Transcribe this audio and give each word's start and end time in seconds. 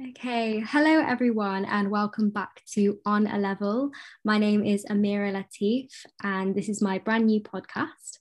Okay, 0.00 0.62
hello 0.64 1.00
everyone, 1.04 1.64
and 1.64 1.90
welcome 1.90 2.30
back 2.30 2.62
to 2.74 3.00
On 3.04 3.26
a 3.26 3.36
Level. 3.36 3.90
My 4.24 4.38
name 4.38 4.64
is 4.64 4.86
Amirah 4.88 5.34
Latif, 5.34 5.88
and 6.22 6.54
this 6.54 6.68
is 6.68 6.80
my 6.80 6.98
brand 6.98 7.26
new 7.26 7.40
podcast. 7.40 8.18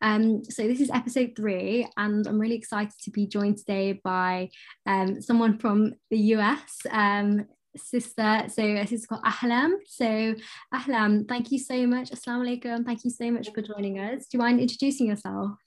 Um, 0.00 0.44
so 0.44 0.68
this 0.68 0.80
is 0.80 0.88
episode 0.88 1.32
three, 1.36 1.84
and 1.96 2.24
I'm 2.28 2.38
really 2.38 2.54
excited 2.54 2.94
to 3.02 3.10
be 3.10 3.26
joined 3.26 3.58
today 3.58 4.00
by 4.04 4.50
um, 4.86 5.20
someone 5.20 5.58
from 5.58 5.94
the 6.10 6.18
US, 6.36 6.82
um, 6.92 7.46
sister. 7.76 8.44
So 8.46 8.62
a 8.62 8.86
sister 8.86 9.08
called 9.08 9.24
Ahlaam. 9.24 9.72
So 9.84 10.36
Ahlaam, 10.72 11.26
thank 11.26 11.50
you 11.50 11.58
so 11.58 11.88
much. 11.88 12.10
Assalamu 12.12 12.46
alaikum. 12.46 12.86
Thank 12.86 13.02
you 13.02 13.10
so 13.10 13.32
much 13.32 13.48
for 13.52 13.62
joining 13.62 13.98
us. 13.98 14.28
Do 14.28 14.38
you 14.38 14.38
mind 14.38 14.60
introducing 14.60 15.08
yourself? 15.08 15.58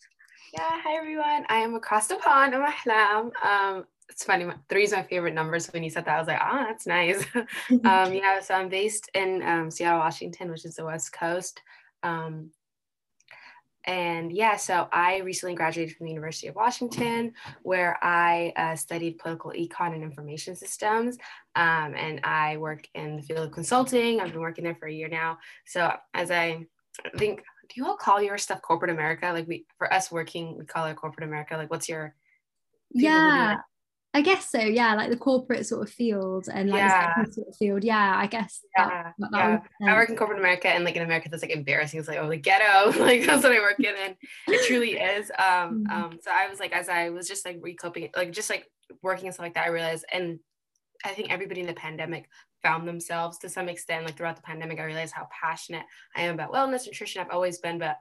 Yeah, 0.53 0.69
hi 0.71 0.95
everyone. 0.95 1.45
I 1.49 1.57
am 1.57 1.75
across 1.75 2.07
the 2.07 2.15
pond. 2.15 2.55
I'm 2.55 2.71
Ahlaam. 2.71 3.31
Um, 3.43 3.83
it's 4.09 4.23
funny. 4.23 4.47
Three 4.67 4.83
is 4.83 4.91
my 4.91 5.03
favorite 5.03 5.33
numbers. 5.33 5.67
When 5.67 5.83
you 5.83 5.89
said 5.89 6.05
that, 6.05 6.15
I 6.15 6.19
was 6.19 6.27
like, 6.27 6.39
ah, 6.41 6.65
that's 6.67 6.87
nice. 6.87 7.23
um, 7.71 8.13
yeah, 8.13 8.39
so 8.41 8.55
I'm 8.55 8.69
based 8.69 9.09
in 9.13 9.41
um, 9.43 9.71
Seattle, 9.71 9.99
Washington, 9.99 10.49
which 10.49 10.65
is 10.65 10.75
the 10.75 10.85
West 10.85 11.13
Coast. 11.13 11.61
Um, 12.03 12.51
and 13.85 14.31
yeah, 14.31 14.55
so 14.57 14.87
I 14.91 15.19
recently 15.19 15.55
graduated 15.55 15.95
from 15.95 16.05
the 16.05 16.11
University 16.11 16.47
of 16.47 16.55
Washington, 16.55 17.33
where 17.63 17.97
I 18.03 18.53
uh, 18.55 18.75
studied 18.75 19.19
political 19.19 19.51
econ 19.51 19.93
and 19.93 20.03
information 20.03 20.55
systems. 20.55 21.17
Um, 21.55 21.95
and 21.95 22.19
I 22.23 22.57
work 22.57 22.87
in 22.93 23.15
the 23.15 23.21
field 23.21 23.47
of 23.47 23.51
consulting. 23.51 24.19
I've 24.19 24.31
been 24.31 24.41
working 24.41 24.63
there 24.63 24.75
for 24.75 24.87
a 24.87 24.93
year 24.93 25.07
now. 25.07 25.39
So 25.65 25.93
as 26.13 26.29
I 26.29 26.65
think, 27.17 27.41
do 27.69 27.75
you 27.81 27.87
all 27.87 27.95
call 27.95 28.21
your 28.21 28.37
stuff 28.37 28.61
corporate 28.61 28.91
America? 28.91 29.31
Like 29.31 29.47
we, 29.47 29.65
for 29.77 29.91
us 29.93 30.11
working, 30.11 30.57
we 30.57 30.65
call 30.65 30.85
it 30.85 30.95
corporate 30.95 31.27
America. 31.27 31.55
Like 31.55 31.71
what's 31.71 31.87
your 31.87 32.15
yeah 32.91 33.57
I 34.13 34.21
guess 34.21 34.49
so. 34.49 34.59
Yeah, 34.59 34.95
like 34.95 35.11
the 35.11 35.17
corporate 35.17 35.67
sort 35.67 35.87
of 35.87 35.93
field 35.93 36.47
and 36.51 36.69
like 36.69 36.79
yeah. 36.79 37.23
sort 37.25 37.47
of 37.47 37.55
field. 37.55 37.83
Yeah, 37.83 38.15
I 38.17 38.25
guess. 38.25 38.61
Yeah, 38.75 39.11
that, 39.19 39.31
that 39.31 39.63
yeah. 39.79 39.93
I 39.93 39.95
work 39.95 40.09
in 40.09 40.15
corporate 40.15 40.39
America, 40.39 40.67
and 40.67 40.83
like 40.83 40.95
in 40.95 41.03
America, 41.03 41.29
that's 41.29 41.43
like 41.43 41.51
embarrassing. 41.51 41.99
It's 41.99 42.09
like 42.09 42.17
oh, 42.17 42.27
the 42.27 42.37
ghetto. 42.37 42.97
like 43.03 43.25
that's 43.25 43.43
what 43.43 43.51
I 43.51 43.59
work 43.59 43.79
in, 43.79 43.93
and 43.95 44.15
it 44.47 44.67
truly 44.67 44.93
is. 44.99 45.29
Um, 45.37 45.85
mm-hmm. 45.85 45.91
um. 45.91 46.19
So 46.21 46.31
I 46.31 46.49
was 46.49 46.59
like, 46.59 46.73
as 46.73 46.89
I 46.89 47.11
was 47.11 47.27
just 47.27 47.45
like 47.45 47.59
recoping, 47.61 48.09
like 48.15 48.31
just 48.31 48.49
like 48.49 48.65
working 49.03 49.27
and 49.27 49.33
stuff 49.33 49.45
like 49.45 49.53
that, 49.53 49.65
I 49.65 49.69
realized, 49.69 50.05
and 50.11 50.39
I 51.05 51.09
think 51.09 51.31
everybody 51.31 51.61
in 51.61 51.67
the 51.67 51.73
pandemic 51.73 52.27
found 52.63 52.87
themselves 52.87 53.37
to 53.39 53.49
some 53.49 53.69
extent. 53.69 54.05
Like 54.05 54.17
throughout 54.17 54.37
the 54.37 54.41
pandemic, 54.41 54.79
I 54.79 54.85
realized 54.85 55.13
how 55.13 55.27
passionate 55.29 55.83
I 56.15 56.23
am 56.23 56.33
about 56.33 56.51
wellness, 56.51 56.87
nutrition. 56.87 57.21
I've 57.21 57.31
always 57.31 57.59
been, 57.59 57.77
but 57.77 57.97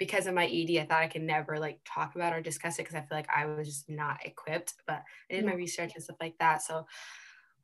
because 0.00 0.26
of 0.26 0.34
my 0.34 0.46
ED, 0.46 0.78
I 0.78 0.86
thought 0.86 1.02
I 1.02 1.08
could 1.08 1.22
never 1.22 1.60
like 1.60 1.78
talk 1.84 2.16
about 2.16 2.32
or 2.32 2.40
discuss 2.40 2.78
it 2.78 2.82
because 2.82 2.96
I 2.96 3.02
feel 3.02 3.18
like 3.18 3.28
I 3.28 3.44
was 3.44 3.68
just 3.68 3.88
not 3.88 4.24
equipped. 4.24 4.72
But 4.86 5.02
I 5.30 5.34
did 5.34 5.44
my 5.44 5.52
research 5.54 5.92
and 5.94 6.02
stuff 6.02 6.16
like 6.20 6.34
that. 6.40 6.62
So 6.62 6.86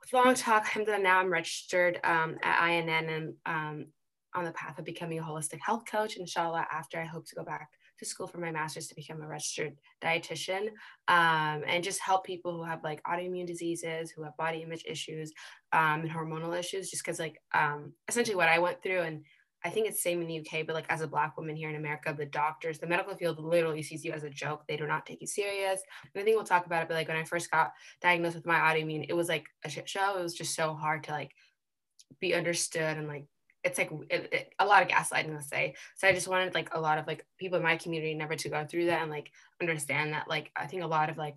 with 0.01 0.13
long 0.13 0.35
talk, 0.35 0.69
I'm 0.77 0.85
done 0.85 1.03
now. 1.03 1.19
I'm 1.19 1.33
registered 1.33 1.99
um, 2.05 2.37
at 2.43 2.61
IIN 2.61 3.09
and 3.09 3.35
um, 3.47 3.87
on 4.35 4.45
the 4.45 4.53
path 4.53 4.79
of 4.79 4.85
becoming 4.85 5.19
a 5.19 5.23
holistic 5.23 5.61
health 5.61 5.85
coach. 5.91 6.19
Inshallah, 6.19 6.67
after 6.71 7.01
I 7.01 7.07
hope 7.07 7.27
to 7.29 7.35
go 7.35 7.43
back 7.43 7.71
to 7.99 8.05
school 8.05 8.27
for 8.27 8.37
my 8.37 8.53
master's 8.53 8.89
to 8.89 8.95
become 8.95 9.23
a 9.23 9.27
registered 9.27 9.75
dietitian 10.05 10.69
um, 11.09 11.63
and 11.67 11.83
just 11.83 12.01
help 12.01 12.25
people 12.25 12.55
who 12.55 12.63
have 12.63 12.85
like 12.85 13.03
autoimmune 13.05 13.47
diseases, 13.47 14.11
who 14.11 14.23
have 14.23 14.37
body 14.37 14.59
image 14.59 14.85
issues 14.87 15.33
um, 15.73 16.03
and 16.03 16.11
hormonal 16.11 16.59
issues. 16.59 16.91
Just 16.91 17.03
because 17.03 17.19
like 17.19 17.41
um, 17.55 17.95
essentially 18.09 18.37
what 18.37 18.51
I 18.51 18.59
went 18.59 18.83
through 18.83 19.01
and 19.01 19.25
I 19.67 19.71
think 19.71 19.89
it's 19.89 20.01
same 20.01 20.23
in 20.23 20.29
the 20.29 20.39
UK, 20.39 20.65
but 20.65 20.75
like 20.75 20.87
as 20.89 21.01
a 21.01 21.09
black 21.09 21.37
woman 21.37 21.57
here 21.57 21.69
in 21.69 21.75
America, 21.75 22.15
the 22.17 22.25
doctors, 22.25 22.79
the 22.79 22.87
medical 22.87 23.17
field 23.17 23.41
literally 23.41 23.83
sees 23.83 24.05
you 24.05 24.13
as 24.13 24.23
a 24.23 24.31
joke. 24.31 24.63
They 24.69 24.77
do 24.77 24.87
not 24.87 25.05
take 25.05 25.21
you 25.21 25.27
serious. 25.27 25.81
And 26.15 26.23
I 26.23 26.25
think 26.25 26.37
we'll 26.37 26.47
talk 26.47 26.67
about 26.67 26.83
it, 26.83 26.89
but 26.89 26.95
like 26.95 27.09
when 27.09 27.17
I 27.17 27.25
first 27.25 27.51
got 27.51 27.73
diagnosed 28.01 28.37
with 28.37 28.47
my 28.47 28.55
autoimmune, 28.55 29.07
it 29.09 29.13
was 29.13 29.29
like 29.29 29.47
a 29.65 29.69
shit 29.69 29.89
show. 29.89 30.19
It 30.19 30.23
was 30.23 30.35
just 30.35 30.55
so 30.55 30.73
hard 30.75 31.03
to 31.05 31.11
like 31.11 31.33
be 32.21 32.33
understood 32.33 32.97
and 32.97 33.09
like 33.09 33.27
it's 33.65 33.79
like 33.79 33.91
it, 34.09 34.29
it, 34.33 34.55
a 34.61 34.65
lot 34.65 34.83
of 34.83 34.89
gaslighting 34.89 35.35
let's 35.35 35.49
say 35.49 35.75
so 35.97 36.07
i 36.07 36.13
just 36.13 36.29
wanted 36.29 36.55
like 36.55 36.73
a 36.73 36.81
lot 36.81 36.99
of 36.99 37.07
like 37.09 37.27
people 37.37 37.57
in 37.57 37.65
my 37.65 37.77
community 37.77 38.15
never 38.15 38.37
to 38.37 38.49
go 38.49 38.65
through 38.65 38.87
that 38.87 39.03
and 39.03 39.11
like 39.11 39.33
understand 39.61 40.13
that 40.13 40.29
like 40.29 40.53
i 40.55 40.67
think 40.67 40.85
a 40.85 40.87
lot 40.87 41.11
of 41.11 41.17
like 41.17 41.37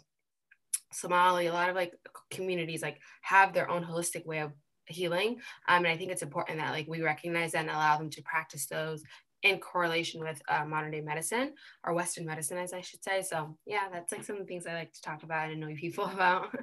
somali 0.91 1.47
a 1.47 1.53
lot 1.53 1.69
of 1.69 1.75
like 1.75 1.93
communities 2.29 2.83
like 2.83 2.99
have 3.21 3.51
their 3.51 3.69
own 3.69 3.83
holistic 3.83 4.25
way 4.27 4.39
of 4.39 4.51
healing. 4.89 5.37
Um, 5.67 5.85
and 5.85 5.87
I 5.87 5.97
think 5.97 6.11
it's 6.11 6.21
important 6.21 6.59
that 6.59 6.71
like 6.71 6.87
we 6.87 7.01
recognize 7.01 7.53
and 7.53 7.69
allow 7.69 7.97
them 7.97 8.09
to 8.11 8.21
practice 8.23 8.65
those 8.65 9.03
in 9.43 9.59
correlation 9.59 10.21
with 10.21 10.41
uh, 10.49 10.65
modern 10.65 10.91
day 10.91 11.01
medicine 11.01 11.53
or 11.85 11.93
Western 11.93 12.25
medicine, 12.25 12.57
as 12.57 12.73
I 12.73 12.81
should 12.81 13.03
say. 13.03 13.21
So 13.21 13.57
yeah, 13.65 13.87
that's 13.91 14.11
like 14.11 14.23
some 14.23 14.35
of 14.35 14.41
the 14.41 14.47
things 14.47 14.67
I 14.67 14.73
like 14.73 14.93
to 14.93 15.01
talk 15.01 15.23
about 15.23 15.49
and 15.49 15.63
annoy 15.63 15.75
people 15.75 16.05
about. 16.13 16.55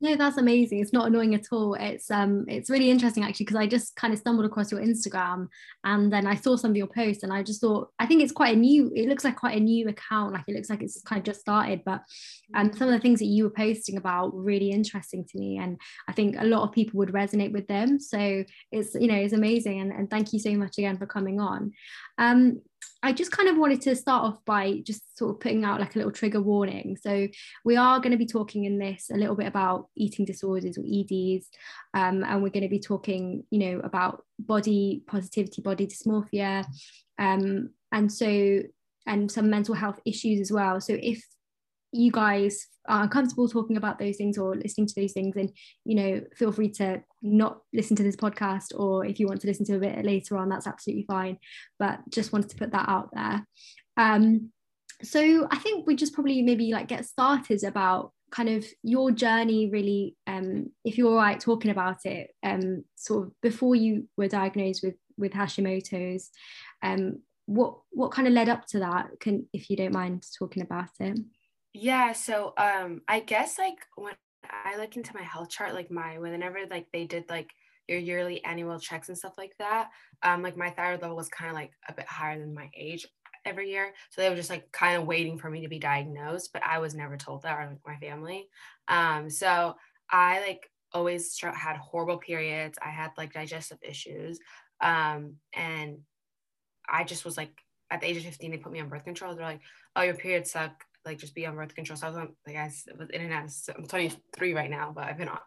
No 0.00 0.14
that's 0.14 0.36
amazing. 0.36 0.78
It's 0.78 0.92
not 0.92 1.08
annoying 1.08 1.34
at 1.34 1.46
all. 1.50 1.74
It's 1.74 2.10
um 2.10 2.44
it's 2.46 2.70
really 2.70 2.90
interesting 2.90 3.24
actually 3.24 3.46
because 3.46 3.56
i 3.56 3.66
just 3.66 3.96
kind 3.96 4.12
of 4.12 4.18
stumbled 4.18 4.46
across 4.46 4.70
your 4.70 4.80
instagram 4.80 5.48
and 5.84 6.12
then 6.12 6.26
i 6.26 6.34
saw 6.34 6.56
some 6.56 6.70
of 6.70 6.76
your 6.76 6.86
posts 6.86 7.22
and 7.22 7.32
i 7.32 7.42
just 7.42 7.60
thought 7.60 7.90
i 7.98 8.06
think 8.06 8.22
it's 8.22 8.32
quite 8.32 8.56
a 8.56 8.58
new 8.58 8.92
it 8.94 9.08
looks 9.08 9.24
like 9.24 9.36
quite 9.36 9.56
a 9.56 9.60
new 9.60 9.88
account. 9.88 10.32
Like 10.32 10.44
it 10.46 10.54
looks 10.54 10.70
like 10.70 10.82
it's 10.82 11.02
kind 11.02 11.18
of 11.18 11.24
just 11.24 11.40
started 11.40 11.82
but 11.84 12.02
um, 12.54 12.72
some 12.72 12.88
of 12.88 12.94
the 12.94 13.00
things 13.00 13.18
that 13.18 13.26
you 13.26 13.44
were 13.44 13.50
posting 13.50 13.96
about 13.96 14.34
were 14.34 14.42
really 14.42 14.70
interesting 14.70 15.24
to 15.24 15.38
me 15.38 15.58
and 15.58 15.78
i 16.08 16.12
think 16.12 16.36
a 16.38 16.44
lot 16.44 16.62
of 16.62 16.72
people 16.72 16.98
would 16.98 17.12
resonate 17.12 17.52
with 17.52 17.66
them. 17.66 17.98
So 18.00 18.44
it's 18.72 18.94
you 18.94 19.08
know 19.08 19.16
it's 19.16 19.32
amazing 19.32 19.80
and, 19.80 19.92
and 19.92 20.08
thank 20.08 20.32
you 20.32 20.38
so 20.38 20.52
much 20.52 20.78
again 20.78 20.98
for 20.98 21.06
coming 21.06 21.40
on. 21.40 21.72
Um 22.18 22.60
I 23.02 23.12
just 23.12 23.30
kind 23.30 23.48
of 23.48 23.56
wanted 23.56 23.80
to 23.82 23.94
start 23.94 24.24
off 24.24 24.44
by 24.44 24.80
just 24.84 25.16
sort 25.16 25.34
of 25.34 25.40
putting 25.40 25.64
out 25.64 25.80
like 25.80 25.94
a 25.94 25.98
little 25.98 26.12
trigger 26.12 26.42
warning. 26.42 26.96
So, 27.00 27.28
we 27.64 27.76
are 27.76 28.00
going 28.00 28.10
to 28.10 28.18
be 28.18 28.26
talking 28.26 28.64
in 28.64 28.78
this 28.78 29.10
a 29.12 29.16
little 29.16 29.36
bit 29.36 29.46
about 29.46 29.88
eating 29.96 30.24
disorders 30.24 30.76
or 30.76 30.82
EDs, 30.82 31.48
um, 31.94 32.24
and 32.24 32.42
we're 32.42 32.50
going 32.50 32.64
to 32.64 32.68
be 32.68 32.80
talking, 32.80 33.44
you 33.50 33.58
know, 33.58 33.80
about 33.80 34.24
body 34.38 35.02
positivity, 35.06 35.62
body 35.62 35.86
dysmorphia, 35.86 36.64
um, 37.18 37.70
and 37.92 38.12
so 38.12 38.62
and 39.06 39.30
some 39.30 39.48
mental 39.48 39.74
health 39.74 40.00
issues 40.04 40.40
as 40.40 40.52
well. 40.52 40.80
So, 40.80 40.96
if 41.00 41.24
you 41.92 42.10
guys 42.10 42.66
are 42.86 43.08
comfortable 43.08 43.48
talking 43.48 43.76
about 43.76 43.98
those 43.98 44.16
things 44.16 44.38
or 44.38 44.54
listening 44.54 44.86
to 44.86 44.94
those 44.96 45.12
things 45.12 45.36
and 45.36 45.50
you 45.84 45.94
know 45.94 46.20
feel 46.36 46.52
free 46.52 46.70
to 46.70 47.02
not 47.22 47.60
listen 47.72 47.96
to 47.96 48.02
this 48.02 48.16
podcast 48.16 48.78
or 48.78 49.04
if 49.04 49.18
you 49.20 49.26
want 49.26 49.40
to 49.40 49.46
listen 49.46 49.64
to 49.64 49.76
a 49.76 49.80
bit 49.80 50.04
later 50.04 50.36
on 50.36 50.48
that's 50.48 50.66
absolutely 50.66 51.04
fine. 51.04 51.38
But 51.78 52.00
just 52.10 52.32
wanted 52.32 52.50
to 52.50 52.56
put 52.56 52.72
that 52.72 52.88
out 52.88 53.10
there. 53.12 53.46
Um 53.96 54.50
so 55.02 55.46
i 55.50 55.56
think 55.56 55.86
we 55.86 55.94
just 55.94 56.12
probably 56.12 56.42
maybe 56.42 56.72
like 56.72 56.88
get 56.88 57.06
started 57.06 57.62
about 57.64 58.12
kind 58.30 58.48
of 58.48 58.66
your 58.82 59.10
journey 59.10 59.70
really 59.70 60.16
um 60.26 60.70
if 60.84 60.98
you're 60.98 61.08
all 61.08 61.16
right 61.16 61.40
talking 61.40 61.70
about 61.70 62.04
it 62.04 62.30
um 62.42 62.84
sort 62.96 63.26
of 63.26 63.32
before 63.40 63.74
you 63.74 64.08
were 64.16 64.28
diagnosed 64.28 64.82
with 64.82 64.94
with 65.16 65.32
hashimoto's 65.32 66.30
um 66.82 67.18
what 67.46 67.78
what 67.90 68.10
kind 68.10 68.28
of 68.28 68.34
led 68.34 68.48
up 68.48 68.66
to 68.66 68.80
that 68.80 69.08
can 69.20 69.46
if 69.52 69.70
you 69.70 69.76
don't 69.76 69.94
mind 69.94 70.22
talking 70.38 70.62
about 70.62 70.90
it 71.00 71.18
yeah, 71.80 72.12
so 72.12 72.54
um 72.56 73.02
I 73.08 73.20
guess 73.20 73.58
like 73.58 73.78
when 73.96 74.14
I 74.44 74.76
look 74.76 74.96
into 74.96 75.14
my 75.14 75.22
health 75.22 75.50
chart, 75.50 75.74
like 75.74 75.90
my 75.90 76.18
whenever 76.18 76.60
like 76.70 76.86
they 76.92 77.06
did 77.06 77.24
like 77.28 77.50
your 77.86 77.98
yearly 77.98 78.44
annual 78.44 78.78
checks 78.80 79.08
and 79.08 79.16
stuff 79.18 79.34
like 79.38 79.52
that, 79.58 79.90
um 80.22 80.42
like 80.42 80.56
my 80.56 80.70
thyroid 80.70 81.02
level 81.02 81.16
was 81.16 81.28
kind 81.28 81.50
of 81.50 81.54
like 81.54 81.72
a 81.88 81.94
bit 81.94 82.06
higher 82.06 82.38
than 82.38 82.54
my 82.54 82.70
age 82.76 83.06
every 83.44 83.70
year. 83.70 83.92
So 84.10 84.20
they 84.22 84.28
were 84.30 84.36
just 84.36 84.50
like 84.50 84.70
kind 84.72 85.00
of 85.00 85.06
waiting 85.06 85.38
for 85.38 85.50
me 85.50 85.62
to 85.62 85.68
be 85.68 85.78
diagnosed, 85.78 86.52
but 86.52 86.62
I 86.64 86.78
was 86.78 86.94
never 86.94 87.16
told 87.16 87.42
that 87.42 87.58
or 87.58 87.66
like 87.68 87.78
my 87.86 87.96
family. 87.96 88.48
Um 88.88 89.30
so 89.30 89.76
I 90.10 90.40
like 90.40 90.70
always 90.92 91.38
had 91.40 91.76
horrible 91.76 92.18
periods. 92.18 92.78
I 92.84 92.90
had 92.90 93.10
like 93.16 93.32
digestive 93.32 93.78
issues. 93.82 94.38
Um 94.80 95.36
and 95.54 95.98
I 96.88 97.04
just 97.04 97.24
was 97.24 97.36
like 97.36 97.60
at 97.90 98.00
the 98.00 98.06
age 98.06 98.16
of 98.18 98.24
15 98.24 98.50
they 98.50 98.58
put 98.58 98.72
me 98.72 98.80
on 98.80 98.88
birth 98.88 99.04
control. 99.04 99.34
They're 99.34 99.44
like, 99.44 99.62
"Oh, 99.96 100.02
your 100.02 100.14
periods 100.14 100.50
suck 100.52 100.84
like 101.08 101.18
just 101.18 101.34
be 101.34 101.46
on 101.46 101.56
birth 101.56 101.74
control. 101.74 101.96
So 101.96 102.06
I 102.06 102.10
was 102.10 102.18
on, 102.18 102.28
like 102.46 102.56
I 102.56 102.70
was 102.98 103.08
in 103.10 103.22
and 103.22 103.32
out. 103.32 103.50
So 103.50 103.72
I'm 103.76 103.86
23 103.86 104.54
right 104.54 104.70
now, 104.70 104.92
but 104.94 105.04
I've 105.04 105.18
been 105.18 105.28
on, 105.28 105.38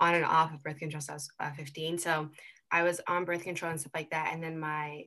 on 0.00 0.14
and 0.14 0.24
off 0.24 0.52
of 0.52 0.62
birth 0.62 0.78
control 0.78 1.00
since 1.00 1.30
I 1.38 1.44
was 1.44 1.52
uh, 1.52 1.54
15. 1.56 1.98
So 1.98 2.30
I 2.70 2.82
was 2.82 3.00
on 3.06 3.24
birth 3.24 3.44
control 3.44 3.70
and 3.70 3.80
stuff 3.80 3.92
like 3.94 4.10
that. 4.10 4.30
And 4.32 4.42
then 4.42 4.58
my 4.58 5.04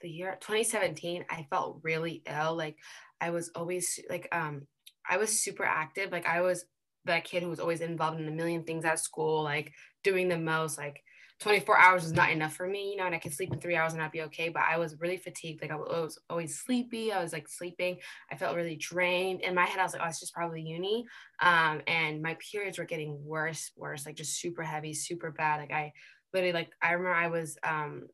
the 0.00 0.08
year 0.08 0.38
2017, 0.40 1.24
I 1.28 1.46
felt 1.50 1.80
really 1.82 2.22
ill. 2.26 2.56
Like 2.56 2.76
I 3.20 3.30
was 3.30 3.50
always 3.54 3.98
like 4.08 4.28
um 4.32 4.62
I 5.08 5.18
was 5.18 5.40
super 5.40 5.64
active. 5.64 6.12
Like 6.12 6.26
I 6.26 6.40
was 6.40 6.64
that 7.06 7.24
kid 7.24 7.42
who 7.42 7.48
was 7.48 7.60
always 7.60 7.80
involved 7.80 8.20
in 8.20 8.28
a 8.28 8.32
million 8.32 8.62
things 8.62 8.84
at 8.84 8.98
school, 8.98 9.42
like 9.42 9.72
doing 10.04 10.28
the 10.28 10.38
most, 10.38 10.78
like 10.78 11.02
24 11.40 11.78
hours 11.78 12.04
is 12.04 12.12
not 12.12 12.30
enough 12.30 12.54
for 12.54 12.66
me, 12.66 12.90
you 12.90 12.96
know, 12.96 13.06
and 13.06 13.14
I 13.14 13.18
can 13.18 13.32
sleep 13.32 13.52
in 13.52 13.60
three 13.60 13.74
hours 13.74 13.94
and 13.94 14.02
I'd 14.02 14.12
be 14.12 14.22
okay. 14.22 14.50
But 14.50 14.62
I 14.70 14.76
was 14.76 15.00
really 15.00 15.16
fatigued. 15.16 15.62
Like 15.62 15.70
I 15.70 15.76
was 15.76 16.18
always 16.28 16.58
sleepy. 16.58 17.12
I 17.12 17.22
was 17.22 17.32
like 17.32 17.48
sleeping. 17.48 17.96
I 18.30 18.36
felt 18.36 18.56
really 18.56 18.76
drained. 18.76 19.40
In 19.40 19.54
my 19.54 19.64
head, 19.64 19.80
I 19.80 19.82
was 19.82 19.94
like, 19.94 20.02
oh, 20.04 20.08
it's 20.08 20.20
just 20.20 20.34
probably 20.34 20.60
uni. 20.60 21.06
Um, 21.40 21.80
and 21.86 22.22
my 22.22 22.36
periods 22.52 22.78
were 22.78 22.84
getting 22.84 23.24
worse, 23.24 23.72
worse, 23.74 24.04
like 24.04 24.16
just 24.16 24.38
super 24.38 24.62
heavy, 24.62 24.92
super 24.92 25.30
bad. 25.30 25.60
Like 25.60 25.72
I 25.72 25.92
literally, 26.34 26.52
like, 26.52 26.70
I 26.82 26.92
remember 26.92 27.14
I 27.14 27.28
was, 27.28 27.56
um, 27.66 28.08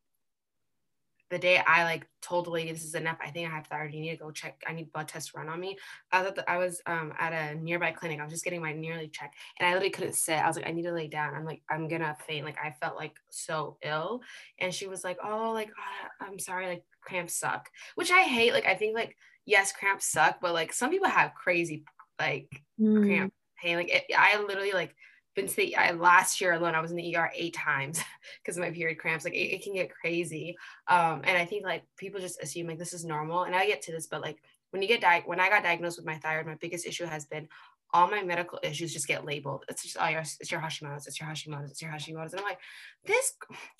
the 1.30 1.38
day 1.38 1.60
I 1.66 1.84
like 1.84 2.06
told 2.22 2.46
the 2.46 2.50
lady 2.50 2.72
this 2.72 2.84
is 2.84 2.94
enough, 2.94 3.18
I 3.20 3.30
think 3.30 3.48
I 3.48 3.54
have 3.54 3.66
thyroid. 3.66 3.94
You 3.94 4.00
need 4.00 4.10
to 4.10 4.16
go 4.16 4.30
check. 4.30 4.62
I 4.66 4.72
need 4.72 4.92
blood 4.92 5.08
tests 5.08 5.34
run 5.34 5.48
on 5.48 5.58
me. 5.58 5.76
I 6.12 6.20
was 6.20 6.28
at 6.28 6.34
the, 6.36 6.50
I 6.50 6.58
was 6.58 6.80
um, 6.86 7.12
at 7.18 7.32
a 7.32 7.58
nearby 7.58 7.92
clinic. 7.92 8.20
I 8.20 8.24
was 8.24 8.32
just 8.32 8.44
getting 8.44 8.60
my 8.60 8.72
yearly 8.72 9.08
check, 9.08 9.32
and 9.58 9.66
I 9.66 9.72
literally 9.72 9.90
couldn't 9.90 10.14
sit. 10.14 10.36
I 10.36 10.46
was 10.46 10.56
like, 10.56 10.68
I 10.68 10.72
need 10.72 10.84
to 10.84 10.92
lay 10.92 11.08
down. 11.08 11.34
I'm 11.34 11.44
like, 11.44 11.62
I'm 11.70 11.88
gonna 11.88 12.16
faint. 12.26 12.44
Like 12.44 12.58
I 12.62 12.74
felt 12.80 12.96
like 12.96 13.16
so 13.30 13.78
ill, 13.82 14.22
and 14.58 14.72
she 14.72 14.86
was 14.86 15.02
like, 15.02 15.18
Oh, 15.22 15.52
like 15.52 15.68
uh, 15.68 16.24
I'm 16.24 16.38
sorry, 16.38 16.66
like 16.66 16.84
cramps 17.02 17.34
suck, 17.34 17.68
which 17.96 18.10
I 18.10 18.22
hate. 18.22 18.52
Like 18.52 18.66
I 18.66 18.74
think 18.74 18.94
like 18.94 19.16
yes, 19.44 19.72
cramps 19.72 20.06
suck, 20.06 20.38
but 20.40 20.54
like 20.54 20.72
some 20.72 20.90
people 20.90 21.08
have 21.08 21.34
crazy 21.34 21.84
like 22.18 22.62
mm. 22.80 23.04
cramp 23.04 23.32
pain. 23.60 23.76
Like 23.76 23.90
it, 23.90 24.04
I 24.16 24.40
literally 24.40 24.72
like 24.72 24.94
been 25.36 25.46
to 25.46 25.56
the 25.56 25.76
I, 25.76 25.92
last 25.92 26.40
year 26.40 26.54
alone, 26.54 26.74
I 26.74 26.80
was 26.80 26.90
in 26.90 26.96
the 26.96 27.16
ER 27.16 27.30
eight 27.34 27.54
times 27.54 28.02
because 28.42 28.56
of 28.56 28.62
my 28.62 28.70
period 28.70 28.98
cramps. 28.98 29.24
Like 29.24 29.34
it, 29.34 29.54
it 29.54 29.62
can 29.62 29.74
get 29.74 29.94
crazy. 29.94 30.56
Um, 30.88 31.22
and 31.24 31.38
I 31.38 31.44
think 31.44 31.64
like 31.64 31.84
people 31.96 32.20
just 32.20 32.42
assume 32.42 32.66
like 32.66 32.78
this 32.78 32.92
is 32.92 33.04
normal. 33.04 33.44
And 33.44 33.54
I 33.54 33.66
get 33.66 33.82
to 33.82 33.92
this, 33.92 34.06
but 34.06 34.22
like 34.22 34.38
when 34.70 34.82
you 34.82 34.88
get 34.88 35.00
di- 35.00 35.22
when 35.26 35.38
I 35.38 35.48
got 35.48 35.62
diagnosed 35.62 35.98
with 35.98 36.06
my 36.06 36.16
thyroid, 36.16 36.46
my 36.46 36.56
biggest 36.56 36.86
issue 36.86 37.04
has 37.04 37.26
been 37.26 37.48
all 37.92 38.10
my 38.10 38.22
medical 38.22 38.58
issues 38.62 38.92
just 38.92 39.06
get 39.06 39.24
labeled. 39.24 39.64
It's 39.68 39.82
just 39.82 39.96
oh, 40.00 40.08
your, 40.08 40.20
it's 40.20 40.50
your 40.50 40.60
Hashimoto's, 40.60 41.06
it's 41.06 41.20
your 41.20 41.28
Hashimoto's, 41.28 41.70
it's 41.70 41.80
your 41.80 41.90
Hashimoto's. 41.92 42.32
And 42.32 42.40
I'm 42.40 42.46
like, 42.46 42.58
this, 43.04 43.34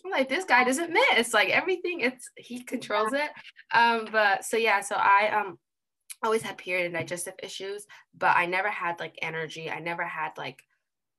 I'm 0.05 0.11
like, 0.11 0.29
this 0.29 0.45
guy 0.45 0.63
doesn't 0.63 0.93
miss. 0.93 1.35
Like 1.35 1.49
everything, 1.49 2.01
it's 2.01 2.31
he 2.37 2.63
controls 2.63 3.13
it. 3.13 3.31
Um, 3.75 4.07
but 4.13 4.45
so 4.45 4.57
yeah, 4.57 4.81
so 4.81 4.95
I 4.97 5.31
um 5.35 5.59
always 6.23 6.43
had 6.43 6.57
period 6.57 6.87
and 6.87 6.95
digestive 6.95 7.35
issues, 7.43 7.87
but 8.17 8.37
I 8.37 8.47
never 8.47 8.69
had 8.69 9.01
like 9.01 9.19
energy. 9.23 9.71
I 9.71 9.81
never 9.81 10.05
had 10.05 10.31
like 10.37 10.63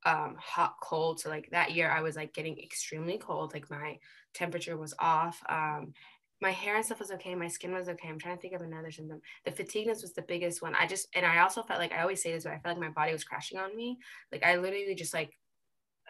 um 0.06 0.36
hot 0.40 0.76
cold 0.82 1.20
so 1.20 1.30
like 1.30 1.50
that 1.52 1.72
year 1.72 1.90
i 1.90 2.02
was 2.02 2.16
like 2.16 2.34
getting 2.34 2.58
extremely 2.60 3.18
cold 3.18 3.54
like 3.54 3.70
my 3.70 3.98
temperature 4.34 4.78
was 4.78 4.94
off 5.00 5.42
um 5.50 5.94
my 6.40 6.52
hair 6.52 6.76
and 6.76 6.86
stuff 6.86 7.00
was 7.00 7.12
okay 7.12 7.34
my 7.34 7.48
skin 7.48 7.74
was 7.74 7.90
okay 7.90 8.08
i'm 8.08 8.20
trying 8.20 8.36
to 8.36 8.42
think 8.42 8.54
of 8.54 8.62
another 8.62 8.92
symptom 8.92 9.20
the 9.46 9.52
fatigueness 9.52 10.02
was 10.02 10.14
the 10.14 10.22
biggest 10.22 10.62
one 10.62 10.76
i 10.80 10.86
just 10.86 11.08
and 11.16 11.26
i 11.26 11.40
also 11.40 11.64
felt 11.64 11.80
like 11.80 11.92
i 11.92 12.02
always 12.02 12.22
say 12.22 12.32
this 12.32 12.44
but 12.44 12.54
i 12.54 12.60
felt 12.60 12.78
like 12.78 12.88
my 12.88 12.94
body 12.94 13.12
was 13.12 13.24
crashing 13.24 13.58
on 13.58 13.76
me 13.76 13.98
like 14.32 14.44
i 14.44 14.56
literally 14.56 14.96
just 14.96 15.14
like 15.14 15.32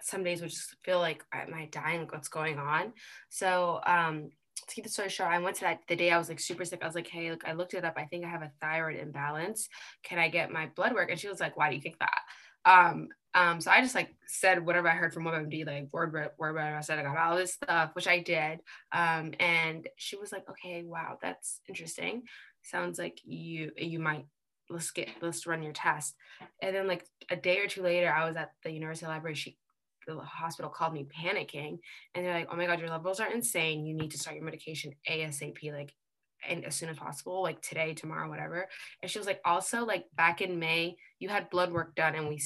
some 0.02 0.24
days 0.24 0.42
would 0.42 0.52
just 0.52 0.76
feel 0.84 1.00
like 1.00 1.24
I 1.34 1.42
am 1.42 1.54
i 1.56 1.66
dying 1.72 2.02
like 2.02 2.12
what's 2.12 2.28
going 2.28 2.60
on 2.60 2.94
so 3.30 3.80
um 3.86 4.30
to 4.68 4.76
keep 4.76 4.84
the 4.84 4.90
story 4.90 5.10
short, 5.10 5.32
I 5.32 5.40
went 5.40 5.56
to 5.58 5.62
that 5.62 5.82
the 5.88 5.96
day 5.96 6.12
I 6.12 6.18
was 6.18 6.30
like 6.30 6.40
super 6.40 6.66
sick. 6.66 6.80
I 6.82 6.86
was 6.86 6.96
like, 6.96 7.08
hey, 7.08 7.32
look, 7.32 7.48
I 7.48 7.54
looked 7.54 7.74
it 7.74 7.86
up. 7.86 7.94
I 7.98 8.06
think 8.06 8.26
I 8.26 8.30
have 8.30 8.42
a 8.42 8.52
thyroid 8.60 8.98
imbalance. 8.98 9.70
Can 10.04 10.20
I 10.20 10.30
get 10.30 10.52
my 10.52 10.68
blood 10.76 10.94
work? 10.94 11.10
And 11.10 11.20
she 11.20 11.28
was 11.28 11.40
like, 11.40 11.58
why 11.58 11.70
do 11.70 11.76
you 11.76 11.82
think 11.82 11.98
that? 12.00 12.20
Um, 12.66 13.10
um, 13.38 13.62
so 13.62 13.70
I 13.70 13.82
just 13.82 13.94
like 13.94 14.16
said 14.26 14.66
whatever 14.66 14.88
I 14.88 14.96
heard 14.96 15.14
from 15.14 15.26
WebMD, 15.26 15.68
like 15.68 15.90
word 15.92 16.12
word 16.12 16.32
word. 16.40 16.58
I 16.58 16.82
said 16.82 16.98
I 16.98 17.04
got 17.04 17.18
all 17.18 17.38
this 17.38 17.54
stuff, 17.54 17.92
which 17.94 18.08
I 18.08 18.20
did. 18.20 18.62
Um, 18.92 19.34
and 19.40 19.88
she 19.96 20.18
was 20.18 20.32
like, 20.32 20.50
okay, 20.50 20.82
wow, 20.84 21.20
that's 21.22 21.62
interesting. 21.70 22.24
Sounds 22.64 22.98
like 22.98 23.20
you 23.24 23.72
you 23.78 24.00
might 24.00 24.26
let's 24.72 24.90
get 24.90 25.10
let's 25.22 25.46
run 25.46 25.62
your 25.62 25.74
test. 25.74 26.16
And 26.64 26.76
then 26.76 26.88
like 26.88 27.06
a 27.30 27.36
day 27.36 27.60
or 27.60 27.68
two 27.68 27.84
later, 27.84 28.12
I 28.12 28.28
was 28.28 28.36
at 28.36 28.54
the 28.64 28.72
university 28.72 29.06
library. 29.06 29.36
She 29.36 29.56
the 30.08 30.20
hospital 30.20 30.72
called 30.72 30.94
me 30.94 31.06
panicking 31.06 31.78
and 32.16 32.26
they're 32.26 32.34
like, 32.34 32.48
oh 32.52 32.56
my 32.56 32.66
God, 32.66 32.80
your 32.80 32.90
levels 32.90 33.20
are 33.20 33.32
insane. 33.32 33.86
You 33.86 33.94
need 33.94 34.12
to 34.12 34.18
start 34.18 34.38
your 34.38 34.46
medication 34.46 34.94
ASAP, 35.08 35.72
like 35.72 35.94
and 36.48 36.66
as 36.66 36.76
soon 36.76 36.90
as 36.90 36.98
possible, 36.98 37.44
like 37.44 37.62
today, 37.62 37.94
tomorrow, 37.94 38.30
whatever. 38.30 38.68
And 39.02 39.12
she 39.12 39.20
was 39.20 39.28
like, 39.28 39.42
also 39.46 39.86
like 39.86 40.06
back 40.16 40.42
in 40.42 40.60
May, 40.60 40.96
you 41.20 41.30
had 41.30 41.50
blood 41.50 41.72
work 41.72 41.96
done 41.96 42.16
and 42.16 42.28
we 42.28 42.42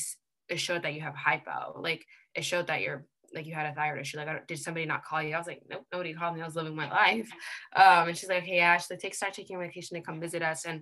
it 0.51 0.59
showed 0.59 0.83
that 0.83 0.94
you 0.94 1.01
have 1.01 1.15
hypo. 1.15 1.80
Like 1.81 2.06
it 2.36 2.44
showed 2.44 2.68
that 2.68 2.81
you're 2.81 3.06
like 3.33 3.45
you 3.45 3.53
had 3.53 3.71
a 3.71 3.74
thyroid 3.74 4.01
issue. 4.01 4.18
Like, 4.18 4.48
did 4.48 4.59
somebody 4.59 4.86
not 4.86 5.06
call 5.06 5.24
you? 5.24 5.33
I 5.33 5.38
was 5.38 5.48
like, 5.48 5.63
nope, 5.69 5.86
nobody 5.92 6.13
called 6.13 6.36
me. 6.36 6.42
I 6.42 6.45
was 6.45 6.56
living 6.56 6.75
my 6.75 6.89
life. 6.89 7.31
Um, 7.74 8.09
and 8.09 8.18
she's 8.18 8.30
like, 8.30 8.44
hey, 8.44 8.59
Ash, 8.59 8.81
Ashley, 8.81 8.98
take 8.98 9.15
start 9.15 9.33
taking 9.33 9.57
medication 9.57 9.95
to 9.95 10.03
come 10.03 10.19
visit 10.19 10.42
us. 10.42 10.65
And 10.65 10.81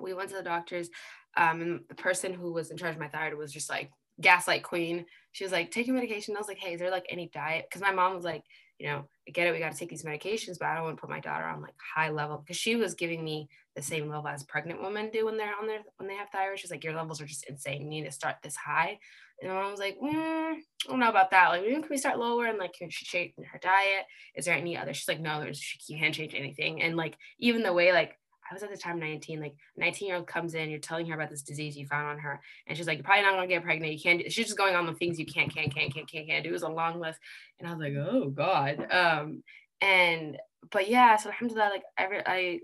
we 0.00 0.14
went 0.14 0.30
to 0.30 0.36
the 0.36 0.42
doctors. 0.42 0.88
Um, 1.36 1.60
and 1.60 1.80
the 1.88 1.96
person 1.96 2.32
who 2.32 2.52
was 2.52 2.70
in 2.70 2.76
charge 2.76 2.94
of 2.94 3.00
my 3.00 3.08
thyroid 3.08 3.36
was 3.36 3.52
just 3.52 3.68
like 3.68 3.90
gaslight 4.20 4.62
queen. 4.62 5.06
She 5.32 5.44
was 5.44 5.52
like, 5.52 5.74
your 5.74 5.94
medication. 5.94 6.36
I 6.36 6.38
was 6.38 6.48
like, 6.48 6.58
hey, 6.58 6.74
is 6.74 6.80
there 6.80 6.90
like 6.90 7.06
any 7.10 7.30
diet? 7.34 7.66
Because 7.68 7.82
my 7.82 7.92
mom 7.92 8.14
was 8.14 8.24
like, 8.24 8.44
you 8.78 8.88
know, 8.88 9.04
I 9.28 9.30
get 9.30 9.46
it, 9.46 9.52
we 9.52 9.58
got 9.58 9.72
to 9.72 9.78
take 9.78 9.88
these 9.88 10.04
medications, 10.04 10.58
but 10.58 10.66
I 10.68 10.74
don't 10.74 10.84
want 10.84 10.96
to 10.96 11.00
put 11.00 11.10
my 11.10 11.20
daughter 11.20 11.44
on 11.44 11.62
like 11.62 11.74
high 11.94 12.10
level 12.10 12.38
because 12.38 12.56
she 12.56 12.76
was 12.76 12.94
giving 12.94 13.22
me 13.24 13.48
the 13.76 13.82
same 13.82 14.08
level 14.08 14.28
as 14.28 14.42
pregnant 14.42 14.82
women 14.82 15.10
do 15.12 15.26
when 15.26 15.36
they're 15.36 15.54
on 15.60 15.66
their 15.66 15.80
when 15.96 16.08
they 16.08 16.16
have 16.16 16.30
thyroid. 16.30 16.58
She's 16.58 16.70
like, 16.70 16.84
your 16.84 16.94
levels 16.94 17.20
are 17.20 17.26
just 17.26 17.48
insane. 17.48 17.82
You 17.82 17.88
need 17.88 18.04
to 18.04 18.12
start 18.12 18.36
this 18.42 18.56
high. 18.56 18.98
And 19.40 19.50
I 19.50 19.70
was 19.70 19.78
like, 19.80 19.98
mm, 20.02 20.12
I 20.14 20.56
don't 20.88 21.00
know 21.00 21.08
about 21.08 21.30
that. 21.30 21.48
Like, 21.48 21.64
can 21.64 21.84
we 21.88 21.96
start 21.96 22.18
lower? 22.18 22.46
And 22.46 22.58
like, 22.58 22.74
can 22.74 22.90
she 22.90 23.04
change 23.04 23.32
her 23.52 23.58
diet? 23.58 24.04
Is 24.34 24.44
there 24.44 24.56
any 24.56 24.76
other? 24.76 24.94
She's 24.94 25.08
like, 25.08 25.20
no, 25.20 25.40
there's 25.40 25.58
she 25.58 25.96
can't 25.96 26.14
change 26.14 26.34
anything. 26.34 26.82
And 26.82 26.96
like, 26.96 27.16
even 27.38 27.62
the 27.62 27.72
way 27.72 27.92
like 27.92 28.18
I 28.52 28.54
was 28.54 28.62
at 28.62 28.70
the 28.70 28.76
time 28.76 28.98
19, 28.98 29.40
like 29.40 29.54
19 29.78 30.06
year 30.06 30.18
old 30.18 30.26
comes 30.26 30.52
in, 30.54 30.68
you're 30.68 30.78
telling 30.78 31.06
her 31.06 31.14
about 31.14 31.30
this 31.30 31.40
disease 31.40 31.74
you 31.74 31.86
found 31.86 32.06
on 32.06 32.18
her. 32.18 32.38
And 32.66 32.76
she's 32.76 32.86
like, 32.86 32.98
you're 32.98 33.04
probably 33.04 33.22
not 33.22 33.32
gonna 33.32 33.46
get 33.46 33.62
pregnant. 33.62 33.94
You 33.94 33.98
can't 33.98 34.22
do, 34.22 34.28
she's 34.28 34.44
just 34.44 34.58
going 34.58 34.74
on 34.74 34.84
the 34.84 34.92
things 34.92 35.18
you 35.18 35.24
can't, 35.24 35.52
can't, 35.52 35.74
can't, 35.74 35.92
can't, 35.92 36.06
can't, 36.06 36.28
can't 36.28 36.44
do. 36.44 36.50
It 36.50 36.52
was 36.52 36.62
a 36.62 36.68
long 36.68 37.00
list. 37.00 37.18
And 37.58 37.66
I 37.66 37.72
was 37.72 37.80
like, 37.80 37.94
oh 37.94 38.28
God. 38.28 38.86
Um, 38.92 39.42
and, 39.80 40.36
but 40.70 40.90
yeah, 40.90 41.16
so 41.16 41.30
alhamdulillah, 41.30 41.70
like 41.70 41.84
every, 41.96 42.20
I, 42.26 42.60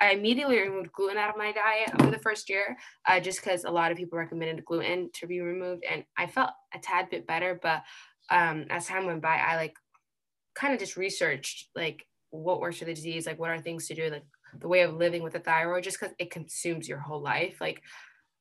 I 0.00 0.10
immediately 0.10 0.58
removed 0.58 0.90
gluten 0.92 1.18
out 1.18 1.30
of 1.30 1.36
my 1.36 1.52
diet 1.52 1.92
over 2.00 2.10
the 2.10 2.18
first 2.18 2.50
year, 2.50 2.76
uh, 3.08 3.20
just 3.20 3.40
because 3.40 3.62
a 3.62 3.70
lot 3.70 3.92
of 3.92 3.96
people 3.96 4.18
recommended 4.18 4.64
gluten 4.64 5.08
to 5.20 5.28
be 5.28 5.40
removed. 5.40 5.84
And 5.88 6.04
I 6.18 6.26
felt 6.26 6.50
a 6.74 6.80
tad 6.80 7.10
bit 7.10 7.28
better, 7.28 7.60
but 7.62 7.82
um, 8.28 8.66
as 8.70 8.86
time 8.88 9.06
went 9.06 9.22
by, 9.22 9.36
I 9.36 9.54
like 9.54 9.76
kind 10.56 10.74
of 10.74 10.80
just 10.80 10.96
researched 10.96 11.68
like 11.76 12.04
what 12.30 12.60
works 12.60 12.78
for 12.78 12.86
the 12.86 12.94
disease, 12.94 13.26
like 13.26 13.38
what 13.38 13.50
are 13.50 13.60
things 13.60 13.86
to 13.86 13.94
do, 13.94 14.10
like 14.10 14.24
the 14.58 14.68
way 14.68 14.82
of 14.82 14.94
living 14.94 15.22
with 15.22 15.34
a 15.34 15.40
thyroid 15.40 15.84
just 15.84 15.98
because 15.98 16.14
it 16.18 16.30
consumes 16.30 16.88
your 16.88 16.98
whole 16.98 17.20
life 17.20 17.60
like 17.60 17.82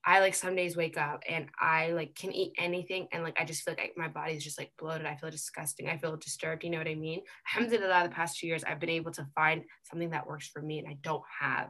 I 0.03 0.19
like 0.19 0.33
some 0.33 0.55
days 0.55 0.75
wake 0.75 0.97
up 0.97 1.21
and 1.29 1.47
I 1.59 1.91
like 1.91 2.15
can 2.15 2.31
eat 2.31 2.53
anything 2.57 3.07
and 3.11 3.23
like 3.23 3.39
I 3.39 3.45
just 3.45 3.61
feel 3.61 3.75
like 3.77 3.93
I, 3.95 3.99
my 3.99 4.07
body 4.07 4.33
is 4.33 4.43
just 4.43 4.57
like 4.57 4.71
bloated. 4.79 5.05
I 5.05 5.15
feel 5.15 5.29
disgusting. 5.29 5.89
I 5.89 5.97
feel 5.97 6.17
disturbed. 6.17 6.63
You 6.63 6.71
know 6.71 6.79
what 6.79 6.87
I 6.87 6.95
mean? 6.95 7.21
Alhamdulillah, 7.53 8.03
the 8.03 8.15
past 8.15 8.39
two 8.39 8.47
years 8.47 8.63
I've 8.63 8.79
been 8.79 8.89
able 8.89 9.11
to 9.11 9.27
find 9.35 9.63
something 9.83 10.09
that 10.09 10.25
works 10.25 10.47
for 10.47 10.61
me 10.61 10.79
and 10.79 10.87
I 10.87 10.97
don't 11.03 11.23
have 11.39 11.69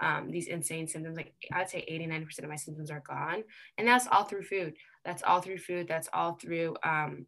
um, 0.00 0.30
these 0.30 0.48
insane 0.48 0.88
symptoms. 0.88 1.16
Like 1.16 1.34
I'd 1.52 1.70
say 1.70 1.84
89% 1.88 2.38
of 2.40 2.48
my 2.48 2.56
symptoms 2.56 2.90
are 2.90 3.02
gone. 3.06 3.44
And 3.76 3.86
that's 3.86 4.08
all 4.08 4.24
through 4.24 4.44
food. 4.44 4.74
That's 5.04 5.22
all 5.22 5.40
through 5.40 5.58
food. 5.58 5.86
That's 5.88 6.08
all 6.12 6.34
through 6.34 6.76
um, 6.82 7.26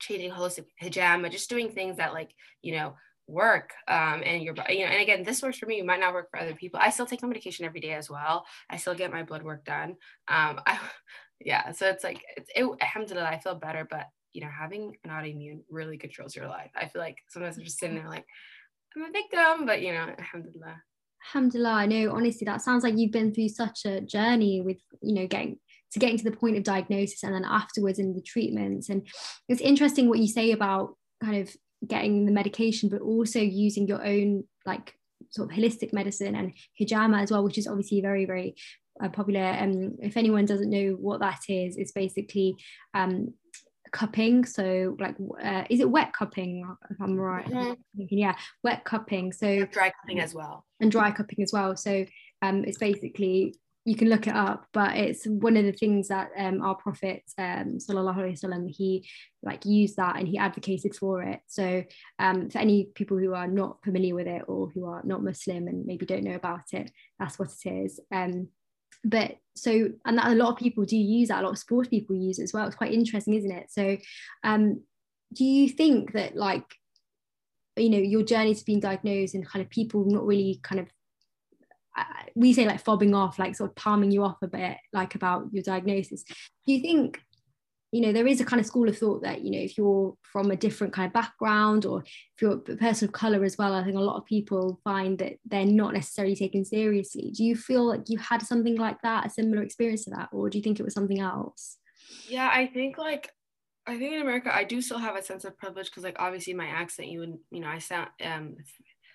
changing 0.00 0.32
holistic 0.32 0.66
hijama, 0.82 1.30
just 1.30 1.50
doing 1.50 1.70
things 1.70 1.98
that 1.98 2.12
like, 2.12 2.30
you 2.62 2.74
know, 2.74 2.94
work 3.28 3.72
um, 3.86 4.22
and 4.24 4.42
your 4.42 4.54
you 4.70 4.80
know 4.80 4.86
and 4.86 5.02
again 5.02 5.22
this 5.22 5.42
works 5.42 5.58
for 5.58 5.66
me 5.66 5.78
it 5.78 5.86
might 5.86 6.00
not 6.00 6.14
work 6.14 6.30
for 6.30 6.40
other 6.40 6.54
people. 6.54 6.80
I 6.82 6.90
still 6.90 7.06
take 7.06 7.22
my 7.22 7.28
medication 7.28 7.64
every 7.64 7.80
day 7.80 7.92
as 7.92 8.10
well. 8.10 8.46
I 8.70 8.78
still 8.78 8.94
get 8.94 9.12
my 9.12 9.22
blood 9.22 9.42
work 9.42 9.64
done. 9.64 9.90
Um 10.28 10.60
I, 10.66 10.78
yeah 11.40 11.70
so 11.70 11.86
it's 11.86 12.02
like 12.02 12.24
it's 12.36 12.50
it, 12.56 12.68
alhamdulillah 12.80 13.28
i 13.28 13.38
feel 13.38 13.54
better 13.54 13.86
but 13.88 14.06
you 14.32 14.40
know 14.40 14.48
having 14.48 14.96
an 15.04 15.10
autoimmune 15.10 15.60
really 15.70 15.96
controls 15.96 16.34
your 16.34 16.48
life. 16.48 16.70
I 16.74 16.88
feel 16.88 17.00
like 17.00 17.18
sometimes 17.28 17.56
i'm 17.56 17.64
just 17.64 17.78
sitting 17.78 17.96
there 17.96 18.08
like 18.08 18.26
i'm 18.96 19.02
a 19.02 19.12
victim 19.12 19.66
but 19.66 19.82
you 19.82 19.92
know 19.92 20.08
alhamdulillah. 20.18 20.82
Alhamdulillah 21.26 21.72
i 21.72 21.86
know 21.86 22.12
honestly 22.12 22.44
that 22.46 22.62
sounds 22.62 22.82
like 22.82 22.96
you've 22.96 23.12
been 23.12 23.34
through 23.34 23.50
such 23.50 23.84
a 23.84 24.00
journey 24.00 24.62
with 24.62 24.78
you 25.02 25.14
know 25.14 25.26
getting 25.26 25.58
to 25.92 25.98
getting 25.98 26.18
to 26.18 26.24
the 26.24 26.36
point 26.36 26.56
of 26.56 26.62
diagnosis 26.64 27.22
and 27.22 27.34
then 27.34 27.44
afterwards 27.44 27.98
in 27.98 28.14
the 28.14 28.22
treatments 28.22 28.88
and 28.88 29.06
it's 29.48 29.60
interesting 29.60 30.08
what 30.08 30.18
you 30.18 30.28
say 30.28 30.52
about 30.52 30.96
kind 31.22 31.36
of 31.36 31.54
getting 31.86 32.26
the 32.26 32.32
medication, 32.32 32.88
but 32.88 33.00
also 33.00 33.40
using 33.40 33.86
your 33.86 34.04
own 34.04 34.44
like 34.66 34.94
sort 35.30 35.50
of 35.50 35.56
holistic 35.56 35.92
medicine 35.92 36.34
and 36.34 36.52
hijama 36.80 37.22
as 37.22 37.30
well, 37.30 37.44
which 37.44 37.58
is 37.58 37.66
obviously 37.66 38.00
very, 38.00 38.24
very 38.24 38.54
uh, 39.02 39.08
popular. 39.08 39.40
And 39.40 39.86
um, 39.86 39.96
if 40.00 40.16
anyone 40.16 40.46
doesn't 40.46 40.70
know 40.70 40.96
what 41.00 41.20
that 41.20 41.40
is, 41.48 41.76
it's 41.76 41.92
basically 41.92 42.56
um, 42.94 43.34
cupping. 43.92 44.44
So 44.44 44.96
like, 44.98 45.16
uh, 45.42 45.64
is 45.70 45.80
it 45.80 45.90
wet 45.90 46.12
cupping? 46.12 46.64
If 46.90 47.00
I'm 47.00 47.16
right, 47.16 47.46
mm-hmm. 47.46 48.04
yeah, 48.10 48.34
wet 48.62 48.84
cupping. 48.84 49.32
So 49.32 49.66
dry 49.66 49.92
cupping 50.02 50.20
as 50.20 50.34
well, 50.34 50.64
and 50.80 50.90
dry 50.90 51.10
cupping 51.10 51.42
as 51.42 51.52
well. 51.52 51.76
So 51.76 52.04
um, 52.42 52.64
it's 52.64 52.78
basically 52.78 53.54
you 53.88 53.96
can 53.96 54.10
look 54.10 54.26
it 54.26 54.34
up 54.34 54.66
but 54.74 54.96
it's 54.96 55.26
one 55.26 55.56
of 55.56 55.64
the 55.64 55.72
things 55.72 56.08
that 56.08 56.28
um, 56.36 56.60
our 56.60 56.74
prophet 56.74 57.22
um, 57.38 57.78
sallallahu 57.78 58.18
alaihi 58.18 58.38
wasallam 58.38 58.68
he 58.68 59.08
like 59.42 59.64
used 59.64 59.96
that 59.96 60.16
and 60.16 60.28
he 60.28 60.36
advocated 60.36 60.94
for 60.94 61.22
it. 61.22 61.40
So 61.46 61.82
um, 62.18 62.50
for 62.50 62.58
any 62.58 62.90
people 62.94 63.16
who 63.16 63.32
are 63.32 63.46
not 63.46 63.82
familiar 63.82 64.14
with 64.14 64.26
it 64.26 64.42
or 64.46 64.68
who 64.74 64.84
are 64.84 65.00
not 65.04 65.24
muslim 65.24 65.68
and 65.68 65.86
maybe 65.86 66.04
don't 66.04 66.24
know 66.24 66.34
about 66.34 66.66
it 66.72 66.90
that's 67.18 67.38
what 67.38 67.48
it 67.64 67.70
is. 67.84 67.98
Um, 68.12 68.48
but 69.04 69.36
so 69.56 69.88
and 70.04 70.18
that 70.18 70.32
a 70.32 70.34
lot 70.34 70.50
of 70.50 70.58
people 70.58 70.84
do 70.84 70.96
use 70.98 71.28
that 71.28 71.40
a 71.40 71.46
lot 71.46 71.52
of 71.52 71.58
sports 71.58 71.88
people 71.88 72.14
use 72.14 72.38
it 72.38 72.44
as 72.44 72.52
well. 72.52 72.66
It's 72.66 72.76
quite 72.76 72.92
interesting 72.92 73.34
isn't 73.34 73.50
it? 73.50 73.70
So 73.70 73.96
um, 74.44 74.82
do 75.32 75.44
you 75.44 75.66
think 75.70 76.12
that 76.12 76.36
like 76.36 76.66
you 77.76 77.88
know 77.88 77.98
your 77.98 78.22
journey 78.22 78.54
to 78.54 78.64
being 78.64 78.80
diagnosed 78.80 79.34
and 79.34 79.48
kind 79.48 79.64
of 79.64 79.70
people 79.70 80.04
not 80.04 80.26
really 80.26 80.60
kind 80.62 80.80
of 80.80 80.88
we 82.34 82.52
say 82.52 82.66
like 82.66 82.82
fobbing 82.82 83.14
off, 83.14 83.38
like 83.38 83.56
sort 83.56 83.70
of 83.70 83.76
palming 83.76 84.10
you 84.10 84.22
off 84.22 84.36
a 84.42 84.48
bit, 84.48 84.76
like 84.92 85.14
about 85.14 85.48
your 85.52 85.62
diagnosis. 85.62 86.24
Do 86.24 86.72
you 86.72 86.80
think 86.80 87.20
you 87.90 88.02
know 88.02 88.12
there 88.12 88.26
is 88.26 88.40
a 88.40 88.44
kind 88.44 88.60
of 88.60 88.66
school 88.66 88.88
of 88.88 88.98
thought 88.98 89.22
that 89.22 89.42
you 89.42 89.50
know 89.50 89.58
if 89.58 89.78
you're 89.78 90.14
from 90.22 90.50
a 90.50 90.56
different 90.56 90.92
kind 90.92 91.06
of 91.06 91.12
background 91.12 91.86
or 91.86 92.02
if 92.02 92.42
you're 92.42 92.52
a 92.52 92.76
person 92.76 93.08
of 93.08 93.12
color 93.12 93.44
as 93.44 93.56
well 93.56 93.74
i 93.74 93.82
think 93.82 93.96
a 93.96 94.00
lot 94.00 94.16
of 94.16 94.26
people 94.26 94.78
find 94.84 95.18
that 95.18 95.34
they're 95.46 95.64
not 95.64 95.94
necessarily 95.94 96.36
taken 96.36 96.64
seriously 96.64 97.30
do 97.34 97.44
you 97.44 97.56
feel 97.56 97.86
like 97.86 98.08
you 98.08 98.18
had 98.18 98.42
something 98.42 98.76
like 98.76 99.00
that 99.02 99.26
a 99.26 99.30
similar 99.30 99.62
experience 99.62 100.04
to 100.04 100.10
that 100.10 100.28
or 100.32 100.50
do 100.50 100.58
you 100.58 100.62
think 100.62 100.78
it 100.78 100.84
was 100.84 100.94
something 100.94 101.20
else 101.20 101.78
yeah 102.28 102.50
i 102.52 102.66
think 102.66 102.98
like 102.98 103.30
i 103.86 103.96
think 103.96 104.12
in 104.12 104.20
america 104.20 104.54
i 104.54 104.64
do 104.64 104.82
still 104.82 104.98
have 104.98 105.16
a 105.16 105.22
sense 105.22 105.44
of 105.44 105.56
privilege 105.56 105.86
because 105.86 106.04
like 106.04 106.16
obviously 106.18 106.52
my 106.52 106.66
accent 106.66 107.08
you 107.08 107.20
would 107.20 107.38
you 107.50 107.60
know 107.60 107.68
i 107.68 107.78
sound 107.78 108.08
um 108.22 108.54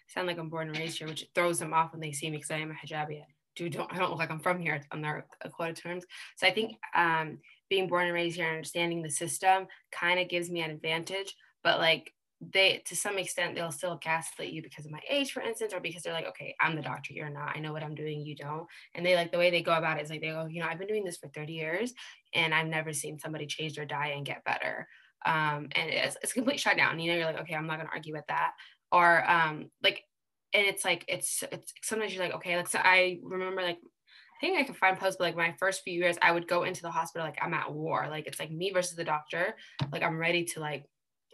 sound 0.08 0.28
like 0.28 0.38
i'm 0.38 0.50
born 0.50 0.68
and 0.68 0.78
raised 0.78 0.98
here 0.98 1.08
which 1.08 1.28
throws 1.34 1.60
them 1.60 1.74
off 1.74 1.92
when 1.92 2.02
they 2.02 2.12
see 2.12 2.30
me 2.30 2.38
because 2.38 2.52
i 2.52 2.58
am 2.58 2.72
a 2.72 2.74
hijabi 2.74 3.22
do 3.56 3.70
don't 3.70 3.92
I 3.92 3.98
don't 3.98 4.10
look 4.10 4.20
like 4.20 4.32
I'm 4.32 4.40
from 4.40 4.60
here 4.60 4.82
on 4.92 5.02
their 5.02 5.26
quota 5.52 5.74
terms. 5.74 6.06
So 6.38 6.48
I 6.48 6.52
think 6.52 6.78
um, 6.96 7.40
being 7.70 7.88
born 7.88 8.06
and 8.06 8.14
raised 8.14 8.36
here 8.36 8.48
and 8.48 8.56
understanding 8.56 9.02
the 9.02 9.10
system 9.10 9.68
kind 9.92 10.20
of 10.20 10.30
gives 10.30 10.50
me 10.50 10.62
an 10.62 10.72
advantage. 10.72 11.36
But 11.64 11.80
like 11.80 12.14
they 12.52 12.82
to 12.86 12.96
some 12.96 13.18
extent 13.18 13.56
they'll 13.56 13.72
still 13.72 13.98
gaslight 14.02 14.52
you 14.52 14.62
because 14.62 14.86
of 14.86 14.92
my 14.92 15.00
age, 15.10 15.32
for 15.32 15.42
instance, 15.42 15.74
or 15.74 15.80
because 15.80 16.04
they're 16.04 16.14
like, 16.14 16.28
okay, 16.28 16.56
I'm 16.60 16.76
the 16.76 16.82
doctor, 16.82 17.14
you're 17.14 17.30
not. 17.30 17.56
I 17.56 17.60
know 17.60 17.74
what 17.74 17.84
I'm 17.84 17.96
doing, 17.96 18.22
you 18.22 18.36
don't. 18.36 18.68
And 18.96 19.06
they 19.06 19.16
like 19.16 19.32
the 19.32 19.38
way 19.38 19.50
they 19.50 19.62
go 19.62 19.74
about 19.74 19.98
it 19.98 20.04
is 20.04 20.10
like 20.10 20.22
they 20.22 20.30
go, 20.30 20.46
you 20.46 20.62
know, 20.62 20.68
I've 20.68 20.80
been 20.80 20.88
doing 20.88 21.06
this 21.06 21.18
for 21.18 21.30
30 21.30 21.54
years 21.54 21.94
and 22.34 22.54
I've 22.54 22.68
never 22.68 22.92
seen 22.92 23.20
somebody 23.20 23.46
change 23.46 23.76
their 23.76 23.86
diet 23.86 24.18
and 24.18 24.26
get 24.26 24.44
better. 24.44 24.88
Um, 25.26 25.70
and 25.76 25.90
it's, 25.90 26.18
it's 26.22 26.32
a 26.32 26.36
complete 26.36 26.60
shutdown. 26.60 27.00
You 27.00 27.12
know, 27.12 27.18
you're 27.18 27.28
like, 27.28 27.42
okay, 27.42 27.56
I'm 27.56 27.68
not 27.68 27.78
gonna 27.78 27.90
argue 27.94 28.14
with 28.14 28.28
that. 28.28 28.52
Or 28.94 29.30
um, 29.30 29.72
like 29.82 30.06
and 30.54 30.66
it's 30.66 30.86
like 30.86 31.04
it's 31.08 31.44
it's 31.52 31.74
sometimes 31.82 32.14
you're 32.14 32.24
like 32.24 32.36
okay 32.36 32.56
like 32.56 32.68
so 32.68 32.80
i 32.80 33.20
remember 33.24 33.62
like 33.62 33.78
i 33.78 34.40
think 34.46 34.58
i 34.58 34.64
can 34.64 34.76
find 34.76 34.98
posts 34.98 35.18
but 35.18 35.26
like 35.26 35.36
my 35.36 35.54
first 35.60 35.82
few 35.84 35.94
years 35.94 36.18
i 36.22 36.32
would 36.32 36.48
go 36.48 36.64
into 36.64 36.82
the 36.82 36.92
hospital 36.92 37.26
like 37.26 37.40
i'm 37.42 37.54
at 37.54 37.72
war. 37.72 38.08
Like 38.10 38.28
it's 38.28 38.40
like 38.40 38.52
me 38.52 38.72
versus 38.72 38.96
the 38.96 39.04
doctor. 39.04 39.56
Like 39.92 40.04
i'm 40.04 40.18
ready 40.18 40.46
to 40.46 40.60
like 40.60 40.86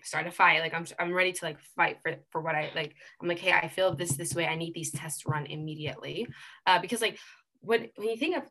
start 0.04 0.28
a 0.28 0.32
fight. 0.32 0.62
Like 0.62 0.74
i'm 0.74 0.86
i'm 1.00 1.14
ready 1.14 1.34
to 1.34 1.46
like 1.46 1.60
fight 1.76 1.98
for 2.02 2.16
for 2.30 2.42
what 2.42 2.56
i 2.56 2.72
like 2.76 2.96
i'm 3.22 3.28
like 3.28 3.40
hey 3.40 3.52
i 3.52 3.68
feel 3.68 3.94
this 3.94 4.16
this 4.16 4.34
way. 4.34 4.48
I 4.48 4.56
need 4.56 4.74
these 4.74 4.92
tests 4.92 5.26
run 5.26 5.46
immediately. 5.46 6.28
Uh, 6.66 6.80
because 6.80 7.02
like 7.02 7.20
when 7.62 7.90
when 7.98 8.10
you 8.10 8.18
think 8.18 8.38
of 8.38 8.44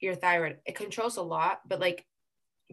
your 0.00 0.14
thyroid 0.14 0.56
it 0.64 0.74
controls 0.74 1.18
a 1.18 1.22
lot 1.22 1.60
but 1.68 1.78
like 1.78 2.04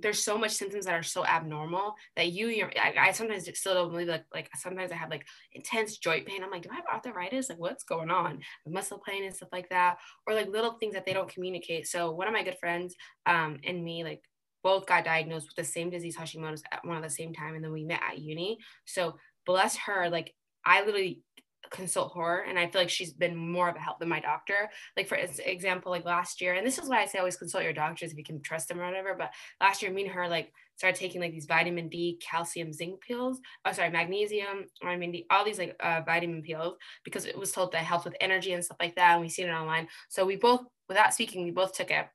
there's 0.01 0.23
so 0.23 0.37
much 0.37 0.51
symptoms 0.51 0.85
that 0.85 0.93
are 0.93 1.03
so 1.03 1.25
abnormal 1.25 1.95
that 2.15 2.31
you 2.31 2.47
you're, 2.47 2.71
I, 2.79 3.07
I, 3.07 3.11
sometimes 3.11 3.49
still 3.57 3.73
don't 3.73 3.91
believe 3.91 4.07
like 4.07 4.25
like 4.33 4.49
sometimes 4.55 4.91
I 4.91 4.95
have 4.95 5.09
like 5.09 5.25
intense 5.53 5.97
joint 5.97 6.25
pain. 6.25 6.43
I'm 6.43 6.51
like, 6.51 6.63
do 6.63 6.69
I 6.71 6.75
have 6.75 6.85
arthritis? 6.85 7.49
Like 7.49 7.59
what's 7.59 7.83
going 7.83 8.09
on? 8.09 8.39
Muscle 8.67 9.01
pain 9.05 9.23
and 9.23 9.35
stuff 9.35 9.49
like 9.51 9.69
that, 9.69 9.97
or 10.25 10.33
like 10.33 10.49
little 10.49 10.73
things 10.73 10.93
that 10.93 11.05
they 11.05 11.13
don't 11.13 11.29
communicate. 11.29 11.87
So 11.87 12.11
one 12.11 12.27
of 12.27 12.33
my 12.33 12.43
good 12.43 12.59
friends 12.59 12.95
um 13.25 13.57
and 13.65 13.83
me 13.83 14.03
like 14.03 14.21
both 14.63 14.85
got 14.85 15.05
diagnosed 15.05 15.47
with 15.47 15.55
the 15.55 15.71
same 15.71 15.89
disease 15.89 16.17
Hashimoto's 16.17 16.63
at 16.71 16.85
one 16.85 16.97
of 16.97 17.03
the 17.03 17.09
same 17.09 17.33
time, 17.33 17.55
and 17.55 17.63
then 17.63 17.71
we 17.71 17.85
met 17.85 18.01
at 18.07 18.19
uni. 18.19 18.57
So 18.85 19.17
bless 19.45 19.75
her, 19.77 20.09
like 20.09 20.33
I 20.65 20.83
literally 20.83 21.21
consult 21.69 22.15
her 22.15 22.43
and 22.43 22.57
i 22.57 22.67
feel 22.67 22.81
like 22.81 22.89
she's 22.89 23.13
been 23.13 23.35
more 23.35 23.69
of 23.69 23.75
a 23.75 23.79
help 23.79 23.99
than 23.99 24.09
my 24.09 24.19
doctor 24.19 24.69
like 24.95 25.07
for 25.07 25.15
example 25.15 25.91
like 25.91 26.05
last 26.05 26.41
year 26.41 26.53
and 26.53 26.65
this 26.65 26.77
is 26.77 26.89
why 26.89 27.01
i 27.01 27.05
say 27.05 27.19
always 27.19 27.37
consult 27.37 27.63
your 27.63 27.73
doctors 27.73 28.11
if 28.11 28.17
you 28.17 28.23
can 28.23 28.41
trust 28.41 28.67
them 28.67 28.79
or 28.79 28.85
whatever 28.85 29.15
but 29.17 29.31
last 29.61 29.81
year 29.81 29.91
me 29.91 30.03
and 30.03 30.11
her 30.11 30.27
like 30.27 30.51
started 30.75 30.99
taking 30.99 31.21
like 31.21 31.31
these 31.31 31.45
vitamin 31.45 31.89
d 31.89 32.19
calcium 32.21 32.71
zinc 32.71 33.01
pills 33.01 33.39
oh 33.65 33.71
sorry 33.71 33.89
magnesium 33.89 34.65
vitamin 34.83 35.11
d 35.11 35.25
all 35.29 35.45
these 35.45 35.59
like 35.59 35.75
uh, 35.79 36.01
vitamin 36.05 36.41
pills 36.41 36.75
because 37.03 37.25
it 37.25 37.37
was 37.37 37.51
told 37.51 37.71
that 37.71 37.83
helps 37.83 38.05
with 38.05 38.15
energy 38.21 38.53
and 38.53 38.63
stuff 38.63 38.77
like 38.79 38.95
that 38.95 39.13
and 39.13 39.21
we 39.21 39.29
seen 39.29 39.47
it 39.47 39.51
online 39.51 39.87
so 40.09 40.25
we 40.25 40.35
both 40.35 40.61
without 40.87 41.13
speaking 41.13 41.43
we 41.43 41.51
both 41.51 41.73
took 41.73 41.91
it 41.91 42.07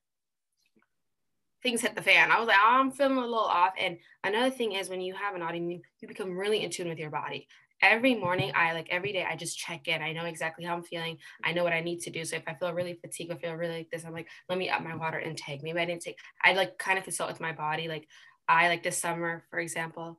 things 1.62 1.80
hit 1.80 1.94
the 1.94 2.02
fan. 2.02 2.30
I 2.30 2.38
was 2.38 2.48
like, 2.48 2.56
oh, 2.60 2.80
I'm 2.80 2.90
feeling 2.90 3.16
a 3.16 3.20
little 3.20 3.38
off. 3.38 3.74
And 3.78 3.96
another 4.24 4.50
thing 4.50 4.72
is 4.72 4.88
when 4.88 5.00
you 5.00 5.14
have 5.14 5.34
an 5.34 5.42
autoimmune, 5.42 5.80
you 6.00 6.08
become 6.08 6.36
really 6.36 6.64
in 6.64 6.70
tune 6.70 6.88
with 6.88 6.98
your 6.98 7.10
body 7.10 7.46
every 7.82 8.14
morning 8.14 8.52
i 8.54 8.72
like 8.72 8.86
every 8.90 9.12
day 9.12 9.26
i 9.28 9.36
just 9.36 9.58
check 9.58 9.88
in. 9.88 10.00
I 10.00 10.12
know 10.12 10.24
exactly 10.24 10.64
how 10.64 10.74
i'm 10.74 10.84
feeling. 10.84 11.18
I 11.44 11.52
know 11.52 11.64
what 11.64 11.72
i 11.72 11.80
need 11.80 12.00
to 12.02 12.10
do. 12.10 12.24
So 12.24 12.36
if 12.36 12.44
i 12.46 12.54
feel 12.54 12.72
really 12.72 12.94
fatigued 12.94 13.32
i 13.32 13.36
feel 13.36 13.54
really 13.54 13.78
like 13.78 13.90
this 13.90 14.04
i'm 14.04 14.12
like 14.12 14.28
let 14.48 14.58
me 14.58 14.70
up 14.70 14.82
my 14.82 14.94
water 14.94 15.18
intake. 15.20 15.62
Maybe 15.62 15.78
i 15.78 15.84
didn't 15.84 16.02
take 16.02 16.16
i 16.42 16.54
like 16.54 16.78
kind 16.78 16.98
of 16.98 17.04
consult 17.04 17.30
with 17.30 17.40
my 17.40 17.52
body. 17.52 17.88
Like 17.88 18.06
i 18.48 18.68
like 18.68 18.82
this 18.82 18.98
summer 18.98 19.44
for 19.50 19.58
example 19.58 20.18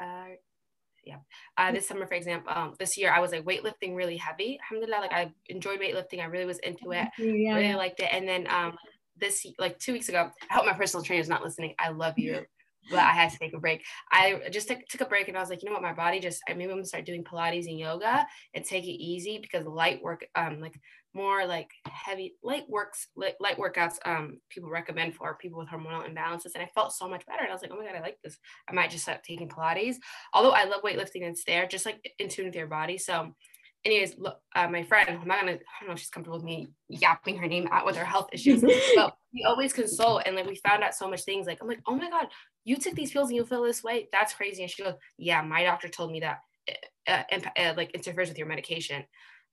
uh 0.00 0.34
yeah. 1.04 1.16
Uh, 1.58 1.72
this 1.72 1.88
summer 1.88 2.06
for 2.06 2.14
example 2.14 2.52
um, 2.54 2.74
this 2.78 2.96
year 2.96 3.12
i 3.12 3.18
was 3.20 3.32
like 3.32 3.44
weightlifting 3.44 3.94
really 3.94 4.16
heavy. 4.16 4.58
Alhamdulillah 4.62 5.02
like 5.02 5.12
i 5.12 5.30
enjoyed 5.46 5.80
weightlifting. 5.80 6.20
I 6.20 6.24
really 6.24 6.46
was 6.46 6.58
into 6.60 6.92
it. 6.92 7.08
Yeah. 7.18 7.54
really 7.54 7.74
liked 7.74 8.00
it. 8.00 8.08
And 8.10 8.26
then 8.26 8.46
um 8.48 8.76
this 9.18 9.44
like 9.58 9.78
two 9.78 9.92
weeks 9.92 10.08
ago 10.08 10.30
i 10.50 10.54
hope 10.54 10.64
my 10.64 10.72
personal 10.72 11.04
trainer 11.04 11.20
is 11.20 11.28
not 11.28 11.44
listening. 11.44 11.74
I 11.78 11.90
love 11.90 12.18
you 12.18 12.46
but 12.90 12.98
I 12.98 13.12
had 13.12 13.30
to 13.30 13.38
take 13.38 13.54
a 13.54 13.60
break. 13.60 13.84
I 14.10 14.40
just 14.50 14.68
took, 14.68 14.80
took 14.88 15.00
a 15.00 15.06
break 15.06 15.28
and 15.28 15.36
I 15.36 15.40
was 15.40 15.50
like, 15.50 15.62
you 15.62 15.68
know 15.68 15.74
what, 15.74 15.82
my 15.82 15.92
body 15.92 16.20
just, 16.20 16.42
I 16.48 16.54
maybe 16.54 16.70
I'm 16.70 16.78
gonna 16.78 16.84
start 16.84 17.06
doing 17.06 17.24
Pilates 17.24 17.68
and 17.68 17.78
yoga 17.78 18.26
and 18.54 18.64
take 18.64 18.84
it 18.84 19.02
easy 19.02 19.38
because 19.38 19.66
light 19.66 20.02
work, 20.02 20.26
um, 20.34 20.60
like 20.60 20.78
more 21.14 21.46
like 21.46 21.70
heavy 21.86 22.36
light 22.42 22.64
works, 22.68 23.08
light, 23.16 23.34
light 23.40 23.58
workouts, 23.58 23.96
um, 24.04 24.38
people 24.48 24.70
recommend 24.70 25.14
for 25.14 25.36
people 25.36 25.58
with 25.58 25.68
hormonal 25.68 26.08
imbalances. 26.08 26.54
And 26.54 26.62
I 26.62 26.70
felt 26.74 26.92
so 26.92 27.08
much 27.08 27.26
better. 27.26 27.42
And 27.42 27.50
I 27.50 27.52
was 27.52 27.62
like, 27.62 27.70
oh 27.72 27.76
my 27.76 27.84
God, 27.84 27.96
I 27.96 28.00
like 28.00 28.18
this. 28.24 28.38
I 28.68 28.72
might 28.72 28.90
just 28.90 29.04
start 29.04 29.22
taking 29.22 29.48
Pilates. 29.48 29.96
Although 30.32 30.52
I 30.52 30.64
love 30.64 30.82
weightlifting, 30.82 31.22
it's 31.22 31.44
there, 31.44 31.66
just 31.66 31.86
like 31.86 32.12
in 32.18 32.28
tune 32.28 32.46
with 32.46 32.54
your 32.54 32.66
body. 32.66 32.98
So 32.98 33.34
anyways, 33.84 34.16
look, 34.18 34.38
uh, 34.54 34.68
my 34.68 34.82
friend, 34.82 35.08
I'm 35.08 35.28
not 35.28 35.40
gonna, 35.40 35.52
I 35.52 35.80
don't 35.80 35.88
know 35.88 35.94
if 35.94 36.00
she's 36.00 36.10
comfortable 36.10 36.38
with 36.38 36.44
me 36.44 36.68
yapping 36.88 37.38
her 37.38 37.46
name 37.46 37.68
out 37.70 37.86
with 37.86 37.96
her 37.96 38.04
health 38.04 38.28
issues, 38.32 38.62
but 38.94 39.16
we 39.34 39.44
always 39.44 39.72
consult 39.72 40.22
and 40.26 40.36
like 40.36 40.46
we 40.46 40.56
found 40.56 40.82
out 40.82 40.94
so 40.94 41.08
much 41.08 41.22
things. 41.22 41.46
Like 41.46 41.58
I'm 41.60 41.68
like, 41.68 41.80
oh 41.86 41.96
my 41.96 42.10
god, 42.10 42.28
you 42.64 42.76
took 42.76 42.94
these 42.94 43.12
pills 43.12 43.28
and 43.28 43.36
you 43.36 43.44
feel 43.44 43.62
this 43.62 43.82
way. 43.82 44.08
That's 44.12 44.34
crazy. 44.34 44.62
And 44.62 44.70
she 44.70 44.82
goes, 44.82 44.94
yeah, 45.18 45.42
my 45.42 45.62
doctor 45.62 45.88
told 45.88 46.12
me 46.12 46.20
that 46.20 46.40
uh, 47.08 47.22
uh, 47.32 47.38
uh, 47.56 47.74
like 47.76 47.90
interferes 47.92 48.28
with 48.28 48.38
your 48.38 48.46
medication. 48.46 49.04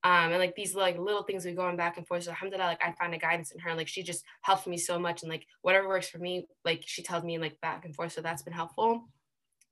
Um, 0.03 0.31
and 0.31 0.39
like 0.39 0.55
these 0.55 0.75
like 0.75 0.98
little 0.98 1.24
things 1.24 1.43
we 1.43 1.51
going 1.51 1.75
back 1.75 1.98
and 1.98 2.07
forth. 2.07 2.24
So 2.24 2.31
alhamdulillah, 2.31 2.67
like 2.67 2.81
I 2.81 2.93
find 2.93 3.13
a 3.13 3.17
guidance 3.17 3.51
in 3.51 3.59
her. 3.59 3.75
Like 3.75 3.89
she 3.89 4.01
just 4.01 4.24
helps 4.41 4.65
me 4.65 4.77
so 4.77 4.98
much, 4.98 5.24
and 5.24 5.29
like 5.29 5.45
whatever 5.62 5.89
works 5.89 6.07
for 6.07 6.19
me, 6.19 6.48
like 6.63 6.83
she 6.86 7.03
tells 7.03 7.25
me 7.25 7.38
like 7.38 7.59
back 7.62 7.83
and 7.83 7.93
forth. 7.93 8.13
So 8.13 8.21
that's 8.21 8.43
been 8.43 8.53
helpful. 8.53 9.09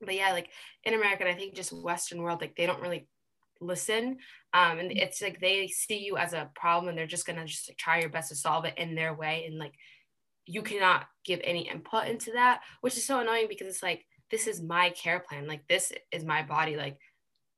But 0.02 0.16
yeah, 0.16 0.34
like 0.34 0.50
in 0.84 0.96
America, 0.96 1.24
and 1.24 1.34
I 1.34 1.38
think 1.38 1.56
just 1.56 1.72
Western 1.72 2.22
world, 2.22 2.42
like 2.42 2.58
they 2.58 2.66
don't 2.66 2.82
really 2.82 3.08
listen 3.60 4.18
um 4.54 4.78
and 4.78 4.92
it's 4.92 5.20
like 5.20 5.40
they 5.40 5.68
see 5.68 5.98
you 5.98 6.16
as 6.16 6.34
a 6.34 6.48
problem 6.54 6.90
and 6.90 6.98
they're 6.98 7.08
just 7.08 7.26
gonna 7.26 7.44
just 7.44 7.68
like, 7.68 7.78
try 7.78 8.00
your 8.00 8.10
best 8.10 8.30
to 8.30 8.36
solve 8.36 8.66
it 8.66 8.78
in 8.78 8.94
their 8.94 9.16
way 9.16 9.46
and 9.48 9.58
like 9.58 9.74
you 10.48 10.62
cannot 10.62 11.06
give 11.26 11.40
any 11.44 11.70
input 11.70 12.08
into 12.08 12.32
that 12.32 12.62
which 12.82 12.98
is 12.98 13.06
so 13.06 13.20
annoying 13.20 13.48
because 13.50 13.68
it's 13.68 13.84
like 13.84 14.06
this 14.30 14.48
is 14.48 14.62
my 14.62 14.90
care 14.90 15.20
plan. 15.20 15.48
Like 15.48 15.68
this 15.68 15.92
is 16.12 16.26
my 16.26 16.44
body. 16.44 16.76
Like 16.76 16.98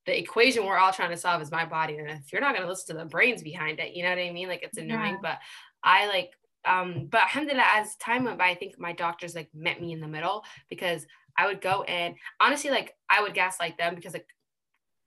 the 0.05 0.17
equation 0.17 0.65
we're 0.65 0.77
all 0.77 0.93
trying 0.93 1.11
to 1.11 1.17
solve 1.17 1.41
is 1.41 1.51
my 1.51 1.65
body. 1.65 1.97
And 1.97 2.09
if 2.09 2.31
you're 2.31 2.41
not 2.41 2.53
going 2.53 2.63
to 2.63 2.69
listen 2.69 2.95
to 2.95 3.03
the 3.03 3.09
brains 3.09 3.43
behind 3.43 3.79
it 3.79 3.95
you 3.95 4.03
know 4.03 4.09
what 4.09 4.19
i 4.19 4.31
mean? 4.31 4.47
Like 4.47 4.63
it's 4.63 4.77
annoying. 4.77 5.13
Yeah. 5.15 5.17
but 5.21 5.37
i 5.83 6.07
like 6.07 6.31
um 6.65 7.07
but 7.09 7.21
alhamdulillah 7.21 7.63
as 7.75 7.95
time 7.95 8.25
went 8.25 8.37
by 8.37 8.49
i 8.49 8.55
think 8.55 8.77
my 8.77 8.91
doctors 8.91 9.33
like 9.33 9.47
met 9.53 9.79
me 9.79 9.93
in 9.93 10.01
the 10.01 10.07
middle 10.09 10.43
because 10.69 11.07
i 11.37 11.47
would 11.47 11.61
go 11.61 11.83
and 11.83 12.15
honestly 12.41 12.69
like 12.69 12.97
i 13.09 13.21
would 13.21 13.33
gaslight 13.33 13.77
them 13.77 13.95
because 13.95 14.11
like 14.11 14.27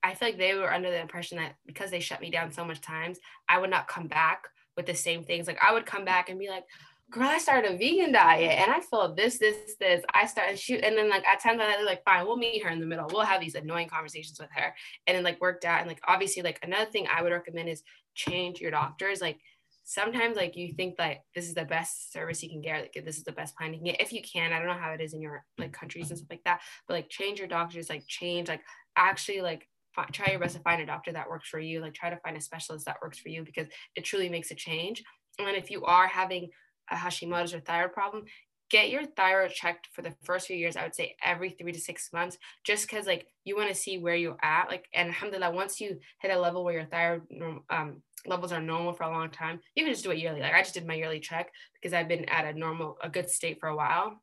I 0.02 0.14
feel 0.14 0.28
like 0.28 0.38
they 0.38 0.54
were 0.54 0.72
under 0.72 0.90
the 0.90 1.00
impression 1.00 1.38
that 1.38 1.54
because 1.64 1.90
they 1.90 2.00
shut 2.00 2.20
me 2.20 2.30
down 2.30 2.50
so 2.50 2.64
much 2.64 2.80
times, 2.80 3.20
I 3.48 3.58
would 3.58 3.70
not 3.70 3.86
come 3.86 4.08
back 4.08 4.48
with 4.76 4.86
the 4.86 4.94
same 4.94 5.22
things. 5.22 5.46
Like 5.46 5.62
I 5.62 5.72
would 5.72 5.86
come 5.86 6.04
back 6.04 6.28
and 6.28 6.40
be 6.40 6.48
like, 6.48 6.64
girl, 7.12 7.28
I 7.28 7.38
started 7.38 7.72
a 7.72 7.76
vegan 7.76 8.12
diet 8.12 8.58
and 8.58 8.72
I 8.72 8.80
felt 8.80 9.16
this, 9.16 9.38
this, 9.38 9.76
this. 9.78 10.02
I 10.14 10.26
started 10.26 10.58
shoot. 10.58 10.82
And 10.82 10.96
then 10.96 11.10
like 11.10 11.26
at 11.28 11.40
times 11.40 11.60
I 11.62 11.82
like, 11.82 12.02
fine, 12.04 12.26
we'll 12.26 12.36
meet 12.36 12.64
her 12.64 12.70
in 12.70 12.80
the 12.80 12.86
middle. 12.86 13.08
We'll 13.12 13.20
have 13.22 13.40
these 13.40 13.54
annoying 13.54 13.88
conversations 13.88 14.40
with 14.40 14.50
her. 14.52 14.74
And 15.06 15.16
then 15.16 15.22
like 15.22 15.40
worked 15.40 15.64
out. 15.64 15.80
And 15.80 15.88
like 15.88 16.00
obviously 16.08 16.42
like 16.42 16.58
another 16.62 16.90
thing 16.90 17.06
I 17.14 17.22
would 17.22 17.32
recommend 17.32 17.68
is 17.68 17.82
change 18.14 18.60
your 18.60 18.70
doctors. 18.70 19.20
Like 19.20 19.38
sometimes 19.84 20.36
like 20.36 20.56
you 20.56 20.72
think 20.72 20.96
that 20.96 21.18
this 21.34 21.46
is 21.46 21.54
the 21.54 21.64
best 21.64 22.12
service 22.12 22.42
you 22.42 22.48
can 22.48 22.60
get 22.60 22.82
like 22.82 23.04
this 23.04 23.18
is 23.18 23.24
the 23.24 23.32
best 23.32 23.56
plan 23.56 23.72
you 23.72 23.80
can 23.80 23.86
get 23.86 24.00
if 24.00 24.12
you 24.12 24.22
can 24.22 24.52
i 24.52 24.58
don't 24.58 24.68
know 24.68 24.74
how 24.74 24.92
it 24.92 25.00
is 25.00 25.12
in 25.12 25.20
your 25.20 25.44
like 25.58 25.72
countries 25.72 26.08
and 26.08 26.18
stuff 26.18 26.30
like 26.30 26.44
that 26.44 26.60
but 26.86 26.94
like 26.94 27.08
change 27.08 27.40
your 27.40 27.48
doctors 27.48 27.90
like 27.90 28.04
change 28.06 28.48
like 28.48 28.62
actually 28.96 29.40
like 29.40 29.68
try 30.12 30.30
your 30.30 30.38
best 30.38 30.54
to 30.54 30.62
find 30.62 30.80
a 30.80 30.86
doctor 30.86 31.12
that 31.12 31.28
works 31.28 31.48
for 31.48 31.58
you 31.58 31.80
like 31.80 31.94
try 31.94 32.08
to 32.08 32.16
find 32.18 32.36
a 32.36 32.40
specialist 32.40 32.86
that 32.86 32.96
works 33.02 33.18
for 33.18 33.28
you 33.28 33.42
because 33.42 33.66
it 33.96 34.04
truly 34.04 34.28
makes 34.28 34.52
a 34.52 34.54
change 34.54 35.02
and 35.40 35.56
if 35.56 35.68
you 35.68 35.84
are 35.84 36.06
having 36.06 36.48
a 36.90 36.96
hashimoto's 36.96 37.54
or 37.54 37.60
thyroid 37.60 37.92
problem 37.92 38.24
get 38.72 38.90
your 38.90 39.04
thyroid 39.04 39.50
checked 39.50 39.88
for 39.92 40.00
the 40.00 40.14
first 40.24 40.46
few 40.46 40.56
years 40.56 40.76
i 40.76 40.82
would 40.82 40.94
say 40.94 41.14
every 41.22 41.50
three 41.50 41.72
to 41.72 41.78
six 41.78 42.10
months 42.12 42.38
just 42.64 42.88
because 42.88 43.06
like 43.06 43.26
you 43.44 43.54
want 43.54 43.68
to 43.68 43.74
see 43.74 43.98
where 43.98 44.14
you're 44.14 44.38
at 44.42 44.68
like 44.68 44.86
and 44.94 45.08
alhamdulillah 45.08 45.50
once 45.50 45.80
you 45.80 45.98
hit 46.20 46.30
a 46.30 46.38
level 46.38 46.64
where 46.64 46.74
your 46.74 46.86
thyroid 46.86 47.22
um, 47.70 48.02
levels 48.26 48.52
are 48.52 48.62
normal 48.62 48.92
for 48.92 49.04
a 49.04 49.10
long 49.10 49.28
time 49.30 49.60
you 49.74 49.84
can 49.84 49.92
just 49.92 50.04
do 50.04 50.10
it 50.10 50.18
yearly 50.18 50.40
like 50.40 50.54
i 50.54 50.62
just 50.62 50.74
did 50.74 50.86
my 50.86 50.94
yearly 50.94 51.20
check 51.20 51.50
because 51.74 51.92
i've 51.92 52.08
been 52.08 52.24
at 52.30 52.46
a 52.46 52.58
normal 52.58 52.96
a 53.02 53.10
good 53.10 53.28
state 53.28 53.58
for 53.60 53.68
a 53.68 53.76
while 53.76 54.20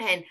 and 0.00 0.22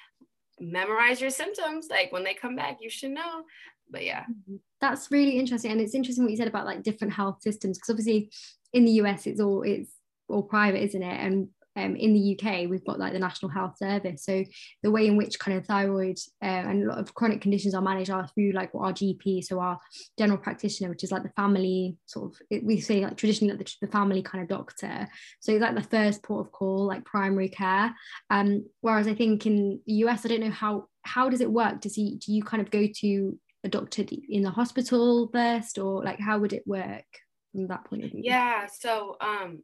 memorize 0.59 1.19
your 1.19 1.29
symptoms 1.29 1.87
like 1.89 2.11
when 2.11 2.23
they 2.23 2.33
come 2.33 2.55
back 2.55 2.77
you 2.79 2.89
should 2.89 3.11
know 3.11 3.43
but 3.89 4.03
yeah 4.03 4.21
mm-hmm. 4.21 4.55
that's 4.81 5.09
really 5.09 5.39
interesting 5.39 5.71
and 5.71 5.81
it's 5.81 5.95
interesting 5.95 6.23
what 6.23 6.31
you 6.31 6.37
said 6.37 6.47
about 6.47 6.65
like 6.65 6.83
different 6.83 7.13
health 7.13 7.41
systems 7.41 7.77
because 7.77 7.89
obviously 7.89 8.29
in 8.73 8.85
the 8.85 8.91
us 8.91 9.25
it's 9.25 9.39
all 9.39 9.63
it's 9.63 9.91
all 10.27 10.43
private 10.43 10.83
isn't 10.83 11.03
it 11.03 11.19
and 11.19 11.47
um, 11.77 11.95
in 11.95 12.13
the 12.13 12.35
UK, 12.35 12.67
we've 12.67 12.83
got 12.83 12.99
like 12.99 13.13
the 13.13 13.19
National 13.19 13.51
Health 13.51 13.77
Service. 13.77 14.25
So 14.25 14.43
the 14.81 14.91
way 14.91 15.05
in 15.05 15.15
which 15.15 15.37
kind 15.37 15.57
of 15.57 15.65
thyroid 15.65 16.17
uh, 16.41 16.45
and 16.45 16.83
a 16.83 16.87
lot 16.87 16.97
of 16.97 17.13
chronic 17.13 17.39
conditions 17.39 17.75
are 17.75 17.81
managed 17.81 18.09
are 18.09 18.27
through 18.27 18.51
like 18.53 18.71
our 18.73 18.91
GP, 18.91 19.43
so 19.43 19.59
our 19.59 19.79
general 20.17 20.39
practitioner, 20.39 20.89
which 20.89 21.03
is 21.03 21.11
like 21.11 21.23
the 21.23 21.29
family 21.29 21.97
sort 22.07 22.33
of 22.33 22.63
we 22.63 22.81
say 22.81 23.01
like 23.01 23.15
traditionally 23.15 23.53
like 23.53 23.65
the, 23.65 23.85
the 23.85 23.91
family 23.91 24.23
kind 24.23 24.41
of 24.41 24.49
doctor. 24.49 25.07
So 25.39 25.51
it's 25.51 25.61
like 25.61 25.75
the 25.75 25.81
first 25.81 26.23
port 26.23 26.47
of 26.47 26.51
call, 26.51 26.87
like 26.87 27.05
primary 27.05 27.49
care. 27.49 27.93
Um, 28.31 28.65
whereas 28.81 29.07
I 29.07 29.13
think 29.13 29.45
in 29.45 29.79
the 29.85 29.93
US, 30.05 30.25
I 30.25 30.29
don't 30.29 30.41
know 30.41 30.51
how 30.51 30.87
how 31.03 31.29
does 31.29 31.41
it 31.41 31.51
work? 31.51 31.81
Does 31.81 31.95
he 31.95 32.17
do 32.17 32.33
you 32.33 32.43
kind 32.43 32.61
of 32.61 32.71
go 32.71 32.87
to 33.01 33.39
a 33.63 33.69
doctor 33.69 34.03
in 34.29 34.41
the 34.41 34.49
hospital 34.49 35.29
first, 35.31 35.77
or 35.77 36.03
like 36.03 36.19
how 36.19 36.39
would 36.39 36.53
it 36.53 36.63
work 36.65 37.05
from 37.51 37.67
that 37.67 37.85
point 37.85 38.03
of 38.03 38.11
view? 38.11 38.21
Yeah, 38.23 38.65
so 38.65 39.17
um 39.21 39.61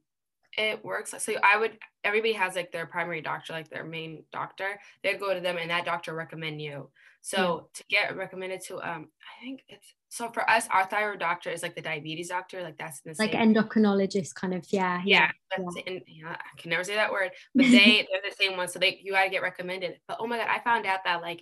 it 0.58 0.84
works 0.84 1.14
so 1.18 1.34
i 1.44 1.58
would 1.58 1.78
everybody 2.04 2.34
has 2.34 2.56
like 2.56 2.72
their 2.72 2.86
primary 2.86 3.22
doctor 3.22 3.54
like 3.54 3.70
their 3.70 3.84
main 3.84 4.24
doctor 4.32 4.80
they'd 5.04 5.20
go 5.20 5.34
to 5.34 5.40
them 5.40 5.58
and 5.58 5.70
that 5.70 5.86
doctor 5.86 6.14
recommend 6.14 6.62
you 6.62 6.90
so 7.22 7.70
yeah. 7.90 8.08
to 8.08 8.12
get 8.12 8.18
recommended 8.18 8.62
to 8.62 8.76
um 8.78 9.08
i 9.22 9.44
think 9.44 9.62
it's 9.68 9.94
so 10.10 10.30
for 10.30 10.48
us 10.50 10.68
our 10.70 10.86
thyroid 10.86 11.20
doctor 11.20 11.50
is 11.50 11.64
like 11.64 11.76
the 11.76 11.82
diabetes 11.82 12.30
doctor 12.30 12.62
like 12.62 12.78
that's 12.78 13.02
the 13.02 13.16
like 13.18 13.32
same. 13.32 13.54
endocrinologist 13.54 14.36
kind 14.36 14.54
of 14.54 14.66
yeah 14.70 15.02
yeah, 15.06 15.32
yeah. 15.58 15.70
yeah. 15.88 16.00
yeah 16.08 16.30
i 16.38 16.62
can 16.62 16.70
never 16.70 16.84
say 16.84 16.96
that 16.96 17.12
word 17.12 17.32
but 17.56 17.64
they 17.64 18.08
they're 18.12 18.30
the 18.30 18.36
same 18.36 18.56
one 18.56 18.68
so 18.68 18.78
they 18.78 19.00
you 19.04 19.12
got 19.12 19.24
to 19.24 19.30
get 19.30 19.42
recommended 19.42 19.98
but 20.08 20.18
oh 20.20 20.28
my 20.28 20.38
god 20.38 20.48
i 20.50 20.60
found 20.60 20.86
out 20.86 21.00
that 21.04 21.22
like 21.22 21.42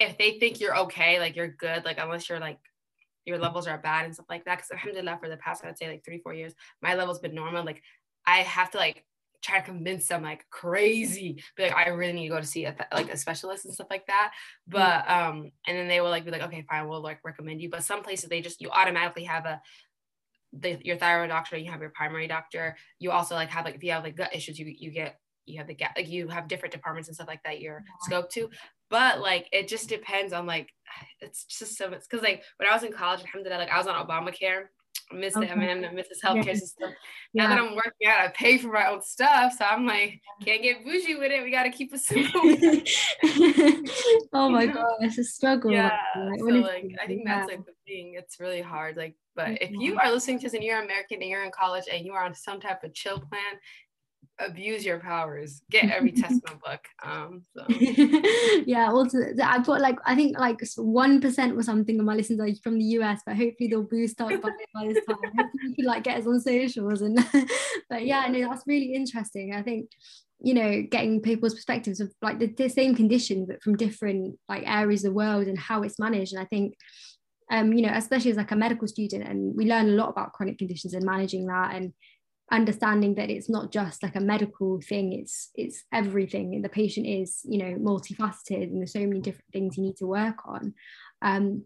if 0.00 0.16
they 0.18 0.38
think 0.38 0.60
you're 0.60 0.76
okay 0.76 1.20
like 1.20 1.36
you're 1.36 1.48
good 1.48 1.84
like 1.84 1.98
unless 1.98 2.28
you're 2.28 2.40
like 2.40 2.58
your 3.28 3.38
levels 3.38 3.66
are 3.66 3.78
bad 3.78 4.06
and 4.06 4.14
stuff 4.14 4.26
like 4.28 4.44
that. 4.46 4.56
Because 4.56 4.70
alhamdulillah, 4.72 5.18
for 5.20 5.28
the 5.28 5.36
past, 5.36 5.64
I'd 5.64 5.78
say 5.78 5.88
like 5.88 6.04
three, 6.04 6.18
four 6.18 6.32
years, 6.32 6.54
my 6.82 6.94
level's 6.94 7.20
been 7.20 7.34
normal. 7.34 7.64
Like 7.64 7.82
I 8.28 8.42
have 8.42 8.70
to 8.72 8.78
like 8.78 9.04
try 9.42 9.58
to 9.58 9.64
convince 9.64 10.06
them 10.06 10.22
like 10.22 10.44
crazy, 10.50 11.42
but 11.56 11.68
like 11.68 11.74
I 11.76 11.88
really 11.88 12.12
need 12.12 12.28
to 12.28 12.34
go 12.34 12.40
to 12.40 12.46
see 12.46 12.66
a 12.66 12.76
like 12.92 13.10
a 13.10 13.16
specialist 13.16 13.64
and 13.64 13.72
stuff 13.72 13.86
like 13.90 14.06
that. 14.06 14.32
Mm. 14.68 14.72
But 14.72 15.10
um, 15.10 15.52
and 15.66 15.76
then 15.76 15.88
they 15.88 16.00
will 16.00 16.10
like 16.10 16.26
be 16.26 16.30
like, 16.30 16.42
okay, 16.42 16.64
fine, 16.68 16.88
we'll 16.88 17.02
like 17.02 17.20
recommend 17.24 17.62
you. 17.62 17.70
But 17.70 17.84
some 17.84 18.02
places 18.02 18.28
they 18.28 18.42
just 18.42 18.60
you 18.60 18.70
automatically 18.70 19.24
have 19.24 19.46
a 19.46 19.62
the, 20.52 20.78
your 20.82 20.96
thyroid 20.96 21.28
doctor, 21.30 21.56
you 21.56 21.70
have 21.70 21.80
your 21.80 21.90
primary 21.90 22.26
doctor. 22.26 22.76
You 22.98 23.12
also 23.12 23.34
like 23.34 23.48
have 23.48 23.64
like 23.64 23.76
if 23.76 23.82
you 23.82 23.92
have 23.92 24.04
like 24.04 24.16
gut 24.16 24.34
issues, 24.34 24.58
you 24.58 24.66
you 24.66 24.90
get 24.90 25.18
you 25.46 25.56
have 25.56 25.66
the 25.66 25.74
gap 25.74 25.96
like 25.96 26.08
you 26.08 26.28
have 26.28 26.48
different 26.48 26.74
departments 26.74 27.08
and 27.08 27.14
stuff 27.14 27.28
like 27.28 27.42
that 27.44 27.60
you're 27.60 27.82
yeah. 28.10 28.18
scoped 28.18 28.30
to. 28.30 28.50
But 28.90 29.20
like 29.20 29.48
it 29.52 29.68
just 29.68 29.88
depends 29.88 30.34
on 30.34 30.44
like 30.46 30.68
it's 31.20 31.44
just 31.44 31.78
so 31.78 31.90
it's 31.92 32.06
because 32.06 32.22
like 32.22 32.42
when 32.58 32.68
I 32.68 32.74
was 32.74 32.82
in 32.82 32.92
college, 32.92 33.20
alhamdulillah, 33.20 33.58
like 33.58 33.70
I 33.70 33.78
was 33.78 33.86
on 33.86 34.06
Obamacare 34.06 34.64
miss 35.12 35.36
okay. 35.36 35.46
it. 35.46 35.52
I 35.52 35.54
mean, 35.54 35.84
I 35.84 35.92
miss 35.92 36.08
this 36.08 36.22
healthcare 36.22 36.46
yeah. 36.46 36.54
system. 36.54 36.90
Now 37.34 37.42
yeah. 37.42 37.48
that 37.50 37.58
I'm 37.58 37.76
working 37.76 38.08
out, 38.08 38.20
I 38.20 38.28
pay 38.28 38.56
for 38.56 38.68
my 38.68 38.86
own 38.88 39.02
stuff. 39.02 39.52
So 39.58 39.64
I'm 39.66 39.86
like, 39.86 40.22
can't 40.42 40.62
get 40.62 40.82
bougie 40.82 41.16
with 41.16 41.30
it. 41.30 41.42
We 41.44 41.50
got 41.50 41.64
to 41.64 41.70
keep 41.70 41.92
it 41.92 42.00
simple. 42.00 42.40
oh 44.32 44.48
my 44.48 44.64
god, 44.64 44.96
it's 45.00 45.18
a 45.18 45.24
struggle. 45.24 45.70
Yeah. 45.70 45.94
Like, 46.16 46.40
so 46.40 46.46
like, 46.46 46.90
I 47.02 47.06
think 47.06 47.26
that's 47.26 47.46
like 47.46 47.66
the 47.66 47.74
thing. 47.86 48.14
It's 48.16 48.40
really 48.40 48.62
hard. 48.62 48.96
Like, 48.96 49.14
but 49.36 49.50
if 49.60 49.70
mm-hmm. 49.70 49.80
you 49.82 49.98
are 49.98 50.10
listening 50.10 50.38
to 50.38 50.44
this 50.44 50.54
and 50.54 50.64
you're 50.64 50.82
American 50.82 51.20
and 51.20 51.30
you're 51.30 51.44
in 51.44 51.50
college 51.50 51.84
and 51.92 52.04
you 52.06 52.14
are 52.14 52.24
on 52.24 52.34
some 52.34 52.60
type 52.60 52.82
of 52.82 52.94
chill 52.94 53.20
plan, 53.20 53.60
abuse 54.38 54.84
your 54.84 55.00
powers. 55.00 55.62
Get 55.70 55.90
every 55.90 56.12
test 56.22 56.40
in 56.50 56.58
book 56.58 56.84
um 57.04 57.42
so. 57.56 57.64
yeah 58.66 58.90
also 58.90 59.18
i've 59.42 59.66
got 59.66 59.80
like 59.80 59.98
i 60.04 60.14
think 60.14 60.38
like 60.38 60.60
one 60.76 61.20
percent 61.20 61.56
or 61.56 61.62
something 61.62 61.98
of 61.98 62.04
my 62.04 62.14
listeners 62.14 62.40
are 62.40 62.62
from 62.62 62.78
the 62.78 62.84
us 62.84 63.20
but 63.24 63.36
hopefully 63.36 63.68
they'll 63.68 63.82
boost 63.82 64.20
up 64.20 64.28
by, 64.28 64.50
by 64.74 64.86
this 64.86 65.04
time. 65.06 65.50
You 65.62 65.74
could 65.76 65.84
like 65.84 66.04
get 66.04 66.18
us 66.18 66.26
on 66.26 66.40
socials 66.40 67.02
and 67.02 67.18
but 67.90 68.04
yeah 68.04 68.26
no 68.28 68.48
that's 68.48 68.66
really 68.66 68.94
interesting. 68.94 69.54
I 69.54 69.62
think 69.62 69.90
you 70.40 70.54
know 70.54 70.82
getting 70.82 71.20
people's 71.20 71.54
perspectives 71.54 72.00
of 72.00 72.12
like 72.22 72.38
the, 72.38 72.46
the 72.46 72.68
same 72.68 72.94
condition 72.94 73.44
but 73.46 73.62
from 73.62 73.76
different 73.76 74.38
like 74.48 74.62
areas 74.66 75.04
of 75.04 75.10
the 75.10 75.16
world 75.16 75.46
and 75.46 75.58
how 75.58 75.82
it's 75.82 75.98
managed. 75.98 76.32
And 76.32 76.42
i 76.42 76.46
think 76.46 76.74
um, 77.50 77.72
you 77.72 77.82
know, 77.82 77.92
especially 77.94 78.30
as 78.30 78.36
like 78.36 78.52
a 78.52 78.56
medical 78.56 78.86
student, 78.86 79.26
and 79.26 79.56
we 79.56 79.64
learn 79.64 79.88
a 79.88 79.92
lot 79.92 80.10
about 80.10 80.34
chronic 80.34 80.58
conditions 80.58 80.92
and 80.92 81.04
managing 81.04 81.46
that, 81.46 81.74
and 81.74 81.94
understanding 82.50 83.14
that 83.14 83.30
it's 83.30 83.48
not 83.48 83.70
just 83.70 84.02
like 84.02 84.16
a 84.16 84.20
medical 84.20 84.80
thing 84.80 85.12
it's 85.12 85.50
it's 85.54 85.84
everything 85.92 86.62
the 86.62 86.68
patient 86.68 87.06
is 87.06 87.40
you 87.44 87.58
know 87.58 87.76
multifaceted 87.76 88.62
and 88.62 88.78
there's 88.78 88.92
so 88.92 89.00
many 89.00 89.20
different 89.20 89.52
things 89.52 89.76
you 89.76 89.84
need 89.84 89.96
to 89.96 90.06
work 90.06 90.46
on. 90.46 90.74
Um, 91.22 91.64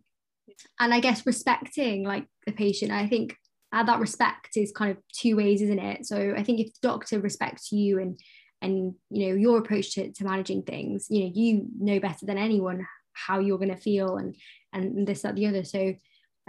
and 0.78 0.92
i 0.92 1.00
guess 1.00 1.24
respecting 1.24 2.04
like 2.04 2.26
the 2.46 2.52
patient 2.52 2.90
i 2.92 3.06
think 3.06 3.37
uh, 3.72 3.83
that 3.85 4.00
respect 4.00 4.50
is 4.56 4.70
kind 4.70 4.90
of 4.90 4.98
two 5.11 5.35
ways 5.35 5.62
isn't 5.62 5.78
it? 5.78 6.04
So 6.04 6.35
i 6.37 6.42
think 6.42 6.61
if 6.61 6.72
the 6.74 6.88
doctor 6.88 7.20
respects 7.20 7.72
you 7.72 8.00
and 8.00 8.18
and 8.61 8.94
you 9.11 9.28
know 9.28 9.35
your 9.35 9.59
approach 9.59 9.94
to, 9.94 10.12
to 10.12 10.24
managing 10.24 10.62
things 10.62 11.06
you 11.11 11.24
know 11.24 11.30
you 11.35 11.66
know 11.78 12.00
better 12.00 12.26
than 12.26 12.38
anyone 12.38 12.87
how 13.12 13.38
you're 13.38 13.59
going 13.59 13.74
to 13.74 13.76
feel 13.76 14.16
and 14.16 14.37
and 14.72 15.06
this 15.06 15.22
that 15.22 15.35
the 15.35 15.46
other. 15.46 15.64
So 15.64 15.94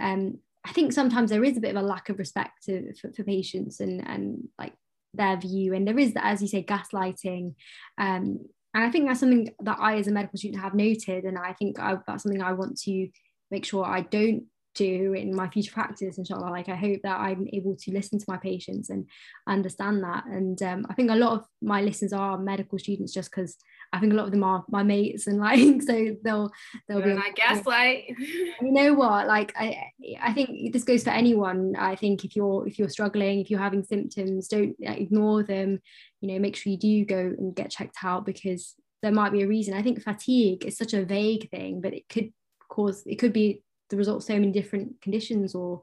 um 0.00 0.38
I 0.64 0.72
think 0.72 0.92
sometimes 0.92 1.30
there 1.30 1.44
is 1.44 1.56
a 1.56 1.60
bit 1.60 1.76
of 1.76 1.82
a 1.82 1.86
lack 1.86 2.08
of 2.08 2.18
respect 2.18 2.64
to, 2.64 2.94
for, 2.94 3.12
for 3.12 3.22
patients 3.22 3.80
and 3.80 4.06
and 4.06 4.48
like 4.58 4.74
their 5.12 5.36
view, 5.36 5.74
and 5.74 5.86
there 5.86 5.98
is 5.98 6.12
as 6.16 6.42
you 6.42 6.48
say 6.48 6.62
gaslighting, 6.62 7.54
um, 7.98 8.40
and 8.74 8.84
I 8.84 8.90
think 8.90 9.06
that's 9.06 9.20
something 9.20 9.50
that 9.60 9.78
I 9.80 9.96
as 9.96 10.08
a 10.08 10.12
medical 10.12 10.38
student 10.38 10.62
have 10.62 10.74
noted, 10.74 11.24
and 11.24 11.38
I 11.38 11.52
think 11.52 11.78
I, 11.78 11.96
that's 12.06 12.22
something 12.22 12.42
I 12.42 12.52
want 12.52 12.78
to 12.82 13.08
make 13.50 13.64
sure 13.64 13.84
I 13.84 14.00
don't 14.00 14.44
do 14.74 15.12
in 15.12 15.34
my 15.34 15.48
future 15.48 15.72
practice 15.72 16.18
inshallah. 16.18 16.50
Like 16.50 16.68
i 16.68 16.74
hope 16.74 17.00
that 17.02 17.20
i'm 17.20 17.46
able 17.52 17.76
to 17.76 17.92
listen 17.92 18.18
to 18.18 18.24
my 18.28 18.36
patients 18.36 18.90
and 18.90 19.06
understand 19.46 20.02
that. 20.02 20.24
And 20.26 20.60
um, 20.62 20.86
i 20.90 20.94
think 20.94 21.10
a 21.10 21.16
lot 21.16 21.32
of 21.32 21.46
my 21.62 21.80
listeners 21.80 22.12
are 22.12 22.38
medical 22.38 22.78
students 22.78 23.12
just 23.12 23.30
because 23.30 23.56
i 23.94 24.00
think 24.00 24.12
a 24.12 24.16
lot 24.16 24.26
of 24.26 24.30
them 24.30 24.44
are 24.44 24.64
my 24.68 24.82
mates 24.82 25.26
and 25.26 25.38
like 25.38 25.82
so 25.86 26.16
they'll 26.22 26.50
they'll 26.88 27.02
be 27.02 27.12
I 27.12 27.30
gaslight 27.34 28.14
you 28.18 28.72
know 28.72 28.94
what 28.94 29.26
like 29.26 29.52
i 29.56 29.90
i 30.20 30.32
think 30.32 30.72
this 30.72 30.84
goes 30.84 31.04
for 31.04 31.10
anyone 31.10 31.74
i 31.78 31.94
think 31.94 32.24
if 32.24 32.36
you're 32.36 32.66
if 32.66 32.78
you're 32.78 32.88
struggling 32.88 33.40
if 33.40 33.50
you're 33.50 33.60
having 33.60 33.84
symptoms 33.84 34.48
don't 34.48 34.76
ignore 34.80 35.42
them 35.42 35.80
you 36.20 36.32
know 36.32 36.38
make 36.38 36.56
sure 36.56 36.70
you 36.70 36.78
do 36.78 37.04
go 37.04 37.18
and 37.18 37.54
get 37.54 37.70
checked 37.70 37.98
out 38.02 38.26
because 38.26 38.74
there 39.02 39.12
might 39.12 39.32
be 39.32 39.42
a 39.42 39.48
reason 39.48 39.74
i 39.74 39.82
think 39.82 40.02
fatigue 40.02 40.64
is 40.64 40.76
such 40.76 40.94
a 40.94 41.04
vague 41.04 41.50
thing 41.50 41.80
but 41.80 41.94
it 41.94 42.08
could 42.08 42.32
cause 42.68 43.02
it 43.06 43.16
could 43.16 43.32
be 43.32 43.62
the 43.90 43.96
result 43.96 44.18
of 44.18 44.22
so 44.24 44.34
many 44.34 44.52
different 44.52 45.00
conditions 45.00 45.54
or, 45.54 45.82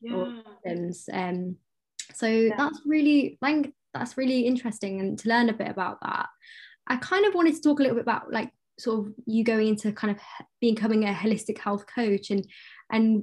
yeah. 0.00 0.14
or 0.14 0.42
symptoms. 0.64 1.08
Um, 1.12 1.56
so 2.14 2.26
yeah. 2.26 2.54
that's 2.56 2.80
really 2.86 3.38
like 3.40 3.72
that's 3.94 4.16
really 4.16 4.42
interesting 4.42 5.00
and 5.00 5.18
to 5.18 5.28
learn 5.28 5.48
a 5.48 5.52
bit 5.54 5.68
about 5.68 5.98
that. 6.02 6.28
I 6.90 6.96
kind 6.96 7.24
of 7.24 7.34
wanted 7.34 7.54
to 7.54 7.60
talk 7.62 7.78
a 7.78 7.82
little 7.82 7.96
bit 7.96 8.02
about 8.02 8.32
like 8.32 8.50
sort 8.78 9.06
of 9.06 9.14
you 9.26 9.44
going 9.44 9.68
into 9.68 9.92
kind 9.92 10.14
of 10.14 10.22
becoming 10.60 11.04
a 11.04 11.12
holistic 11.12 11.58
health 11.58 11.86
coach 11.86 12.30
and 12.30 12.46
and 12.90 13.22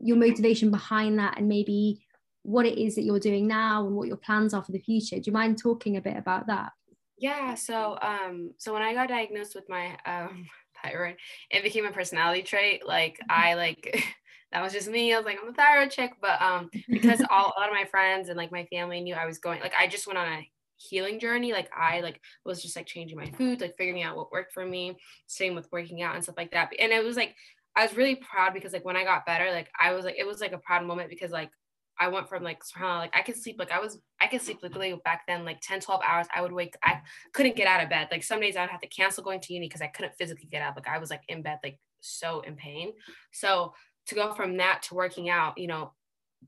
your 0.00 0.16
motivation 0.16 0.70
behind 0.70 1.18
that 1.18 1.38
and 1.38 1.48
maybe 1.48 2.04
what 2.42 2.66
it 2.66 2.78
is 2.78 2.94
that 2.94 3.04
you're 3.04 3.18
doing 3.18 3.46
now 3.46 3.86
and 3.86 3.96
what 3.96 4.08
your 4.08 4.18
plans 4.18 4.52
are 4.52 4.62
for 4.62 4.72
the 4.72 4.78
future. 4.78 5.16
Do 5.16 5.22
you 5.26 5.32
mind 5.32 5.58
talking 5.58 5.96
a 5.96 6.02
bit 6.02 6.16
about 6.16 6.46
that? 6.48 6.72
Yeah, 7.16 7.54
so 7.54 7.96
um 8.02 8.50
so 8.58 8.72
when 8.74 8.82
I 8.82 8.92
got 8.92 9.08
diagnosed 9.08 9.54
with 9.54 9.68
my 9.68 9.96
um 10.04 10.46
thyroid. 10.82 11.16
It 11.50 11.62
became 11.62 11.86
a 11.86 11.92
personality 11.92 12.42
trait. 12.42 12.86
Like 12.86 13.14
mm-hmm. 13.14 13.30
I 13.30 13.54
like 13.54 14.04
that 14.52 14.62
was 14.62 14.72
just 14.72 14.88
me. 14.88 15.12
I 15.12 15.16
was 15.16 15.26
like, 15.26 15.38
I'm 15.42 15.48
a 15.48 15.52
thyroid 15.52 15.90
chick. 15.90 16.12
But 16.20 16.40
um 16.40 16.70
because 16.88 17.22
all 17.30 17.52
a 17.56 17.60
lot 17.60 17.68
of 17.68 17.74
my 17.74 17.84
friends 17.90 18.28
and 18.28 18.36
like 18.36 18.52
my 18.52 18.66
family 18.66 19.00
knew 19.00 19.14
I 19.14 19.26
was 19.26 19.38
going, 19.38 19.60
like 19.60 19.74
I 19.78 19.86
just 19.86 20.06
went 20.06 20.18
on 20.18 20.28
a 20.28 20.48
healing 20.76 21.18
journey. 21.18 21.52
Like 21.52 21.70
I 21.76 22.00
like 22.00 22.20
was 22.44 22.62
just 22.62 22.76
like 22.76 22.86
changing 22.86 23.16
my 23.16 23.30
food, 23.38 23.60
like 23.60 23.76
figuring 23.76 24.02
out 24.02 24.16
what 24.16 24.32
worked 24.32 24.52
for 24.52 24.64
me, 24.64 24.96
same 25.26 25.54
with 25.54 25.68
working 25.72 26.02
out 26.02 26.14
and 26.14 26.22
stuff 26.22 26.36
like 26.36 26.52
that. 26.52 26.72
And 26.78 26.92
it 26.92 27.04
was 27.04 27.16
like 27.16 27.34
I 27.76 27.84
was 27.84 27.96
really 27.96 28.16
proud 28.16 28.54
because 28.54 28.72
like 28.72 28.84
when 28.84 28.96
I 28.96 29.04
got 29.04 29.26
better, 29.26 29.50
like 29.50 29.70
I 29.80 29.92
was 29.92 30.04
like 30.04 30.16
it 30.18 30.26
was 30.26 30.40
like 30.40 30.52
a 30.52 30.58
proud 30.58 30.86
moment 30.86 31.10
because 31.10 31.30
like 31.30 31.50
I 31.98 32.08
went 32.08 32.28
from 32.28 32.42
like 32.42 32.60
like 32.80 33.14
I 33.14 33.22
could 33.22 33.36
sleep 33.36 33.56
like 33.58 33.70
I 33.70 33.78
was 33.78 33.98
I 34.20 34.26
could 34.26 34.42
sleep 34.42 34.58
literally 34.62 35.00
back 35.04 35.22
then 35.26 35.44
like 35.44 35.60
10 35.62 35.80
12 35.80 36.00
hours 36.06 36.26
I 36.34 36.42
would 36.42 36.52
wake 36.52 36.74
I 36.82 37.00
couldn't 37.32 37.56
get 37.56 37.66
out 37.66 37.82
of 37.82 37.88
bed 37.88 38.08
like 38.10 38.24
some 38.24 38.40
days 38.40 38.56
I 38.56 38.62
would 38.62 38.70
have 38.70 38.80
to 38.80 38.88
cancel 38.88 39.22
going 39.22 39.40
to 39.40 39.54
uni 39.54 39.68
because 39.68 39.80
I 39.80 39.86
couldn't 39.86 40.14
physically 40.18 40.48
get 40.50 40.62
up 40.62 40.74
like 40.76 40.88
I 40.88 40.98
was 40.98 41.10
like 41.10 41.22
in 41.28 41.42
bed 41.42 41.58
like 41.62 41.78
so 42.00 42.40
in 42.40 42.56
pain 42.56 42.92
so 43.32 43.74
to 44.06 44.14
go 44.14 44.34
from 44.34 44.56
that 44.58 44.82
to 44.84 44.94
working 44.94 45.30
out 45.30 45.56
you 45.56 45.68
know 45.68 45.92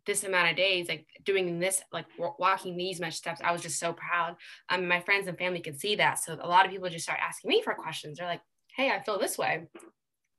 this 0.05 0.25
amount 0.25 0.51
of 0.51 0.57
days 0.57 0.89
like 0.89 1.07
doing 1.25 1.59
this 1.59 1.83
like 1.93 2.07
walking 2.19 2.77
these 2.77 3.01
much 3.01 3.15
steps 3.15 3.41
I 3.43 3.53
was 3.53 3.63
just 3.63 3.79
so 3.79 3.93
proud 3.93 4.37
um 4.69 4.87
my 4.87 5.01
friends 5.01 5.27
and 5.27 5.39
family 5.39 5.61
could 5.61 5.81
see 5.81 5.97
that 5.97 6.19
so 6.19 6.39
a 6.41 6.49
lot 6.49 6.65
of 6.65 6.71
people 6.71 6.89
just 6.89 7.05
start 7.05 7.21
asking 7.27 7.49
me 7.49 7.63
for 7.63 7.75
questions 7.75 8.19
they're 8.19 8.27
like 8.27 8.43
hey 8.77 8.91
I 8.91 9.03
feel 9.03 9.19
this 9.19 9.39
way 9.39 9.67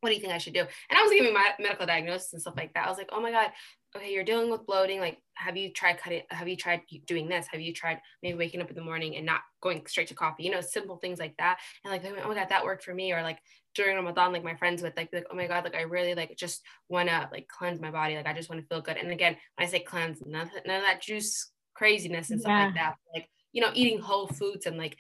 what 0.02 0.10
do 0.10 0.16
you 0.16 0.22
think 0.22 0.34
I 0.34 0.38
should 0.38 0.54
do? 0.54 0.60
And 0.60 0.98
I 0.98 1.02
was 1.02 1.12
giving 1.12 1.34
my 1.34 1.52
medical 1.60 1.86
diagnosis 1.86 2.34
and 2.34 2.42
stuff 2.42 2.54
like 2.56 2.74
that. 2.74 2.86
I 2.86 2.90
was 2.90 3.00
like, 3.00 3.10
oh 3.12 3.20
my 3.20 3.32
God, 3.32 3.50
okay, 3.96 4.14
you're 4.14 4.24
dealing 4.24 4.52
with 4.52 4.66
bloating. 4.68 5.00
Like, 5.00 5.18
have 5.34 5.58
you 5.58 5.74
tried 5.74 5.98
cutting? 5.98 6.22
Have 6.30 6.48
you 6.48 6.56
tried 6.56 6.82
doing 7.08 7.28
this? 7.28 7.48
Have 7.52 7.62
you 7.62 7.74
tried 7.74 8.00
maybe 8.22 8.38
waking 8.38 8.62
up 8.62 8.70
in 8.70 8.76
the 8.76 8.84
morning 8.84 9.16
and 9.16 9.26
not 9.26 9.42
going 9.62 9.82
straight 9.88 10.08
to 10.08 10.14
coffee? 10.14 10.44
You 10.44 10.52
know, 10.52 10.62
simple 10.62 10.98
things 10.98 11.20
like 11.20 11.36
that. 11.38 11.58
And 11.84 11.92
like, 11.92 12.06
oh 12.06 12.28
my 12.28 12.36
God, 12.36 12.50
that 12.50 12.64
worked 12.64 12.84
for 12.84 12.94
me. 12.94 13.12
Or 13.12 13.24
like 13.24 13.40
during 13.78 13.96
Ramadan, 13.96 14.34
like 14.34 14.44
my 14.44 14.56
friends 14.56 14.82
would 14.82 14.98
like, 14.98 15.10
like, 15.14 15.28
oh 15.32 15.36
my 15.36 15.48
God, 15.48 15.64
like 15.64 15.76
I 15.76 15.84
really 15.84 16.16
like 16.16 16.36
just 16.36 16.62
want 16.90 17.08
to 17.08 17.30
like 17.32 17.48
cleanse 17.48 17.80
my 17.80 17.92
body. 17.92 18.18
Like 18.18 18.28
I 18.28 18.34
just 18.34 18.50
want 18.50 18.62
to 18.62 18.68
feel 18.68 18.82
good. 18.82 18.98
And 18.98 19.12
again, 19.12 19.38
when 19.56 19.66
I 19.66 19.72
say 19.72 19.80
cleanse, 19.80 20.22
none, 20.26 20.52
none 20.66 20.78
of 20.78 20.84
that 20.84 21.02
juice 21.02 21.52
craziness 21.74 22.32
and 22.32 22.42
stuff 22.42 22.50
yeah. 22.50 22.66
like 22.66 22.76
that. 22.76 22.96
Like, 23.16 23.30
you 23.58 23.62
know 23.64 23.72
eating 23.74 24.00
whole 24.00 24.28
foods 24.28 24.68
and 24.68 24.78
like 24.78 24.98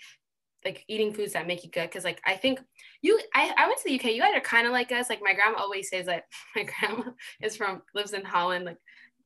like 0.65 0.83
eating 0.87 1.13
foods 1.13 1.33
that 1.33 1.45
make 1.45 1.63
you 1.63 1.69
good 1.69 1.83
because 1.83 2.03
like 2.03 2.19
i 2.25 2.35
think 2.35 2.59
you 3.03 3.19
I, 3.33 3.53
I 3.55 3.67
went 3.67 3.79
to 3.79 3.83
the 3.85 3.99
uk 3.99 4.05
you 4.05 4.19
guys 4.19 4.35
are 4.35 4.41
kind 4.41 4.65
of 4.65 4.73
like 4.73 4.91
us 4.91 5.09
like 5.09 5.21
my 5.21 5.33
grandma 5.33 5.59
always 5.59 5.89
says 5.89 6.07
that 6.07 6.23
my 6.55 6.63
grandma 6.63 7.11
is 7.41 7.55
from 7.55 7.83
lives 7.93 8.13
in 8.13 8.25
holland 8.25 8.65
like 8.65 8.77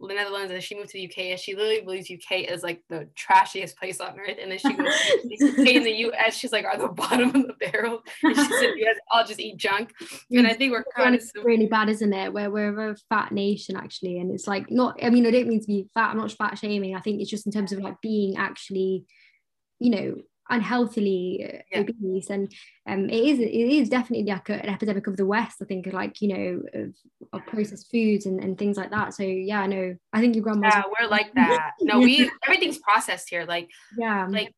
the 0.08 0.14
Netherlands 0.14 0.52
and 0.52 0.64
she 0.64 0.76
moved 0.76 0.90
to 0.90 0.98
the 0.98 1.06
UK 1.06 1.18
and 1.32 1.40
she 1.40 1.56
literally 1.56 1.82
believes 1.82 2.12
UK 2.12 2.50
is 2.50 2.64
like 2.64 2.82
the 2.90 3.08
trashiest 3.16 3.76
place 3.78 4.00
on 4.00 4.20
earth. 4.20 4.38
And 4.42 4.52
then 4.52 4.58
she 4.58 4.74
goes 4.74 5.58
in 5.68 5.84
the 5.84 6.12
US, 6.12 6.36
she's 6.38 6.52
like, 6.52 6.66
are 6.66 6.78
the 6.78 6.88
bottom 6.94 7.30
of 7.30 7.48
the 7.48 7.56
barrel. 7.60 8.02
And 8.24 8.36
she 8.36 8.44
said, 8.44 8.74
all 9.12 9.26
just 9.26 9.40
eat 9.40 9.58
junk. 9.58 9.94
And 10.32 10.48
I 10.48 10.54
think 10.54 10.72
we're 10.72 10.84
kind 10.96 11.16
of 11.16 11.24
really 11.44 11.68
bad, 11.68 11.90
isn't 11.90 12.14
it? 12.14 12.34
Where 12.34 12.50
we're 12.50 12.92
a 12.92 12.96
fat 13.10 13.32
nation 13.32 13.76
actually. 13.76 14.20
And 14.20 14.32
it's 14.32 14.48
like 14.48 14.70
not, 14.72 15.04
I 15.04 15.10
mean, 15.10 15.26
I 15.26 15.32
don't 15.32 15.48
mean 15.48 15.62
to 15.62 15.68
be 15.68 15.90
fat, 15.94 16.12
I'm 16.12 16.18
not 16.18 16.32
fat 16.32 16.58
shaming. 16.58 16.96
I 16.96 17.00
think 17.00 17.22
it's 17.22 17.30
just 17.30 17.46
in 17.46 17.52
terms 17.52 17.72
of 17.72 17.80
like 17.80 18.02
being 18.02 18.38
actually, 18.38 19.06
you 19.80 19.90
know, 19.90 20.16
unhealthily 20.52 21.64
yeah. 21.72 21.80
obese 21.80 22.30
and 22.30 22.54
um 22.88 23.10
it 23.10 23.24
is 23.24 23.40
it 23.40 23.50
is 23.50 23.90
definitely 23.90 24.26
like 24.30 24.50
an 24.50 24.70
epidemic 24.70 25.08
of 25.08 25.18
the 25.18 25.26
west 25.26 25.58
i 25.62 25.66
think 25.66 25.88
like 25.94 26.22
you 26.22 26.28
know 26.28 26.62
of, 26.74 26.94
of 27.34 27.46
processed 27.48 27.90
foods 27.90 28.26
and, 28.26 28.44
and 28.44 28.58
things 28.58 28.78
like 28.78 28.92
that. 28.92 29.14
So 29.14 29.24
yeah 29.24 29.62
i 29.62 29.68
know. 29.68 29.96
I 30.14 30.20
think 30.20 30.36
your 30.36 30.44
grandma 30.44 30.68
yeah 30.68 30.84
we're 31.00 31.08
like 31.08 31.34
that. 31.36 31.72
No 31.82 32.00
we 32.00 32.30
everything's 32.46 32.78
processed 32.78 33.30
here. 33.30 33.46
Like 33.46 33.70
yeah. 33.98 34.28
like 34.30 34.54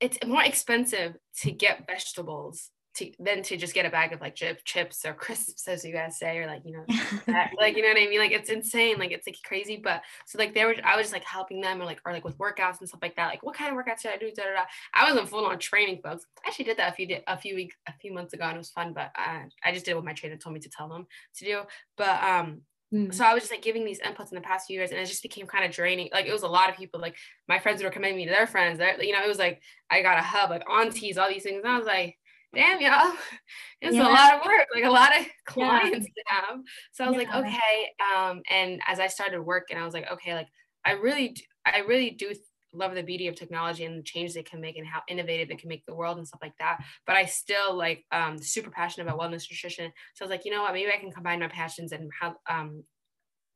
it's 0.00 0.18
more 0.26 0.42
expensive 0.42 1.16
to 1.42 1.50
get 1.50 1.86
vegetables 1.86 2.70
to 2.96 3.10
than 3.18 3.42
to 3.42 3.56
just 3.56 3.74
get 3.74 3.86
a 3.86 3.90
bag 3.90 4.12
of 4.12 4.20
like 4.20 4.34
chip, 4.34 4.60
chips 4.64 5.04
or 5.04 5.12
crisps, 5.14 5.68
as 5.68 5.84
you 5.84 5.92
guys 5.92 6.18
say, 6.18 6.38
or 6.38 6.46
like 6.46 6.62
you 6.64 6.72
know, 6.72 6.84
that, 7.26 7.52
like 7.58 7.76
you 7.76 7.82
know 7.82 7.88
what 7.88 7.98
I 7.98 8.06
mean. 8.06 8.18
Like 8.18 8.32
it's 8.32 8.50
insane, 8.50 8.98
like 8.98 9.12
it's 9.12 9.26
like 9.26 9.36
crazy. 9.44 9.80
But 9.82 10.02
so 10.26 10.38
like 10.38 10.54
they 10.54 10.64
were, 10.64 10.74
I 10.84 10.96
was 10.96 11.04
just 11.04 11.12
like 11.12 11.24
helping 11.24 11.60
them, 11.60 11.80
or 11.80 11.84
like 11.84 12.00
or 12.04 12.12
like 12.12 12.24
with 12.24 12.38
workouts 12.38 12.80
and 12.80 12.88
stuff 12.88 13.02
like 13.02 13.16
that. 13.16 13.28
Like 13.28 13.42
what 13.42 13.56
kind 13.56 13.70
of 13.70 13.76
workouts 13.76 14.00
should 14.00 14.12
I 14.12 14.16
do? 14.16 14.30
Da, 14.34 14.44
da, 14.44 14.54
da. 14.54 14.64
I 14.94 15.08
wasn't 15.08 15.28
full 15.28 15.46
on 15.46 15.58
training, 15.58 16.00
folks. 16.02 16.26
I 16.44 16.48
actually 16.48 16.66
did 16.66 16.78
that 16.78 16.92
a 16.92 16.96
few 16.96 17.16
a 17.26 17.36
few 17.36 17.54
weeks 17.54 17.76
a 17.88 17.92
few 18.00 18.12
months 18.12 18.32
ago, 18.32 18.44
and 18.44 18.54
it 18.54 18.58
was 18.58 18.70
fun. 18.70 18.92
But 18.92 19.10
I, 19.14 19.44
I 19.64 19.72
just 19.72 19.84
did 19.84 19.94
what 19.94 20.04
my 20.04 20.12
trainer 20.12 20.36
told 20.36 20.54
me 20.54 20.60
to 20.60 20.70
tell 20.70 20.88
them 20.88 21.06
to 21.36 21.44
do. 21.44 21.62
But 21.96 22.22
um, 22.22 22.62
Mm. 22.94 23.12
So 23.12 23.24
I 23.24 23.34
was 23.34 23.42
just 23.42 23.52
like 23.52 23.62
giving 23.62 23.84
these 23.84 24.00
inputs 24.00 24.30
in 24.30 24.36
the 24.36 24.40
past 24.40 24.66
few 24.66 24.78
years, 24.78 24.90
and 24.90 25.00
it 25.00 25.06
just 25.06 25.22
became 25.22 25.46
kind 25.46 25.64
of 25.64 25.72
draining. 25.72 26.08
Like 26.12 26.26
it 26.26 26.32
was 26.32 26.42
a 26.42 26.48
lot 26.48 26.70
of 26.70 26.76
people, 26.76 27.00
like 27.00 27.16
my 27.48 27.58
friends 27.58 27.82
were 27.82 27.90
commending 27.90 28.16
me 28.16 28.26
to 28.26 28.30
their 28.30 28.46
friends. 28.46 28.78
They're, 28.78 29.02
you 29.02 29.12
know, 29.12 29.24
it 29.24 29.28
was 29.28 29.38
like 29.38 29.60
I 29.90 30.02
got 30.02 30.18
a 30.18 30.22
hub, 30.22 30.50
like 30.50 30.62
aunties, 30.70 31.18
all 31.18 31.28
these 31.28 31.42
things. 31.42 31.62
And 31.64 31.72
I 31.72 31.78
was 31.78 31.86
like, 31.86 32.16
damn 32.56 32.80
y'all 32.80 33.12
it's 33.82 33.94
yeah. 33.94 34.02
a 34.02 34.10
lot 34.10 34.34
of 34.34 34.46
work 34.46 34.66
like 34.74 34.84
a 34.84 34.90
lot 34.90 35.14
of 35.18 35.26
clients 35.46 36.08
yeah. 36.16 36.40
to 36.40 36.46
have 36.46 36.60
so 36.92 37.04
i 37.04 37.08
was 37.08 37.20
yeah. 37.20 37.28
like 37.28 37.34
okay 37.34 37.90
um 38.16 38.40
and 38.50 38.80
as 38.86 38.98
i 38.98 39.06
started 39.06 39.40
work 39.42 39.66
and 39.70 39.78
i 39.78 39.84
was 39.84 39.92
like 39.92 40.10
okay 40.10 40.34
like 40.34 40.48
i 40.84 40.92
really 40.92 41.28
do, 41.28 41.42
i 41.66 41.80
really 41.80 42.10
do 42.10 42.32
love 42.72 42.94
the 42.94 43.02
beauty 43.02 43.28
of 43.28 43.34
technology 43.34 43.84
and 43.84 43.98
the 43.98 44.02
change 44.02 44.32
they 44.32 44.42
can 44.42 44.60
make 44.60 44.76
and 44.76 44.86
how 44.86 45.00
innovative 45.08 45.50
it 45.50 45.58
can 45.58 45.68
make 45.68 45.84
the 45.86 45.94
world 45.94 46.16
and 46.16 46.26
stuff 46.26 46.40
like 46.42 46.56
that 46.58 46.82
but 47.06 47.16
i 47.16 47.24
still 47.24 47.76
like 47.76 48.04
um 48.10 48.38
super 48.38 48.70
passionate 48.70 49.06
about 49.06 49.20
wellness 49.20 49.50
nutrition 49.50 49.92
so 50.14 50.24
i 50.24 50.26
was 50.26 50.30
like 50.30 50.44
you 50.44 50.50
know 50.50 50.62
what 50.62 50.72
maybe 50.72 50.90
i 50.90 50.98
can 50.98 51.12
combine 51.12 51.40
my 51.40 51.48
passions 51.48 51.92
and 51.92 52.10
how 52.18 52.34
um 52.48 52.82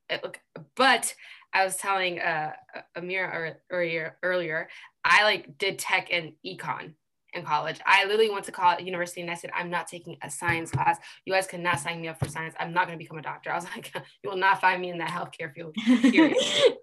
it 0.09 0.23
look 0.23 0.39
but 0.77 1.15
i 1.55 1.65
was 1.65 1.77
telling 1.77 2.19
uh 2.21 2.53
Amirah 2.97 3.55
earlier 3.71 4.19
earlier 4.23 4.69
i 5.05 5.23
like 5.25 5.57
did 5.59 5.79
tech 5.79 6.09
and 6.11 6.33
econ 6.47 6.95
in 7.35 7.45
college. 7.45 7.81
I 7.87 8.05
literally 8.05 8.31
went 8.31 8.45
to 8.47 8.53
college, 8.53 8.85
university 8.85 9.21
and 9.21 9.31
I 9.31 9.35
said, 9.35 9.51
I'm 9.55 9.71
not 9.71 9.87
taking 9.87 10.17
a 10.23 10.31
science 10.31 10.71
class. 10.71 10.99
You 11.25 11.33
guys 11.33 11.47
cannot 11.47 11.81
sign 11.81 12.01
me 12.01 12.09
up 12.09 12.19
for 12.19 12.29
science. 12.29 12.55
I'm 12.59 12.73
not 12.73 12.87
going 12.87 12.99
to 12.99 13.03
become 13.03 13.19
a 13.19 13.23
doctor. 13.23 13.51
I 13.51 13.57
was 13.57 13.65
like, 13.77 13.93
you 14.23 14.31
will 14.31 14.37
not 14.37 14.61
find 14.61 14.81
me 14.81 14.91
in 14.91 14.99
that 14.99 15.11
healthcare 15.11 15.53
field. 15.53 15.75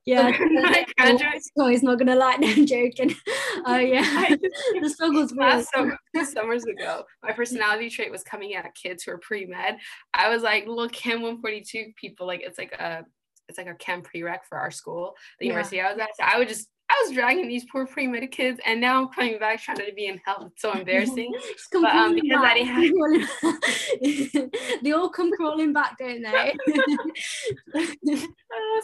yeah. 0.06 0.32
oh, 1.58 1.68
he's 1.68 1.84
not 1.84 1.98
going 1.98 2.08
to 2.08 2.16
lie. 2.16 2.38
No, 2.38 2.48
I'm 2.48 2.66
joking. 2.66 3.16
Oh, 3.66 3.74
uh, 3.74 3.78
yeah. 3.78 4.36
the 4.82 4.90
struggles 4.90 5.34
last 5.34 5.70
summer, 5.74 5.98
summers 6.24 6.66
ago, 6.66 7.04
my 7.24 7.32
personality 7.32 7.90
trait 7.90 8.12
was 8.12 8.24
coming 8.24 8.56
at 8.56 8.74
kids 8.76 9.04
who 9.04 9.12
are 9.12 9.18
pre-med. 9.18 9.78
I 10.14 10.30
was 10.30 10.44
like, 10.44 10.68
look, 10.68 10.92
Chem 10.92 11.22
142 11.22 11.94
people, 11.96 12.28
like 12.28 12.42
it's 12.44 12.58
like 12.58 12.74
a, 12.74 13.06
it's 13.50 13.58
like 13.58 13.68
a 13.68 13.76
chem 13.76 14.04
prereq 14.04 14.40
for 14.48 14.58
our 14.58 14.72
school, 14.72 15.16
the 15.40 15.46
yeah. 15.46 15.52
university 15.52 15.82
I 15.82 15.92
was 15.92 16.00
at. 16.00 16.10
So 16.18 16.24
I 16.24 16.38
would 16.38 16.50
just 16.50 16.68
I 16.90 17.04
was 17.06 17.14
dragging 17.14 17.48
these 17.48 17.66
poor 17.66 17.86
pre-med 17.86 18.32
kids, 18.32 18.62
and 18.66 18.80
now 18.80 19.02
I'm 19.02 19.10
coming 19.10 19.38
back 19.40 19.62
trying 19.62 19.78
to 19.78 19.92
be 19.94 20.06
in 20.06 20.22
health. 20.26 20.52
It's 20.54 20.62
so 20.62 20.72
embarrassing. 20.72 21.34
but 21.74 21.84
um, 21.84 22.16
because 22.16 22.44
I 22.44 22.54
didn't 22.54 23.28
have, 24.34 24.52
they 24.84 24.92
all 24.94 25.10
come 25.10 25.32
crawling 25.34 25.74
back, 25.74 25.98
don't 25.98 26.22
they? 26.22 26.56
uh, 27.76 27.82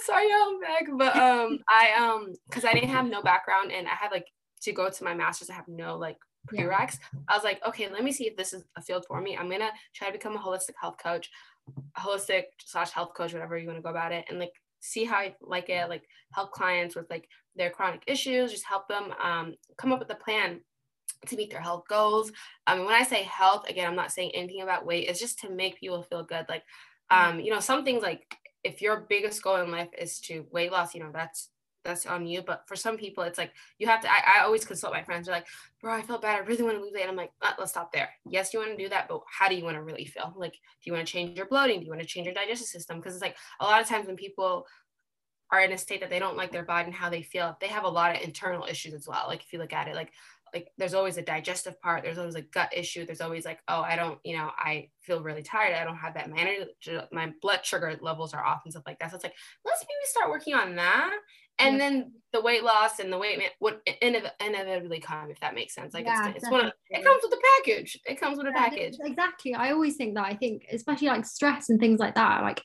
sorry, 0.04 0.28
I'm 0.34 0.60
back. 0.60 0.86
But 0.98 1.16
um, 1.16 1.60
I 1.70 1.94
um, 1.98 2.34
because 2.50 2.66
I 2.66 2.74
didn't 2.74 2.89
have 2.89 3.06
no 3.06 3.22
background, 3.22 3.72
and 3.72 3.88
I 3.88 3.92
had 3.92 4.12
like 4.12 4.26
to 4.63 4.74
go 4.74 4.89
to 4.89 5.04
my 5.04 5.13
master's. 5.13 5.50
I 5.50 5.54
have 5.54 5.70
no 5.70 5.98
like 5.98 6.18
prereqs. 6.52 7.00
Yeah. 7.13 7.20
I 7.30 7.36
was 7.36 7.46
like, 7.46 7.66
okay, 7.66 7.89
let 7.89 8.04
me 8.04 8.12
see 8.12 8.28
if 8.28 8.36
this 8.36 8.52
is 8.52 8.66
a 8.76 8.82
field 8.82 9.06
for 9.08 9.22
me. 9.22 9.38
I'm 9.38 9.50
gonna 9.50 9.72
try 9.94 10.08
to 10.08 10.13
become 10.13 10.36
a 10.36 10.39
holistic 10.39 10.74
health 10.80 10.98
coach, 11.02 11.30
holistic 11.98 12.44
slash 12.60 12.92
health 12.92 13.13
coach, 13.16 13.32
whatever 13.32 13.58
you 13.58 13.68
want 13.68 13.78
to 13.78 13.84
go 13.84 13.92
about 13.92 14.12
it, 14.12 14.26
and 14.28 14.39
like 14.39 14.52
see 14.84 15.06
how 15.06 15.17
I 15.17 15.34
like 15.41 15.69
it, 15.69 15.89
like 15.89 16.04
help 16.34 16.52
clients 16.52 16.96
with 16.96 17.10
like 17.10 17.28
their 17.56 17.69
chronic 17.69 18.04
issues, 18.06 18.52
just 18.52 18.65
help 18.65 18.88
them 18.88 19.13
um, 19.24 19.56
come 19.78 19.93
up 19.93 20.00
with 20.00 20.10
a 20.12 20.15
plan 20.15 20.60
to 21.28 21.36
meet 21.38 21.50
their 21.50 21.62
health 21.62 21.86
goals. 21.89 22.32
Um, 22.67 22.86
when 22.86 22.93
I 22.93 23.04
say 23.04 23.24
health, 23.24 23.67
again, 23.69 23.88
I'm 23.88 23.96
not 23.96 24.12
saying 24.12 24.32
anything 24.34 24.62
about 24.62 24.86
weight. 24.86 25.08
It's 25.08 25.19
just 25.19 25.39
to 25.39 25.50
make 25.50 25.80
people 25.80 26.04
feel 26.04 26.24
good. 26.24 26.46
Like, 26.50 26.63
um, 27.10 27.39
you 27.39 27.50
know, 27.50 27.62
some 27.62 27.86
things 27.86 28.04
like 28.04 28.26
if 28.63 28.82
your 28.82 29.06
biggest 29.08 29.41
goal 29.41 29.58
in 29.58 29.72
life 29.72 29.89
is 29.98 30.19
to 30.22 30.46
weight 30.52 30.72
loss, 30.72 30.93
you 30.93 31.02
know, 31.02 31.12
that's 31.13 31.50
that's 31.84 32.06
on 32.06 32.26
you. 32.26 32.41
But 32.41 32.63
for 32.67 32.76
some 32.76 32.98
people, 32.98 33.24
it's 33.24 33.38
like 33.38 33.52
you 33.80 33.88
have 33.88 34.02
to. 34.02 34.12
I, 34.12 34.39
I 34.39 34.43
always 34.43 34.65
consult 34.65 34.93
my 34.93 35.04
friends. 35.04 35.28
They're 35.28 35.36
like, 35.36 35.48
"Bro, 35.82 35.93
I 35.93 36.02
feel 36.02 36.19
bad. 36.19 36.41
I 36.41 36.46
really 36.46 36.63
want 36.63 36.78
to 36.78 36.82
lose 36.84 36.93
weight." 36.93 37.08
I'm 37.08 37.15
like, 37.15 37.32
uh, 37.41 37.54
"Let's 37.58 37.72
stop 37.72 37.91
there. 37.91 38.10
Yes, 38.26 38.54
you 38.54 38.60
want 38.60 38.72
to 38.72 38.84
do 38.84 38.89
that, 38.89 39.08
but 39.08 39.22
how 39.30 39.50
do 39.50 39.56
you 39.56 39.63
want 39.63 39.76
to 39.76 39.84
really 39.84 40.06
feel? 40.06 40.34
Like, 40.36 40.54
do 40.54 40.60
you 40.84 40.93
want 40.93 41.06
to 41.06 41.12
change 41.12 41.38
your 41.38 41.48
bloating? 41.48 41.80
Do 41.80 41.86
you 41.86 41.91
want 41.91 42.02
to 42.02 42.08
change 42.08 42.26
your 42.26 42.34
digestive 42.34 42.67
system? 42.67 42.98
Because 42.98 43.13
it's 43.13 43.24
like 43.24 43.38
a 43.60 43.65
lot 43.65 43.82
of 43.82 43.88
times 43.88 44.08
when 44.08 44.15
people 44.15 44.65
are 45.52 45.62
in 45.62 45.72
a 45.72 45.78
state 45.78 46.02
that 46.02 46.10
they 46.10 46.19
don't 46.19 46.38
like 46.38 46.52
their 46.52 46.63
body 46.63 46.88
and 46.88 46.96
how 46.96 47.10
they 47.10 47.22
feel, 47.22 47.56
they 47.62 47.67
have 47.67 47.84
a 47.84 47.89
lot 47.89 48.15
of 48.15 48.22
internal 48.24 48.65
issues 48.65 48.93
as 48.93 49.08
well. 49.08 49.26
Like 49.28 49.41
if 49.43 49.54
you 49.54 49.60
look 49.60 49.74
at 49.74 49.88
it, 49.88 49.96
like 49.96 50.12
like 50.54 50.69
there's 50.78 50.93
always 50.93 51.17
a 51.17 51.22
digestive 51.22 51.82
part, 51.82 52.04
there's 52.04 52.17
always 52.17 52.36
a 52.36 52.41
gut 52.41 52.69
issue, 52.76 53.06
there's 53.06 53.22
always 53.22 53.43
like, 53.43 53.60
oh, 53.67 53.82
I 53.82 53.96
don't, 53.96 54.19
you 54.24 54.38
know, 54.38 54.52
I 54.56 54.89
feel 55.02 55.24
really 55.24 55.41
tired, 55.41 55.74
I 55.74 55.84
don't 55.84 55.98
have 55.98 56.13
that 56.13 56.30
manner, 56.30 56.54
my 57.12 57.34
blood 57.41 57.65
sugar 57.65 57.98
levels 58.02 58.34
are 58.34 58.43
off 58.43 58.62
and 58.63 58.72
stuff 58.72 58.84
like 58.86 59.00
that. 59.00 59.10
So 59.10 59.15
it's 59.15 59.24
like, 59.24 59.34
let's 59.65 59.82
maybe 59.82 60.06
start 60.06 60.30
working 60.30 60.54
on 60.54 60.76
that. 60.76 61.12
And 61.60 61.78
yeah. 61.78 61.89
then 61.89 62.12
the 62.32 62.42
weight 62.42 62.63
loss 62.63 63.00
and 63.00 63.13
the 63.13 63.18
weight 63.18 63.38
man 63.38 63.50
would 63.60 63.80
inevitably 64.02 65.00
come 65.00 65.30
if 65.30 65.39
that 65.39 65.54
makes 65.54 65.76
sense. 65.76 65.94
Like 65.94 66.06
yeah, 66.06 66.30
it's, 66.30 66.38
it's 66.38 66.50
one 66.50 66.66
of 66.66 66.74
it 66.89 67.04
comes 67.04 67.22
with 67.24 67.34
a 67.34 67.42
package. 67.58 68.00
It 68.06 68.20
comes 68.20 68.38
with 68.38 68.48
a 68.48 68.52
package. 68.52 68.98
Exactly. 69.00 69.54
I 69.54 69.72
always 69.72 69.96
think 69.96 70.16
that. 70.16 70.26
I 70.26 70.36
think 70.36 70.66
especially 70.72 71.08
like 71.08 71.26
stress 71.26 71.70
and 71.70 71.80
things 71.80 72.00
like 72.00 72.16
that. 72.16 72.42
Like 72.42 72.63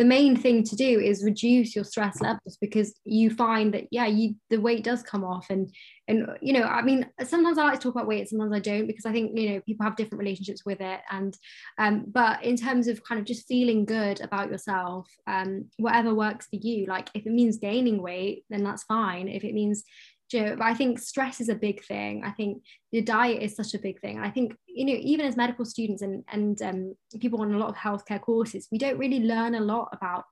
the 0.00 0.06
main 0.06 0.34
thing 0.34 0.64
to 0.64 0.74
do 0.76 0.98
is 0.98 1.22
reduce 1.22 1.76
your 1.76 1.84
stress 1.84 2.22
levels 2.22 2.56
because 2.58 2.98
you 3.04 3.28
find 3.28 3.74
that 3.74 3.84
yeah 3.90 4.06
you 4.06 4.34
the 4.48 4.56
weight 4.56 4.82
does 4.82 5.02
come 5.02 5.22
off 5.22 5.50
and 5.50 5.70
and 6.08 6.26
you 6.40 6.54
know 6.54 6.62
i 6.62 6.80
mean 6.80 7.06
sometimes 7.22 7.58
i 7.58 7.64
like 7.64 7.78
to 7.78 7.84
talk 7.84 7.94
about 7.96 8.06
weight 8.06 8.26
sometimes 8.26 8.54
i 8.54 8.58
don't 8.58 8.86
because 8.86 9.04
i 9.04 9.12
think 9.12 9.38
you 9.38 9.50
know 9.50 9.60
people 9.66 9.84
have 9.84 9.96
different 9.96 10.18
relationships 10.18 10.64
with 10.64 10.80
it. 10.80 11.00
And 11.10 11.36
um 11.76 12.06
but 12.08 12.42
in 12.42 12.56
terms 12.56 12.88
of 12.88 13.04
kind 13.04 13.20
of 13.20 13.26
just 13.26 13.46
feeling 13.46 13.84
good 13.84 14.22
about 14.22 14.50
yourself 14.50 15.06
um 15.26 15.66
whatever 15.76 16.14
works 16.14 16.46
for 16.46 16.56
you 16.56 16.86
like 16.86 17.10
if 17.12 17.26
it 17.26 17.32
means 17.32 17.58
gaining 17.58 18.00
weight 18.00 18.44
then 18.48 18.64
that's 18.64 18.84
fine. 18.84 19.28
If 19.28 19.44
it 19.44 19.52
means 19.52 19.84
you 20.32 20.42
know, 20.42 20.56
I 20.60 20.74
think 20.74 20.98
stress 20.98 21.40
is 21.40 21.48
a 21.48 21.54
big 21.54 21.84
thing. 21.84 22.22
I 22.24 22.30
think 22.30 22.62
your 22.90 23.02
diet 23.02 23.42
is 23.42 23.56
such 23.56 23.74
a 23.74 23.78
big 23.78 24.00
thing. 24.00 24.18
I 24.18 24.30
think, 24.30 24.54
you 24.66 24.84
know, 24.84 24.98
even 25.00 25.26
as 25.26 25.36
medical 25.36 25.64
students 25.64 26.02
and, 26.02 26.24
and 26.28 26.60
um, 26.62 26.94
people 27.20 27.40
on 27.40 27.54
a 27.54 27.58
lot 27.58 27.68
of 27.68 27.76
healthcare 27.76 28.20
courses, 28.20 28.68
we 28.70 28.78
don't 28.78 28.98
really 28.98 29.20
learn 29.20 29.54
a 29.54 29.60
lot 29.60 29.88
about 29.92 30.24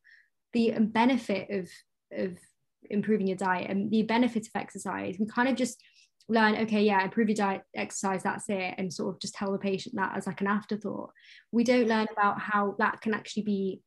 the 0.52 0.74
benefit 0.78 1.50
of, 1.50 1.68
of 2.12 2.38
improving 2.90 3.26
your 3.26 3.36
diet 3.36 3.70
and 3.70 3.90
the 3.90 4.02
benefits 4.02 4.48
of 4.48 4.60
exercise. 4.60 5.16
We 5.18 5.26
kind 5.26 5.48
of 5.48 5.56
just 5.56 5.82
learn, 6.28 6.56
okay, 6.56 6.82
yeah, 6.82 7.02
improve 7.02 7.28
your 7.28 7.36
diet, 7.36 7.62
exercise, 7.74 8.22
that's 8.22 8.48
it, 8.48 8.74
and 8.78 8.92
sort 8.92 9.14
of 9.14 9.20
just 9.20 9.34
tell 9.34 9.52
the 9.52 9.58
patient 9.58 9.96
that 9.96 10.16
as 10.16 10.26
like 10.26 10.40
an 10.40 10.46
afterthought. 10.46 11.10
We 11.52 11.64
don't 11.64 11.88
learn 11.88 12.06
about 12.12 12.40
how 12.40 12.76
that 12.78 13.00
can 13.00 13.14
actually 13.14 13.44
be 13.44 13.80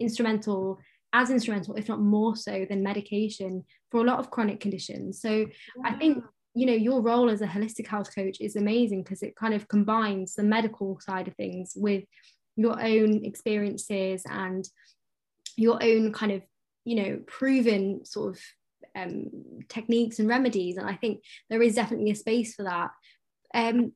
instrumental 0.00 0.78
as 1.12 1.30
instrumental, 1.30 1.74
if 1.74 1.88
not 1.88 2.00
more 2.00 2.36
so, 2.36 2.66
than 2.68 2.82
medication 2.82 3.64
for 3.90 4.00
a 4.00 4.04
lot 4.04 4.18
of 4.18 4.30
chronic 4.30 4.60
conditions. 4.60 5.20
So 5.20 5.46
I 5.84 5.92
think 5.94 6.22
you 6.54 6.66
know 6.66 6.74
your 6.74 7.00
role 7.00 7.30
as 7.30 7.40
a 7.40 7.46
holistic 7.46 7.86
health 7.86 8.14
coach 8.14 8.38
is 8.40 8.56
amazing 8.56 9.02
because 9.02 9.22
it 9.22 9.36
kind 9.36 9.54
of 9.54 9.68
combines 9.68 10.34
the 10.34 10.42
medical 10.42 10.98
side 11.00 11.28
of 11.28 11.34
things 11.34 11.72
with 11.76 12.04
your 12.56 12.82
own 12.82 13.24
experiences 13.24 14.24
and 14.28 14.68
your 15.56 15.82
own 15.82 16.12
kind 16.12 16.32
of 16.32 16.42
you 16.84 16.96
know 16.96 17.20
proven 17.26 18.04
sort 18.04 18.34
of 18.34 18.40
um, 18.96 19.26
techniques 19.68 20.18
and 20.18 20.28
remedies. 20.28 20.76
And 20.76 20.88
i 20.88 20.94
think 20.94 21.22
there 21.48 21.62
is 21.62 21.74
definitely 21.74 22.10
a 22.10 22.16
space 22.16 22.54
for 22.54 22.64
that. 22.64 22.90
Um, 23.54 23.92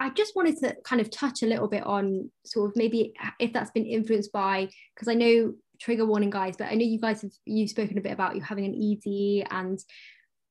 i 0.00 0.10
just 0.10 0.34
wanted 0.34 0.56
to 0.58 0.74
kind 0.84 1.00
of 1.00 1.10
touch 1.10 1.42
a 1.42 1.46
little 1.46 1.68
bit 1.68 1.84
on 1.84 2.30
sort 2.44 2.70
of 2.70 2.76
maybe 2.76 3.12
if 3.38 3.52
that's 3.52 3.70
been 3.70 3.86
influenced 3.86 4.32
by 4.32 4.68
because 4.92 5.06
i 5.06 5.14
know 5.14 5.54
trigger 5.84 6.06
warning 6.06 6.30
guys 6.30 6.56
but 6.56 6.68
i 6.68 6.74
know 6.74 6.84
you 6.84 6.98
guys 6.98 7.20
have 7.20 7.32
you've 7.44 7.68
spoken 7.68 7.98
a 7.98 8.00
bit 8.00 8.12
about 8.12 8.34
you 8.34 8.40
having 8.40 8.64
an 8.64 8.74
ed 8.74 9.46
and 9.50 9.80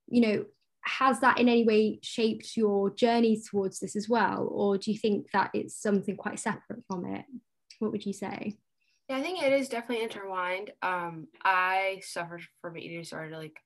you 0.08 0.22
know 0.22 0.46
has 0.84 1.20
that 1.22 1.40
in 1.40 1.48
any 1.48 1.64
way 1.64 2.00
shaped 2.02 2.58
your 2.58 2.90
journey 2.90 3.42
towards 3.42 3.80
this 3.80 3.96
as 3.96 4.10
well? 4.10 4.50
Or 4.52 4.78
do 4.78 4.92
you 4.92 4.98
think 4.98 5.32
that 5.32 5.52
it's 5.54 5.82
something 5.82 6.18
quite 6.18 6.40
separate 6.40 6.84
from 6.88 7.06
it? 7.06 7.26
What 7.80 7.92
would 7.92 8.06
you 8.06 8.14
say? 8.14 8.58
Yeah 9.10 9.18
i 9.18 9.22
think 9.22 9.42
it 9.42 9.54
is 9.54 9.70
definitely 9.70 10.04
intertwined. 10.04 10.72
Um 10.82 11.28
i 11.44 12.02
suffered 12.04 12.42
from 12.62 12.78
eating 12.78 13.00
disorder 13.00 13.38
like 13.38 13.58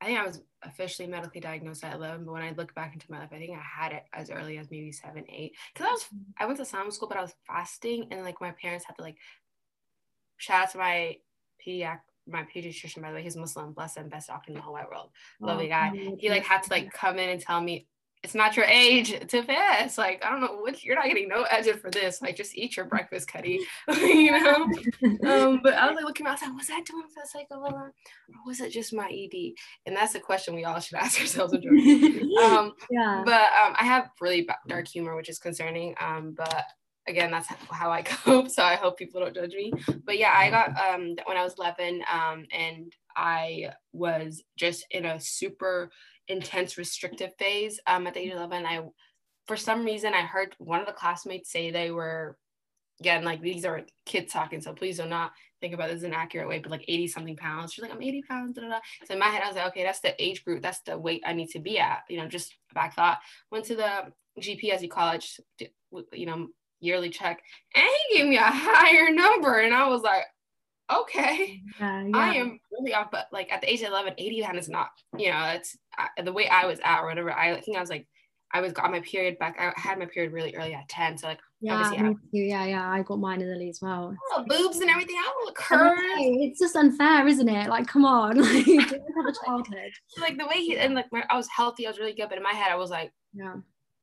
i 0.00 0.06
think 0.06 0.18
i 0.18 0.26
was 0.26 0.42
officially 0.62 1.08
medically 1.08 1.40
diagnosed 1.40 1.84
at 1.84 1.94
11 1.94 2.24
but 2.24 2.32
when 2.32 2.42
i 2.42 2.50
look 2.50 2.74
back 2.74 2.92
into 2.92 3.06
my 3.08 3.20
life 3.20 3.30
i 3.32 3.38
think 3.38 3.56
i 3.56 3.82
had 3.82 3.92
it 3.92 4.02
as 4.12 4.30
early 4.30 4.58
as 4.58 4.70
maybe 4.70 4.90
7 4.90 5.24
8 5.28 5.52
because 5.72 5.86
i 5.86 5.92
was 5.92 6.06
i 6.40 6.46
went 6.46 6.58
to 6.58 6.64
summer 6.64 6.90
school 6.90 7.08
but 7.08 7.16
i 7.16 7.22
was 7.22 7.34
fasting 7.46 8.08
and 8.10 8.24
like 8.24 8.40
my 8.40 8.52
parents 8.60 8.84
had 8.84 8.96
to 8.96 9.02
like 9.02 9.16
shout 10.36 10.64
out 10.64 10.70
to 10.72 10.78
my 10.78 11.16
pediatric 11.64 12.00
my 12.28 12.42
pediatrician, 12.42 13.02
by 13.02 13.10
the 13.10 13.16
way, 13.16 13.22
he's 13.22 13.36
Muslim, 13.36 13.72
bless 13.72 13.96
him, 13.96 14.08
best 14.08 14.28
doctor 14.28 14.50
in 14.50 14.56
the 14.56 14.60
whole 14.60 14.72
wide 14.72 14.86
world. 14.90 15.10
Lovely 15.40 15.66
oh, 15.66 15.68
guy. 15.68 16.16
He 16.18 16.28
like 16.28 16.44
had 16.44 16.62
to 16.64 16.70
like 16.70 16.92
come 16.92 17.18
in 17.18 17.28
and 17.28 17.40
tell 17.40 17.60
me 17.60 17.86
it's 18.22 18.34
not 18.34 18.56
your 18.56 18.64
age 18.64 19.16
to 19.28 19.42
pass. 19.44 19.96
Like, 19.96 20.24
I 20.24 20.30
don't 20.30 20.40
know 20.40 20.56
what 20.56 20.82
you're 20.82 20.96
not 20.96 21.04
getting 21.04 21.28
no 21.28 21.44
edge 21.44 21.68
for 21.78 21.92
this. 21.92 22.20
Like, 22.20 22.34
just 22.34 22.56
eat 22.56 22.76
your 22.76 22.86
breakfast, 22.86 23.28
Cuddy. 23.28 23.60
you 23.88 24.32
know? 24.32 24.64
um, 25.24 25.60
but 25.62 25.74
I 25.74 25.86
was 25.86 25.94
like 25.94 26.04
looking 26.04 26.26
outside, 26.26 26.52
was 26.56 26.68
I 26.68 26.80
doing 26.80 27.04
for 27.04 27.22
the 27.22 27.28
sake 27.28 27.46
of 27.52 27.62
or 27.62 27.92
was 28.44 28.60
it 28.60 28.70
just 28.70 28.92
my 28.92 29.08
ED? 29.08 29.52
And 29.86 29.94
that's 29.94 30.16
a 30.16 30.20
question 30.20 30.56
we 30.56 30.64
all 30.64 30.80
should 30.80 30.98
ask 30.98 31.20
ourselves. 31.20 31.52
um, 31.54 32.72
yeah. 32.90 33.22
But 33.24 33.46
um, 33.64 33.74
I 33.76 33.84
have 33.84 34.10
really 34.20 34.48
dark 34.66 34.88
humor, 34.88 35.14
which 35.14 35.28
is 35.28 35.38
concerning. 35.38 35.94
Um, 36.00 36.34
but 36.36 36.64
again, 37.08 37.30
that's 37.30 37.48
how 37.70 37.90
I 37.90 38.02
cope. 38.02 38.50
So 38.50 38.62
I 38.62 38.74
hope 38.74 38.98
people 38.98 39.20
don't 39.20 39.34
judge 39.34 39.54
me. 39.54 39.72
But 40.04 40.18
yeah, 40.18 40.32
I 40.34 40.50
got 40.50 40.68
um 40.78 41.16
when 41.24 41.36
I 41.36 41.44
was 41.44 41.54
11, 41.58 42.02
um, 42.12 42.44
and 42.52 42.92
I 43.16 43.70
was 43.92 44.42
just 44.56 44.86
in 44.90 45.06
a 45.06 45.20
super 45.20 45.90
intense 46.28 46.76
restrictive 46.76 47.32
phase. 47.38 47.80
Um, 47.86 48.06
at 48.06 48.14
the 48.14 48.20
age 48.20 48.32
of 48.32 48.38
11, 48.38 48.66
I 48.66 48.82
for 49.46 49.56
some 49.56 49.84
reason 49.84 50.12
I 50.14 50.22
heard 50.22 50.54
one 50.58 50.80
of 50.80 50.86
the 50.86 50.92
classmates 50.92 51.50
say 51.50 51.70
they 51.70 51.90
were 51.90 52.36
again 53.00 53.24
like 53.24 53.40
these 53.40 53.64
are 53.64 53.82
kids 54.04 54.32
talking, 54.32 54.60
so 54.60 54.72
please 54.72 54.98
do 54.98 55.06
not 55.06 55.32
think 55.60 55.74
about 55.74 55.88
this 55.88 56.02
in 56.02 56.12
an 56.12 56.14
accurate 56.14 56.48
way, 56.48 56.58
but 56.58 56.70
like 56.70 56.84
80 56.86 57.08
something 57.08 57.36
pounds. 57.36 57.72
She's 57.72 57.82
like, 57.82 57.92
I'm 57.92 58.02
80 58.02 58.22
pounds. 58.28 58.56
Da, 58.56 58.62
da, 58.62 58.68
da. 58.68 58.78
So 59.06 59.14
in 59.14 59.20
my 59.20 59.26
head, 59.26 59.42
I 59.42 59.46
was 59.46 59.56
like, 59.56 59.68
okay, 59.68 59.82
that's 59.82 60.00
the 60.00 60.14
age 60.22 60.44
group, 60.44 60.62
that's 60.62 60.80
the 60.80 60.98
weight 60.98 61.22
I 61.26 61.32
need 61.32 61.48
to 61.50 61.58
be 61.58 61.78
at. 61.78 62.00
You 62.10 62.18
know, 62.18 62.26
just 62.26 62.54
a 62.70 62.74
back 62.74 62.94
thought. 62.94 63.18
Went 63.50 63.64
to 63.66 63.76
the 63.76 64.12
GP 64.40 64.70
as 64.70 64.82
you 64.82 64.88
college, 64.88 65.40
you 66.12 66.26
know, 66.26 66.48
yearly 66.80 67.10
check 67.10 67.42
and 67.74 67.84
he 68.08 68.18
gave 68.18 68.28
me 68.28 68.36
a 68.36 68.42
higher 68.42 69.12
number 69.12 69.60
and 69.60 69.74
i 69.74 69.88
was 69.88 70.02
like 70.02 70.24
okay 70.92 71.60
yeah, 71.80 72.04
yeah. 72.06 72.16
i 72.16 72.34
am 72.34 72.60
really 72.70 72.94
off 72.94 73.10
but 73.10 73.26
like 73.32 73.50
at 73.50 73.60
the 73.60 73.70
age 73.70 73.82
of 73.82 73.88
11 73.88 74.14
80 74.18 74.42
pounds 74.42 74.58
is 74.64 74.68
not 74.68 74.88
you 75.16 75.30
know 75.30 75.44
it's 75.54 75.76
uh, 75.98 76.22
the 76.22 76.32
way 76.32 76.48
i 76.48 76.66
was 76.66 76.78
at 76.84 77.00
or 77.00 77.06
whatever 77.06 77.32
i 77.32 77.60
think 77.60 77.76
i 77.76 77.80
was 77.80 77.90
like 77.90 78.06
i 78.52 78.60
was 78.60 78.72
got 78.72 78.90
my 78.90 79.00
period 79.00 79.38
back 79.38 79.56
i 79.58 79.72
had 79.80 79.98
my 79.98 80.06
period 80.06 80.32
really 80.32 80.54
early 80.54 80.74
at 80.74 80.88
10 80.88 81.18
so 81.18 81.26
like 81.26 81.40
yeah, 81.60 81.90
me 81.90 81.96
too. 81.98 82.18
yeah, 82.32 82.64
yeah. 82.66 82.90
I 82.90 83.02
got 83.02 83.18
mine 83.18 83.40
in 83.40 83.48
the 83.48 83.54
early 83.54 83.70
as 83.70 83.80
well. 83.80 84.14
Oh, 84.32 84.44
boobs 84.46 84.78
and 84.78 84.90
everything. 84.90 85.16
I 85.16 85.32
will 85.38 85.52
curves. 85.52 86.00
It's 86.18 86.60
just 86.60 86.76
unfair, 86.76 87.26
isn't 87.26 87.48
it? 87.48 87.70
Like, 87.70 87.86
come 87.86 88.04
on, 88.04 88.38
like 88.40 88.66
have 88.66 89.26
a 89.26 89.44
childhood. 89.44 89.90
Like 90.20 90.36
the 90.36 90.46
way 90.46 90.56
he 90.56 90.76
and 90.76 90.94
like 90.94 91.06
my, 91.12 91.24
I 91.30 91.36
was 91.36 91.48
healthy, 91.48 91.86
I 91.86 91.90
was 91.90 91.98
really 91.98 92.12
good, 92.12 92.28
but 92.28 92.36
in 92.36 92.44
my 92.44 92.52
head, 92.52 92.70
I 92.70 92.76
was 92.76 92.90
like, 92.90 93.10
yeah. 93.32 93.54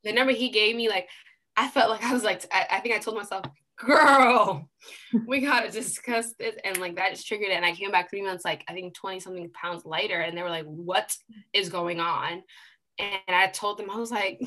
The 0.03 0.11
number 0.11 0.33
he 0.33 0.49
gave 0.49 0.75
me, 0.75 0.89
like 0.89 1.07
I 1.55 1.67
felt 1.67 1.89
like 1.89 2.03
I 2.03 2.13
was 2.13 2.23
like, 2.23 2.45
I, 2.51 2.65
I 2.71 2.79
think 2.79 2.95
I 2.95 2.99
told 2.99 3.17
myself, 3.17 3.45
girl, 3.77 4.69
we 5.27 5.41
gotta 5.41 5.69
discuss 5.69 6.33
this. 6.39 6.55
And 6.63 6.77
like 6.77 6.95
that 6.95 7.11
just 7.11 7.27
triggered 7.27 7.49
it. 7.49 7.55
And 7.55 7.65
I 7.65 7.73
came 7.73 7.91
back 7.91 8.09
three 8.09 8.23
months, 8.23 8.45
like 8.45 8.63
I 8.67 8.73
think 8.73 8.95
20 8.95 9.19
something 9.19 9.49
pounds 9.51 9.85
lighter. 9.85 10.19
And 10.19 10.37
they 10.37 10.43
were 10.43 10.49
like, 10.49 10.65
what 10.65 11.15
is 11.53 11.69
going 11.69 11.99
on? 11.99 12.43
And 12.99 13.21
I 13.27 13.47
told 13.47 13.77
them, 13.77 13.89
I 13.89 13.97
was 13.97 14.11
like, 14.11 14.39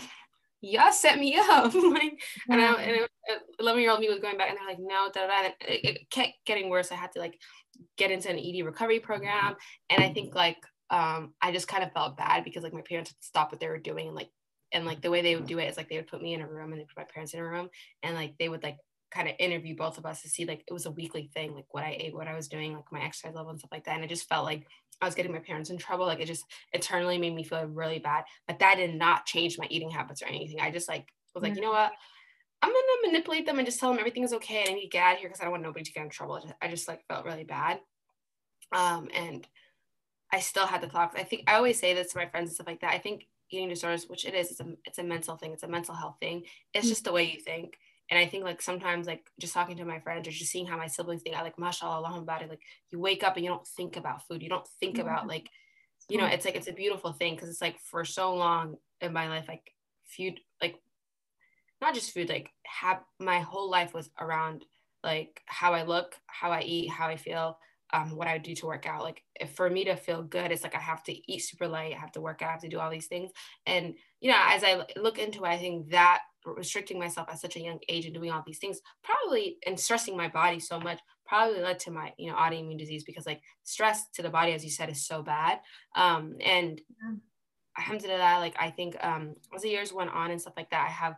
y'all 0.60 0.92
set 0.92 1.18
me 1.18 1.36
up. 1.36 1.74
like, 1.74 2.22
and 2.48 2.60
I, 2.60 2.82
and 2.82 3.08
11 3.60 3.82
year 3.82 3.90
old 3.90 4.00
me 4.00 4.08
was 4.08 4.20
going 4.20 4.38
back 4.38 4.50
and 4.50 4.58
they're 4.58 4.66
like, 4.66 4.78
no, 4.80 5.10
da, 5.12 5.26
da, 5.26 5.42
da. 5.42 5.48
It, 5.60 5.84
it 5.84 6.10
kept 6.10 6.32
getting 6.44 6.70
worse. 6.70 6.92
I 6.92 6.96
had 6.96 7.12
to 7.12 7.20
like 7.20 7.38
get 7.96 8.10
into 8.10 8.30
an 8.30 8.38
ED 8.38 8.64
recovery 8.64 9.00
program. 9.00 9.56
And 9.90 10.02
I 10.02 10.12
think 10.12 10.34
like, 10.34 10.58
um, 10.90 11.34
I 11.42 11.50
just 11.50 11.66
kind 11.66 11.82
of 11.82 11.92
felt 11.92 12.16
bad 12.16 12.44
because 12.44 12.62
like 12.62 12.72
my 12.72 12.82
parents 12.82 13.10
had 13.10 13.20
to 13.20 13.26
stop 13.26 13.50
what 13.50 13.60
they 13.60 13.68
were 13.68 13.78
doing 13.78 14.06
and 14.06 14.16
like 14.16 14.30
and 14.76 14.84
like 14.84 15.00
the 15.00 15.10
way 15.10 15.22
they 15.22 15.34
would 15.34 15.46
do 15.46 15.58
it 15.58 15.68
is 15.68 15.78
like 15.78 15.88
they 15.88 15.96
would 15.96 16.06
put 16.06 16.20
me 16.20 16.34
in 16.34 16.42
a 16.42 16.46
room 16.46 16.70
and 16.70 16.80
they 16.80 16.84
put 16.84 16.98
my 16.98 17.04
parents 17.04 17.32
in 17.32 17.40
a 17.40 17.44
room 17.44 17.70
and 18.02 18.14
like 18.14 18.34
they 18.38 18.50
would 18.50 18.62
like 18.62 18.76
kind 19.10 19.26
of 19.26 19.34
interview 19.38 19.74
both 19.74 19.96
of 19.96 20.04
us 20.04 20.20
to 20.20 20.28
see 20.28 20.44
like 20.44 20.62
it 20.68 20.72
was 20.72 20.84
a 20.84 20.90
weekly 20.90 21.30
thing 21.32 21.54
like 21.54 21.64
what 21.70 21.82
I 21.82 21.96
ate 21.98 22.14
what 22.14 22.28
I 22.28 22.34
was 22.34 22.48
doing 22.48 22.74
like 22.74 22.92
my 22.92 23.02
exercise 23.02 23.34
level 23.34 23.50
and 23.50 23.58
stuff 23.58 23.72
like 23.72 23.84
that. 23.84 23.94
And 23.94 24.04
it 24.04 24.08
just 24.08 24.28
felt 24.28 24.44
like 24.44 24.66
I 25.00 25.06
was 25.06 25.14
getting 25.14 25.32
my 25.32 25.38
parents 25.38 25.70
in 25.70 25.78
trouble. 25.78 26.04
Like 26.04 26.20
it 26.20 26.26
just 26.26 26.44
internally 26.74 27.16
made 27.16 27.34
me 27.34 27.42
feel 27.42 27.64
really 27.64 27.98
bad. 27.98 28.24
But 28.46 28.58
that 28.58 28.76
did 28.76 28.94
not 28.94 29.24
change 29.24 29.58
my 29.58 29.66
eating 29.70 29.90
habits 29.90 30.22
or 30.22 30.26
anything. 30.26 30.60
I 30.60 30.70
just 30.70 30.88
like 30.88 31.08
was 31.34 31.42
like 31.42 31.56
you 31.56 31.62
know 31.62 31.70
what? 31.70 31.92
I'm 32.60 32.70
gonna 32.70 33.12
manipulate 33.12 33.46
them 33.46 33.58
and 33.58 33.66
just 33.66 33.80
tell 33.80 33.90
them 33.90 33.98
everything 33.98 34.24
is 34.24 34.34
okay. 34.34 34.60
And 34.60 34.70
I 34.70 34.72
need 34.74 34.82
to 34.82 34.88
get 34.88 35.02
out 35.02 35.14
of 35.14 35.18
here 35.20 35.30
because 35.30 35.40
I 35.40 35.44
don't 35.44 35.52
want 35.52 35.62
nobody 35.62 35.84
to 35.84 35.92
get 35.92 36.04
in 36.04 36.10
trouble. 36.10 36.42
I 36.60 36.68
just 36.68 36.86
like 36.86 37.00
felt 37.08 37.24
really 37.24 37.44
bad. 37.44 37.80
Um 38.72 39.08
and 39.14 39.46
I 40.32 40.40
still 40.40 40.66
had 40.66 40.82
the 40.82 40.88
thoughts. 40.88 41.14
I 41.16 41.22
think 41.22 41.44
I 41.46 41.54
always 41.54 41.78
say 41.78 41.94
this 41.94 42.12
to 42.12 42.18
my 42.18 42.26
friends 42.26 42.48
and 42.48 42.54
stuff 42.56 42.66
like 42.66 42.80
that. 42.80 42.92
I 42.92 42.98
think 42.98 43.26
eating 43.50 43.68
disorders, 43.68 44.06
which 44.08 44.24
it 44.24 44.34
is, 44.34 44.50
it's 44.50 44.60
a, 44.60 44.66
it's 44.84 44.98
a 44.98 45.04
mental 45.04 45.36
thing, 45.36 45.52
it's 45.52 45.62
a 45.62 45.68
mental 45.68 45.94
health 45.94 46.16
thing. 46.20 46.42
It's 46.74 46.84
mm-hmm. 46.84 46.90
just 46.90 47.04
the 47.04 47.12
way 47.12 47.24
you 47.24 47.40
think. 47.40 47.78
And 48.10 48.18
I 48.18 48.26
think 48.26 48.44
like 48.44 48.62
sometimes 48.62 49.06
like 49.06 49.26
just 49.40 49.52
talking 49.52 49.76
to 49.78 49.84
my 49.84 49.98
friends 49.98 50.28
or 50.28 50.30
just 50.30 50.50
seeing 50.50 50.66
how 50.66 50.76
my 50.76 50.86
siblings 50.86 51.22
think, 51.22 51.36
I 51.36 51.42
like 51.42 51.58
mashallah 51.58 52.18
about 52.18 52.42
it. 52.42 52.50
Like 52.50 52.62
you 52.90 53.00
wake 53.00 53.24
up 53.24 53.36
and 53.36 53.44
you 53.44 53.50
don't 53.50 53.66
think 53.66 53.96
about 53.96 54.26
food. 54.26 54.42
You 54.42 54.48
don't 54.48 54.68
think 54.80 54.96
mm-hmm. 54.96 55.08
about 55.08 55.26
like, 55.26 55.48
you 56.08 56.18
know, 56.18 56.26
it's 56.26 56.44
like 56.44 56.54
it's 56.54 56.68
a 56.68 56.72
beautiful 56.72 57.12
thing 57.12 57.34
because 57.34 57.48
it's 57.48 57.60
like 57.60 57.80
for 57.80 58.04
so 58.04 58.34
long 58.34 58.76
in 59.00 59.12
my 59.12 59.28
life, 59.28 59.46
like 59.48 59.72
food, 60.04 60.38
like 60.62 60.76
not 61.80 61.94
just 61.94 62.12
food, 62.12 62.28
like 62.28 62.50
have 62.64 63.00
my 63.18 63.40
whole 63.40 63.68
life 63.68 63.92
was 63.92 64.08
around 64.20 64.64
like 65.02 65.42
how 65.46 65.74
I 65.74 65.82
look, 65.82 66.14
how 66.26 66.52
I 66.52 66.60
eat, 66.60 66.90
how 66.90 67.08
I 67.08 67.16
feel, 67.16 67.58
um, 67.92 68.16
what 68.16 68.28
I 68.28 68.38
do 68.38 68.54
to 68.54 68.66
work 68.66 68.86
out. 68.86 69.02
Like 69.02 69.22
if 69.38 69.50
for 69.50 69.70
me 69.70 69.84
to 69.84 69.96
feel 69.96 70.22
good, 70.22 70.50
it's 70.50 70.62
like 70.62 70.74
I 70.74 70.80
have 70.80 71.02
to 71.04 71.32
eat 71.32 71.40
super 71.40 71.68
light, 71.68 71.94
I 71.94 71.98
have 71.98 72.12
to 72.12 72.20
work 72.20 72.42
out, 72.42 72.48
I 72.48 72.52
have 72.52 72.60
to 72.62 72.68
do 72.68 72.78
all 72.78 72.90
these 72.90 73.06
things. 73.06 73.30
And 73.66 73.94
you 74.20 74.30
know, 74.30 74.38
as 74.40 74.64
I 74.64 74.84
look 74.96 75.18
into 75.18 75.44
it, 75.44 75.48
I 75.48 75.58
think 75.58 75.90
that 75.90 76.22
restricting 76.44 76.98
myself 76.98 77.28
at 77.28 77.40
such 77.40 77.56
a 77.56 77.60
young 77.60 77.80
age 77.88 78.04
and 78.06 78.14
doing 78.14 78.30
all 78.30 78.42
these 78.46 78.58
things 78.58 78.80
probably 79.02 79.56
and 79.66 79.78
stressing 79.78 80.16
my 80.16 80.28
body 80.28 80.60
so 80.60 80.78
much 80.78 81.00
probably 81.24 81.60
led 81.60 81.76
to 81.76 81.90
my 81.90 82.12
you 82.18 82.30
know 82.30 82.36
autoimmune 82.36 82.78
disease 82.78 83.02
because 83.02 83.26
like 83.26 83.40
stress 83.64 84.08
to 84.10 84.22
the 84.22 84.30
body 84.30 84.52
as 84.52 84.62
you 84.62 84.70
said 84.70 84.88
is 84.88 85.04
so 85.04 85.24
bad 85.24 85.58
um 85.96 86.36
and 86.44 86.80
yeah. 87.02 87.16
alhamdulillah 87.76 88.38
like 88.38 88.54
i 88.60 88.70
think 88.70 88.96
um 89.04 89.34
as 89.56 89.62
the 89.62 89.68
years 89.68 89.92
went 89.92 90.10
on 90.10 90.30
and 90.30 90.40
stuff 90.40 90.54
like 90.56 90.70
that 90.70 90.86
i 90.86 90.90
have 90.90 91.16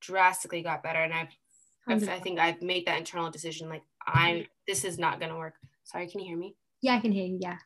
drastically 0.00 0.62
got 0.62 0.80
better 0.80 1.02
and 1.02 1.12
i've 1.12 2.08
i 2.08 2.20
think 2.20 2.38
i've 2.38 2.62
made 2.62 2.86
that 2.86 2.98
internal 2.98 3.32
decision 3.32 3.68
like 3.68 3.82
I'm 4.14 4.46
this 4.66 4.84
is 4.84 4.98
not 4.98 5.20
going 5.20 5.30
to 5.30 5.38
work 5.38 5.54
Sorry, 5.88 6.06
can 6.06 6.20
you 6.20 6.26
hear 6.26 6.36
me? 6.36 6.54
Yeah, 6.82 6.96
I 6.96 7.00
can 7.00 7.12
hear 7.12 7.24
you. 7.26 7.38
Yeah. 7.40 7.56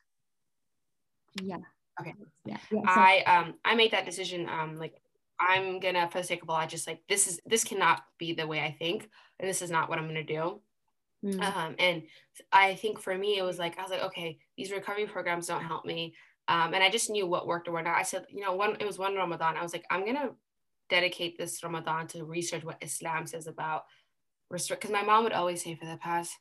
Yeah. 1.43 1.57
Okay. 2.01 2.15
Yeah. 2.45 2.57
yeah 2.71 2.81
so- 2.81 3.01
I 3.01 3.23
um 3.27 3.55
I 3.65 3.75
made 3.75 3.91
that 3.93 4.07
decision 4.07 4.49
um 4.49 4.79
like 4.79 4.95
I'm 5.41 5.81
gonna 5.81 6.09
for 6.09 6.19
the 6.19 6.25
sake 6.25 6.43
of 6.43 6.49
all 6.51 6.57
I 6.57 6.67
just 6.67 6.87
like 6.87 7.01
this 7.09 7.27
is 7.27 7.41
this 7.47 7.65
cannot 7.65 8.03
be 8.19 8.33
the 8.33 8.47
way 8.47 8.61
I 8.61 8.71
think 8.79 9.09
and 9.41 9.49
this 9.49 9.61
is 9.61 9.71
not 9.71 9.89
what 9.89 9.99
I'm 9.99 10.07
gonna 10.07 10.23
do. 10.23 10.61
Mm. 11.25 11.43
Um 11.43 11.75
and 11.79 12.03
I 12.53 12.75
think 12.77 13.01
for 13.01 13.17
me 13.17 13.39
it 13.39 13.43
was 13.43 13.59
like 13.59 13.77
I 13.79 13.83
was 13.83 13.91
like 13.91 14.05
okay 14.05 14.39
these 14.57 14.71
recovery 14.71 15.07
programs 15.07 15.49
don't 15.49 15.65
help 15.65 15.85
me 15.85 16.15
um 16.49 16.75
and 16.75 16.83
I 16.83 16.91
just 16.91 17.11
knew 17.11 17.27
what 17.27 17.47
worked 17.47 17.67
or 17.67 17.73
what 17.73 17.85
not. 17.85 17.99
I 17.99 18.03
said 18.03 18.27
you 18.29 18.43
know 18.43 18.55
one 18.55 18.77
it 18.79 18.87
was 18.87 18.99
one 18.99 19.17
Ramadan 19.17 19.57
I 19.57 19.63
was 19.63 19.73
like 19.73 19.85
I'm 19.91 20.07
gonna 20.07 20.31
dedicate 20.89 21.39
this 21.39 21.63
Ramadan 21.65 22.07
to 22.09 22.25
research 22.25 22.63
what 22.65 22.83
Islam 22.83 23.27
says 23.27 23.49
about 23.49 23.85
restrict 24.49 24.83
because 24.83 24.93
my 24.93 25.03
mom 25.03 25.25
would 25.25 25.33
always 25.33 25.65
say 25.65 25.75
for 25.75 25.87
the 25.87 25.97
past 25.97 26.33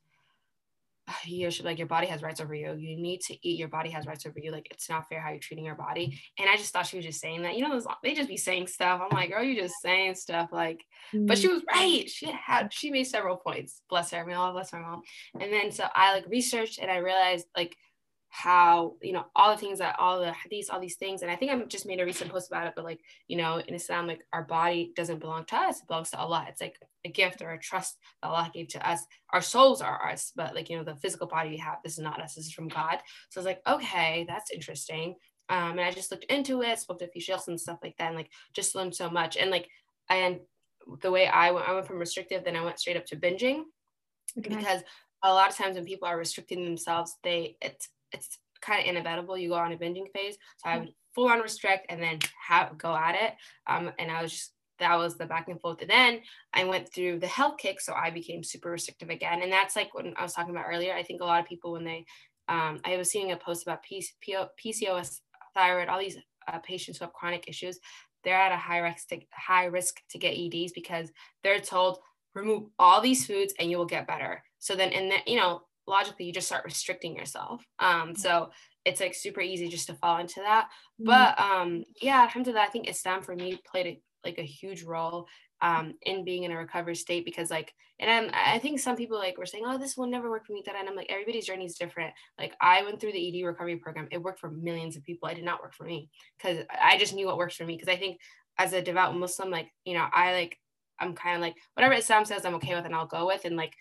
you 1.26 1.52
should 1.52 1.66
like 1.66 1.78
your 1.78 1.88
body 1.88 2.08
has 2.08 2.22
rights 2.22 2.42
over 2.42 2.54
you. 2.54 2.74
You 2.74 2.98
need 2.98 3.22
to 3.22 3.48
eat. 3.48 3.60
Your 3.60 3.68
body 3.68 3.90
has 3.90 4.06
rights 4.06 4.26
over 4.26 4.40
you. 4.40 4.52
Like 4.52 4.68
it's 4.72 4.90
not 4.90 5.08
fair 5.10 5.22
how 5.22 5.30
you're 5.30 5.40
treating 5.40 5.66
your 5.66 5.76
body. 5.76 6.20
And 6.40 6.50
I 6.50 6.58
just 6.58 6.74
thought 6.74 6.88
she 6.88 6.98
was 6.98 7.06
just 7.06 7.22
saying 7.22 7.44
that. 7.44 7.56
You 7.56 7.68
know, 7.68 7.82
they 8.04 8.14
just 8.14 8.30
be 8.30 8.38
saying 8.38 8.68
stuff. 8.68 9.02
I'm 9.02 9.16
like, 9.16 9.32
girl, 9.32 9.44
you 9.44 9.60
just 9.60 9.76
saying 9.82 10.16
stuff. 10.16 10.50
Like, 10.52 10.80
mm-hmm. 11.14 11.26
but 11.26 11.38
she 11.38 11.48
mm. 11.48 11.54
was 11.54 11.64
right. 11.74 12.10
She 12.10 12.32
had 12.32 12.74
she 12.74 12.92
made 12.92 13.06
several 13.06 13.38
points. 13.38 13.82
Bless 13.90 14.12
her. 14.12 14.20
I 14.20 14.26
mean, 14.26 14.36
all 14.36 14.52
bless 14.54 14.74
my 14.74 14.80
mom. 14.80 15.02
And 15.40 15.52
then 15.52 15.72
so 15.72 15.86
I 15.94 16.14
like 16.14 16.26
researched 16.28 16.80
and 16.80 16.92
I 16.92 16.98
realized 16.98 17.46
like 17.56 17.76
how 18.34 18.96
you 19.02 19.12
know 19.12 19.26
all 19.36 19.52
the 19.52 19.60
things 19.60 19.80
that 19.80 19.94
all 20.00 20.18
the 20.18 20.34
these 20.50 20.70
all 20.70 20.80
these 20.80 20.96
things. 20.96 21.22
And 21.22 21.30
i 21.30 21.36
think 21.36 21.52
i 21.52 21.60
just 21.66 21.86
made 21.86 22.00
a 22.00 22.06
recent 22.06 22.32
post 22.32 22.50
about 22.50 22.66
it 22.66 22.74
but 22.78 22.86
like 22.86 23.02
you 23.28 23.36
know 23.36 23.58
in 23.58 23.76
islam 23.76 24.08
like 24.08 24.22
our 24.32 24.44
body 24.44 24.94
doesn't 24.96 25.20
belong 25.20 25.44
to 25.46 25.56
us 25.58 25.82
it 25.82 25.88
belongs 25.88 26.12
to 26.12 26.18
allah. 26.18 26.46
It's 26.48 26.62
like 26.62 26.78
a 27.04 27.10
gift 27.10 27.42
or 27.42 27.52
a 27.52 27.60
trust 27.60 27.98
that 28.22 28.30
allah 28.30 28.50
gave 28.54 28.70
to 28.70 28.90
us. 28.90 29.06
Our 29.34 29.42
souls 29.42 29.82
are 29.82 29.98
ours 29.98 30.32
but 30.34 30.56
like 30.56 30.70
you 30.70 30.78
know 30.78 30.86
the 30.86 30.96
physical 30.96 31.28
body 31.28 31.50
we 31.50 31.58
have 31.58 31.80
this 31.84 31.94
is 31.94 32.00
not 32.00 32.22
us 32.22 32.36
this 32.36 32.46
is 32.46 32.54
from 32.54 32.70
god. 32.70 33.00
So 33.30 33.40
i 33.40 33.42
was 33.42 33.46
like 33.46 33.62
okay 33.68 34.26
that's 34.28 34.52
interesting. 34.52 35.16
Um, 35.50 35.72
and 35.72 35.82
i 35.82 35.92
just 35.92 36.10
looked 36.10 36.24
into 36.26 36.62
it 36.62 36.80
spoke 36.80 37.00
to 37.00 37.06
a 37.06 37.10
few 37.10 37.22
sheikhs 37.22 37.50
and 37.50 37.60
stuff 37.60 37.80
like 37.84 37.98
that 37.98 38.08
and 38.08 38.16
like 38.16 38.32
just 38.54 38.76
learned 38.76 38.96
so 38.96 39.10
much. 39.10 39.36
And 39.36 39.52
like 39.52 39.68
and 40.10 40.40
the 41.02 41.12
way 41.12 41.28
i 41.28 41.52
went 41.52 41.68
i 41.68 41.74
went 41.74 41.86
from 41.86 42.00
restrictive 42.00 42.44
then 42.44 42.56
i 42.56 42.64
went 42.64 42.80
straight 42.80 42.98
up 42.98 43.06
to 43.06 43.16
binging 43.16 43.64
okay. 44.40 44.56
because 44.56 44.82
a 45.24 45.32
lot 45.32 45.50
of 45.50 45.56
times 45.56 45.76
when 45.76 45.86
people 45.86 46.08
are 46.08 46.18
restricting 46.18 46.66
themselves 46.66 47.18
they 47.24 47.56
it's 47.62 47.90
it's 48.12 48.38
kind 48.62 48.82
of 48.82 48.88
inevitable. 48.88 49.38
You 49.38 49.50
go 49.50 49.56
on 49.56 49.72
a 49.72 49.78
binging 49.78 50.12
phase. 50.14 50.38
So 50.58 50.70
I 50.70 50.78
would 50.80 50.94
full 51.14 51.30
on 51.30 51.40
restrict 51.40 51.88
and 51.90 52.02
then 52.02 52.20
have 52.48 52.78
go 52.78 52.96
at 52.96 53.16
it. 53.16 53.34
Um, 53.68 53.92
and 54.00 54.12
I 54.12 54.22
was 54.22 54.32
just 54.32 54.54
that 54.80 54.98
was 54.98 55.16
the 55.16 55.26
back 55.26 55.48
and 55.48 55.62
forth. 55.62 55.80
And 55.82 55.90
then 55.90 56.22
I 56.54 56.66
went 56.66 56.92
through 56.92 57.20
the 57.20 57.28
health 57.28 57.58
kick, 57.60 57.80
so 57.80 57.94
I 57.94 58.10
became 58.10 58.44
super 58.44 58.72
restrictive 58.72 59.10
again. 59.10 59.44
And 59.44 59.52
that's 59.52 59.76
like 59.76 59.94
when 59.94 60.14
I 60.18 60.24
was 60.24 60.34
talking 60.34 60.54
about 60.54 60.66
earlier. 60.68 60.94
I 60.94 61.04
think 61.04 61.22
a 61.22 61.26
lot 61.26 61.40
of 61.40 61.46
people 61.46 61.74
when 61.74 61.86
they, 61.86 62.06
um, 62.50 62.80
I 62.84 62.98
was 62.98 63.12
seeing 63.12 63.32
a 63.32 63.38
post 63.38 63.64
about 63.64 63.84
PCOS, 63.86 65.20
thyroid, 65.54 65.88
all 65.88 66.00
these 66.00 66.18
uh, 66.48 66.58
patients 66.60 66.98
who 66.98 67.06
have 67.06 67.14
chronic 67.14 67.48
issues, 67.48 67.80
they're 68.24 68.36
at 68.36 68.52
a 68.52 68.58
high 68.58 68.80
risk 68.80 69.08
to 69.10 69.20
high 69.32 69.66
risk 69.66 70.02
to 70.10 70.18
get 70.18 70.36
EDs 70.36 70.74
because 70.74 71.12
they're 71.44 71.60
told 71.60 72.00
remove 72.34 72.64
all 72.80 73.02
these 73.02 73.26
foods 73.26 73.54
and 73.60 73.70
you 73.70 73.78
will 73.78 73.86
get 73.86 74.08
better. 74.08 74.44
So 74.60 74.76
then, 74.76 74.92
in 74.92 75.10
that, 75.10 75.28
you 75.28 75.38
know, 75.38 75.64
logically, 75.88 76.26
you 76.26 76.34
just 76.34 76.48
start 76.48 76.66
restricting 76.66 77.16
yourself. 77.16 77.64
Um, 77.80 78.16
so 78.16 78.52
it's 78.86 79.02
like 79.02 79.14
super 79.14 79.42
easy 79.42 79.68
just 79.68 79.88
to 79.88 79.96
fall 79.96 80.20
into 80.20 80.42
that. 80.42 80.70
Mm-hmm. 81.02 81.06
But 81.06 81.40
um, 81.40 81.84
yeah, 82.02 82.22
alhamdulillah, 82.24 82.64
I 82.64 82.70
think 82.70 82.90
Islam 82.90 83.22
for 83.22 83.36
me 83.36 83.60
played 83.70 83.88
a 83.88 84.02
like 84.24 84.38
a 84.38 84.44
huge 84.44 84.84
role 84.84 85.28
um, 85.62 85.94
in 86.04 86.24
being 86.24 86.44
in 86.44 86.52
a 86.52 86.58
recovery 86.58 86.96
state 86.96 87.26
because 87.26 87.52
like 87.52 87.74
and 88.00 88.10
I'm, 88.10 88.32
i 88.34 88.58
think 88.58 88.80
some 88.80 88.96
people 88.96 89.18
like 89.18 89.38
were 89.38 89.46
saying 89.46 89.64
oh 89.68 89.78
this 89.78 89.96
will 89.96 90.08
never 90.08 90.30
work 90.30 90.46
for 90.46 90.54
me 90.54 90.64
that 90.66 90.76
and 90.76 90.90
i'm 90.90 90.96
like 90.96 91.12
everybody's 91.12 91.46
journey 91.46 91.66
is 91.66 91.76
different 91.76 92.14
like 92.38 92.54
i 92.60 92.84
went 92.84 93.00
through 93.00 93.12
the 93.12 93.42
ed 93.42 93.46
recovery 93.46 93.76
program 93.78 94.08
it 94.12 94.22
worked 94.22 94.40
for 94.40 94.50
millions 94.50 94.96
of 94.96 95.04
people 95.04 95.30
it 95.30 95.36
did 95.36 95.46
not 95.46 95.62
work 95.62 95.74
for 95.76 95.84
me 95.84 96.10
because 96.38 96.64
i 96.82 96.98
just 96.98 97.14
knew 97.14 97.28
what 97.28 97.38
works 97.38 97.56
for 97.56 97.66
me 97.66 97.76
because 97.76 97.94
i 97.94 97.96
think 97.96 98.20
as 98.58 98.74
a 98.74 98.82
devout 98.82 99.16
muslim 99.16 99.52
like 99.52 99.70
you 99.86 99.94
know 99.94 100.08
i 100.12 100.34
like 100.34 100.58
i'm 101.00 101.14
kind 101.14 101.36
of 101.36 101.42
like 101.42 101.56
whatever 101.76 101.94
islam 101.94 102.26
says 102.26 102.44
i'm 102.44 102.56
okay 102.56 102.76
with 102.76 102.86
and 102.86 102.96
i'll 102.96 103.06
go 103.06 103.28
with 103.28 103.46
and 103.46 103.56
like 103.56 103.74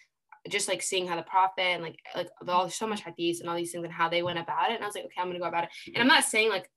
just 0.49 0.69
like 0.69 0.83
seeing 0.83 1.07
how 1.07 1.17
the 1.17 1.23
prophet 1.23 1.63
and 1.63 1.83
like 1.83 1.99
like 2.17 2.29
all 2.49 2.69
so 2.69 2.87
much 2.87 3.05
hadiths 3.05 3.41
and 3.41 3.49
all 3.49 3.57
these 3.57 3.73
things 3.73 3.85
and 3.85 3.93
how 3.93 4.09
they 4.09 4.23
went 4.23 4.39
about 4.39 4.71
it 4.71 4.75
and 4.75 4.83
i 4.83 4.87
was 4.87 4.95
like 4.95 5.05
okay 5.05 5.15
i'm 5.19 5.29
gonna 5.29 5.39
go 5.39 5.45
about 5.45 5.65
it 5.65 5.71
and 5.89 5.99
i'm 5.99 6.09
not 6.09 6.25
saying 6.25 6.49
like 6.49 6.71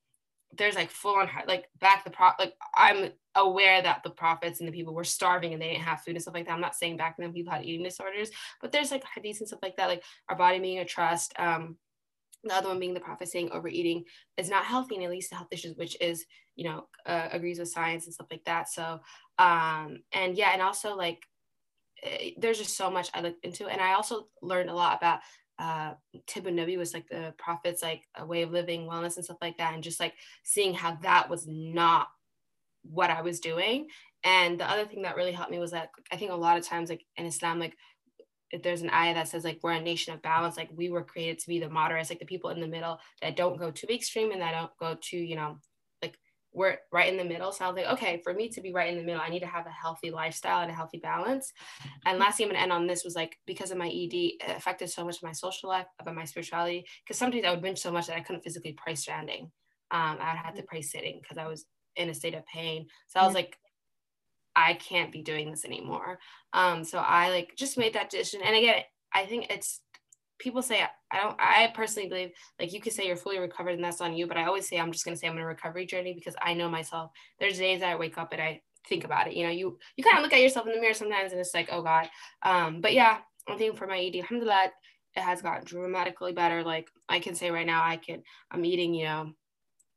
there's 0.57 0.75
like 0.75 0.89
full 0.89 1.15
on 1.15 1.29
like 1.47 1.65
back 1.79 2.03
the 2.03 2.09
prop 2.09 2.37
like 2.39 2.53
I'm 2.75 3.11
aware 3.35 3.81
that 3.81 4.03
the 4.03 4.09
prophets 4.09 4.59
and 4.59 4.67
the 4.67 4.73
people 4.73 4.93
were 4.93 5.03
starving 5.03 5.53
and 5.53 5.61
they 5.61 5.69
didn't 5.69 5.83
have 5.83 6.01
food 6.01 6.15
and 6.15 6.21
stuff 6.21 6.35
like 6.35 6.45
that. 6.45 6.53
I'm 6.53 6.61
not 6.61 6.75
saying 6.75 6.97
back 6.97 7.15
then 7.17 7.33
people 7.33 7.51
had 7.51 7.65
eating 7.65 7.83
disorders, 7.83 8.29
but 8.61 8.71
there's 8.71 8.91
like 8.91 9.03
hadiths 9.03 9.39
and 9.39 9.47
stuff 9.47 9.61
like 9.63 9.77
that, 9.77 9.87
like 9.87 10.03
our 10.29 10.35
body 10.35 10.59
being 10.59 10.79
a 10.79 10.85
trust. 10.85 11.33
Um, 11.39 11.77
the 12.43 12.53
other 12.53 12.67
one 12.67 12.79
being 12.79 12.93
the 12.93 12.99
prophet 12.99 13.29
saying 13.29 13.49
overeating 13.51 14.03
is 14.37 14.49
not 14.49 14.65
healthy 14.65 14.95
and 14.95 15.03
it 15.03 15.09
leads 15.09 15.29
to 15.29 15.35
health 15.35 15.47
issues, 15.51 15.75
which 15.77 15.97
is 16.01 16.25
you 16.55 16.65
know 16.65 16.87
uh, 17.05 17.29
agrees 17.31 17.59
with 17.59 17.69
science 17.69 18.05
and 18.05 18.13
stuff 18.13 18.27
like 18.29 18.43
that. 18.45 18.69
So 18.69 18.99
um, 19.39 19.99
and 20.11 20.37
yeah, 20.37 20.51
and 20.53 20.61
also 20.61 20.95
like 20.95 21.23
there's 22.37 22.57
just 22.57 22.77
so 22.77 22.89
much 22.89 23.09
I 23.13 23.21
looked 23.21 23.45
into, 23.45 23.67
and 23.67 23.81
I 23.81 23.93
also 23.93 24.27
learned 24.41 24.69
a 24.69 24.75
lot 24.75 24.97
about 24.97 25.19
uh 25.59 25.93
Tibbun 26.27 26.55
Nabi 26.55 26.77
was 26.77 26.93
like 26.93 27.07
the 27.09 27.33
prophet's 27.37 27.83
like 27.83 28.03
a 28.17 28.25
way 28.25 28.41
of 28.41 28.51
living, 28.51 28.87
wellness 28.87 29.15
and 29.15 29.25
stuff 29.25 29.37
like 29.41 29.57
that, 29.57 29.73
and 29.73 29.83
just 29.83 29.99
like 29.99 30.13
seeing 30.43 30.73
how 30.73 30.97
that 31.03 31.29
was 31.29 31.45
not 31.47 32.07
what 32.83 33.09
I 33.09 33.21
was 33.21 33.39
doing. 33.39 33.87
And 34.23 34.59
the 34.59 34.69
other 34.69 34.85
thing 34.85 35.03
that 35.03 35.15
really 35.15 35.31
helped 35.31 35.51
me 35.51 35.59
was 35.59 35.71
that 35.71 35.89
I 36.11 36.17
think 36.17 36.31
a 36.31 36.35
lot 36.35 36.57
of 36.57 36.65
times 36.65 36.89
like 36.89 37.05
in 37.17 37.25
Islam, 37.25 37.59
like 37.59 37.75
there's 38.61 38.81
an 38.81 38.89
ayah 38.91 39.15
that 39.15 39.27
says 39.27 39.43
like 39.43 39.59
we're 39.63 39.71
a 39.71 39.81
nation 39.81 40.13
of 40.13 40.21
balance, 40.21 40.57
like 40.57 40.69
we 40.75 40.89
were 40.89 41.03
created 41.03 41.39
to 41.39 41.47
be 41.47 41.59
the 41.59 41.69
moderates, 41.69 42.09
like 42.09 42.19
the 42.19 42.25
people 42.25 42.49
in 42.51 42.61
the 42.61 42.67
middle 42.67 42.99
that 43.21 43.35
don't 43.35 43.59
go 43.59 43.71
too 43.71 43.87
extreme 43.89 44.31
and 44.31 44.41
that 44.41 44.51
don't 44.51 44.77
go 44.79 44.97
too, 45.01 45.17
you 45.17 45.35
know, 45.35 45.57
we're 46.53 46.77
right 46.91 47.11
in 47.11 47.17
the 47.17 47.23
middle. 47.23 47.51
So 47.51 47.65
I 47.65 47.67
was 47.67 47.75
like, 47.75 47.93
okay, 47.93 48.21
for 48.23 48.33
me 48.33 48.49
to 48.49 48.61
be 48.61 48.71
right 48.71 48.89
in 48.89 48.97
the 48.97 49.03
middle, 49.03 49.21
I 49.21 49.29
need 49.29 49.39
to 49.39 49.47
have 49.47 49.65
a 49.65 49.71
healthy 49.71 50.11
lifestyle 50.11 50.61
and 50.61 50.71
a 50.71 50.73
healthy 50.73 50.99
balance. 50.99 51.51
And 52.05 52.19
lastly, 52.19 52.45
I'm 52.45 52.51
gonna 52.51 52.61
end 52.61 52.71
on 52.71 52.87
this 52.87 53.03
was 53.03 53.15
like 53.15 53.37
because 53.45 53.71
of 53.71 53.77
my 53.77 53.87
ED, 53.87 54.13
it 54.13 54.57
affected 54.57 54.89
so 54.89 55.03
much 55.03 55.17
of 55.17 55.23
my 55.23 55.31
social 55.31 55.69
life, 55.69 55.87
about 55.99 56.15
my 56.15 56.25
spirituality. 56.25 56.85
Because 57.03 57.17
sometimes 57.17 57.45
I 57.45 57.51
would 57.51 57.61
binge 57.61 57.79
so 57.79 57.91
much 57.91 58.07
that 58.07 58.17
I 58.17 58.21
couldn't 58.21 58.43
physically 58.43 58.73
pray 58.73 58.95
standing. 58.95 59.51
Um, 59.91 60.17
I 60.19 60.35
had 60.35 60.55
to 60.55 60.63
pray 60.63 60.81
sitting 60.81 61.19
because 61.21 61.37
I 61.37 61.47
was 61.47 61.65
in 61.95 62.09
a 62.09 62.13
state 62.13 62.35
of 62.35 62.45
pain. 62.45 62.87
So 63.07 63.19
I 63.19 63.25
was 63.25 63.35
like, 63.35 63.57
I 64.55 64.75
can't 64.75 65.11
be 65.11 65.21
doing 65.21 65.49
this 65.49 65.65
anymore. 65.65 66.19
Um, 66.53 66.83
so 66.83 66.99
I 66.99 67.29
like 67.29 67.55
just 67.57 67.77
made 67.77 67.93
that 67.93 68.09
decision. 68.09 68.41
And 68.43 68.55
again, 68.55 68.83
I 69.13 69.25
think 69.25 69.47
it's 69.49 69.81
people 70.43 70.61
say 70.61 70.85
I 71.11 71.21
don't 71.21 71.35
I 71.39 71.71
personally 71.73 72.09
believe 72.09 72.31
like 72.59 72.73
you 72.73 72.81
could 72.81 72.93
say 72.93 73.07
you're 73.07 73.15
fully 73.15 73.39
recovered 73.39 73.75
and 73.75 73.83
that's 73.83 74.01
on 74.01 74.13
you, 74.13 74.27
but 74.27 74.37
I 74.37 74.45
always 74.45 74.67
say 74.67 74.77
I'm 74.77 74.91
just 74.91 75.05
gonna 75.05 75.17
say 75.17 75.27
I'm 75.27 75.37
in 75.37 75.41
a 75.41 75.45
recovery 75.45 75.85
journey 75.85 76.13
because 76.13 76.35
I 76.41 76.53
know 76.53 76.69
myself. 76.69 77.11
There's 77.39 77.57
days 77.57 77.81
I 77.81 77.95
wake 77.95 78.17
up 78.17 78.33
and 78.33 78.41
I 78.41 78.61
think 78.87 79.05
about 79.05 79.27
it. 79.27 79.33
You 79.33 79.45
know, 79.45 79.51
you 79.51 79.79
you 79.95 80.03
kind 80.03 80.17
of 80.17 80.23
look 80.23 80.33
at 80.33 80.41
yourself 80.41 80.67
in 80.67 80.73
the 80.73 80.81
mirror 80.81 80.93
sometimes 80.93 81.31
and 81.31 81.39
it's 81.39 81.53
like, 81.53 81.69
oh 81.71 81.81
God. 81.81 82.09
Um, 82.43 82.81
but 82.81 82.93
yeah, 82.93 83.19
I 83.47 83.55
think 83.55 83.77
for 83.77 83.87
my 83.87 83.97
ED, 83.99 84.17
alhamdulillah, 84.17 84.71
it 85.15 85.21
has 85.21 85.41
gotten 85.41 85.65
dramatically 85.65 86.33
better. 86.33 86.63
Like 86.63 86.89
I 87.07 87.19
can 87.19 87.35
say 87.35 87.49
right 87.49 87.65
now, 87.65 87.83
I 87.83 87.97
can 87.97 88.21
I'm 88.51 88.65
eating, 88.65 88.93
you 88.93 89.05
know, 89.05 89.31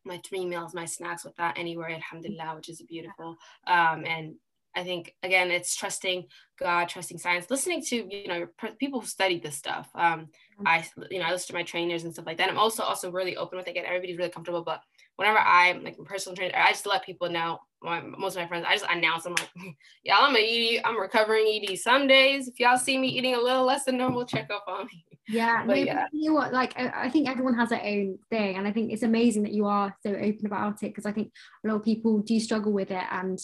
my 0.04 0.20
three 0.24 0.46
meals, 0.46 0.74
my 0.74 0.84
snacks 0.84 1.24
without 1.24 1.58
anywhere, 1.58 1.90
alhamdulillah, 1.90 2.54
which 2.54 2.68
is 2.68 2.80
beautiful. 2.82 3.36
Um, 3.66 4.04
and 4.06 4.36
I 4.76 4.84
think 4.84 5.14
again, 5.22 5.50
it's 5.50 5.74
trusting 5.74 6.26
God, 6.58 6.88
trusting 6.88 7.18
science, 7.18 7.46
listening 7.50 7.82
to 7.86 7.96
you 7.96 8.28
know 8.28 8.46
people 8.78 9.00
who 9.00 9.06
study 9.06 9.40
this 9.40 9.56
stuff. 9.56 9.88
Um, 9.94 10.28
mm-hmm. 10.60 10.66
I 10.66 10.86
you 11.10 11.18
know 11.18 11.24
I 11.24 11.32
listen 11.32 11.48
to 11.48 11.54
my 11.54 11.62
trainers 11.62 12.04
and 12.04 12.12
stuff 12.12 12.26
like 12.26 12.36
that. 12.36 12.50
I'm 12.50 12.58
also 12.58 12.82
also 12.82 13.10
really 13.10 13.36
open 13.36 13.56
with 13.56 13.66
it. 13.66 13.70
Again, 13.70 13.84
everybody's 13.86 14.18
really 14.18 14.30
comfortable, 14.30 14.62
but 14.62 14.82
whenever 15.16 15.38
I'm 15.38 15.82
like 15.82 15.98
a 15.98 16.04
personal 16.04 16.36
trainer, 16.36 16.56
I 16.56 16.70
just 16.70 16.86
let 16.86 17.04
people 17.04 17.28
know. 17.28 17.58
My, 17.82 18.00
most 18.00 18.36
of 18.36 18.42
my 18.42 18.48
friends, 18.48 18.64
I 18.68 18.74
just 18.74 18.86
announce. 18.90 19.26
I'm 19.26 19.34
like, 19.34 19.50
y'all, 20.02 20.24
I'm 20.24 20.36
a 20.36 20.76
ED. 20.76 20.82
I'm 20.84 20.98
recovering 20.98 21.46
ED. 21.46 21.78
Some 21.78 22.06
days, 22.06 22.48
if 22.48 22.58
y'all 22.58 22.78
see 22.78 22.98
me 22.98 23.08
eating 23.08 23.34
a 23.34 23.40
little 23.40 23.64
less 23.64 23.84
than 23.84 23.98
normal, 23.98 24.24
check 24.24 24.50
up 24.50 24.64
on 24.68 24.86
me. 24.86 25.04
Yeah, 25.28 25.64
but 25.66 25.76
no, 25.76 25.82
yeah. 25.82 26.06
you 26.12 26.30
know 26.30 26.36
what? 26.36 26.52
Like, 26.52 26.78
I, 26.78 27.06
I, 27.06 27.10
think 27.10 27.28
everyone 27.28 27.54
has 27.54 27.70
their 27.70 27.82
own 27.82 28.16
thing, 28.30 28.58
and 28.58 28.64
I 28.64 28.70
think 28.70 28.92
it's 28.92 29.02
amazing 29.02 29.42
that 29.42 29.52
you 29.52 29.66
are 29.66 29.92
so 30.00 30.10
open 30.10 30.46
about 30.46 30.74
it 30.84 30.90
because 30.90 31.04
I 31.04 31.10
think 31.10 31.32
a 31.64 31.68
lot 31.68 31.74
of 31.74 31.82
people 31.82 32.20
do 32.20 32.38
struggle 32.38 32.72
with 32.72 32.92
it, 32.92 33.02
and 33.10 33.36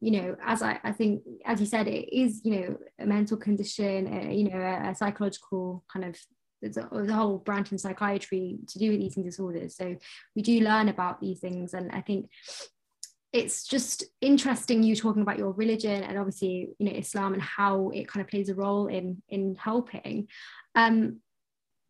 you 0.00 0.10
know, 0.10 0.36
as 0.44 0.62
I, 0.62 0.80
I 0.82 0.90
think, 0.90 1.22
as 1.46 1.60
you 1.60 1.66
said, 1.66 1.86
it 1.86 2.12
is 2.12 2.40
you 2.42 2.60
know 2.60 2.76
a 2.98 3.06
mental 3.06 3.36
condition, 3.36 4.08
a, 4.08 4.34
you 4.34 4.50
know, 4.50 4.58
a, 4.58 4.90
a 4.90 4.94
psychological 4.96 5.84
kind 5.92 6.06
of 6.06 6.18
there's 6.60 6.76
a, 6.76 6.88
there's 6.92 7.10
a, 7.10 7.14
whole 7.14 7.38
branch 7.38 7.72
in 7.72 7.78
psychiatry 7.78 8.58
to 8.68 8.78
do 8.78 8.90
with 8.90 9.00
eating 9.00 9.22
disorders. 9.22 9.76
So 9.76 9.96
we 10.34 10.42
do 10.42 10.60
learn 10.60 10.88
about 10.88 11.20
these 11.20 11.40
things, 11.40 11.74
and 11.74 11.90
I 11.92 12.00
think 12.00 12.30
it's 13.32 13.66
just 13.66 14.04
interesting 14.20 14.82
you 14.82 14.96
talking 14.96 15.20
about 15.20 15.38
your 15.38 15.52
religion 15.52 16.02
and 16.02 16.16
obviously 16.16 16.70
you 16.78 16.86
know 16.86 16.96
Islam 16.96 17.34
and 17.34 17.42
how 17.42 17.90
it 17.90 18.08
kind 18.08 18.24
of 18.24 18.30
plays 18.30 18.48
a 18.48 18.54
role 18.54 18.86
in 18.86 19.22
in 19.28 19.54
helping. 19.56 20.28
Um, 20.74 21.20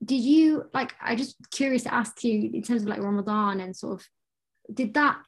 did 0.04 0.20
you 0.20 0.64
like 0.72 0.94
i 1.00 1.14
just 1.14 1.36
curious 1.50 1.82
to 1.82 1.92
ask 1.92 2.22
you 2.22 2.50
in 2.52 2.62
terms 2.62 2.82
of 2.82 2.88
like 2.88 3.00
ramadan 3.00 3.60
and 3.60 3.76
sort 3.76 4.00
of 4.00 4.06
did 4.72 4.94
that 4.94 5.18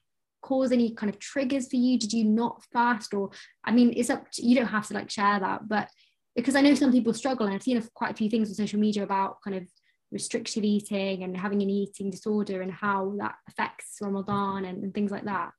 cause 0.43 0.73
any 0.73 0.95
kind 0.95 1.13
of 1.13 1.19
triggers 1.19 1.69
for 1.69 1.77
you 1.77 1.99
did 1.99 2.13
you 2.13 2.25
not 2.25 2.63
fast 2.73 3.13
or 3.13 3.31
i 3.65 3.73
mean 3.73 3.93
it's 3.97 4.11
up 4.11 4.31
to 4.31 4.47
you 4.47 4.55
don't 4.55 4.67
have 4.67 4.87
to 4.87 4.95
like 4.95 5.11
share 5.11 5.41
that 5.41 5.69
but 5.69 5.89
because 6.37 6.57
i 6.57 6.61
know 6.61 6.75
some 6.75 6.93
people 6.93 7.13
struggle 7.13 7.47
and 7.47 7.55
i've 7.55 7.63
seen 7.63 7.83
quite 7.95 8.13
a 8.13 8.17
few 8.17 8.31
things 8.31 8.49
on 8.49 8.55
social 8.55 8.81
media 8.81 9.03
about 9.03 9.37
kind 9.43 9.57
of 9.57 9.65
restrictive 10.13 10.65
eating 10.65 11.23
and 11.23 11.37
having 11.37 11.63
an 11.63 11.71
eating 11.71 12.11
disorder 12.11 12.63
and 12.63 12.73
how 12.73 13.15
that 13.19 13.35
affects 13.49 13.99
ramadan 14.01 14.65
and, 14.65 14.83
and 14.83 14.95
things 14.95 15.11
like 15.11 15.25
that. 15.25 15.53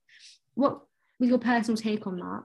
What 0.56 0.82
was 1.20 1.30
your 1.30 1.40
personal 1.40 1.78
take 1.78 2.06
on 2.06 2.18
that? 2.18 2.44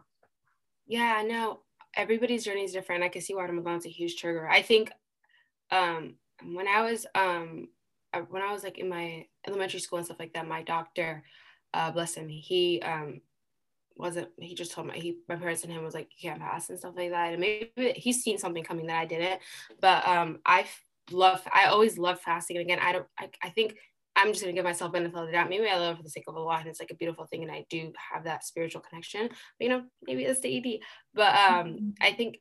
Yeah 0.87 1.23
no 1.27 1.61
everybody's 1.97 2.45
journey 2.45 2.65
is 2.65 2.73
different. 2.73 3.03
I 3.03 3.09
can 3.09 3.23
see 3.23 3.35
why 3.35 3.45
ramadan's 3.47 3.87
a 3.87 3.91
huge 3.91 4.17
trigger. 4.17 4.49
I 4.49 4.63
think 4.63 4.93
um 5.71 6.15
when 6.45 6.69
I 6.69 6.83
was 6.83 7.07
um 7.15 7.69
uh, 8.13 8.21
when 8.31 8.43
I 8.43 8.53
was 8.53 8.63
like 8.63 8.79
in 8.79 8.89
my 8.89 9.27
elementary 9.47 9.81
school 9.81 9.99
and 9.99 10.07
stuff 10.07 10.21
like 10.21 10.35
that, 10.35 10.47
my 10.47 10.63
doctor, 10.63 11.25
uh, 11.75 11.91
bless 11.91 12.15
him, 12.15 12.29
he 12.29 12.81
um 12.83 13.21
wasn't 13.97 14.29
he 14.39 14.55
just 14.55 14.73
told 14.73 14.87
my 14.87 14.95
he 14.95 15.17
my 15.29 15.37
parents 15.37 15.63
and 15.65 15.73
him 15.73 15.83
was 15.83 15.95
like 15.95 16.09
you 16.17 16.29
can't 16.29 16.41
pass 16.41 16.69
and 16.69 16.79
stuff 16.79 16.95
like 16.97 17.11
that 17.11 17.33
and 17.33 17.41
maybe 17.41 17.93
he's 17.97 18.23
seen 18.23 18.39
something 18.39 18.63
coming 18.63 18.87
that 18.87 19.01
I 19.01 19.07
didn't 19.07 19.41
but 19.81 20.07
um 20.07 20.39
I 20.45 20.67
love 21.11 21.43
I 21.53 21.67
always 21.67 21.99
love 21.99 22.21
fasting 22.21 22.57
and 22.57 22.67
again 22.67 22.79
I 22.83 22.93
don't 22.93 23.07
I, 23.19 23.31
I 23.43 23.51
think 23.51 23.77
I'm 24.15 24.29
just 24.29 24.43
gonna 24.43 24.53
give 24.53 24.65
myself 24.65 24.93
benefit 24.93 25.17
of 25.17 25.27
the 25.27 25.33
doubt 25.33 25.49
maybe 25.49 25.69
I 25.69 25.79
love 25.79 25.95
it 25.95 25.97
for 25.99 26.03
the 26.03 26.11
sake 26.11 26.25
of 26.27 26.37
Allah 26.37 26.59
and 26.59 26.69
it's 26.69 26.81
like 26.81 26.91
a 26.91 26.97
beautiful 26.97 27.27
thing 27.27 27.43
and 27.43 27.53
I 27.53 27.65
do 27.71 27.93
have 28.13 28.25
that 28.25 28.45
spiritual 28.45 28.83
connection 28.83 29.29
but 29.29 29.37
you 29.61 29.69
know 29.69 29.85
maybe 30.03 30.25
it's 30.25 30.41
the 30.41 30.57
ED 30.57 30.81
but 31.15 31.35
um 31.35 31.67
mm-hmm. 31.67 31.89
I 32.01 32.13
think 32.13 32.39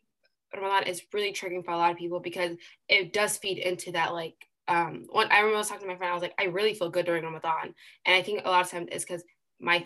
Ramadan 0.54 0.88
is 0.88 1.02
really 1.14 1.34
triggering 1.34 1.64
for 1.64 1.72
a 1.72 1.78
lot 1.78 1.92
of 1.92 1.98
people 1.98 2.20
because 2.20 2.56
it 2.88 3.14
does 3.14 3.38
feed 3.38 3.58
into 3.58 3.92
that 3.94 4.14
like 4.14 4.36
um 4.68 5.06
one 5.10 5.32
I 5.32 5.38
remember 5.38 5.56
I 5.56 5.60
was 5.60 5.70
talking 5.70 5.88
to 5.88 5.94
my 5.94 5.98
friend, 5.98 6.12
I 6.12 6.14
was 6.14 6.24
like, 6.24 6.36
I 6.40 6.46
really 6.46 6.74
feel 6.74 6.90
good 6.90 7.06
during 7.06 7.24
Ramadan. 7.24 7.74
And 8.06 8.16
I 8.16 8.22
think 8.22 8.42
a 8.44 8.50
lot 8.50 8.66
of 8.66 8.72
times 8.72 8.90
it's 8.92 9.06
because 9.06 9.24
my 9.60 9.86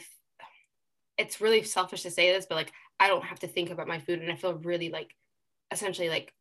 it's 1.20 1.42
really 1.42 1.62
selfish 1.64 2.02
to 2.04 2.12
say 2.12 2.32
this, 2.34 2.48
but 2.48 2.56
like 2.56 2.72
I 3.00 3.08
don't 3.08 3.24
have 3.24 3.40
to 3.40 3.48
think 3.48 3.70
about 3.70 3.88
my 3.88 4.00
food 4.00 4.20
and 4.22 4.32
I 4.32 4.36
feel 4.36 4.56
really 4.56 4.90
like 4.90 5.16
essentially 5.72 6.10
like 6.10 6.34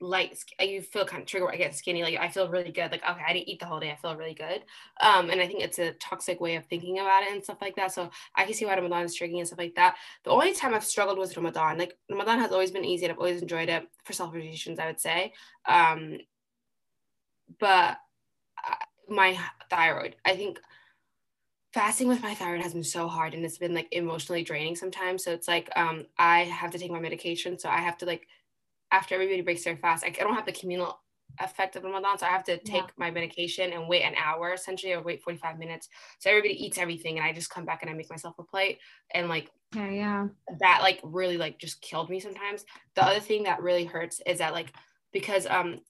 light 0.00 0.38
you 0.60 0.80
feel 0.80 1.04
kind 1.04 1.22
of 1.22 1.26
triggered 1.26 1.50
I 1.52 1.56
get 1.56 1.74
skinny 1.74 2.04
like 2.04 2.16
I 2.16 2.28
feel 2.28 2.48
really 2.48 2.70
good 2.70 2.92
like 2.92 3.02
okay 3.02 3.22
I 3.26 3.32
didn't 3.32 3.48
eat 3.48 3.58
the 3.58 3.66
whole 3.66 3.80
day 3.80 3.90
I 3.90 3.96
feel 3.96 4.14
really 4.16 4.34
good. 4.34 4.62
Um 5.00 5.28
and 5.28 5.40
I 5.40 5.46
think 5.46 5.60
it's 5.60 5.80
a 5.80 5.92
toxic 5.94 6.40
way 6.40 6.54
of 6.54 6.64
thinking 6.66 7.00
about 7.00 7.24
it 7.24 7.32
and 7.32 7.42
stuff 7.42 7.58
like 7.60 7.74
that 7.76 7.92
so 7.92 8.08
I 8.36 8.44
can 8.44 8.54
see 8.54 8.64
why 8.64 8.76
Ramadan 8.76 9.04
is 9.04 9.18
triggering 9.18 9.38
and 9.38 9.46
stuff 9.46 9.58
like 9.58 9.74
that. 9.74 9.96
The 10.24 10.30
only 10.30 10.54
time 10.54 10.72
I've 10.72 10.84
struggled 10.84 11.18
with 11.18 11.36
Ramadan 11.36 11.78
like 11.78 11.96
Ramadan 12.08 12.38
has 12.38 12.52
always 12.52 12.70
been 12.70 12.84
easy 12.84 13.06
and 13.06 13.12
I've 13.12 13.18
always 13.18 13.42
enjoyed 13.42 13.68
it 13.68 13.88
for 14.04 14.12
selfish 14.12 14.44
reasons 14.44 14.78
I 14.78 14.86
would 14.86 15.00
say. 15.00 15.32
Um 15.66 16.18
but 17.58 17.98
uh, 18.66 18.74
my 19.08 19.36
thyroid 19.68 20.14
I 20.24 20.36
think 20.36 20.60
fasting 21.74 22.08
with 22.08 22.22
my 22.22 22.34
thyroid 22.34 22.62
has 22.62 22.72
been 22.72 22.84
so 22.84 23.08
hard 23.08 23.34
and 23.34 23.44
it's 23.44 23.58
been 23.58 23.74
like 23.74 23.88
emotionally 23.92 24.42
draining 24.42 24.76
sometimes. 24.76 25.24
So 25.24 25.32
it's 25.32 25.48
like 25.48 25.70
um 25.76 26.06
I 26.18 26.40
have 26.44 26.70
to 26.72 26.78
take 26.78 26.90
my 26.90 27.00
medication. 27.00 27.58
So 27.58 27.68
I 27.68 27.78
have 27.78 27.98
to 27.98 28.06
like 28.06 28.26
after 28.90 29.14
everybody 29.14 29.42
breaks 29.42 29.64
their 29.64 29.76
fast, 29.76 30.04
I, 30.04 30.10
don't 30.10 30.34
have 30.34 30.46
the 30.46 30.52
communal 30.52 30.98
effect 31.40 31.76
of 31.76 31.84
Ramadan. 31.84 32.18
So 32.18 32.24
I 32.24 32.30
have 32.30 32.44
to 32.44 32.56
take 32.56 32.84
yeah. 32.84 32.96
my 32.96 33.10
medication 33.10 33.72
and 33.72 33.86
wait 33.86 34.02
an 34.02 34.14
hour 34.14 34.54
essentially 34.54 34.94
or 34.94 35.02
wait 35.02 35.22
45 35.22 35.58
minutes. 35.58 35.88
So 36.20 36.30
everybody 36.30 36.54
eats 36.54 36.78
everything 36.78 37.18
and 37.18 37.26
I 37.26 37.32
just 37.32 37.50
come 37.50 37.66
back 37.66 37.82
and 37.82 37.90
I 37.90 37.94
make 37.94 38.10
myself 38.10 38.34
a 38.38 38.44
plate 38.44 38.78
and 39.14 39.28
like 39.28 39.50
yeah, 39.74 39.90
yeah. 39.90 40.26
That 40.60 40.80
like 40.80 41.00
really 41.02 41.36
like 41.36 41.58
just 41.58 41.82
killed 41.82 42.08
me 42.08 42.20
sometimes. 42.20 42.64
The 42.94 43.04
other 43.04 43.20
thing 43.20 43.42
that 43.42 43.62
really 43.62 43.84
hurts 43.84 44.22
is 44.26 44.38
that 44.38 44.54
like 44.54 44.72
because 45.12 45.46
um 45.46 45.80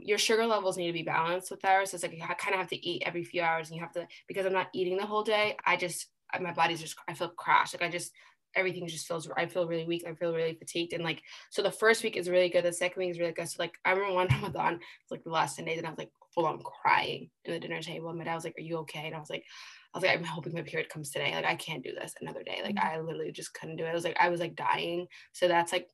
your 0.00 0.18
sugar 0.18 0.46
levels 0.46 0.76
need 0.76 0.88
to 0.88 0.92
be 0.92 1.02
balanced 1.02 1.50
with 1.50 1.60
thyroid. 1.60 1.88
So 1.88 1.96
it's 1.96 2.04
like 2.04 2.12
you 2.12 2.20
kind 2.20 2.54
of 2.54 2.60
have 2.60 2.70
to 2.70 2.86
eat 2.86 3.02
every 3.06 3.24
few 3.24 3.42
hours 3.42 3.68
and 3.68 3.76
you 3.76 3.82
have 3.82 3.92
to 3.92 4.06
because 4.28 4.46
I'm 4.46 4.52
not 4.52 4.68
eating 4.72 4.96
the 4.96 5.06
whole 5.06 5.22
day, 5.22 5.56
I 5.64 5.76
just 5.76 6.08
my 6.40 6.52
body's 6.52 6.80
just 6.80 6.96
I 7.08 7.14
feel 7.14 7.28
crashed. 7.28 7.74
Like 7.74 7.88
I 7.88 7.92
just 7.92 8.12
everything 8.56 8.86
just 8.86 9.06
feels 9.06 9.28
I 9.36 9.46
feel 9.46 9.66
really 9.66 9.84
weak. 9.84 10.04
I 10.06 10.14
feel 10.14 10.34
really 10.34 10.54
fatigued. 10.54 10.92
And 10.92 11.04
like 11.04 11.22
so 11.50 11.62
the 11.62 11.70
first 11.70 12.02
week 12.02 12.16
is 12.16 12.28
really 12.28 12.48
good. 12.48 12.64
The 12.64 12.72
second 12.72 13.00
week 13.00 13.10
is 13.10 13.18
really 13.18 13.32
good. 13.32 13.48
So 13.48 13.56
like 13.58 13.74
I 13.84 13.92
remember 13.92 14.14
one 14.14 14.28
Ramadan, 14.30 14.74
it's 14.74 15.10
like 15.10 15.24
the 15.24 15.30
last 15.30 15.56
10 15.56 15.64
days, 15.64 15.78
and 15.78 15.86
I 15.86 15.90
was 15.90 15.98
like 15.98 16.10
full 16.34 16.46
on 16.46 16.60
crying 16.60 17.30
in 17.44 17.54
the 17.54 17.60
dinner 17.60 17.80
table. 17.80 18.08
And 18.08 18.18
my 18.18 18.24
dad 18.24 18.34
was 18.34 18.44
like, 18.44 18.58
Are 18.58 18.62
you 18.62 18.78
okay? 18.78 19.06
And 19.06 19.14
I 19.14 19.20
was 19.20 19.30
like, 19.30 19.44
I 19.92 19.98
was 19.98 20.04
like, 20.04 20.18
I'm 20.18 20.24
hoping 20.24 20.54
my 20.54 20.62
period 20.62 20.88
comes 20.88 21.10
today. 21.10 21.34
Like 21.34 21.44
I 21.44 21.54
can't 21.54 21.84
do 21.84 21.92
this 21.94 22.14
another 22.20 22.42
day. 22.42 22.60
Like 22.62 22.76
mm-hmm. 22.76 22.96
I 22.96 23.00
literally 23.00 23.32
just 23.32 23.54
couldn't 23.54 23.76
do 23.76 23.84
it. 23.84 23.90
I 23.90 23.94
was 23.94 24.04
like, 24.04 24.16
I 24.20 24.28
was 24.28 24.40
like 24.40 24.56
dying. 24.56 25.06
So 25.32 25.46
that's 25.46 25.72
like 25.72 25.88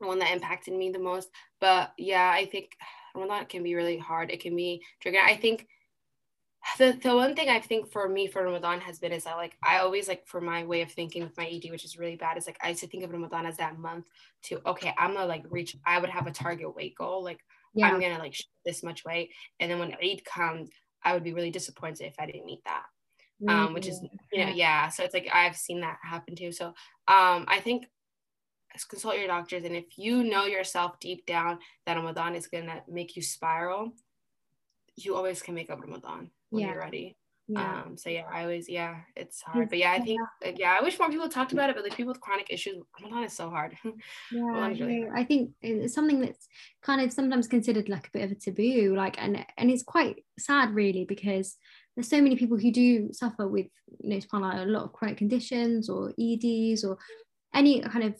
the 0.00 0.06
one 0.06 0.18
that 0.18 0.32
impacted 0.32 0.74
me 0.74 0.90
the 0.90 0.98
most. 0.98 1.30
But 1.60 1.92
yeah, 1.96 2.30
I 2.30 2.44
think 2.44 2.72
Ramadan 3.16 3.46
can 3.46 3.62
be 3.62 3.74
really 3.74 3.98
hard. 3.98 4.30
It 4.30 4.40
can 4.40 4.54
be 4.54 4.82
triggering. 5.02 5.24
I 5.24 5.36
think 5.36 5.66
the, 6.78 6.98
the 7.02 7.14
one 7.14 7.34
thing 7.34 7.48
I 7.48 7.60
think 7.60 7.90
for 7.90 8.08
me 8.08 8.26
for 8.26 8.42
Ramadan 8.42 8.80
has 8.80 8.98
been 8.98 9.12
is 9.12 9.24
that 9.24 9.36
like 9.36 9.56
I 9.62 9.78
always 9.78 10.08
like 10.08 10.26
for 10.26 10.40
my 10.40 10.64
way 10.64 10.82
of 10.82 10.90
thinking 10.90 11.22
with 11.22 11.36
my 11.36 11.46
ED, 11.46 11.70
which 11.70 11.84
is 11.84 11.96
really 11.96 12.16
bad, 12.16 12.36
is 12.36 12.46
like 12.46 12.58
I 12.62 12.70
used 12.70 12.80
to 12.80 12.88
think 12.88 13.04
of 13.04 13.12
Ramadan 13.12 13.46
as 13.46 13.56
that 13.58 13.78
month 13.78 14.06
to 14.44 14.60
okay, 14.66 14.92
I'm 14.98 15.14
gonna 15.14 15.26
like 15.26 15.44
reach 15.48 15.76
I 15.86 15.98
would 15.98 16.10
have 16.10 16.26
a 16.26 16.32
target 16.32 16.74
weight 16.74 16.96
goal. 16.96 17.22
Like 17.22 17.40
yeah. 17.74 17.88
I'm 17.88 18.00
gonna 18.00 18.18
like 18.18 18.36
this 18.64 18.82
much 18.82 19.04
weight. 19.04 19.30
And 19.60 19.70
then 19.70 19.78
when 19.78 19.94
Eid 20.02 20.24
comes, 20.24 20.70
I 21.02 21.14
would 21.14 21.24
be 21.24 21.32
really 21.32 21.50
disappointed 21.50 22.06
if 22.06 22.14
I 22.18 22.26
didn't 22.26 22.46
meet 22.46 22.64
that. 22.64 22.84
Um, 23.48 23.74
which 23.74 23.86
is 23.86 24.02
you 24.32 24.46
know, 24.46 24.52
yeah. 24.52 24.88
So 24.88 25.04
it's 25.04 25.14
like 25.14 25.28
I've 25.32 25.56
seen 25.56 25.80
that 25.82 25.98
happen 26.02 26.34
too. 26.34 26.52
So 26.52 26.68
um 27.06 27.44
I 27.46 27.60
think 27.62 27.86
consult 28.84 29.18
your 29.18 29.26
doctors 29.26 29.64
and 29.64 29.76
if 29.76 29.96
you 29.96 30.24
know 30.24 30.46
yourself 30.46 30.98
deep 31.00 31.26
down 31.26 31.58
that 31.86 31.96
Ramadan 31.96 32.34
is 32.34 32.46
gonna 32.46 32.82
make 32.88 33.16
you 33.16 33.22
spiral, 33.22 33.92
you 34.96 35.14
always 35.14 35.42
can 35.42 35.54
make 35.54 35.70
up 35.70 35.80
Ramadan 35.80 36.30
when 36.50 36.62
yeah. 36.62 36.70
you're 36.70 36.80
ready. 36.80 37.16
Yeah. 37.48 37.82
Um, 37.84 37.96
so 37.96 38.10
yeah, 38.10 38.24
I 38.32 38.42
always 38.42 38.68
yeah, 38.68 38.96
it's 39.14 39.40
hard. 39.40 39.68
But 39.68 39.78
yeah, 39.78 39.92
I 39.92 40.00
think 40.00 40.20
yeah. 40.42 40.52
yeah, 40.56 40.76
I 40.78 40.82
wish 40.82 40.98
more 40.98 41.08
people 41.08 41.28
talked 41.28 41.52
about 41.52 41.70
it, 41.70 41.76
but 41.76 41.84
like 41.84 41.96
people 41.96 42.12
with 42.12 42.20
chronic 42.20 42.48
issues, 42.50 42.82
Ramadan 43.00 43.24
is 43.24 43.34
so 43.34 43.50
hard. 43.50 43.76
yeah, 44.32 44.66
really 44.66 45.06
I 45.14 45.22
think 45.22 45.52
it's 45.62 45.94
something 45.94 46.20
that's 46.20 46.48
kind 46.82 47.00
of 47.00 47.12
sometimes 47.12 47.46
considered 47.46 47.88
like 47.88 48.08
a 48.08 48.10
bit 48.18 48.24
of 48.24 48.32
a 48.32 48.34
taboo, 48.34 48.96
like 48.96 49.22
and 49.22 49.46
and 49.56 49.70
it's 49.70 49.84
quite 49.84 50.24
sad 50.38 50.74
really 50.74 51.04
because 51.04 51.56
there's 51.94 52.08
so 52.08 52.20
many 52.20 52.34
people 52.34 52.58
who 52.58 52.72
do 52.72 53.12
suffer 53.12 53.46
with 53.46 53.66
you 54.00 54.10
know 54.10 54.20
a 54.32 54.66
lot 54.66 54.84
of 54.84 54.92
chronic 54.92 55.16
conditions 55.16 55.88
or 55.88 56.12
EDs 56.18 56.84
or 56.84 56.98
any 57.54 57.80
kind 57.80 58.04
of 58.04 58.14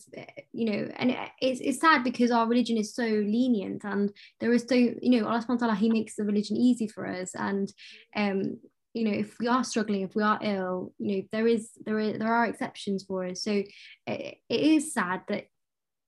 you 0.52 0.70
know 0.70 0.88
and 0.96 1.16
it's, 1.40 1.60
it's 1.60 1.80
sad 1.80 2.02
because 2.02 2.30
our 2.30 2.46
religion 2.46 2.76
is 2.76 2.94
so 2.94 3.04
lenient 3.04 3.84
and 3.84 4.10
there 4.40 4.52
is 4.52 4.64
so 4.68 4.74
you 4.74 4.98
know 5.02 5.26
Allah 5.26 5.44
subhanahu 5.46 5.76
he 5.76 5.90
makes 5.90 6.16
the 6.16 6.24
religion 6.24 6.56
easy 6.56 6.86
for 6.86 7.06
us. 7.06 7.34
And 7.34 7.72
um 8.16 8.58
you 8.94 9.04
know 9.04 9.12
if 9.12 9.38
we 9.38 9.46
are 9.46 9.62
struggling 9.62 10.02
if 10.02 10.16
we 10.16 10.22
are 10.22 10.38
ill 10.42 10.94
you 10.98 11.16
know 11.16 11.22
there 11.32 11.46
is 11.46 11.70
there 11.84 11.98
is 11.98 12.18
there 12.18 12.32
are 12.32 12.46
exceptions 12.46 13.04
for 13.04 13.26
us. 13.26 13.42
So 13.42 13.62
it, 14.06 14.38
it 14.48 14.60
is 14.60 14.94
sad 14.94 15.22
that 15.28 15.44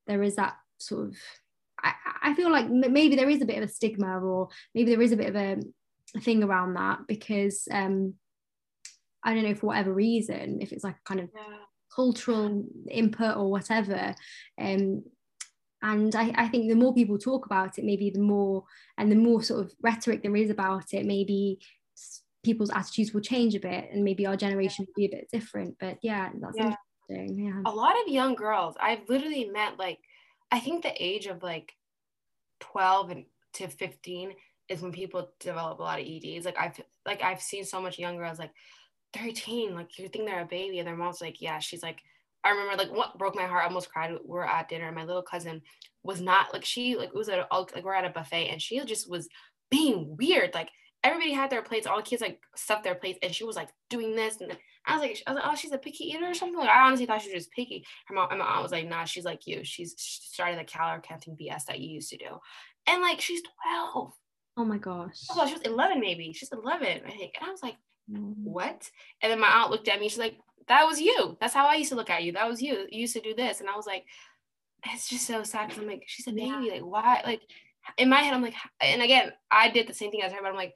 there 0.06 0.22
is 0.22 0.36
that 0.36 0.54
sort 0.78 1.08
of 1.08 1.16
I, 1.82 1.92
I 2.22 2.34
feel 2.34 2.50
like 2.50 2.68
maybe 2.68 3.14
there 3.14 3.30
is 3.30 3.42
a 3.42 3.46
bit 3.46 3.58
of 3.58 3.68
a 3.68 3.72
stigma 3.72 4.18
or 4.20 4.48
maybe 4.74 4.90
there 4.90 5.02
is 5.02 5.12
a 5.12 5.16
bit 5.16 5.28
of 5.28 5.36
a, 5.36 5.56
thing 6.20 6.42
around 6.42 6.72
that 6.72 7.00
because 7.06 7.68
um 7.70 8.14
I 9.22 9.34
don't 9.34 9.44
know 9.44 9.54
for 9.54 9.66
whatever 9.66 9.92
reason 9.92 10.62
if 10.62 10.72
it's 10.72 10.82
like 10.82 10.96
kind 11.04 11.20
of 11.20 11.28
yeah 11.36 11.67
cultural 11.98 12.64
input 12.88 13.36
or 13.36 13.50
whatever 13.50 14.14
um, 14.60 15.02
and 15.82 16.14
I, 16.14 16.32
I, 16.36 16.48
think 16.48 16.68
the 16.68 16.76
more 16.76 16.94
people 16.94 17.18
talk 17.18 17.46
about 17.46 17.76
it 17.76 17.84
maybe 17.84 18.10
the 18.10 18.20
more 18.20 18.62
and 18.98 19.10
the 19.10 19.16
more 19.16 19.42
sort 19.42 19.64
of 19.64 19.72
rhetoric 19.82 20.22
there 20.22 20.36
is 20.36 20.50
about 20.50 20.92
it 20.92 21.04
maybe 21.04 21.58
people's 22.44 22.70
attitudes 22.70 23.12
will 23.12 23.20
change 23.20 23.56
a 23.56 23.60
bit 23.60 23.88
and 23.92 24.04
maybe 24.04 24.26
our 24.26 24.36
generation 24.36 24.86
will 24.86 24.94
be 24.96 25.06
a 25.06 25.16
bit 25.16 25.28
different. 25.32 25.74
But 25.80 25.98
yeah 26.02 26.30
that's 26.40 26.56
yeah. 26.56 26.74
interesting 27.08 27.46
yeah. 27.46 27.62
A 27.66 27.74
lot 27.74 27.96
of 28.00 28.12
young 28.12 28.36
girls 28.36 28.76
i've 28.80 29.08
literally 29.08 29.46
met 29.46 29.76
like 29.76 29.98
i 30.52 30.60
think 30.60 30.84
the 30.84 30.94
age 31.02 31.26
of 31.26 31.42
like 31.42 31.72
12 32.60 33.10
and 33.10 33.24
to 33.54 33.66
15 33.66 34.34
is 34.68 34.82
when 34.82 34.92
people 34.92 35.30
develop 35.40 35.80
a 35.80 35.82
lot 35.82 36.00
of 36.00 36.06
eds 36.06 36.44
like 36.44 36.58
i've 36.60 36.80
like 37.04 37.22
i've 37.22 37.42
seen 37.42 37.64
so 37.64 37.80
much 37.80 37.98
young 37.98 38.18
girls 38.18 38.38
like 38.38 38.52
13 39.14 39.74
like 39.74 39.98
you 39.98 40.08
think 40.08 40.26
they're 40.26 40.42
a 40.42 40.46
baby. 40.46 40.78
And 40.78 40.88
their 40.88 40.96
mom's 40.96 41.20
like 41.20 41.40
yeah. 41.40 41.58
She's 41.58 41.82
like 41.82 42.00
i 42.44 42.50
remember 42.50 42.76
like 42.76 42.92
what 42.92 43.18
broke 43.18 43.34
my 43.34 43.46
heart 43.46 43.64
I 43.64 43.66
almost 43.66 43.90
cried. 43.90 44.12
We 44.24 44.38
are 44.38 44.46
at 44.46 44.68
dinner 44.68 44.86
and 44.86 44.96
my 44.96 45.04
little 45.04 45.22
cousin 45.22 45.62
was 46.02 46.20
not 46.20 46.52
like 46.52 46.64
she 46.64 46.96
like 46.96 47.08
it 47.08 47.14
was 47.14 47.28
at 47.28 47.46
like 47.50 47.84
we're 47.84 47.94
at 47.94 48.04
a 48.04 48.10
buffet 48.10 48.48
and 48.48 48.62
she 48.62 48.82
just 48.84 49.10
was 49.10 49.28
being 49.70 50.16
weird. 50.16 50.54
Like 50.54 50.70
everybody 51.04 51.32
had 51.32 51.50
their 51.50 51.62
plates 51.62 51.86
all 51.86 51.96
the 51.96 52.02
kids 52.02 52.22
like 52.22 52.40
stuffed 52.56 52.84
their 52.84 52.94
plates 52.94 53.18
and 53.22 53.34
she 53.34 53.44
was 53.44 53.56
like 53.56 53.68
doing 53.88 54.16
this 54.16 54.40
and 54.40 54.56
I 54.86 54.94
was 54.94 55.02
like 55.02 55.22
I 55.26 55.32
was 55.32 55.42
like 55.42 55.52
oh 55.52 55.56
she's 55.56 55.72
a 55.72 55.78
picky 55.78 56.04
eater 56.04 56.26
or 56.26 56.34
something? 56.34 56.58
Like 56.58 56.68
I 56.68 56.86
honestly 56.86 57.06
thought 57.06 57.22
she 57.22 57.32
was 57.32 57.44
just 57.44 57.52
picky. 57.52 57.84
Her 58.06 58.14
mom, 58.14 58.28
my 58.30 58.36
mom 58.36 58.62
was 58.62 58.72
like 58.72 58.88
nah 58.88 59.04
she's 59.04 59.24
like 59.24 59.46
you. 59.46 59.64
She's 59.64 59.94
she 59.98 60.20
started 60.22 60.58
the 60.58 60.64
calorie 60.64 61.00
counting 61.02 61.36
BS 61.36 61.64
that 61.66 61.80
you 61.80 61.90
used 61.90 62.10
to 62.10 62.16
do. 62.16 62.38
And 62.86 63.02
like 63.02 63.20
she's 63.20 63.42
12 63.92 64.12
oh 64.56 64.64
my 64.64 64.78
gosh. 64.78 65.24
Oh 65.30 65.46
she 65.46 65.54
was 65.54 65.62
11 65.62 66.00
maybe. 66.00 66.32
She's 66.32 66.52
11 66.52 67.02
I 67.06 67.10
think. 67.10 67.34
And 67.38 67.48
I 67.48 67.50
was 67.50 67.62
like 67.62 67.76
what? 68.08 68.90
And 69.22 69.30
then 69.30 69.40
my 69.40 69.48
aunt 69.48 69.70
looked 69.70 69.88
at 69.88 70.00
me. 70.00 70.08
She's 70.08 70.18
like, 70.18 70.38
that 70.68 70.84
was 70.84 71.00
you. 71.00 71.36
That's 71.40 71.54
how 71.54 71.66
I 71.66 71.76
used 71.76 71.90
to 71.90 71.96
look 71.96 72.10
at 72.10 72.22
you. 72.22 72.32
That 72.32 72.48
was 72.48 72.62
you. 72.62 72.86
You 72.90 73.00
used 73.00 73.14
to 73.14 73.20
do 73.20 73.34
this. 73.34 73.60
And 73.60 73.68
I 73.68 73.76
was 73.76 73.86
like, 73.86 74.04
it's 74.86 75.08
just 75.08 75.26
so 75.26 75.42
sad. 75.42 75.70
Cause 75.70 75.78
I'm 75.78 75.86
like, 75.86 76.04
she's 76.06 76.26
a 76.26 76.32
baby. 76.32 76.52
Yeah. 76.62 76.72
Like, 76.74 76.82
why? 76.82 77.22
Like, 77.24 77.42
in 77.96 78.08
my 78.08 78.20
head, 78.20 78.34
I'm 78.34 78.42
like, 78.42 78.54
and 78.80 79.02
again, 79.02 79.32
I 79.50 79.70
did 79.70 79.86
the 79.86 79.94
same 79.94 80.10
thing 80.10 80.22
as 80.22 80.32
her, 80.32 80.38
but 80.42 80.48
I'm 80.48 80.56
like, 80.56 80.74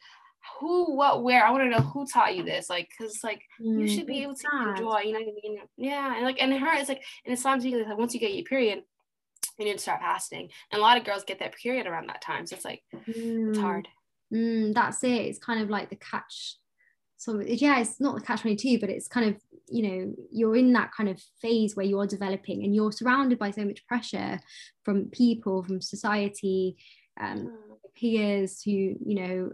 who, 0.59 0.97
what, 0.97 1.23
where? 1.23 1.45
I 1.45 1.51
want 1.51 1.63
to 1.63 1.69
know 1.69 1.85
who 1.85 2.07
taught 2.07 2.35
you 2.37 2.43
this. 2.43 2.71
Like, 2.71 2.89
cause 2.99 3.21
like 3.23 3.43
mm, 3.61 3.81
you 3.81 3.89
should 3.89 4.07
be 4.07 4.23
able 4.23 4.35
to 4.35 4.47
enjoy, 4.69 5.01
you 5.01 5.13
know 5.13 5.21
what 5.21 5.29
I 5.29 5.49
mean? 5.49 5.59
Yeah. 5.77 6.17
And 6.17 6.25
like, 6.25 6.43
and 6.43 6.53
her, 6.53 6.75
it's 6.75 6.89
like, 6.89 7.03
in 7.25 7.33
Islam, 7.33 7.61
like, 7.61 7.99
once 7.99 8.15
you 8.15 8.21
get 8.21 8.35
your 8.35 8.45
period, 8.45 8.83
you 9.59 9.67
need 9.67 9.75
to 9.75 9.79
start 9.79 10.01
fasting. 10.01 10.49
And 10.71 10.79
a 10.79 10.83
lot 10.83 10.97
of 10.97 11.05
girls 11.05 11.25
get 11.25 11.39
that 11.41 11.55
period 11.55 11.87
around 11.87 12.09
that 12.09 12.23
time. 12.23 12.47
So 12.47 12.57
it's 12.57 12.65
like, 12.65 12.83
mm. 12.95 13.51
it's 13.51 13.59
hard. 13.59 13.89
Mm, 14.33 14.73
that's 14.75 15.05
it. 15.05 15.09
It's 15.11 15.39
kind 15.39 15.61
of 15.61 15.69
like 15.69 15.91
the 15.91 15.97
catch 15.97 16.57
so 17.23 17.41
yeah 17.41 17.79
it's 17.79 18.01
not 18.01 18.17
the 18.17 18.21
catch 18.21 18.41
22 18.41 18.81
but 18.81 18.91
it's 18.91 19.07
kind 19.07 19.29
of 19.29 19.41
you 19.69 19.83
know 19.83 20.15
you're 20.33 20.57
in 20.57 20.73
that 20.73 20.91
kind 20.93 21.09
of 21.09 21.21
phase 21.41 21.77
where 21.77 21.87
you're 21.87 22.07
developing 22.07 22.65
and 22.65 22.75
you're 22.75 22.91
surrounded 22.91 23.39
by 23.39 23.51
so 23.51 23.65
much 23.65 23.87
pressure 23.87 24.41
from 24.83 25.07
people 25.11 25.63
from 25.63 25.81
society 25.81 26.77
um, 27.21 27.39
mm. 27.39 27.51
peers 27.95 28.61
who 28.63 28.73
you 28.73 29.15
know 29.15 29.53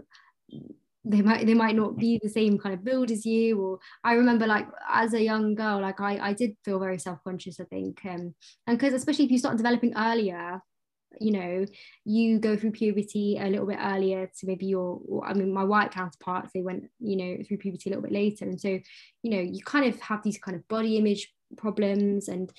they 1.05 1.21
might 1.21 1.47
they 1.47 1.53
might 1.53 1.77
not 1.77 1.99
be 1.99 2.19
the 2.23 2.29
same 2.29 2.57
kind 2.59 2.75
of 2.75 2.83
build 2.83 3.11
as 3.11 3.27
you 3.27 3.61
or 3.61 3.79
i 4.03 4.15
remember 4.15 4.47
like 4.47 4.67
as 4.91 5.13
a 5.13 5.23
young 5.23 5.55
girl 5.55 5.79
like 5.81 6.01
i 6.01 6.19
i 6.29 6.33
did 6.33 6.57
feel 6.65 6.79
very 6.79 6.99
self-conscious 6.99 7.61
i 7.61 7.65
think 7.65 8.01
um 8.07 8.35
and 8.67 8.79
because 8.79 8.95
especially 8.95 9.27
if 9.27 9.31
you 9.31 9.39
start 9.39 9.59
developing 9.59 9.93
earlier 9.95 10.61
you 11.21 11.33
know 11.33 11.65
you 12.05 12.39
go 12.39 12.57
through 12.57 12.73
puberty 12.73 13.39
a 13.41 13.47
little 13.47 13.67
bit 13.67 13.79
earlier 13.81 14.31
to 14.39 14.47
maybe 14.47 14.67
your 14.67 15.01
i 15.25 15.33
mean 15.33 15.53
my 15.53 15.65
white 15.65 15.91
counterparts 15.91 16.51
they 16.53 16.61
went 16.61 16.89
you 17.01 17.17
know 17.17 17.43
through 17.45 17.59
puberty 17.59 17.89
a 17.89 17.93
little 17.93 18.03
bit 18.03 18.13
later. 18.13 18.45
And 18.45 18.61
so 18.61 18.69
you 18.69 19.31
know 19.31 19.41
you 19.41 19.63
kind 19.63 19.87
of 19.87 20.01
have 20.01 20.23
these 20.23 20.39
kind 20.39 20.57
of 20.57 20.67
body 20.69 20.97
image 20.97 21.33
problems 21.57 22.29
and 22.29 22.53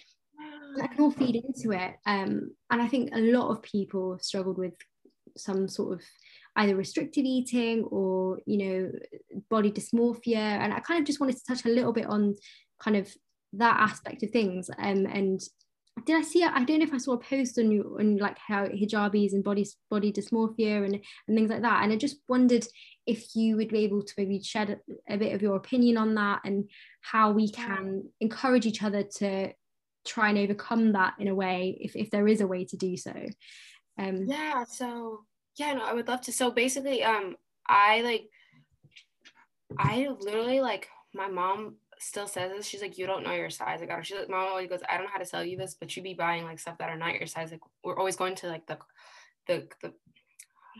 that 0.77 0.91
can 0.91 1.01
all 1.01 1.11
feed 1.11 1.35
into 1.35 1.71
it. 1.71 1.95
Um, 2.05 2.51
and 2.69 2.81
i 2.81 2.87
think 2.87 3.09
a 3.13 3.19
lot 3.19 3.49
of 3.49 3.61
people 3.61 4.17
struggled 4.21 4.57
with 4.57 4.73
some 5.37 5.67
sort 5.67 5.93
of 5.93 6.01
either 6.55 6.75
restrictive 6.75 7.23
eating 7.23 7.83
or 7.85 8.39
you 8.45 8.57
know 8.57 8.91
body 9.49 9.71
dysmorphia. 9.71 10.35
And 10.35 10.73
i 10.73 10.79
kind 10.79 10.99
of 10.99 11.05
just 11.05 11.19
wanted 11.19 11.37
to 11.37 11.45
touch 11.47 11.65
a 11.65 11.69
little 11.69 11.93
bit 11.93 12.05
on 12.05 12.35
kind 12.79 12.97
of 12.97 13.13
that 13.53 13.79
aspect 13.79 14.23
of 14.23 14.31
things. 14.31 14.69
Um, 14.77 15.05
and 15.05 15.39
did 16.05 16.15
I 16.15 16.21
see? 16.21 16.43
I 16.43 16.63
don't 16.63 16.79
know 16.79 16.85
if 16.85 16.93
I 16.93 16.97
saw 16.97 17.13
a 17.13 17.17
post 17.17 17.57
on 17.59 17.71
you 17.71 17.97
on 17.99 18.17
like 18.17 18.37
how 18.37 18.65
hijabis 18.65 19.33
and 19.33 19.43
body 19.43 19.65
body 19.89 20.11
dysmorphia 20.11 20.85
and 20.85 20.99
and 21.27 21.37
things 21.37 21.49
like 21.49 21.61
that, 21.61 21.83
and 21.83 21.91
I 21.91 21.95
just 21.95 22.17
wondered 22.27 22.65
if 23.05 23.35
you 23.35 23.57
would 23.57 23.69
be 23.69 23.83
able 23.83 24.03
to 24.03 24.13
maybe 24.17 24.41
shed 24.41 24.69
a, 24.69 25.13
a 25.13 25.17
bit 25.17 25.33
of 25.33 25.41
your 25.41 25.55
opinion 25.55 25.97
on 25.97 26.15
that 26.15 26.41
and 26.45 26.69
how 27.01 27.31
we 27.31 27.49
can 27.49 28.03
encourage 28.19 28.65
each 28.65 28.83
other 28.83 29.03
to 29.03 29.51
try 30.05 30.29
and 30.29 30.37
overcome 30.37 30.93
that 30.93 31.13
in 31.19 31.27
a 31.27 31.35
way, 31.35 31.77
if 31.81 31.95
if 31.95 32.09
there 32.11 32.27
is 32.27 32.41
a 32.41 32.47
way 32.47 32.65
to 32.65 32.77
do 32.77 32.95
so. 32.95 33.13
Um, 33.97 34.25
yeah. 34.25 34.63
So 34.63 35.25
yeah, 35.57 35.73
no, 35.73 35.85
I 35.85 35.93
would 35.93 36.07
love 36.07 36.21
to. 36.21 36.31
So 36.31 36.51
basically, 36.51 37.03
um, 37.03 37.35
I 37.67 38.01
like, 38.01 38.29
I 39.77 40.07
literally 40.19 40.61
like 40.61 40.87
my 41.13 41.27
mom 41.27 41.75
still 41.99 42.27
says 42.27 42.51
this. 42.51 42.65
She's 42.65 42.81
like, 42.81 42.97
you 42.97 43.05
don't 43.05 43.23
know 43.23 43.33
your 43.33 43.49
size. 43.49 43.81
I 43.81 43.85
got 43.85 43.97
her. 43.97 44.03
She's 44.03 44.17
like, 44.17 44.29
mom 44.29 44.47
always 44.47 44.69
goes, 44.69 44.79
I 44.89 44.95
don't 44.95 45.05
know 45.05 45.11
how 45.11 45.19
to 45.19 45.25
tell 45.25 45.43
you 45.43 45.57
this, 45.57 45.75
but 45.79 45.95
you 45.95 46.03
be 46.03 46.13
buying 46.13 46.43
like 46.43 46.59
stuff 46.59 46.77
that 46.79 46.89
are 46.89 46.97
not 46.97 47.13
your 47.13 47.27
size. 47.27 47.51
Like 47.51 47.61
we're 47.83 47.97
always 47.97 48.15
going 48.15 48.35
to 48.35 48.47
like 48.47 48.65
the 48.67 48.77
the 49.47 49.67
the 49.81 49.93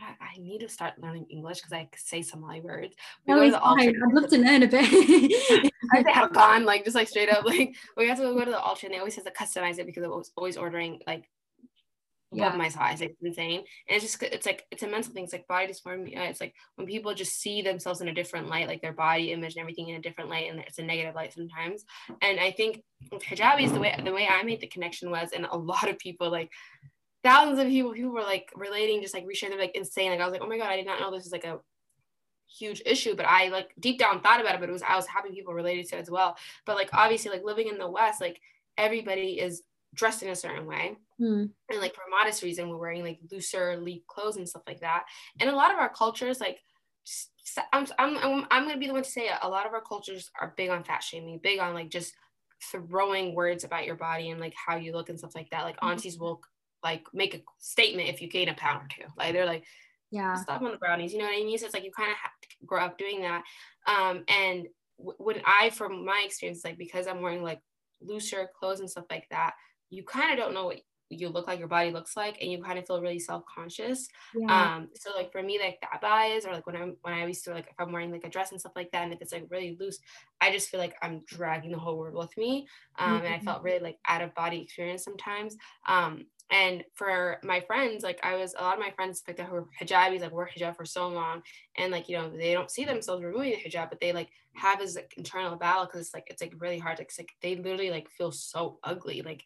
I 0.00 0.38
need 0.38 0.60
to 0.60 0.68
start 0.68 0.94
learning 0.98 1.26
English 1.28 1.58
because 1.58 1.72
I 1.72 1.88
say 1.96 2.22
some 2.22 2.40
Somali 2.40 2.60
words. 2.60 2.94
We 3.26 3.34
no, 3.34 3.42
I'd 3.42 3.94
love 4.12 4.30
to 4.30 4.38
learn 4.38 4.62
a 4.62 4.66
bit. 4.66 4.84
I 5.92 6.02
say 6.02 6.12
have 6.12 6.32
gone 6.32 6.64
like 6.64 6.84
just 6.84 6.94
like 6.94 7.08
straight 7.08 7.28
up 7.28 7.44
like 7.44 7.74
we 7.96 8.08
have 8.08 8.18
to 8.18 8.24
go 8.24 8.44
to 8.44 8.50
the 8.50 8.60
auction. 8.60 8.92
They 8.92 8.98
always 8.98 9.16
have 9.16 9.24
to 9.24 9.30
customize 9.30 9.78
it 9.78 9.86
because 9.86 10.04
I 10.04 10.08
was 10.08 10.32
always 10.36 10.56
ordering 10.56 11.00
like 11.06 11.28
yeah. 12.32 12.56
my 12.56 12.68
size. 12.68 13.00
It's 13.00 13.20
insane. 13.22 13.64
And 13.88 13.96
it's 13.96 14.04
just 14.04 14.22
it's 14.22 14.46
like 14.46 14.64
it's 14.70 14.82
a 14.82 14.88
mental 14.88 15.12
thing. 15.12 15.24
It's 15.24 15.32
like 15.32 15.48
body 15.48 15.66
dysmorphia. 15.66 16.18
Uh, 16.18 16.22
it's 16.22 16.40
like 16.40 16.54
when 16.76 16.86
people 16.86 17.14
just 17.14 17.40
see 17.40 17.62
themselves 17.62 18.00
in 18.00 18.08
a 18.08 18.14
different 18.14 18.48
light, 18.48 18.68
like 18.68 18.82
their 18.82 18.92
body 18.92 19.32
image 19.32 19.54
and 19.54 19.60
everything 19.60 19.88
in 19.88 19.96
a 19.96 20.00
different 20.00 20.30
light, 20.30 20.50
and 20.50 20.60
it's 20.60 20.78
a 20.78 20.82
negative 20.82 21.14
light 21.14 21.32
sometimes. 21.32 21.84
And 22.22 22.38
I 22.38 22.52
think 22.52 22.82
hijabis, 23.12 23.72
the 23.72 23.80
way 23.80 23.98
the 24.02 24.12
way 24.12 24.28
I 24.30 24.42
made 24.42 24.60
the 24.60 24.68
connection 24.68 25.10
was, 25.10 25.30
and 25.34 25.46
a 25.50 25.56
lot 25.56 25.88
of 25.88 25.98
people 25.98 26.30
like 26.30 26.50
thousands 27.24 27.58
of 27.58 27.66
people, 27.66 27.92
people 27.92 28.12
were 28.12 28.22
like 28.22 28.50
relating, 28.54 29.02
just 29.02 29.14
like 29.14 29.26
resharing. 29.26 29.50
They're 29.50 29.58
like 29.58 29.76
insane. 29.76 30.10
Like 30.10 30.20
I 30.20 30.24
was 30.24 30.32
like, 30.32 30.42
oh 30.42 30.48
my 30.48 30.58
god, 30.58 30.70
I 30.70 30.76
did 30.76 30.86
not 30.86 31.00
know 31.00 31.10
this 31.10 31.26
is 31.26 31.32
like 31.32 31.44
a 31.44 31.58
huge 32.58 32.82
issue 32.84 33.14
but 33.14 33.26
i 33.26 33.46
like 33.46 33.72
deep 33.78 33.96
down 33.96 34.20
thought 34.20 34.40
about 34.40 34.56
it 34.56 34.60
but 34.60 34.68
it 34.68 34.72
was 34.72 34.82
i 34.82 34.96
was 34.96 35.06
happy 35.06 35.30
people 35.30 35.54
related 35.54 35.86
to 35.86 35.96
it 35.96 36.00
as 36.00 36.10
well 36.10 36.36
but 36.66 36.74
like 36.74 36.90
obviously 36.92 37.30
like 37.30 37.44
living 37.44 37.68
in 37.68 37.78
the 37.78 37.88
west 37.88 38.20
like 38.20 38.40
everybody 38.76 39.38
is 39.38 39.62
dressed 39.94 40.22
in 40.22 40.30
a 40.30 40.36
certain 40.36 40.66
way. 40.66 40.96
Mm. 41.20 41.50
And 41.68 41.80
like 41.80 41.94
for 41.94 42.02
a 42.02 42.10
modest 42.10 42.42
reason, 42.42 42.68
we're 42.68 42.78
wearing 42.78 43.02
like 43.02 43.18
looser 43.30 43.76
leaf 43.76 44.06
clothes 44.06 44.36
and 44.36 44.48
stuff 44.48 44.62
like 44.66 44.80
that. 44.80 45.04
And 45.38 45.50
a 45.50 45.56
lot 45.56 45.72
of 45.72 45.78
our 45.78 45.88
cultures, 45.88 46.40
like 46.40 46.58
I'm, 47.72 47.86
I'm, 47.98 48.16
I'm, 48.18 48.46
I'm 48.50 48.64
gonna 48.64 48.78
be 48.78 48.86
the 48.86 48.92
one 48.92 49.02
to 49.02 49.10
say 49.10 49.26
it. 49.26 49.38
A 49.42 49.48
lot 49.48 49.66
of 49.66 49.72
our 49.72 49.80
cultures 49.80 50.30
are 50.40 50.54
big 50.56 50.70
on 50.70 50.84
fat 50.84 51.02
shaming, 51.02 51.40
big 51.42 51.60
on 51.60 51.74
like 51.74 51.90
just 51.90 52.14
throwing 52.70 53.34
words 53.34 53.64
about 53.64 53.86
your 53.86 53.96
body 53.96 54.30
and 54.30 54.40
like 54.40 54.54
how 54.54 54.76
you 54.76 54.92
look 54.92 55.08
and 55.08 55.18
stuff 55.18 55.34
like 55.34 55.50
that. 55.50 55.64
Like 55.64 55.76
mm-hmm. 55.76 55.88
aunties 55.88 56.18
will 56.18 56.40
like 56.82 57.04
make 57.12 57.34
a 57.34 57.40
statement 57.58 58.08
if 58.08 58.22
you 58.22 58.28
gain 58.28 58.48
a 58.48 58.54
pound 58.54 58.82
or 58.82 58.88
two. 58.88 59.10
Like 59.16 59.32
they're 59.32 59.46
like, 59.46 59.64
yeah, 60.10 60.34
stop 60.34 60.62
on 60.62 60.72
the 60.72 60.78
brownies. 60.78 61.12
You 61.12 61.18
know 61.18 61.26
what 61.26 61.34
I 61.40 61.44
mean? 61.44 61.58
So 61.58 61.66
it's 61.66 61.74
like 61.74 61.84
you 61.84 61.92
kind 61.92 62.10
of 62.10 62.16
have 62.16 62.32
to 62.42 62.66
grow 62.66 62.80
up 62.80 62.98
doing 62.98 63.22
that. 63.22 63.42
Um, 63.86 64.24
and 64.28 64.66
w- 64.98 65.16
when 65.18 65.42
I, 65.46 65.70
from 65.70 66.04
my 66.04 66.22
experience, 66.24 66.64
like 66.64 66.78
because 66.78 67.06
I'm 67.06 67.22
wearing 67.22 67.42
like 67.42 67.60
looser 68.00 68.48
clothes 68.58 68.80
and 68.80 68.90
stuff 68.90 69.04
like 69.10 69.26
that, 69.30 69.52
you 69.90 70.02
kind 70.02 70.32
of 70.32 70.38
don't 70.38 70.54
know 70.54 70.66
what 70.66 70.80
you 71.12 71.28
look 71.28 71.48
like 71.48 71.58
your 71.58 71.68
body 71.68 71.90
looks 71.90 72.16
like 72.16 72.40
and 72.40 72.52
you 72.52 72.62
kind 72.62 72.78
of 72.78 72.86
feel 72.86 73.02
really 73.02 73.18
self-conscious 73.18 74.08
yeah. 74.36 74.76
um 74.76 74.88
so 74.94 75.10
like 75.16 75.32
for 75.32 75.42
me 75.42 75.58
like 75.58 75.78
that 75.80 76.00
bias 76.00 76.46
or 76.46 76.52
like 76.52 76.66
when 76.66 76.76
i'm 76.76 76.96
when 77.02 77.12
i 77.12 77.26
used 77.26 77.44
to 77.44 77.50
like 77.50 77.66
if 77.66 77.74
i'm 77.80 77.90
wearing 77.90 78.12
like 78.12 78.24
a 78.24 78.28
dress 78.28 78.52
and 78.52 78.60
stuff 78.60 78.72
like 78.76 78.90
that 78.92 79.02
and 79.02 79.12
if 79.12 79.20
it's 79.20 79.32
like 79.32 79.44
really 79.50 79.76
loose 79.80 79.98
i 80.40 80.52
just 80.52 80.68
feel 80.68 80.78
like 80.78 80.94
i'm 81.02 81.20
dragging 81.26 81.72
the 81.72 81.78
whole 81.78 81.98
world 81.98 82.14
with 82.14 82.36
me 82.38 82.66
um 82.98 83.08
mm-hmm. 83.08 83.24
and 83.24 83.34
i 83.34 83.36
mm-hmm. 83.36 83.44
felt 83.44 83.62
really 83.62 83.80
like 83.80 83.98
out 84.06 84.22
of 84.22 84.32
body 84.36 84.62
experience 84.62 85.02
sometimes 85.02 85.56
um 85.88 86.24
and 86.52 86.84
for 86.94 87.38
my 87.44 87.60
friends, 87.60 88.02
like 88.02 88.18
I 88.24 88.34
was 88.36 88.54
a 88.58 88.62
lot 88.62 88.74
of 88.74 88.80
my 88.80 88.90
friends 88.90 89.22
like 89.26 89.36
that 89.36 89.46
who 89.46 89.54
were 89.54 89.68
hijabis, 89.80 90.20
like 90.20 90.32
wore 90.32 90.48
hijab 90.48 90.76
for 90.76 90.84
so 90.84 91.08
long, 91.08 91.42
and 91.76 91.92
like 91.92 92.08
you 92.08 92.16
know 92.16 92.28
they 92.28 92.52
don't 92.52 92.70
see 92.70 92.84
themselves 92.84 93.22
removing 93.22 93.52
the 93.52 93.70
hijab, 93.70 93.88
but 93.88 94.00
they 94.00 94.12
like 94.12 94.30
have 94.54 94.80
this 94.80 94.96
like 94.96 95.14
internal 95.16 95.56
battle 95.56 95.86
because 95.86 96.00
it's 96.00 96.14
like 96.14 96.26
it's 96.28 96.42
like 96.42 96.54
really 96.58 96.78
hard. 96.78 96.98
It's 96.98 97.18
like 97.18 97.30
they 97.40 97.54
literally 97.54 97.90
like 97.90 98.10
feel 98.10 98.32
so 98.32 98.80
ugly. 98.82 99.22
Like 99.22 99.44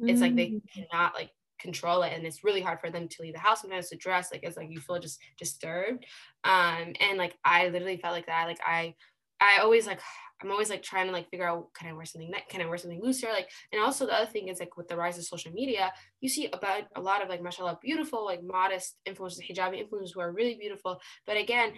it's 0.00 0.20
like 0.20 0.36
they 0.36 0.48
mm. 0.48 0.62
cannot 0.72 1.14
like 1.14 1.30
control 1.58 2.02
it 2.02 2.12
and 2.12 2.26
it's 2.26 2.44
really 2.44 2.60
hard 2.60 2.80
for 2.80 2.90
them 2.90 3.08
to 3.08 3.22
leave 3.22 3.32
the 3.32 3.38
house 3.40 3.62
sometimes 3.62 3.88
to 3.88 3.96
dress 3.96 4.30
like 4.30 4.42
it's 4.42 4.56
like 4.56 4.70
you 4.70 4.80
feel 4.80 4.98
just 4.98 5.18
disturbed. 5.38 6.04
Um 6.44 6.92
and 7.00 7.18
like 7.18 7.34
i 7.44 7.68
literally 7.68 7.96
felt 7.96 8.14
like 8.14 8.26
that 8.26 8.46
like 8.46 8.60
i 8.64 8.94
i 9.40 9.58
always 9.60 9.86
like 9.86 10.00
i'm 10.42 10.50
always 10.50 10.68
like 10.68 10.82
trying 10.82 11.06
to 11.06 11.12
like 11.12 11.30
figure 11.30 11.48
out 11.48 11.72
can 11.72 11.88
i 11.88 11.94
wear 11.94 12.04
something 12.04 12.30
that 12.30 12.46
can 12.50 12.60
i 12.60 12.66
wear 12.66 12.76
something 12.76 13.00
looser? 13.02 13.28
Like 13.28 13.48
and 13.72 13.80
also 13.80 14.04
the 14.04 14.12
other 14.12 14.30
thing 14.30 14.48
is 14.48 14.60
like 14.60 14.76
with 14.76 14.88
the 14.88 14.96
rise 14.96 15.16
of 15.16 15.24
social 15.24 15.52
media 15.52 15.92
you 16.20 16.28
see 16.28 16.48
about 16.52 16.82
a 16.94 17.00
lot 17.00 17.22
of 17.22 17.30
like 17.30 17.42
mashallah 17.42 17.78
beautiful 17.82 18.24
like 18.24 18.42
modest 18.42 18.96
influencers 19.08 19.40
hijabi 19.50 19.82
influencers 19.82 20.12
who 20.14 20.20
are 20.20 20.32
really 20.32 20.56
beautiful. 20.56 21.00
But 21.26 21.38
again 21.38 21.72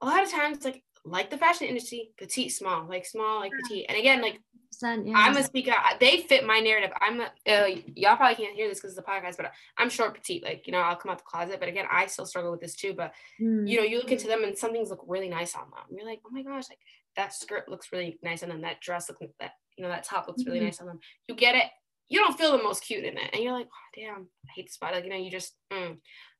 a 0.00 0.06
lot 0.06 0.22
of 0.22 0.30
times 0.30 0.64
like 0.64 0.82
like 1.06 1.30
the 1.30 1.38
fashion 1.38 1.68
industry 1.68 2.10
petite 2.18 2.52
small 2.52 2.86
like 2.88 3.06
small 3.06 3.40
like 3.40 3.52
petite 3.62 3.86
and 3.88 3.98
again 3.98 4.20
like 4.20 4.40
yeah. 4.82 5.14
I'm 5.14 5.36
a 5.36 5.42
speaker. 5.42 5.72
They 6.00 6.22
fit 6.28 6.44
my 6.44 6.60
narrative. 6.60 6.90
I'm 7.00 7.20
a, 7.20 7.24
uh, 7.50 7.66
y'all 7.94 8.16
probably 8.16 8.34
can't 8.34 8.56
hear 8.56 8.68
this 8.68 8.78
because 8.78 8.96
it's 8.96 9.06
a 9.06 9.10
podcast, 9.10 9.36
but 9.36 9.52
I'm 9.78 9.88
short, 9.88 10.14
petite. 10.14 10.42
Like 10.42 10.66
you 10.66 10.72
know, 10.72 10.80
I'll 10.80 10.96
come 10.96 11.10
out 11.10 11.18
the 11.18 11.24
closet. 11.24 11.60
But 11.60 11.68
again, 11.68 11.86
I 11.90 12.06
still 12.06 12.26
struggle 12.26 12.50
with 12.50 12.60
this 12.60 12.74
too. 12.74 12.94
But 12.94 13.14
mm. 13.40 13.68
you 13.68 13.76
know, 13.78 13.84
you 13.84 13.98
look 13.98 14.12
into 14.12 14.26
them 14.26 14.44
and 14.44 14.56
some 14.56 14.72
things 14.72 14.90
look 14.90 15.04
really 15.06 15.28
nice 15.28 15.54
on 15.54 15.62
them. 15.62 15.96
You're 15.96 16.06
like, 16.06 16.20
oh 16.26 16.30
my 16.30 16.42
gosh, 16.42 16.64
like 16.68 16.78
that 17.16 17.34
skirt 17.34 17.68
looks 17.68 17.92
really 17.92 18.18
nice 18.22 18.42
on 18.42 18.48
them. 18.48 18.62
That 18.62 18.80
dress 18.80 19.08
looks 19.08 19.20
that 19.40 19.52
you 19.76 19.82
know 19.82 19.90
that 19.90 20.04
top 20.04 20.28
looks 20.28 20.44
really 20.44 20.58
mm-hmm. 20.58 20.66
nice 20.66 20.80
on 20.80 20.86
them. 20.86 21.00
You 21.28 21.34
get 21.34 21.54
it. 21.54 21.66
You 22.08 22.20
don't 22.20 22.38
feel 22.38 22.52
the 22.52 22.62
most 22.62 22.84
cute 22.84 23.04
in 23.04 23.16
it, 23.16 23.30
and 23.32 23.42
you're 23.42 23.52
like, 23.52 23.66
oh 23.66 24.00
damn, 24.00 24.28
I 24.46 24.50
hate 24.54 24.66
the 24.66 24.72
spot. 24.72 24.92
Like 24.92 25.04
you 25.04 25.10
know, 25.10 25.16
you 25.16 25.30
just 25.30 25.54
mm. 25.72 25.86
um. 25.86 25.98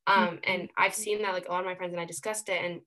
Mm-hmm. 0.09 0.37
And 0.45 0.69
I've 0.77 0.95
seen 0.95 1.23
that 1.23 1.33
like 1.33 1.49
a 1.49 1.53
lot 1.53 1.61
of 1.61 1.67
my 1.67 1.75
friends 1.75 1.93
and 1.93 2.01
I 2.01 2.05
discussed 2.05 2.49
it, 2.49 2.62
and 2.62 2.81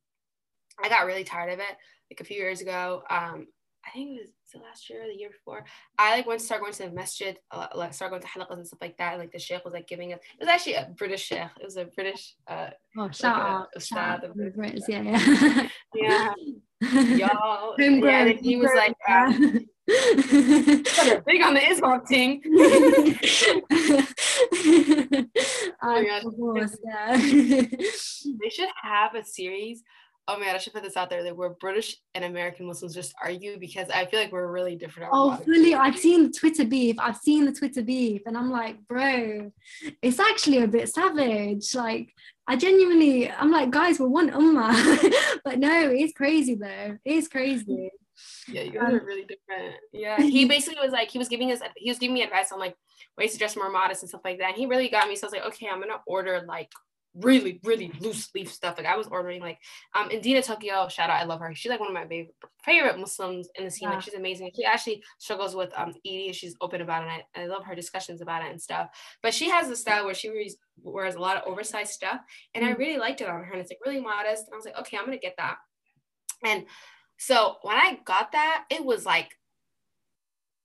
I 0.84 0.90
got 0.90 1.06
really 1.06 1.24
tired 1.24 1.54
of 1.54 1.60
it 1.60 1.78
like 2.12 2.22
a 2.22 2.24
few 2.24 2.38
years 2.38 2.62
ago. 2.62 3.04
Um, 3.10 3.48
I 3.86 3.92
think 3.92 4.10
it 4.10 4.22
was 4.22 4.30
the 4.54 4.60
last 4.60 4.90
year 4.90 5.04
or 5.04 5.08
the 5.08 5.18
year 5.18 5.30
before. 5.30 5.64
I 5.98 6.16
like 6.16 6.28
went 6.28 6.42
to 6.42 6.46
start 6.46 6.60
going 6.62 6.74
to 6.74 6.84
the 6.84 6.92
masjid, 6.92 7.38
uh, 7.52 7.68
like 7.76 7.94
start 7.94 8.12
going 8.12 8.22
to 8.22 8.28
halaqas 8.28 8.58
and 8.58 8.68
stuff 8.68 8.82
like 8.82 8.98
that. 8.98 9.14
And, 9.14 9.22
like 9.22 9.32
the 9.32 9.40
sheikh 9.40 9.64
was 9.64 9.74
like 9.74 9.88
giving 9.88 10.12
us. 10.14 10.20
It 10.20 10.42
was 10.42 10.50
actually 10.50 10.74
a 10.76 10.92
British 10.98 11.24
sheikh. 11.24 11.48
It 11.60 11.64
was 11.64 11.78
a 11.78 11.86
British. 11.86 12.36
Uh, 12.48 12.72
oh, 12.98 13.10
shout 13.10 13.38
like 13.38 13.46
out! 13.46 13.70
A, 13.76 13.80
out 14.00 14.22
Brits, 14.38 14.84
yeah, 14.88 15.68
yeah, 15.96 15.96
yeah. 15.96 16.34
Y'all, 17.16 17.76
yeah. 17.80 18.26
And 18.26 18.40
he 18.40 18.58
was 18.58 18.72
like. 18.76 18.96
Um, 19.08 19.66
big 21.26 21.42
on 21.42 21.56
the 21.56 21.68
Islam 21.68 22.06
thing. 22.06 22.44
oh, 25.82 26.00
course, 26.38 26.78
yeah. 26.86 27.18
they 27.18 28.50
should 28.50 28.70
have 28.84 29.16
a 29.16 29.26
series 29.26 29.84
oh 30.30 30.40
man, 30.40 30.56
I 30.56 30.60
should 30.60 30.74
put 30.74 30.84
this 30.84 30.96
out 30.96 31.10
there 31.10 31.24
that 31.24 31.36
we're 31.36 31.50
British 31.50 31.98
and 32.14 32.24
American 32.24 32.68
Muslims 32.68 32.94
just 32.94 33.14
argue 33.24 33.60
because 33.60 33.90
I 33.90 34.06
feel 34.06 34.20
like 34.20 34.32
we're 34.32 34.52
really 34.52 34.76
different. 34.76 35.10
Oh, 35.12 35.36
fully. 35.38 35.74
I've 35.74 35.98
seen 35.98 36.24
the 36.24 36.30
Twitter 36.32 36.66
beef. 36.66 36.98
I've 37.00 37.18
seen 37.18 37.46
the 37.46 37.52
Twitter 37.52 37.82
beef, 37.82 38.22
and 38.26 38.38
I'm 38.38 38.52
like, 38.52 38.88
bro, 38.88 39.52
it's 40.02 40.20
actually 40.20 40.60
a 40.60 40.68
bit 40.68 40.88
savage. 40.90 41.74
Like, 41.74 42.14
I 42.48 42.56
genuinely, 42.56 43.30
I'm 43.30 43.52
like, 43.52 43.72
guys, 43.72 44.00
we're 44.00 44.08
one 44.08 44.30
ummah. 44.30 45.14
but 45.44 45.58
no, 45.58 45.90
it's 45.90 46.14
crazy 46.14 46.56
though. 46.56 46.98
It's 47.04 47.28
crazy. 47.28 47.90
Yeah, 48.48 48.64
you 48.64 48.72
guys 48.72 48.90
um, 48.90 48.96
are 48.96 49.06
really 49.06 49.26
different. 49.26 49.76
Yeah, 49.92 50.18
he 50.22 50.46
basically 50.46 50.82
was 50.82 50.92
like, 50.92 51.10
he 51.10 51.18
was 51.18 51.30
giving 51.30 51.52
us, 51.52 51.60
he 51.76 51.90
was 51.90 51.98
giving 51.98 52.14
me 52.14 52.24
advice 52.24 52.52
on 52.52 52.60
like 52.60 52.76
ways 53.18 53.34
to 53.34 53.40
dress 53.40 53.56
more 53.56 53.72
modest 53.72 54.04
and 54.04 54.10
stuff 54.10 54.22
like 54.24 54.38
that. 54.40 54.50
And 54.50 54.58
he 54.58 54.66
really 54.68 54.90
got 54.90 55.08
me. 55.08 55.16
So 55.16 55.26
I 55.26 55.28
was 55.28 55.34
like, 55.34 55.46
okay, 55.48 55.68
I'm 55.72 55.80
gonna 55.80 56.02
order 56.06 56.44
like 56.48 56.72
really, 57.16 57.60
really 57.64 57.92
loose 58.00 58.30
leaf 58.36 58.52
stuff. 58.52 58.78
Like 58.78 58.86
I 58.86 58.96
was 58.96 59.08
ordering 59.08 59.42
like 59.42 59.60
um 59.96 60.10
in 60.12 60.22
Dina 60.22 60.42
Tokio, 60.42 60.88
shout 60.88 61.10
out, 61.10 61.22
I 61.22 61.26
love 61.26 61.40
her. 61.40 61.54
She's 61.56 61.70
like 61.70 61.80
one 61.80 61.90
of 61.90 61.94
my 61.94 62.08
favorite 62.08 62.36
favorite 62.64 63.00
Muslims 63.00 63.50
in 63.58 63.66
the 63.66 63.72
scene. 63.72 63.90
Yeah. 63.90 63.96
Like 63.96 64.04
she's 64.04 64.14
amazing. 64.14 64.52
She 64.56 64.66
actually 64.66 65.04
struggles 65.18 65.56
with 65.56 65.72
um 65.76 65.94
eating. 66.04 66.34
She's 66.34 66.56
open 66.62 66.82
about 66.82 67.04
it. 67.04 67.26
I, 67.36 67.44
I 67.44 67.46
love 67.48 67.66
her 67.66 67.76
discussions 67.76 68.22
about 68.22 68.44
it 68.44 68.52
and 68.52 68.62
stuff. 68.62 68.90
But 69.24 69.34
she 69.34 69.50
has 69.50 69.70
a 69.70 69.76
style 69.76 70.06
where 70.06 70.14
she 70.14 70.30
wears, 70.30 70.56
wears 70.82 71.16
a 71.16 71.20
lot 71.20 71.38
of 71.38 71.44
oversized 71.48 71.92
stuff. 71.92 72.20
And 72.54 72.64
mm 72.64 72.70
I 72.70 72.72
really 72.74 73.00
liked 73.00 73.22
it 73.22 73.28
on 73.28 73.44
her. 73.44 73.52
And 73.52 73.62
it's 73.62 73.72
like 73.72 73.80
really 73.86 74.02
modest. 74.02 74.46
And 74.46 74.54
I 74.54 74.58
was 74.58 74.66
like, 74.66 74.78
okay, 74.80 74.98
I'm 74.98 75.06
gonna 75.06 75.18
get 75.18 75.36
that. 75.38 75.58
And 76.46 76.66
so 77.18 77.56
when 77.64 77.76
I 77.76 78.00
got 78.06 78.32
that, 78.34 78.66
it 78.70 78.86
was 78.86 79.06
like 79.06 79.36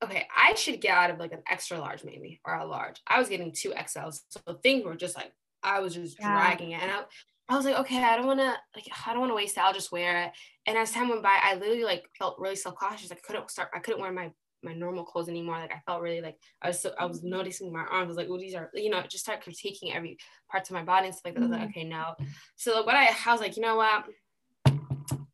okay, 0.03 0.27
I 0.37 0.55
should 0.55 0.83
get 0.83 0.95
out 0.95 1.11
of 1.11 1.19
like 1.19 1.33
an 1.33 1.43
extra 1.51 1.79
large 1.79 2.05
maybe 2.05 2.41
or 2.45 2.55
a 2.55 2.67
large. 2.67 3.01
I 3.07 3.19
was 3.19 3.31
getting 3.31 3.53
two 3.53 3.71
XLs. 3.71 4.21
So 4.29 4.41
things 4.63 4.85
were 4.85 4.97
just 4.97 5.17
like 5.17 5.33
I 5.65 5.81
was 5.81 5.95
just 5.95 6.19
yeah. 6.21 6.33
dragging 6.35 6.73
it. 6.73 6.83
And 6.83 6.91
I, 6.91 7.01
I 7.49 7.57
was 7.57 7.65
like, 7.65 7.79
okay, 7.81 8.03
I 8.03 8.17
don't 8.17 8.27
want 8.27 8.41
to, 8.41 8.55
like, 8.75 8.87
I 9.07 9.13
don't 9.13 9.21
want 9.21 9.31
to 9.31 9.37
waste 9.37 9.57
it. 9.57 9.63
I'll 9.63 9.73
just 9.73 9.93
wear 9.93 10.25
it. 10.25 10.33
And 10.67 10.79
as 10.79 10.93
time 10.93 11.09
went 11.09 11.23
by, 11.23 11.39
I 11.43 11.55
literally 11.55 11.85
like 11.85 12.05
felt 12.19 12.39
really 12.39 12.57
self-cautious. 12.57 13.11
I 13.11 13.17
couldn't 13.17 13.51
start, 13.51 13.71
I 13.75 13.81
couldn't 13.81 14.01
wear 14.01 14.13
my, 14.13 14.31
my 14.63 14.73
normal 14.73 15.05
clothes 15.05 15.29
anymore. 15.29 15.59
Like 15.59 15.73
I 15.73 15.83
felt 15.85 16.01
really 16.01 16.23
like, 16.23 16.39
I 16.63 16.69
was 16.69 16.81
so, 16.81 16.93
I 16.99 17.05
was 17.05 17.23
noticing 17.23 17.73
my 17.73 17.81
arms. 17.81 18.05
I 18.05 18.07
was 18.07 18.17
like, 18.17 18.29
oh, 18.31 18.39
these 18.39 18.55
are, 18.55 18.71
you 18.73 18.89
know, 18.89 19.03
just 19.03 19.25
start 19.25 19.45
critiquing 19.45 19.95
every 19.95 20.17
parts 20.51 20.71
of 20.71 20.75
my 20.75 20.83
body 20.83 21.07
and 21.07 21.15
stuff 21.15 21.27
like 21.27 21.35
that. 21.35 21.43
Mm-hmm. 21.43 21.53
I 21.53 21.57
was 21.57 21.67
like, 21.67 21.77
mm-hmm. 21.77 21.81
okay, 21.81 21.89
no. 21.89 22.29
So 22.57 22.77
like, 22.77 22.87
what 22.87 22.95
I, 22.95 23.09
I 23.27 23.33
was 23.33 23.41
like, 23.41 23.57
you 23.57 23.63
know 23.63 23.77
what? 23.77 24.05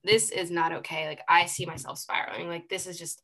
This 0.02 0.30
is 0.30 0.50
not 0.50 0.72
okay. 0.72 1.06
Like 1.06 1.20
I 1.28 1.46
see 1.46 1.66
myself 1.66 1.98
spiraling. 1.98 2.48
Like 2.48 2.68
this 2.68 2.88
is 2.88 2.98
just 2.98 3.22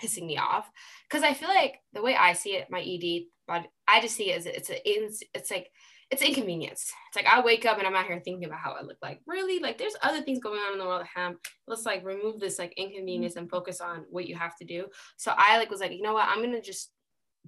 pissing 0.00 0.26
me 0.26 0.38
off. 0.38 0.70
Cause 1.10 1.22
I 1.22 1.34
feel 1.34 1.48
like 1.48 1.80
the 1.92 2.02
way 2.02 2.14
I 2.14 2.34
see 2.34 2.50
it, 2.50 2.68
my 2.70 2.80
ED, 2.80 3.24
but 3.48 3.66
I 3.88 4.00
just 4.00 4.14
see 4.14 4.30
it 4.30 4.38
as 4.38 4.46
it's 4.46 4.70
a, 4.70 4.88
it's, 4.88 5.22
it's 5.34 5.50
like, 5.50 5.70
it's 6.12 6.20
inconvenience. 6.20 6.92
It's 7.08 7.16
like 7.16 7.26
I 7.26 7.40
wake 7.40 7.64
up 7.64 7.78
and 7.78 7.86
I'm 7.86 7.96
out 7.96 8.04
here 8.04 8.20
thinking 8.22 8.44
about 8.44 8.58
how 8.58 8.72
I 8.72 8.82
look 8.82 8.98
like. 9.00 9.20
Really? 9.26 9.60
Like 9.60 9.78
there's 9.78 9.96
other 10.02 10.20
things 10.20 10.40
going 10.40 10.60
on 10.60 10.74
in 10.74 10.78
the 10.78 10.84
world. 10.84 11.00
Of 11.00 11.08
ham. 11.08 11.38
Let's 11.66 11.86
like 11.86 12.04
remove 12.04 12.38
this 12.38 12.58
like 12.58 12.74
inconvenience 12.76 13.36
and 13.36 13.48
focus 13.48 13.80
on 13.80 14.04
what 14.10 14.28
you 14.28 14.36
have 14.36 14.54
to 14.58 14.66
do. 14.66 14.86
So 15.16 15.32
I 15.34 15.56
like 15.56 15.70
was 15.70 15.80
like, 15.80 15.92
you 15.92 16.02
know 16.02 16.12
what? 16.12 16.28
I'm 16.28 16.42
gonna 16.42 16.60
just 16.60 16.92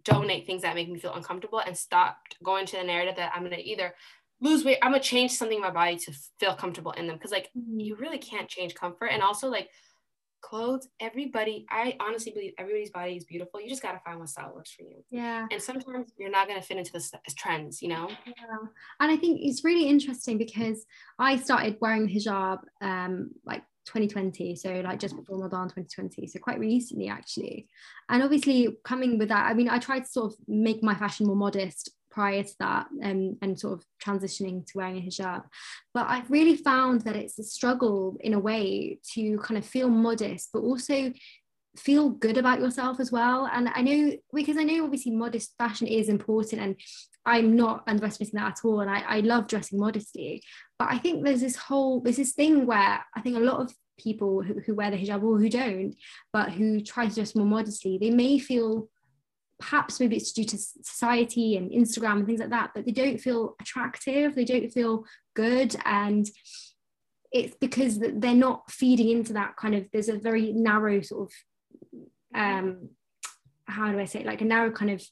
donate 0.02 0.46
things 0.46 0.62
that 0.62 0.74
make 0.74 0.88
me 0.88 0.98
feel 0.98 1.12
uncomfortable 1.12 1.58
and 1.58 1.76
stop 1.76 2.16
going 2.42 2.64
to 2.66 2.76
the 2.78 2.84
narrative 2.84 3.16
that 3.16 3.32
I'm 3.34 3.42
gonna 3.42 3.58
either 3.62 3.94
lose 4.40 4.64
weight. 4.64 4.78
I'm 4.80 4.92
gonna 4.92 5.02
change 5.02 5.32
something 5.32 5.58
in 5.58 5.62
my 5.62 5.70
body 5.70 5.96
to 5.96 6.12
feel 6.40 6.54
comfortable 6.54 6.92
in 6.92 7.06
them. 7.06 7.18
Cause 7.18 7.32
like 7.32 7.50
mm-hmm. 7.56 7.80
you 7.80 7.96
really 7.96 8.18
can't 8.18 8.48
change 8.48 8.74
comfort. 8.74 9.08
And 9.08 9.22
also 9.22 9.48
like 9.48 9.68
clothes, 10.44 10.88
everybody, 11.00 11.66
I 11.70 11.96
honestly 12.00 12.32
believe 12.32 12.52
everybody's 12.58 12.90
body 12.90 13.16
is 13.16 13.24
beautiful. 13.24 13.60
You 13.60 13.68
just 13.68 13.82
got 13.82 13.92
to 13.92 14.00
find 14.04 14.18
what 14.18 14.28
style 14.28 14.52
works 14.54 14.72
for 14.72 14.82
you. 14.82 15.02
Yeah. 15.10 15.46
And 15.50 15.62
sometimes 15.62 16.12
you're 16.18 16.30
not 16.30 16.46
going 16.46 16.60
to 16.60 16.66
fit 16.66 16.76
into 16.76 16.92
the 16.92 17.18
trends, 17.36 17.80
you 17.80 17.88
know? 17.88 18.08
Yeah. 18.26 18.34
And 19.00 19.10
I 19.10 19.16
think 19.16 19.40
it's 19.42 19.64
really 19.64 19.88
interesting 19.88 20.36
because 20.36 20.84
I 21.18 21.36
started 21.36 21.78
wearing 21.80 22.08
hijab 22.08 22.58
um, 22.82 23.30
like 23.46 23.62
2020 23.86 24.56
so 24.56 24.80
like 24.80 24.98
just 24.98 25.14
before 25.14 25.36
Ramadan 25.36 25.68
2020 25.68 26.26
so 26.26 26.38
quite 26.38 26.58
recently 26.58 27.08
actually 27.08 27.68
and 28.08 28.22
obviously 28.22 28.78
coming 28.82 29.18
with 29.18 29.28
that 29.28 29.44
I 29.44 29.52
mean 29.52 29.68
I 29.68 29.78
tried 29.78 30.00
to 30.00 30.06
sort 30.06 30.32
of 30.32 30.38
make 30.48 30.82
my 30.82 30.94
fashion 30.94 31.26
more 31.26 31.36
modest 31.36 31.90
prior 32.14 32.44
to 32.44 32.54
that 32.60 32.86
um, 33.02 33.36
and 33.42 33.58
sort 33.58 33.74
of 33.74 33.84
transitioning 34.02 34.64
to 34.66 34.78
wearing 34.78 34.98
a 34.98 35.00
hijab. 35.00 35.42
But 35.92 36.06
I've 36.08 36.30
really 36.30 36.56
found 36.56 37.00
that 37.02 37.16
it's 37.16 37.38
a 37.38 37.42
struggle 37.42 38.16
in 38.20 38.34
a 38.34 38.38
way 38.38 39.00
to 39.14 39.38
kind 39.38 39.58
of 39.58 39.66
feel 39.66 39.88
modest, 39.88 40.50
but 40.52 40.60
also 40.60 41.12
feel 41.76 42.10
good 42.10 42.38
about 42.38 42.60
yourself 42.60 43.00
as 43.00 43.10
well. 43.10 43.50
And 43.52 43.68
I 43.74 43.82
know 43.82 44.12
because 44.32 44.56
I 44.56 44.62
know 44.62 44.84
obviously 44.84 45.10
modest 45.10 45.54
fashion 45.58 45.88
is 45.88 46.08
important 46.08 46.62
and 46.62 46.76
I'm 47.26 47.56
not 47.56 47.82
underestimating 47.88 48.38
that 48.38 48.52
at 48.52 48.64
all. 48.64 48.80
And 48.80 48.90
I, 48.90 49.00
I 49.00 49.20
love 49.20 49.48
dressing 49.48 49.80
modestly. 49.80 50.42
But 50.78 50.92
I 50.92 50.98
think 50.98 51.24
there's 51.24 51.40
this 51.40 51.56
whole, 51.56 52.00
there's 52.00 52.18
this 52.18 52.32
thing 52.32 52.66
where 52.66 53.04
I 53.16 53.20
think 53.22 53.36
a 53.36 53.40
lot 53.40 53.60
of 53.60 53.74
people 53.98 54.42
who, 54.42 54.60
who 54.60 54.74
wear 54.74 54.90
the 54.90 54.98
hijab 54.98 55.22
or 55.22 55.38
who 55.38 55.48
don't, 55.48 55.96
but 56.32 56.52
who 56.52 56.80
try 56.80 57.08
to 57.08 57.14
dress 57.14 57.34
more 57.34 57.46
modestly, 57.46 57.98
they 57.98 58.10
may 58.10 58.38
feel 58.38 58.88
perhaps 59.60 60.00
maybe 60.00 60.16
it's 60.16 60.32
due 60.32 60.44
to 60.44 60.58
society 60.58 61.56
and 61.56 61.70
Instagram 61.70 62.18
and 62.18 62.26
things 62.26 62.40
like 62.40 62.50
that, 62.50 62.70
but 62.74 62.84
they 62.84 62.92
don't 62.92 63.18
feel 63.18 63.54
attractive, 63.60 64.34
they 64.34 64.44
don't 64.44 64.72
feel 64.72 65.04
good. 65.34 65.76
And 65.84 66.26
it's 67.32 67.56
because 67.60 67.98
they're 67.98 68.34
not 68.34 68.70
feeding 68.70 69.10
into 69.10 69.32
that 69.34 69.56
kind 69.56 69.74
of, 69.74 69.86
there's 69.92 70.08
a 70.08 70.18
very 70.18 70.52
narrow 70.52 71.00
sort 71.02 71.28
of, 71.28 72.40
um, 72.40 72.90
how 73.66 73.90
do 73.90 73.98
I 73.98 74.04
say 74.04 74.20
it, 74.20 74.26
like 74.26 74.40
a 74.40 74.44
narrow 74.44 74.70
kind 74.70 74.90
of 74.90 75.02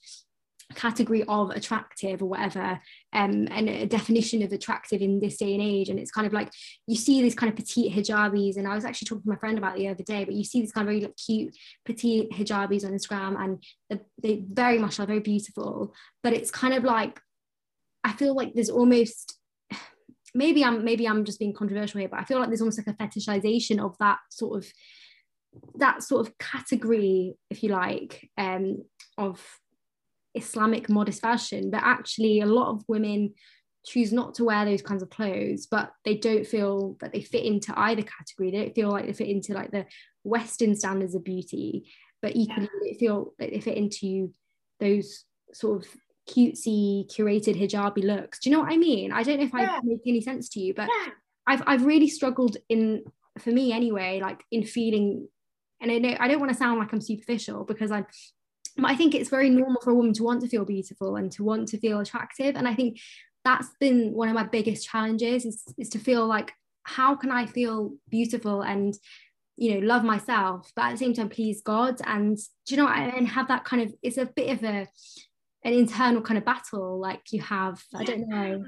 category 0.75 1.25
of 1.25 1.51
attractive 1.51 2.23
or 2.23 2.27
whatever 2.27 2.81
um, 3.13 3.49
and 3.51 3.69
a 3.69 3.87
definition 3.87 4.43
of 4.43 4.53
attractive 4.53 5.01
in 5.01 5.21
this 5.21 5.37
day 5.37 5.55
and 5.55 5.63
age. 5.63 5.89
And 5.89 5.99
it's 5.99 6.11
kind 6.11 6.27
of 6.27 6.33
like 6.33 6.51
you 6.87 6.97
see 6.97 7.23
these 7.23 7.35
kind 7.35 7.51
of 7.51 7.57
petite 7.57 7.93
hijabis 7.93 8.57
and 8.57 8.67
I 8.67 8.75
was 8.75 8.85
actually 8.85 9.07
talking 9.07 9.23
to 9.23 9.29
my 9.29 9.37
friend 9.37 9.59
about 9.59 9.77
the 9.77 9.89
other 9.89 10.03
day 10.03 10.25
but 10.25 10.35
you 10.35 10.45
see 10.45 10.61
these 10.61 10.73
kind 10.73 10.89
of 10.89 10.95
very 10.95 11.13
cute 11.15 11.57
petite 11.85 12.31
hijabis 12.33 12.85
on 12.85 12.93
Instagram 12.93 13.61
and 13.91 14.01
they 14.23 14.45
very 14.51 14.79
much 14.79 15.01
are 15.01 15.07
very 15.07 15.21
beautiful. 15.21 15.95
But 16.23 16.33
it's 16.33 16.51
kind 16.51 16.75
of 16.75 16.85
like 16.85 17.21
I 18.05 18.13
feel 18.13 18.35
like 18.35 18.55
there's 18.55 18.71
almost 18.71 19.39
maybe 20.35 20.65
I'm 20.65 20.85
maybe 20.85 21.07
I'm 21.07 21.25
just 21.25 21.39
being 21.39 21.53
controversial 21.53 22.01
here 22.01 22.09
but 22.09 22.21
I 22.21 22.25
feel 22.25 22.39
like 22.39 22.49
there's 22.49 22.61
almost 22.61 22.79
like 22.79 22.95
a 22.95 23.03
fetishization 23.03 23.85
of 23.85 23.97
that 23.99 24.19
sort 24.31 24.63
of 24.63 24.73
that 25.77 26.03
sort 26.03 26.27
of 26.27 26.39
category 26.39 27.35
if 27.51 27.63
you 27.63 27.71
like 27.71 28.31
um, 28.39 28.85
of 29.19 29.45
Islamic 30.35 30.89
modest 30.89 31.21
fashion, 31.21 31.71
but 31.71 31.83
actually 31.83 32.41
a 32.41 32.47
lot 32.47 32.69
of 32.69 32.85
women 32.89 33.35
choose 33.85 34.13
not 34.13 34.35
to 34.35 34.45
wear 34.45 34.65
those 34.65 34.83
kinds 34.83 35.03
of 35.03 35.11
clothes, 35.11 35.67
but 35.67 35.93
they 36.05 36.17
don't 36.17 36.47
feel 36.47 36.97
that 37.01 37.13
they 37.13 37.21
fit 37.21 37.45
into 37.45 37.73
either 37.79 38.03
category. 38.03 38.51
They 38.51 38.65
don't 38.65 38.75
feel 38.75 38.91
like 38.91 39.07
they 39.07 39.13
fit 39.13 39.29
into 39.29 39.55
like 39.55 39.71
the 39.71 39.87
Western 40.25 40.75
standards 40.77 41.15
of 41.15 41.25
beauty, 41.25 41.91
but 42.21 42.37
equally 42.37 42.71
yeah. 42.73 42.93
they 42.93 42.99
feel 42.99 43.35
that 43.39 43.51
they 43.51 43.61
fit 43.61 43.77
into 43.77 44.33
those 44.79 45.25
sort 45.53 45.85
of 45.85 45.91
cutesy, 46.31 47.11
curated 47.11 47.61
hijabi 47.61 48.05
looks. 48.05 48.39
Do 48.39 48.49
you 48.49 48.57
know 48.57 48.63
what 48.63 48.73
I 48.73 48.77
mean? 48.77 49.13
I 49.13 49.23
don't 49.23 49.39
know 49.39 49.47
if 49.47 49.53
yeah. 49.53 49.79
I 49.79 49.81
make 49.83 50.01
any 50.07 50.21
sense 50.21 50.49
to 50.51 50.61
you, 50.61 50.75
but 50.75 50.89
yeah. 50.89 51.13
I've 51.47 51.63
I've 51.67 51.85
really 51.85 52.09
struggled 52.09 52.57
in 52.69 53.03
for 53.39 53.51
me 53.51 53.73
anyway, 53.73 54.21
like 54.23 54.45
in 54.53 54.65
feeling 54.65 55.29
and 55.81 55.91
I 55.91 55.99
know 55.99 56.17
I 56.21 56.29
don't 56.29 56.41
want 56.41 56.53
to 56.53 56.59
sound 56.59 56.79
like 56.79 56.93
I'm 56.93 57.01
superficial 57.01 57.65
because 57.65 57.91
I'm 57.91 58.07
but 58.77 58.91
I 58.91 58.97
think 58.97 59.15
it's 59.15 59.31
very 59.31 59.51
normal 59.51 59.81
for 59.83 59.91
a 59.91 59.95
woman 59.95 60.13
to 60.15 60.23
want 60.23 60.41
to 60.43 60.49
feel 60.49 60.65
beautiful 60.65 61.17
and 61.17 61.31
to 61.33 61.45
want 61.45 61.69
to 61.69 61.79
feel 61.79 62.01
attractive. 62.01 62.57
And 62.57 62.67
I 62.67 62.75
think 62.75 63.01
that's 63.45 63.69
been 63.81 64.13
one 64.13 64.29
of 64.29 64.35
my 64.35 64.45
biggest 64.45 64.89
challenges 64.89 65.45
is, 65.45 65.65
is 65.77 65.89
to 65.91 65.99
feel 65.99 66.27
like, 66.27 66.53
how 66.85 67.15
can 67.15 67.31
I 67.31 67.47
feel 67.47 67.95
beautiful 68.09 68.63
and, 68.63 68.95
you 69.57 69.75
know, 69.75 69.87
love 69.87 70.05
myself, 70.05 70.73
but 70.75 70.87
at 70.87 70.93
the 70.93 70.99
same 70.99 71.15
time, 71.15 71.29
please 71.29 71.63
God. 71.63 72.01
And 72.05 72.37
do 72.37 72.75
you 72.75 72.77
know, 72.77 72.89
and 72.89 73.29
have 73.29 73.49
that 73.49 73.65
kind 73.65 73.83
of, 73.83 73.95
it's 74.03 74.19
a 74.19 74.27
bit 74.27 74.51
of 74.51 74.65
a, 74.65 74.89
an 75.65 75.73
internal 75.73 76.23
kind 76.23 76.39
of 76.39 76.45
battle 76.45 76.99
like 76.99 77.33
you 77.33 77.41
have. 77.43 77.81
I 77.95 78.05
don't 78.05 78.29
know. 78.29 78.65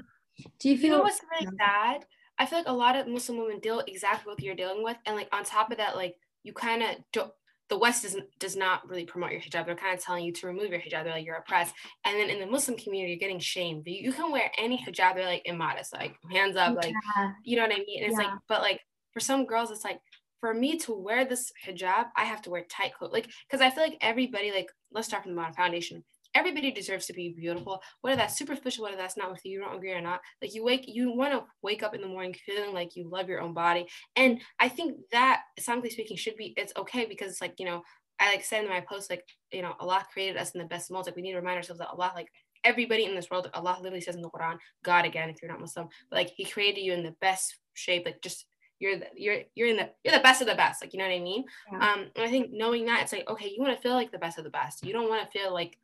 Do 0.59 0.69
you 0.69 0.77
feel? 0.77 0.91
You 0.91 0.97
know 0.97 1.03
what's 1.03 1.21
really 1.31 1.51
sad? 1.57 2.05
I 2.37 2.45
feel 2.45 2.59
like 2.59 2.67
a 2.67 2.73
lot 2.73 2.95
of 2.95 3.07
Muslim 3.07 3.39
women 3.39 3.59
deal 3.59 3.81
exactly 3.87 4.29
what 4.29 4.41
you're 4.41 4.55
dealing 4.55 4.83
with. 4.83 4.97
And 5.05 5.15
like 5.15 5.29
on 5.33 5.43
top 5.43 5.71
of 5.71 5.77
that, 5.77 5.95
like 5.95 6.15
you 6.43 6.53
kind 6.53 6.83
of 6.83 6.89
don't, 7.11 7.31
the 7.69 7.77
West 7.77 8.03
doesn't 8.03 8.25
does 8.39 8.55
not 8.55 8.87
really 8.87 9.05
promote 9.05 9.31
your 9.31 9.41
hijab. 9.41 9.65
They're 9.65 9.75
kind 9.75 9.97
of 9.97 10.03
telling 10.03 10.23
you 10.23 10.31
to 10.33 10.47
remove 10.47 10.69
your 10.69 10.79
hijab. 10.79 11.03
They're 11.03 11.13
like 11.13 11.25
you're 11.25 11.35
oppressed. 11.35 11.73
And 12.03 12.19
then 12.19 12.29
in 12.29 12.39
the 12.39 12.45
Muslim 12.45 12.77
community, 12.77 13.13
you're 13.13 13.19
getting 13.19 13.39
shamed. 13.39 13.83
You, 13.87 13.95
you 13.95 14.13
can 14.13 14.31
wear 14.31 14.51
any 14.57 14.77
hijab. 14.77 15.15
They're 15.15 15.25
like 15.25 15.43
immodest, 15.45 15.93
like 15.93 16.15
hands 16.31 16.55
up, 16.55 16.75
like 16.75 16.93
yeah. 17.17 17.31
you 17.43 17.55
know 17.55 17.63
what 17.63 17.73
I 17.73 17.79
mean. 17.79 18.03
And 18.03 18.11
it's 18.11 18.21
yeah. 18.21 18.27
like, 18.27 18.39
but 18.47 18.61
like 18.61 18.81
for 19.11 19.19
some 19.19 19.45
girls, 19.45 19.71
it's 19.71 19.83
like 19.83 19.99
for 20.39 20.53
me 20.53 20.77
to 20.79 20.93
wear 20.93 21.25
this 21.25 21.51
hijab, 21.67 22.05
I 22.15 22.25
have 22.25 22.41
to 22.43 22.49
wear 22.49 22.65
tight 22.69 22.93
clothes. 22.93 23.13
Like 23.13 23.29
because 23.49 23.61
I 23.61 23.71
feel 23.71 23.83
like 23.83 23.97
everybody, 24.01 24.51
like 24.51 24.69
let's 24.91 25.07
start 25.07 25.23
from 25.23 25.33
the 25.33 25.41
bottom 25.41 25.55
foundation 25.55 26.03
everybody 26.35 26.69
deserves 26.69 27.05
to 27.05 27.13
be 27.13 27.29
beautiful 27.29 27.81
whether 28.01 28.17
that's 28.17 28.37
superficial 28.37 28.83
whether 28.83 28.97
that's 28.97 29.17
not 29.17 29.31
with 29.31 29.43
you 29.43 29.53
you 29.53 29.59
don't 29.59 29.75
agree 29.75 29.93
or 29.93 30.01
not 30.01 30.21
like 30.41 30.53
you 30.53 30.63
wake 30.63 30.83
you 30.87 31.11
want 31.11 31.31
to 31.31 31.43
wake 31.61 31.81
up 31.81 31.95
in 31.95 32.01
the 32.01 32.07
morning 32.07 32.35
feeling 32.45 32.73
like 32.73 32.95
you 32.95 33.09
love 33.09 33.29
your 33.29 33.41
own 33.41 33.53
body. 33.53 33.87
And 34.15 34.41
i 34.59 34.67
think 34.69 34.97
that 35.11 35.41
Islamically 35.59 35.91
speaking 35.91 36.17
should 36.17 36.35
be 36.35 36.53
it's 36.57 36.73
okay 36.77 37.05
because 37.05 37.31
it's 37.31 37.41
like 37.41 37.55
you 37.57 37.65
know 37.65 37.81
i 38.19 38.29
like 38.29 38.43
said 38.43 38.63
in 38.63 38.69
my 38.69 38.81
post 38.81 39.09
like 39.09 39.23
you 39.51 39.61
know 39.61 39.73
allah 39.79 40.05
created 40.13 40.37
us 40.37 40.51
in 40.51 40.59
the 40.59 40.67
best 40.67 40.91
molds. 40.91 41.07
Like 41.07 41.15
we 41.15 41.21
need 41.21 41.31
to 41.31 41.39
remind 41.39 41.57
ourselves 41.57 41.79
that 41.79 41.89
allah 41.89 42.11
like 42.13 42.29
everybody 42.63 43.05
in 43.05 43.15
this 43.15 43.29
world 43.31 43.49
allah 43.53 43.77
literally 43.81 44.01
says 44.01 44.15
in 44.15 44.21
the 44.21 44.29
quran 44.29 44.57
god 44.83 45.05
again 45.05 45.29
if 45.29 45.41
you're 45.41 45.51
not 45.51 45.61
muslim. 45.61 45.87
But 46.09 46.17
like 46.17 46.33
he 46.35 46.45
created 46.45 46.81
you 46.81 46.93
in 46.93 47.03
the 47.03 47.15
best 47.21 47.57
shape 47.73 48.05
like 48.05 48.21
just 48.21 48.45
you're 48.79 48.97
the, 48.97 49.07
you're 49.15 49.39
you're 49.55 49.69
in 49.69 49.77
the 49.77 49.89
you're 50.03 50.15
the 50.15 50.23
best 50.23 50.41
of 50.41 50.47
the 50.47 50.55
best 50.55 50.81
like 50.81 50.91
you 50.91 50.99
know 50.99 51.05
what 51.05 51.15
i 51.15 51.19
mean? 51.19 51.45
Yeah. 51.71 51.93
um 51.93 52.05
and 52.15 52.25
i 52.25 52.27
think 52.27 52.51
knowing 52.51 52.85
that 52.85 53.03
it's 53.03 53.13
like 53.13 53.29
okay 53.29 53.47
you 53.47 53.61
want 53.61 53.73
to 53.73 53.81
feel 53.81 53.93
like 53.93 54.11
the 54.11 54.17
best 54.17 54.37
of 54.37 54.43
the 54.43 54.49
best. 54.49 54.85
You 54.85 54.91
don't 54.91 55.07
want 55.07 55.23
to 55.23 55.39
feel 55.39 55.53
like 55.53 55.77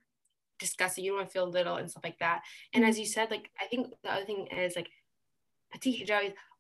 disgusting. 0.61 1.03
You 1.03 1.11
don't 1.11 1.19
want 1.19 1.29
to 1.29 1.33
feel 1.33 1.49
little 1.49 1.75
and 1.75 1.91
stuff 1.91 2.05
like 2.05 2.19
that. 2.19 2.43
And 2.73 2.85
as 2.85 2.97
you 2.97 3.05
said, 3.05 3.29
like 3.29 3.49
I 3.59 3.65
think 3.65 3.87
the 4.03 4.13
other 4.13 4.25
thing 4.25 4.47
is 4.47 4.77
like 4.77 4.87
petite. 5.71 6.09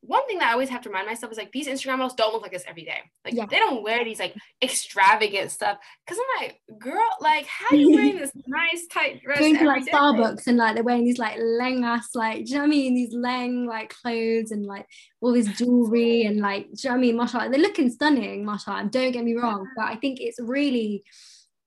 One 0.03 0.25
thing 0.25 0.39
that 0.39 0.49
I 0.49 0.53
always 0.53 0.69
have 0.69 0.81
to 0.81 0.89
remind 0.89 1.05
myself 1.05 1.31
is 1.31 1.37
like 1.37 1.51
these 1.51 1.67
Instagram 1.67 1.99
models 1.99 2.15
don't 2.15 2.33
look 2.33 2.41
like 2.41 2.51
this 2.51 2.63
every 2.67 2.83
day. 2.83 3.01
Like 3.23 3.35
yeah. 3.35 3.45
they 3.45 3.59
don't 3.59 3.83
wear 3.83 4.03
these 4.03 4.19
like 4.19 4.33
extravagant 4.63 5.51
stuff. 5.51 5.77
Cause 6.07 6.17
I'm 6.17 6.43
like, 6.43 6.59
girl, 6.79 7.07
like 7.19 7.45
how 7.45 7.75
are 7.75 7.77
you 7.77 7.91
wearing 7.95 8.17
this 8.17 8.31
nice 8.47 8.87
tight 8.91 9.21
dress? 9.21 9.37
Going 9.37 9.57
to 9.57 9.65
like 9.65 9.85
day? 9.85 9.91
Starbucks 9.91 10.47
and 10.47 10.57
like 10.57 10.73
they're 10.73 10.83
wearing 10.83 11.05
these 11.05 11.19
like 11.19 11.37
lang 11.39 11.83
ass 11.83 12.15
like, 12.15 12.45
do 12.45 12.51
you 12.51 12.55
know 12.55 12.61
what 12.61 12.67
I 12.67 12.69
mean? 12.69 12.95
These 12.95 13.13
lang 13.13 13.67
like 13.67 13.89
clothes 13.89 14.49
and 14.49 14.65
like 14.65 14.87
all 15.21 15.33
this 15.33 15.47
jewelry 15.49 16.23
and 16.23 16.39
like, 16.39 16.63
do 16.63 16.71
you 16.75 16.89
know 16.89 16.95
what 16.95 16.97
I 16.97 17.01
mean? 17.01 17.17
Mashallah, 17.17 17.49
they're 17.51 17.59
looking 17.59 17.91
stunning, 17.91 18.43
mashallah. 18.43 18.89
Don't 18.89 19.11
get 19.11 19.23
me 19.23 19.35
wrong, 19.35 19.67
but 19.75 19.85
I 19.85 19.97
think 19.97 20.19
it's 20.19 20.39
really 20.41 21.03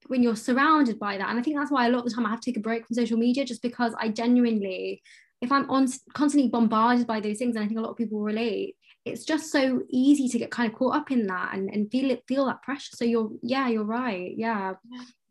when 0.07 0.21
you're 0.21 0.35
surrounded 0.35 0.99
by 0.99 1.17
that. 1.17 1.29
And 1.29 1.39
i 1.39 1.41
think 1.41 1.57
that's 1.57 1.71
why 1.71 1.87
a 1.87 1.89
lot 1.89 1.99
of 1.99 2.05
the 2.05 2.11
time 2.11 2.25
i 2.25 2.29
have 2.29 2.41
to 2.41 2.51
take 2.51 2.57
a 2.57 2.61
break 2.61 2.85
from 2.85 2.95
social 2.95 3.17
media 3.17 3.45
just 3.45 3.61
because 3.61 3.93
i 3.99 4.09
genuinely 4.09 5.01
if 5.41 5.51
i'm 5.51 5.69
on 5.69 5.87
constantly 6.13 6.49
bombarded 6.49 7.07
by 7.07 7.19
those 7.19 7.37
things 7.37 7.55
and 7.55 7.63
i 7.63 7.67
think 7.67 7.79
a 7.79 7.83
lot 7.83 7.91
of 7.91 7.97
people 7.97 8.21
relate 8.21 8.75
it's 9.05 9.23
just 9.23 9.51
so 9.51 9.83
easy 9.89 10.27
to 10.27 10.39
get 10.39 10.49
kind 10.49 10.69
of 10.69 10.77
caught 10.77 10.95
up 10.95 11.11
in 11.11 11.27
that 11.27 11.53
and, 11.53 11.69
and 11.69 11.89
feel 11.91 12.09
it 12.09 12.23
feel 12.27 12.47
that 12.47 12.63
pressure. 12.63 12.95
So 12.95 13.05
you're 13.05 13.29
yeah 13.43 13.67
you're 13.67 13.83
right. 13.83 14.33
Yeah. 14.35 14.73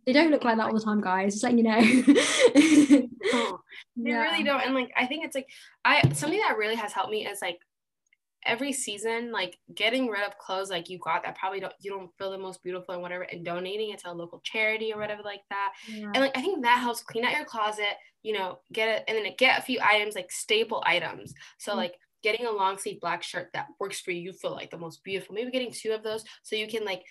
They 0.06 0.12
don't 0.12 0.30
look 0.30 0.44
like 0.44 0.58
that 0.58 0.66
all 0.66 0.74
the 0.74 0.84
time 0.84 1.00
guys. 1.00 1.34
Just 1.34 1.42
letting 1.42 1.58
you 1.58 1.64
know. 1.64 1.80
They 1.80 3.08
yeah. 4.10 4.22
really 4.22 4.44
don't. 4.44 4.60
And 4.60 4.74
like 4.74 4.92
i 4.96 5.06
think 5.06 5.24
it's 5.24 5.34
like 5.34 5.48
i 5.84 6.00
something 6.12 6.38
that 6.38 6.56
really 6.56 6.76
has 6.76 6.92
helped 6.92 7.10
me 7.10 7.26
is 7.26 7.42
like 7.42 7.58
every 8.46 8.72
season, 8.72 9.32
like 9.32 9.58
getting 9.74 10.08
rid 10.08 10.22
of 10.26 10.38
clothes 10.38 10.70
like 10.70 10.88
you 10.88 10.98
got 10.98 11.22
that 11.22 11.36
probably 11.36 11.60
don't 11.60 11.72
you 11.80 11.90
don't 11.90 12.10
feel 12.18 12.30
the 12.30 12.38
most 12.38 12.62
beautiful 12.62 12.94
and 12.94 13.02
whatever, 13.02 13.22
and 13.22 13.44
donating 13.44 13.90
it 13.90 14.00
to 14.00 14.10
a 14.10 14.12
local 14.12 14.40
charity 14.44 14.92
or 14.92 14.98
whatever 14.98 15.22
like 15.22 15.42
that. 15.50 15.72
Yeah. 15.88 16.10
And 16.14 16.20
like 16.20 16.36
I 16.36 16.40
think 16.40 16.62
that 16.62 16.78
helps 16.78 17.02
clean 17.02 17.24
out 17.24 17.32
your 17.32 17.44
closet, 17.44 17.96
you 18.22 18.32
know, 18.32 18.58
get 18.72 18.88
it 18.88 19.04
and 19.08 19.18
then 19.18 19.32
get 19.38 19.58
a 19.58 19.62
few 19.62 19.78
items 19.82 20.14
like 20.14 20.30
staple 20.30 20.82
items. 20.86 21.34
So 21.58 21.72
mm-hmm. 21.72 21.78
like 21.78 21.94
getting 22.22 22.46
a 22.46 22.52
long 22.52 22.78
sleeve 22.78 23.00
black 23.00 23.22
shirt 23.22 23.50
that 23.52 23.66
works 23.78 24.00
for 24.00 24.10
you, 24.10 24.20
you 24.20 24.32
feel 24.32 24.52
like 24.52 24.70
the 24.70 24.78
most 24.78 25.04
beautiful. 25.04 25.34
Maybe 25.34 25.50
getting 25.50 25.72
two 25.72 25.92
of 25.92 26.02
those 26.02 26.24
so 26.42 26.56
you 26.56 26.68
can 26.68 26.84
like 26.84 27.02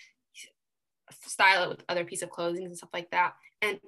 style 1.22 1.64
it 1.64 1.68
with 1.68 1.84
other 1.88 2.04
piece 2.04 2.22
of 2.22 2.30
clothing 2.30 2.64
and 2.64 2.76
stuff 2.76 2.90
like 2.92 3.10
that. 3.10 3.34
And 3.62 3.78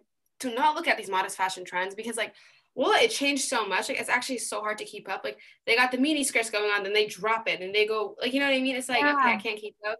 to 0.41 0.55
not 0.55 0.75
look 0.75 0.89
at 0.89 0.99
these 0.99 1.11
modest 1.11 1.37
fashion 1.37 1.65
trends 1.65 1.95
because 1.95 2.17
like 2.17 2.35
well, 2.77 2.93
it 3.03 3.11
changed 3.11 3.49
so 3.49 3.67
much. 3.67 3.89
Like 3.89 3.99
it's 3.99 4.11
actually 4.11 4.39
so 4.39 4.61
hard 4.61 4.77
to 4.79 4.85
keep 4.85 5.09
up. 5.09 5.23
Like 5.25 5.39
they 5.65 5.75
got 5.75 5.91
the 5.91 5.99
mini 5.99 6.23
skirts 6.23 6.51
going 6.51 6.71
on, 6.71 6.83
then 6.83 6.93
they 6.93 7.07
drop 7.07 7.49
it 7.49 7.63
and 7.63 7.75
they 7.75 7.87
go 7.87 8.15
like 8.21 8.35
you 8.35 8.39
know 8.39 8.47
what 8.47 8.55
I 8.55 8.61
mean? 8.61 8.77
It's 8.77 8.91
like 8.91 9.01
yeah. 9.01 9.15
okay, 9.15 9.33
I 9.33 9.37
can't 9.39 9.59
keep 9.59 9.75
up. 9.89 9.99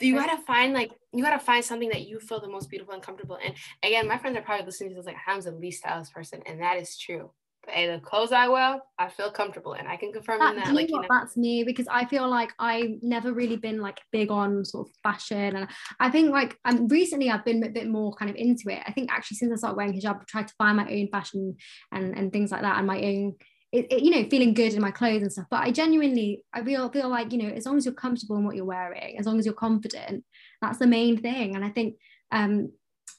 You 0.00 0.14
gotta 0.14 0.36
find 0.42 0.74
like 0.74 0.92
you 1.12 1.24
gotta 1.24 1.38
find 1.38 1.64
something 1.64 1.88
that 1.88 2.06
you 2.06 2.20
feel 2.20 2.38
the 2.38 2.48
most 2.48 2.68
beautiful 2.68 2.92
and 2.92 3.02
comfortable. 3.02 3.38
And 3.42 3.54
again, 3.82 4.06
my 4.06 4.18
friends 4.18 4.36
are 4.36 4.42
probably 4.42 4.66
listening 4.66 4.90
to 4.90 4.96
this 4.96 5.06
like 5.06 5.16
I'm 5.26 5.40
the 5.40 5.50
least 5.50 5.80
stylish 5.80 6.10
person, 6.10 6.42
and 6.44 6.60
that 6.60 6.76
is 6.76 6.98
true. 6.98 7.30
Hey, 7.68 7.86
the 7.86 8.00
clothes 8.00 8.32
I 8.32 8.48
wear, 8.48 8.80
I 8.98 9.08
feel 9.08 9.30
comfortable 9.30 9.74
in. 9.74 9.86
I 9.86 9.96
can 9.96 10.12
confirm 10.12 10.38
that, 10.40 10.56
that. 10.56 10.74
Like, 10.74 10.88
you 10.88 11.00
know, 11.00 11.06
that's 11.08 11.36
me 11.36 11.62
because 11.62 11.86
I 11.88 12.06
feel 12.06 12.28
like 12.28 12.52
I've 12.58 13.02
never 13.02 13.32
really 13.32 13.56
been 13.56 13.80
like 13.80 14.00
big 14.12 14.30
on 14.30 14.64
sort 14.64 14.88
of 14.88 14.94
fashion, 15.02 15.56
and 15.56 15.68
I 16.00 16.10
think 16.10 16.30
like 16.30 16.56
um, 16.64 16.88
recently 16.88 17.30
I've 17.30 17.44
been 17.44 17.62
a 17.62 17.68
bit 17.68 17.88
more 17.88 18.14
kind 18.14 18.30
of 18.30 18.36
into 18.36 18.70
it. 18.70 18.82
I 18.86 18.92
think 18.92 19.12
actually 19.12 19.36
since 19.36 19.52
I 19.52 19.56
started 19.56 19.76
wearing 19.76 19.92
hijab, 19.92 20.20
I've 20.20 20.26
tried 20.26 20.48
to 20.48 20.54
find 20.54 20.76
my 20.76 20.90
own 20.90 21.08
fashion 21.08 21.56
and 21.92 22.16
and 22.16 22.32
things 22.32 22.50
like 22.50 22.62
that, 22.62 22.78
and 22.78 22.86
my 22.86 23.00
own 23.02 23.34
it, 23.72 23.92
it, 23.92 24.02
you 24.02 24.10
know 24.10 24.28
feeling 24.28 24.52
good 24.52 24.74
in 24.74 24.80
my 24.80 24.90
clothes 24.90 25.22
and 25.22 25.32
stuff 25.32 25.46
but 25.48 25.62
i 25.62 25.70
genuinely 25.70 26.42
i 26.52 26.62
feel 26.62 26.88
feel 26.88 27.08
like 27.08 27.32
you 27.32 27.38
know 27.38 27.54
as 27.54 27.66
long 27.66 27.76
as 27.76 27.84
you're 27.84 27.94
comfortable 27.94 28.36
in 28.36 28.44
what 28.44 28.56
you're 28.56 28.64
wearing 28.64 29.16
as 29.16 29.26
long 29.26 29.38
as 29.38 29.46
you're 29.46 29.54
confident 29.54 30.24
that's 30.60 30.78
the 30.78 30.86
main 30.86 31.16
thing 31.16 31.54
and 31.54 31.64
i 31.64 31.68
think 31.68 31.94
um 32.32 32.72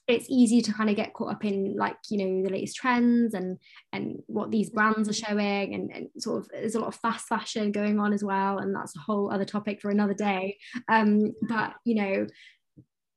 it's 0.08 0.28
easy 0.30 0.62
to 0.62 0.74
kind 0.74 0.89
of 0.89 0.96
get 0.96 1.14
caught 1.14 1.32
up 1.32 1.46
in 1.46 1.76
like 1.78 1.96
you 2.10 2.18
know 2.18 2.44
the 2.44 2.54
latest 2.54 2.76
trends 2.76 3.34
and 3.34 3.58
and 3.94 4.22
what 4.28 4.52
these 4.52 4.70
brands 4.70 5.08
are 5.08 5.14
showing 5.14 5.74
and, 5.74 5.92
and 5.92 6.08
sort 6.18 6.39
of 6.39 6.50
there's 6.52 6.76
a 6.76 6.80
lot 6.80 6.88
of 6.88 6.96
fast 6.96 7.28
fashion 7.28 7.72
going 7.72 8.00
on 8.00 8.14
as 8.14 8.24
well 8.24 8.58
and 8.60 8.76
that's 8.76 8.96
a 8.96 9.00
whole 9.00 9.32
other 9.32 9.46
topic 9.46 9.82
for 9.82 9.89
another 9.89 10.14
day. 10.14 10.58
Um 10.89 11.34
but 11.48 11.74
you 11.86 11.96
know 11.96 12.28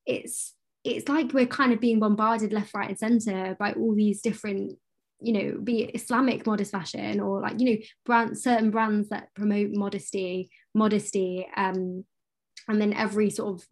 it's 0.07 0.55
it's 0.85 1.09
like 1.09 1.33
we're 1.33 1.47
kind 1.47 1.72
of 1.72 1.81
being 1.81 1.99
bombarded 1.99 2.53
left 2.53 2.75
right 2.75 2.91
and 2.91 2.99
center 2.99 3.57
by 3.59 3.72
all 3.72 3.95
these 3.95 4.20
different 4.20 4.79
you 5.20 5.33
know 5.33 5.59
be 5.62 5.85
it 5.85 5.95
islamic 5.95 6.47
modest 6.47 6.70
fashion 6.70 7.20
or 7.20 7.41
like 7.41 7.59
you 7.59 7.70
know 7.70 7.77
brand 8.05 8.39
certain 8.39 8.70
brands 8.70 9.09
that 9.09 9.29
promote 9.35 9.70
modesty 9.72 10.51
modesty 10.75 11.47
um 11.57 12.05
and 12.69 12.81
then 12.81 12.93
every 12.93 13.31
sort 13.31 13.55
of 13.55 13.67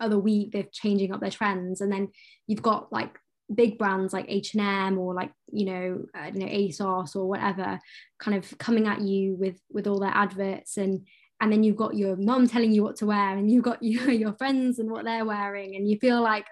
other 0.00 0.18
week 0.18 0.52
they're 0.52 0.66
changing 0.72 1.12
up 1.12 1.20
their 1.20 1.30
trends. 1.30 1.80
And 1.80 1.92
then 1.92 2.08
you've 2.46 2.62
got 2.62 2.92
like 2.92 3.18
big 3.54 3.78
brands 3.78 4.12
like 4.12 4.26
H&M 4.28 4.98
or 4.98 5.14
like 5.14 5.32
you 5.50 5.64
know 5.64 6.04
I 6.14 6.30
don't 6.30 6.40
know 6.40 6.46
ASOS 6.46 7.16
or 7.16 7.26
whatever 7.26 7.78
kind 8.18 8.36
of 8.36 8.58
coming 8.58 8.86
at 8.86 9.00
you 9.00 9.36
with 9.36 9.58
with 9.70 9.86
all 9.86 10.00
their 10.00 10.14
adverts. 10.14 10.76
And 10.76 11.06
and 11.40 11.52
then 11.52 11.62
you've 11.62 11.76
got 11.76 11.96
your 11.96 12.16
mom 12.16 12.48
telling 12.48 12.72
you 12.72 12.82
what 12.82 12.96
to 12.96 13.06
wear 13.06 13.36
and 13.36 13.50
you've 13.50 13.64
got 13.64 13.82
your, 13.82 14.10
your 14.10 14.32
friends 14.34 14.78
and 14.78 14.90
what 14.90 15.04
they're 15.04 15.24
wearing. 15.24 15.76
And 15.76 15.88
you 15.88 15.98
feel 15.98 16.20
like 16.20 16.46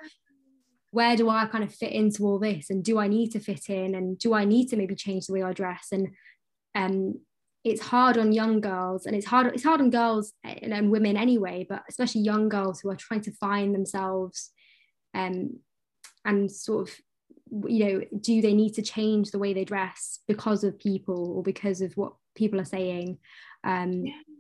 where 0.93 1.17
do 1.17 1.29
I 1.29 1.47
kind 1.47 1.65
of 1.65 1.75
fit 1.75 1.93
into 1.93 2.25
all 2.25 2.39
this? 2.39 2.71
And 2.71 2.83
do 2.83 2.99
I 2.99 3.09
need 3.09 3.31
to 3.33 3.41
fit 3.41 3.69
in? 3.69 3.95
And 3.95 4.19
do 4.19 4.33
I 4.33 4.45
need 4.45 4.69
to 4.69 4.77
maybe 4.77 4.95
change 4.95 5.27
the 5.27 5.35
way 5.35 5.43
I 5.43 5.53
dress? 5.53 5.89
And 5.93 6.09
um 6.75 7.21
it's 7.67 7.83
hard 7.83 8.17
on 8.17 8.33
young 8.33 8.61
girls 8.61 9.07
and 9.07 9.17
it's 9.17 9.27
hard 9.27 9.47
it's 9.49 9.65
hard 9.65 9.81
on 9.81 9.91
girls 9.91 10.33
and, 10.45 10.73
and 10.73 10.91
women 10.91 11.17
anyway 11.17 11.67
but 11.69 11.83
especially 11.89 12.21
young 12.21 12.49
girls 12.49 12.81
who 12.81 12.89
are 12.89 12.97
trying 12.97 13.21
to 13.21 13.33
find 13.33 13.75
themselves 13.75 14.51
um 15.15 15.59
and 16.25 16.51
sort 16.51 16.89
of 16.89 16.95
you 17.69 17.85
know 17.85 18.01
do 18.21 18.41
they 18.41 18.55
need 18.55 18.73
to 18.75 18.83
change 18.83 19.31
the 19.31 19.39
way 19.39 19.53
they 19.53 19.65
dress 19.65 20.21
because 20.29 20.63
of 20.63 20.79
people 20.79 21.33
or 21.37 21.43
because 21.43 21.81
of 21.81 21.93
what 21.97 22.13
people 22.35 22.61
are 22.61 22.65
saying? 22.65 23.19
Um 23.65 24.07
yeah 24.07 24.36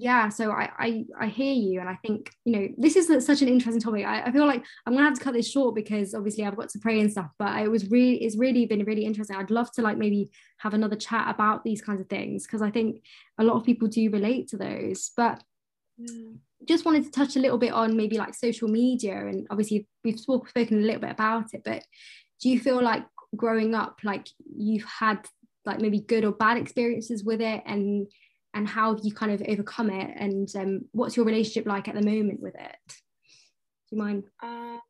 yeah 0.00 0.30
so 0.30 0.50
I, 0.50 0.70
I 0.78 1.04
i 1.20 1.26
hear 1.26 1.52
you 1.52 1.78
and 1.80 1.88
i 1.88 1.94
think 1.96 2.30
you 2.46 2.52
know 2.52 2.68
this 2.78 2.96
is 2.96 3.24
such 3.24 3.42
an 3.42 3.48
interesting 3.48 3.82
topic 3.82 4.06
I, 4.06 4.22
I, 4.22 4.32
feel 4.32 4.46
like 4.46 4.64
i'm 4.86 4.94
gonna 4.94 5.04
have 5.04 5.18
to 5.18 5.22
cut 5.22 5.34
this 5.34 5.50
short 5.50 5.74
because 5.74 6.14
obviously 6.14 6.44
i've 6.44 6.56
got 6.56 6.70
to 6.70 6.78
pray 6.78 7.00
and 7.00 7.12
stuff 7.12 7.30
but 7.38 7.60
it 7.60 7.70
was 7.70 7.90
really 7.90 8.16
it's 8.24 8.36
really 8.36 8.64
been 8.64 8.84
really 8.84 9.04
interesting 9.04 9.36
i'd 9.36 9.50
love 9.50 9.70
to 9.72 9.82
like 9.82 9.98
maybe 9.98 10.30
have 10.58 10.72
another 10.72 10.96
chat 10.96 11.28
about 11.28 11.64
these 11.64 11.82
kinds 11.82 12.00
of 12.00 12.08
things 12.08 12.46
because 12.46 12.62
i 12.62 12.70
think 12.70 13.02
a 13.38 13.44
lot 13.44 13.56
of 13.56 13.64
people 13.64 13.88
do 13.88 14.08
relate 14.10 14.48
to 14.48 14.56
those 14.56 15.10
but 15.16 15.42
mm. 16.00 16.36
just 16.66 16.86
wanted 16.86 17.04
to 17.04 17.10
touch 17.10 17.36
a 17.36 17.40
little 17.40 17.58
bit 17.58 17.72
on 17.72 17.96
maybe 17.96 18.16
like 18.16 18.34
social 18.34 18.68
media 18.68 19.26
and 19.26 19.46
obviously 19.50 19.86
we've 20.02 20.18
spoken 20.18 20.78
a 20.78 20.86
little 20.86 21.02
bit 21.02 21.10
about 21.10 21.52
it 21.52 21.60
but 21.62 21.84
do 22.40 22.48
you 22.48 22.58
feel 22.58 22.82
like 22.82 23.04
growing 23.36 23.74
up 23.74 24.00
like 24.02 24.28
you've 24.56 24.84
had 24.84 25.18
like 25.66 25.78
maybe 25.78 26.00
good 26.00 26.24
or 26.24 26.32
bad 26.32 26.56
experiences 26.56 27.22
with 27.22 27.42
it 27.42 27.62
and 27.66 28.06
and 28.54 28.68
how 28.68 28.96
you 29.02 29.12
kind 29.12 29.32
of 29.32 29.42
overcome 29.48 29.90
it? 29.90 30.10
And 30.16 30.48
um, 30.56 30.80
what's 30.92 31.16
your 31.16 31.26
relationship 31.26 31.66
like 31.66 31.88
at 31.88 31.94
the 31.94 32.02
moment 32.02 32.40
with 32.40 32.54
it? 32.54 32.76
Do 32.86 33.96
you 33.96 33.98
mind? 33.98 34.24
Um, 34.42 34.80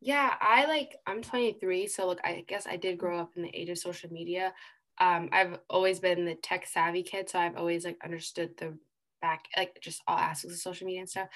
yeah 0.00 0.34
i 0.40 0.66
like 0.66 0.96
i'm 1.06 1.22
23 1.22 1.86
so 1.86 2.06
look 2.06 2.20
i 2.24 2.44
guess 2.48 2.66
i 2.66 2.76
did 2.76 2.98
grow 2.98 3.18
up 3.18 3.30
in 3.36 3.42
the 3.42 3.54
age 3.54 3.68
of 3.68 3.78
social 3.78 4.10
media. 4.10 4.52
Um, 4.98 5.28
i've 5.32 5.58
always 5.70 5.98
been 5.98 6.24
the 6.24 6.34
tech 6.34 6.66
savvy 6.66 7.02
kid 7.02 7.30
so 7.30 7.38
i've 7.38 7.56
always 7.56 7.84
like 7.84 7.96
understood 8.04 8.50
the 8.58 8.76
back 9.22 9.44
like 9.56 9.78
just 9.82 10.02
all 10.06 10.18
aspects 10.18 10.56
of 10.56 10.60
social 10.60 10.86
media 10.86 11.00
and 11.00 11.08
stuff. 11.08 11.28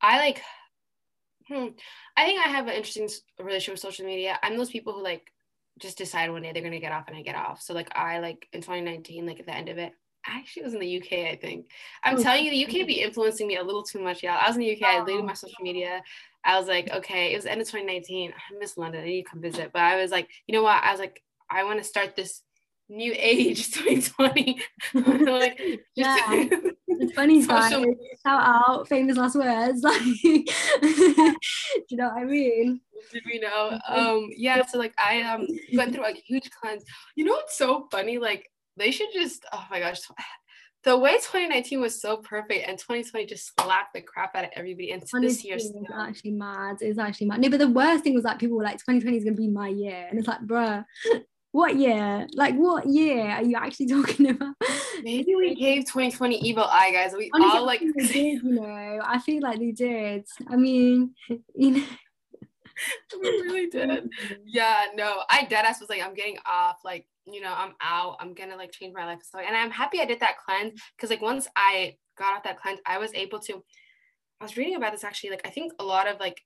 I 0.00 0.18
like 0.18 0.42
hmm, 1.48 1.68
i 2.16 2.24
think 2.24 2.40
i 2.44 2.48
have 2.48 2.66
an 2.66 2.74
interesting 2.74 3.08
relationship 3.38 3.74
with 3.74 3.80
social 3.80 4.06
media. 4.06 4.38
I'm 4.42 4.56
those 4.56 4.70
people 4.70 4.94
who 4.94 5.02
like 5.02 5.32
just 5.78 5.98
decide 5.98 6.30
one 6.30 6.42
day 6.42 6.52
they're 6.52 6.62
gonna 6.62 6.80
get 6.80 6.92
off 6.92 7.08
and 7.08 7.16
I 7.16 7.22
get 7.22 7.36
off. 7.36 7.60
So 7.62 7.74
like 7.74 7.94
I 7.96 8.18
like 8.20 8.48
in 8.52 8.60
2019, 8.60 9.26
like 9.26 9.40
at 9.40 9.46
the 9.46 9.54
end 9.54 9.68
of 9.68 9.78
it, 9.78 9.92
actually 10.28 10.62
was 10.62 10.74
in 10.74 10.80
the 10.80 10.96
UK, 10.96 11.32
I 11.32 11.38
think. 11.40 11.70
I'm 12.02 12.16
oh, 12.18 12.22
telling 12.22 12.44
you, 12.44 12.50
the 12.50 12.66
UK 12.66 12.86
be 12.86 13.02
influencing 13.02 13.46
me 13.46 13.56
a 13.56 13.62
little 13.62 13.82
too 13.82 14.00
much, 14.00 14.22
y'all. 14.22 14.38
I 14.40 14.48
was 14.48 14.56
in 14.56 14.62
the 14.62 14.72
UK, 14.72 14.82
I 14.82 14.98
deleted 14.98 15.24
my 15.24 15.34
social 15.34 15.62
media. 15.62 16.02
I 16.44 16.58
was 16.58 16.68
like, 16.68 16.90
okay, 16.90 17.32
it 17.32 17.36
was 17.36 17.46
end 17.46 17.60
of 17.60 17.66
2019. 17.66 18.32
I 18.32 18.58
miss 18.58 18.76
London. 18.76 19.02
I 19.02 19.06
need 19.06 19.22
to 19.22 19.30
come 19.30 19.42
visit. 19.42 19.70
But 19.72 19.82
I 19.82 20.00
was 20.00 20.10
like, 20.10 20.28
you 20.46 20.54
know 20.54 20.62
what? 20.62 20.82
I 20.82 20.92
was 20.92 21.00
like, 21.00 21.22
I 21.50 21.64
want 21.64 21.78
to 21.78 21.84
start 21.84 22.14
this 22.14 22.42
new 22.88 23.12
age 23.16 23.70
2020. 23.72 24.60
like, 24.94 25.60
yeah. 25.94 26.16
it's 26.88 27.12
funny, 27.14 27.44
guys. 27.44 27.72
Shout 27.72 27.86
out, 28.26 28.88
famous 28.88 29.16
last 29.16 29.36
words. 29.36 29.82
Like, 29.82 30.02
do 30.02 30.44
you 31.90 31.96
know 31.96 32.08
what 32.08 32.18
I 32.18 32.24
mean? 32.24 32.80
Did 33.12 33.22
we 33.26 33.38
know? 33.38 33.78
Um, 33.88 34.30
yeah. 34.36 34.64
So 34.66 34.78
like, 34.78 34.94
I 34.98 35.22
um 35.22 35.46
went 35.74 35.94
through 35.94 36.06
a 36.06 36.12
huge 36.12 36.50
cleanse. 36.50 36.84
You 37.14 37.24
know 37.24 37.32
what's 37.32 37.58
so 37.58 37.88
funny? 37.90 38.18
Like, 38.18 38.50
they 38.76 38.90
should 38.90 39.08
just 39.12 39.44
oh 39.52 39.64
my 39.70 39.80
gosh 39.80 40.00
the 40.84 40.96
way 40.96 41.14
2019 41.14 41.80
was 41.80 42.00
so 42.00 42.18
perfect 42.18 42.68
and 42.68 42.78
2020 42.78 43.26
just 43.26 43.52
slapped 43.60 43.92
the 43.92 44.00
crap 44.00 44.36
out 44.36 44.44
of 44.44 44.50
everybody 44.54 44.92
and 44.92 45.02
this 45.20 45.44
year 45.44 45.56
it's 45.56 45.72
actually 45.92 46.30
mad 46.30 46.76
it's 46.80 46.98
actually 46.98 47.26
mad. 47.26 47.40
No 47.40 47.50
but 47.50 47.58
the 47.58 47.68
worst 47.68 48.04
thing 48.04 48.14
was 48.14 48.24
like 48.24 48.38
people 48.38 48.56
were 48.56 48.62
like 48.62 48.78
2020 48.78 49.16
is 49.16 49.24
gonna 49.24 49.36
be 49.36 49.48
my 49.48 49.68
year. 49.68 50.06
And 50.08 50.18
it's 50.18 50.28
like 50.28 50.42
bruh 50.42 50.84
what 51.56 51.76
year? 51.76 52.26
Like 52.34 52.54
what 52.54 52.86
year 52.86 53.30
are 53.30 53.42
you 53.42 53.56
actually 53.56 53.86
talking 53.96 54.28
about? 54.28 54.54
Maybe 55.02 55.34
we 55.34 55.54
gave 55.54 55.86
2020 55.86 56.36
evil 56.36 56.64
eye 56.64 56.92
guys. 56.92 57.14
We 57.16 57.30
Honestly, 57.32 57.58
all 57.58 57.64
like 57.64 57.80
did, 57.80 58.14
you 58.14 58.42
know. 58.42 59.00
I 59.02 59.18
feel 59.20 59.42
like 59.42 59.58
they 59.58 59.72
did. 59.72 60.26
I 60.48 60.56
mean 60.56 61.14
you 61.54 61.70
know. 61.70 61.84
We 63.22 63.30
really 63.40 63.70
did. 63.70 64.10
Yeah 64.44 64.88
no 64.94 65.22
i 65.30 65.46
dead 65.46 65.64
ass 65.64 65.80
was 65.80 65.88
like 65.88 66.02
i'm 66.02 66.12
getting 66.12 66.36
off 66.44 66.76
like 66.84 67.06
you 67.26 67.40
know, 67.40 67.52
I'm 67.54 67.72
out, 67.80 68.16
I'm 68.20 68.34
gonna 68.34 68.56
like 68.56 68.72
change 68.72 68.94
my 68.94 69.04
life. 69.04 69.20
So, 69.22 69.38
and 69.38 69.56
I'm 69.56 69.70
happy 69.70 70.00
I 70.00 70.04
did 70.04 70.20
that 70.20 70.36
cleanse 70.44 70.80
because 70.96 71.10
like 71.10 71.22
once 71.22 71.48
I 71.56 71.96
got 72.18 72.34
off 72.34 72.44
that 72.44 72.60
cleanse, 72.60 72.80
I 72.86 72.98
was 72.98 73.12
able 73.14 73.40
to. 73.40 73.62
I 74.40 74.44
was 74.44 74.56
reading 74.56 74.76
about 74.76 74.92
this 74.92 75.04
actually. 75.04 75.30
Like 75.30 75.46
I 75.46 75.50
think 75.50 75.72
a 75.78 75.84
lot 75.84 76.08
of 76.08 76.20
like 76.20 76.42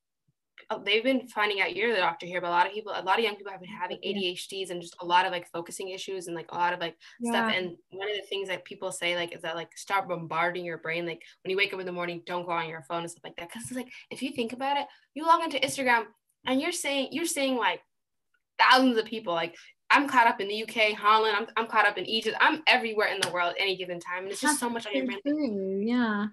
uh, 0.68 0.78
they've 0.84 1.02
been 1.02 1.26
finding 1.28 1.60
out 1.60 1.74
you're 1.74 1.92
the 1.92 2.00
doctor 2.00 2.26
here, 2.26 2.40
but 2.40 2.48
a 2.48 2.50
lot 2.50 2.66
of 2.66 2.72
people, 2.72 2.92
a 2.94 3.02
lot 3.02 3.18
of 3.18 3.24
young 3.24 3.36
people 3.36 3.50
have 3.50 3.60
been 3.60 3.70
having 3.70 3.98
ADHDs 3.98 4.70
and 4.70 4.80
just 4.80 4.96
a 5.00 5.04
lot 5.04 5.24
of 5.24 5.32
like 5.32 5.50
focusing 5.50 5.88
issues 5.88 6.26
and 6.26 6.36
like 6.36 6.50
a 6.52 6.54
lot 6.54 6.72
of 6.72 6.80
like 6.80 6.96
yeah. 7.20 7.32
stuff. 7.32 7.52
And 7.54 7.76
one 7.90 8.10
of 8.10 8.16
the 8.16 8.26
things 8.28 8.48
that 8.48 8.64
people 8.64 8.92
say 8.92 9.16
like 9.16 9.34
is 9.34 9.42
that 9.42 9.56
like 9.56 9.76
start 9.76 10.08
bombarding 10.08 10.64
your 10.64 10.78
brain. 10.78 11.06
Like 11.06 11.22
when 11.42 11.50
you 11.50 11.56
wake 11.56 11.72
up 11.72 11.80
in 11.80 11.86
the 11.86 11.92
morning, 11.92 12.22
don't 12.26 12.46
go 12.46 12.52
on 12.52 12.68
your 12.68 12.82
phone 12.82 13.02
and 13.02 13.10
stuff 13.10 13.24
like 13.24 13.36
that. 13.36 13.50
Cause 13.50 13.62
it's 13.64 13.72
like 13.72 13.90
if 14.10 14.22
you 14.22 14.32
think 14.32 14.52
about 14.52 14.76
it, 14.76 14.86
you 15.14 15.26
log 15.26 15.42
into 15.42 15.58
Instagram 15.58 16.04
and 16.46 16.60
you're 16.60 16.72
saying 16.72 17.08
you're 17.12 17.26
saying 17.26 17.56
like 17.56 17.80
thousands 18.58 18.98
of 18.98 19.06
people 19.06 19.32
like 19.34 19.56
I'm 19.90 20.08
caught 20.08 20.26
up 20.26 20.40
in 20.40 20.48
the 20.48 20.62
UK, 20.62 20.94
Holland. 20.94 21.36
I'm, 21.36 21.46
I'm 21.56 21.66
caught 21.66 21.86
up 21.86 21.98
in 21.98 22.06
Egypt. 22.06 22.36
I'm 22.40 22.62
everywhere 22.66 23.08
in 23.08 23.20
the 23.20 23.30
world 23.30 23.54
at 23.56 23.60
any 23.60 23.76
given 23.76 23.98
time, 24.00 24.22
and 24.22 24.32
it's 24.32 24.40
just 24.40 24.52
That's 24.52 24.60
so 24.60 24.70
much 24.70 24.86
on 24.86 24.94
your 24.94 25.06
brain. 25.06 25.84
Yeah. 25.86 26.26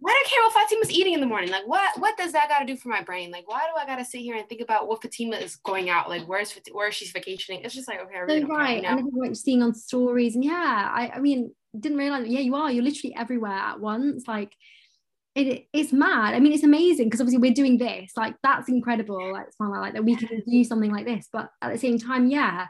Why 0.00 0.10
do 0.10 0.14
I 0.14 0.28
care 0.28 0.42
what 0.42 0.52
Fatima's 0.54 0.90
eating 0.90 1.12
in 1.12 1.20
the 1.20 1.26
morning? 1.26 1.50
Like, 1.50 1.66
what 1.66 2.00
what 2.00 2.16
does 2.16 2.32
that 2.32 2.48
got 2.48 2.60
to 2.60 2.66
do 2.66 2.76
for 2.76 2.88
my 2.88 3.02
brain? 3.02 3.30
Like, 3.30 3.48
why 3.48 3.60
do 3.60 3.78
I 3.78 3.86
got 3.86 3.96
to 3.96 4.04
sit 4.04 4.22
here 4.22 4.36
and 4.36 4.48
think 4.48 4.62
about 4.62 4.88
what 4.88 5.02
Fatima 5.02 5.36
is 5.36 5.56
going 5.56 5.90
out? 5.90 6.08
Like, 6.08 6.26
where's 6.26 6.58
where 6.72 6.90
she's 6.90 7.12
vacationing? 7.12 7.62
It's 7.62 7.74
just 7.74 7.88
like, 7.88 8.00
okay, 8.00 8.16
I 8.16 8.20
really 8.20 8.40
so 8.40 8.48
right. 8.48 8.82
Care, 8.82 8.96
you 8.96 9.02
know? 9.02 9.22
And 9.22 9.36
seeing 9.36 9.62
on 9.62 9.74
stories, 9.74 10.34
and 10.34 10.44
yeah, 10.44 10.90
I 10.92 11.12
I 11.14 11.20
mean, 11.20 11.52
didn't 11.78 11.98
realize. 11.98 12.26
Yeah, 12.26 12.40
you 12.40 12.54
are. 12.54 12.72
You're 12.72 12.84
literally 12.84 13.14
everywhere 13.14 13.52
at 13.52 13.80
once. 13.80 14.26
Like, 14.26 14.54
it, 15.34 15.66
it's 15.72 15.92
mad. 15.92 16.34
I 16.34 16.40
mean, 16.40 16.52
it's 16.52 16.62
amazing 16.62 17.06
because 17.06 17.20
obviously 17.20 17.40
we're 17.40 17.54
doing 17.54 17.78
this. 17.78 18.12
Like 18.16 18.34
that's 18.42 18.68
incredible. 18.68 19.32
Like 19.32 19.46
like 19.58 19.94
that 19.94 20.04
we 20.04 20.16
can 20.16 20.42
do 20.48 20.64
something 20.64 20.92
like 20.92 21.06
this. 21.06 21.28
But 21.32 21.50
at 21.62 21.72
the 21.72 21.78
same 21.78 21.98
time, 21.98 22.28
yeah, 22.28 22.66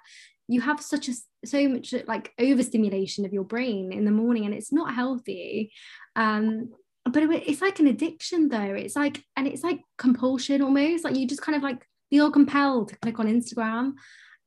you 0.49 0.61
have 0.61 0.81
such 0.81 1.09
a 1.09 1.13
so 1.45 1.69
much 1.69 1.93
like 2.07 2.33
overstimulation 2.39 3.25
of 3.25 3.33
your 3.33 3.45
brain 3.45 3.93
in 3.93 4.05
the 4.05 4.11
morning, 4.11 4.45
and 4.45 4.55
it's 4.55 4.73
not 4.73 4.95
healthy. 4.95 5.73
Um, 6.15 6.71
but 7.05 7.25
it, 7.25 7.49
it's 7.49 7.63
like 7.63 7.81
an 7.81 7.89
addiction 7.89 8.49
though. 8.49 8.61
It's 8.61 8.95
like 8.95 9.25
and 9.37 9.49
it's 9.49 9.65
like 9.65 9.81
compulsion 9.99 10.63
almost. 10.63 11.05
Like 11.05 11.17
you 11.17 11.27
just 11.27 11.43
kind 11.43 11.57
of 11.57 11.63
like 11.63 11.85
feel 12.11 12.31
compelled 12.31 12.91
to 12.91 12.97
click 12.99 13.19
on 13.19 13.27
Instagram. 13.27 13.95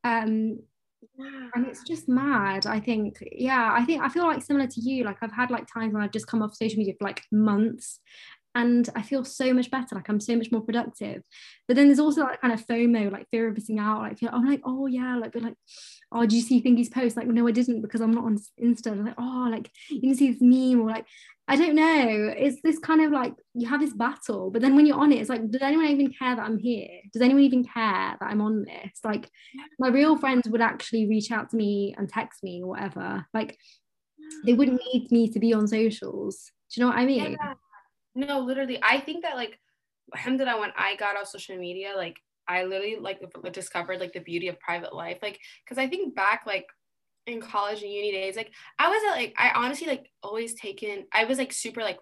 Um, 0.06 0.60
and 1.56 1.66
it's 1.68 1.84
just 1.84 2.10
mad 2.10 2.66
i 2.66 2.80
think 2.80 3.18
yeah 3.32 3.72
i 3.74 3.84
think 3.86 4.02
i 4.02 4.10
feel 4.10 4.24
like 4.24 4.44
similar 4.44 4.68
to 4.68 4.82
you 4.82 5.04
like 5.04 5.18
i've 5.22 5.32
had 5.32 5.52
like 5.52 5.66
times 5.72 5.94
when 5.94 6.04
i've 6.04 6.12
just 6.12 6.28
come 6.28 6.42
off 6.42 6.56
social 6.56 6.78
media 6.78 6.94
for 6.98 7.06
like 7.06 7.22
months 7.32 8.00
and 8.56 8.90
I 8.96 9.02
feel 9.02 9.26
so 9.26 9.54
much 9.54 9.70
better. 9.70 9.96
Like 9.96 10.08
I'm 10.08 10.22
so 10.22 10.36
much 10.38 10.50
more 10.50 10.62
productive. 10.62 11.22
But 11.68 11.76
then 11.76 11.88
there's 11.88 12.00
also 12.00 12.22
that 12.22 12.40
kind 12.40 12.54
of 12.54 12.66
FOMO, 12.66 13.12
like 13.12 13.28
fear 13.30 13.50
of 13.50 13.54
missing 13.54 13.80
out. 13.80 14.02
Like 14.02 14.18
I'm 14.32 14.48
like, 14.48 14.62
oh 14.64 14.88
yeah, 14.88 15.18
like, 15.18 15.34
but 15.34 15.42
like, 15.42 15.56
oh, 16.12 16.22
did 16.22 16.34
you 16.34 16.42
see 16.42 16.62
Thingy's 16.62 16.90
post? 16.90 17.18
Like, 17.18 17.28
no, 17.28 17.46
I 17.46 17.52
didn't 17.52 17.82
because 17.82 18.00
I'm 18.00 18.14
not 18.14 18.24
on 18.24 18.40
Insta. 18.62 18.92
I'm 18.92 19.06
like, 19.06 19.16
oh, 19.18 19.48
like 19.52 19.70
you 19.90 20.00
can 20.00 20.16
see 20.16 20.32
this 20.32 20.42
meme 20.42 20.82
or 20.82 20.90
like, 20.90 21.06
I 21.48 21.56
don't 21.56 21.76
know. 21.76 22.34
It's 22.36 22.60
this 22.64 22.80
kind 22.80 23.02
of 23.02 23.12
like 23.12 23.34
you 23.54 23.68
have 23.68 23.80
this 23.80 23.94
battle, 23.94 24.50
but 24.50 24.62
then 24.62 24.76
when 24.76 24.86
you're 24.86 24.98
on 24.98 25.12
it, 25.12 25.20
it's 25.20 25.30
like, 25.30 25.50
does 25.52 25.62
anyone 25.62 25.86
even 25.86 26.12
care 26.12 26.36
that 26.36 26.44
I'm 26.46 26.58
here? 26.58 26.88
Does 27.14 27.22
anyone 27.22 27.44
even 27.44 27.64
care 27.64 28.18
that 28.20 28.26
I'm 28.28 28.42
on 28.42 28.64
this? 28.64 29.00
Like, 29.04 29.30
my 29.78 29.90
real 29.90 30.18
friends 30.18 30.50
would 30.50 30.62
actually 30.62 31.08
reach 31.08 31.32
out 31.32 31.52
to 31.52 31.56
me 31.56 31.94
and 31.98 32.10
text 32.10 32.44
me 32.44 32.64
or 32.64 32.70
whatever. 32.70 33.28
Like, 33.34 33.58
they 34.44 34.54
wouldn't 34.54 34.82
need 34.92 35.12
me 35.12 35.30
to 35.30 35.40
be 35.40 35.54
on 35.54 35.68
socials. 35.68 36.52
Do 36.72 36.80
you 36.80 36.86
know 36.86 36.92
what 36.92 37.00
I 37.00 37.06
mean? 37.06 37.38
Yeah. 37.40 37.54
No, 38.16 38.40
literally. 38.40 38.80
I 38.82 39.00
think 39.00 39.24
that 39.24 39.36
like 39.36 39.60
alhamdulillah 40.14 40.60
when 40.60 40.72
I 40.76 40.96
got 40.96 41.18
off 41.18 41.28
social 41.28 41.58
media, 41.58 41.94
like 41.96 42.18
I 42.48 42.64
literally 42.64 42.98
like 43.00 43.22
discovered 43.52 44.00
like 44.00 44.14
the 44.14 44.20
beauty 44.20 44.48
of 44.48 44.60
private 44.60 44.96
life. 44.96 45.20
Like, 45.22 45.40
cause 45.68 45.78
I 45.78 45.88
think 45.88 46.16
back 46.16 46.44
like 46.48 46.66
in 47.28 47.42
college 47.42 47.82
and 47.82 47.92
uni 47.92 48.12
days, 48.12 48.36
like 48.36 48.52
I 48.80 48.90
was 48.90 49.02
like 49.12 49.34
I 49.38 49.52
honestly 49.56 49.88
like 49.88 50.10
always 50.24 50.54
taken 50.56 51.06
I 51.12 51.26
was 51.26 51.38
like 51.38 51.54
super 51.54 51.82
like 51.82 52.00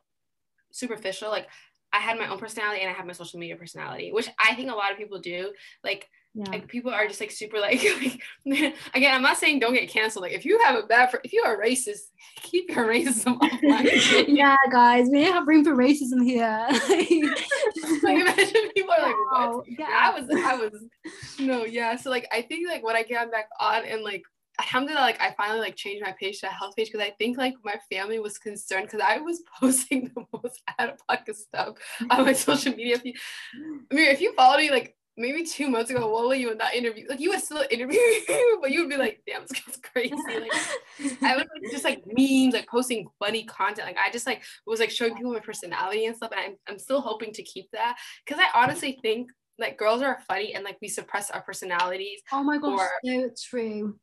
superficial. 0.72 1.30
Like 1.30 1.48
I 1.92 2.00
had 2.00 2.18
my 2.18 2.28
own 2.28 2.40
personality 2.40 2.82
and 2.82 2.90
I 2.90 2.94
had 2.94 3.06
my 3.06 3.14
social 3.14 3.40
media 3.40 3.56
personality, 3.56 4.12
which 4.12 4.28
I 4.40 4.56
think 4.56 4.72
a 4.72 4.76
lot 4.76 4.92
of 4.92 4.98
people 4.98 5.20
do. 5.20 5.52
Like 5.84 6.10
yeah. 6.36 6.50
like 6.50 6.68
people 6.68 6.92
are 6.92 7.08
just 7.08 7.20
like 7.20 7.30
super 7.30 7.60
like, 7.60 7.84
like 8.46 8.76
again 8.94 9.14
i'm 9.14 9.22
not 9.22 9.38
saying 9.38 9.60
don't 9.60 9.74
get 9.74 9.90
canceled 9.90 10.24
like 10.24 10.32
if 10.32 10.46
you 10.46 10.60
have 10.64 10.76
a 10.76 10.88
bad 10.88 11.14
if 11.24 11.32
you 11.32 11.44
are 11.46 11.62
racist 11.62 12.10
keep 12.42 12.70
your 12.70 12.88
racism 12.88 13.38
offline 13.38 14.26
yeah 14.28 14.58
guys 14.72 15.08
we 15.12 15.24
have 15.24 15.48
room 15.48 15.64
for 15.64 15.76
racism 15.76 16.24
here 16.24 16.68
like 16.70 18.18
imagine 18.18 18.72
people 18.76 18.94
are 18.98 19.06
like 19.06 19.16
what 19.32 19.66
yeah. 19.68 19.86
i 19.92 20.20
was 20.20 20.30
i 20.32 20.56
was 20.56 20.84
no 21.40 21.66
yeah 21.66 21.96
so 21.96 22.10
like 22.10 22.28
i 22.32 22.42
think 22.42 22.68
like 22.68 22.84
when 22.84 22.96
i 22.96 23.04
came 23.04 23.30
back 23.30 23.48
on 23.60 23.86
and 23.86 24.04
like 24.04 24.24
alhamdulillah 24.60 25.02
like 25.02 25.20
i 25.22 25.34
finally 25.36 25.60
like 25.60 25.76
changed 25.76 26.04
my 26.04 26.14
page 26.20 26.40
to 26.40 26.48
a 26.48 26.52
health 26.52 26.76
page 26.76 26.92
because 26.92 27.06
i 27.06 27.12
think 27.18 27.38
like 27.38 27.56
my 27.64 27.76
family 27.92 28.20
was 28.20 28.38
concerned 28.38 28.86
because 28.86 29.02
i 29.04 29.18
was 29.18 29.42
posting 29.60 30.12
the 30.16 30.24
most 30.34 30.62
out 30.78 30.90
of 30.90 31.08
pocket 31.08 31.36
stuff 31.36 31.76
on 32.10 32.26
my 32.26 32.34
social 32.34 32.74
media 32.76 32.98
feed. 33.00 33.16
i 33.92 33.96
mean 33.96 34.08
if 34.08 34.22
you 34.22 34.34
follow 34.36 34.58
me 34.58 34.70
like 34.70 34.96
maybe 35.18 35.44
two 35.44 35.70
months 35.70 35.92
ago, 35.92 36.10
what 36.10 36.28
were 36.28 36.36
you 36.36 36.52
in 36.52 36.58
that 36.58 36.74
interview? 36.74 37.06
Like 37.08 37.20
you 37.20 37.32
were 37.32 37.38
still 37.38 37.64
interviewing, 37.70 38.22
but 38.62 38.72
you 38.72 38.82
would 38.82 38.90
be 38.90 38.98
like, 38.98 39.22
damn, 39.28 39.44
this 39.44 39.52
guy's 39.52 39.78
crazy. 39.78 40.16
Like 40.16 41.22
I 41.22 41.36
was 41.36 41.46
like, 41.54 41.72
just 41.72 41.84
like 41.84 42.04
memes, 42.06 42.54
like 42.54 42.68
posting 42.68 43.08
funny 43.20 43.44
content. 43.46 43.88
Like 43.88 43.98
I 43.98 44.12
just 44.12 44.26
like 44.26 44.44
was 44.66 44.80
like 44.80 44.90
showing 44.90 45.16
people 45.16 45.32
my 45.32 45.40
personality 45.40 46.06
and 46.06 46.16
stuff. 46.16 46.32
And 46.32 46.42
I'm, 46.42 46.56
I'm 46.68 46.80
still 46.80 47.02
hoping 47.02 47.32
to 47.34 47.44
keep 47.44 47.70
that. 47.72 47.98
Cause 48.28 48.40
I 48.40 48.60
honestly 48.60 48.98
think 49.02 49.30
like 49.60 49.78
girls 49.78 50.02
are 50.02 50.20
funny 50.28 50.56
and 50.56 50.64
like 50.64 50.78
we 50.82 50.88
suppress 50.88 51.30
our 51.30 51.42
personalities. 51.42 52.22
Oh 52.32 52.44
my 52.44 52.58
gosh, 52.58 52.80
so 53.06 53.30
true. 53.50 54.00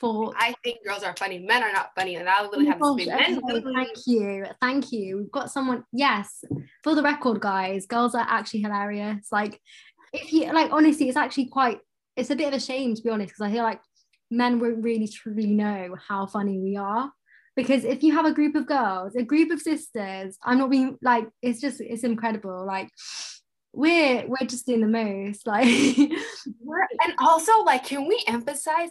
For 0.00 0.32
I 0.34 0.54
think 0.64 0.78
girls 0.86 1.02
are 1.02 1.14
funny. 1.14 1.40
Men 1.40 1.62
are 1.62 1.72
not 1.72 1.90
funny, 1.94 2.16
and 2.16 2.26
I 2.26 2.40
oh 2.40 2.44
literally 2.44 2.66
oh 2.66 2.70
have 2.70 2.80
gosh, 2.80 3.06
men. 3.06 3.42
Okay, 3.44 3.64
thank 3.74 4.06
you, 4.06 4.46
thank 4.60 4.92
you. 4.92 5.18
We've 5.18 5.30
got 5.30 5.50
someone. 5.50 5.84
Yes, 5.92 6.42
for 6.82 6.94
the 6.94 7.02
record, 7.02 7.40
guys, 7.40 7.84
girls 7.84 8.14
are 8.14 8.26
actually 8.26 8.62
hilarious. 8.62 9.28
Like 9.30 9.60
if 10.12 10.32
you 10.32 10.52
like 10.52 10.72
honestly 10.72 11.08
it's 11.08 11.16
actually 11.16 11.46
quite 11.46 11.78
it's 12.16 12.30
a 12.30 12.36
bit 12.36 12.48
of 12.48 12.54
a 12.54 12.60
shame 12.60 12.94
to 12.94 13.02
be 13.02 13.10
honest 13.10 13.30
because 13.30 13.46
i 13.46 13.52
feel 13.52 13.62
like 13.62 13.80
men 14.30 14.58
won't 14.60 14.82
really 14.82 15.08
truly 15.08 15.46
know 15.46 15.96
how 16.08 16.26
funny 16.26 16.58
we 16.58 16.76
are 16.76 17.10
because 17.56 17.84
if 17.84 18.02
you 18.02 18.12
have 18.12 18.26
a 18.26 18.32
group 18.32 18.54
of 18.54 18.66
girls 18.66 19.14
a 19.14 19.22
group 19.22 19.50
of 19.50 19.60
sisters 19.60 20.36
i'm 20.44 20.58
not 20.58 20.70
being 20.70 20.96
like 21.02 21.26
it's 21.42 21.60
just 21.60 21.80
it's 21.80 22.04
incredible 22.04 22.64
like 22.66 22.88
we're 23.72 24.26
we're 24.26 24.46
just 24.46 24.66
doing 24.66 24.80
the 24.80 24.86
most 24.86 25.46
like 25.46 25.66
we're 26.60 26.86
and 27.04 27.14
also 27.18 27.60
like 27.62 27.84
can 27.84 28.06
we 28.06 28.22
emphasize 28.26 28.90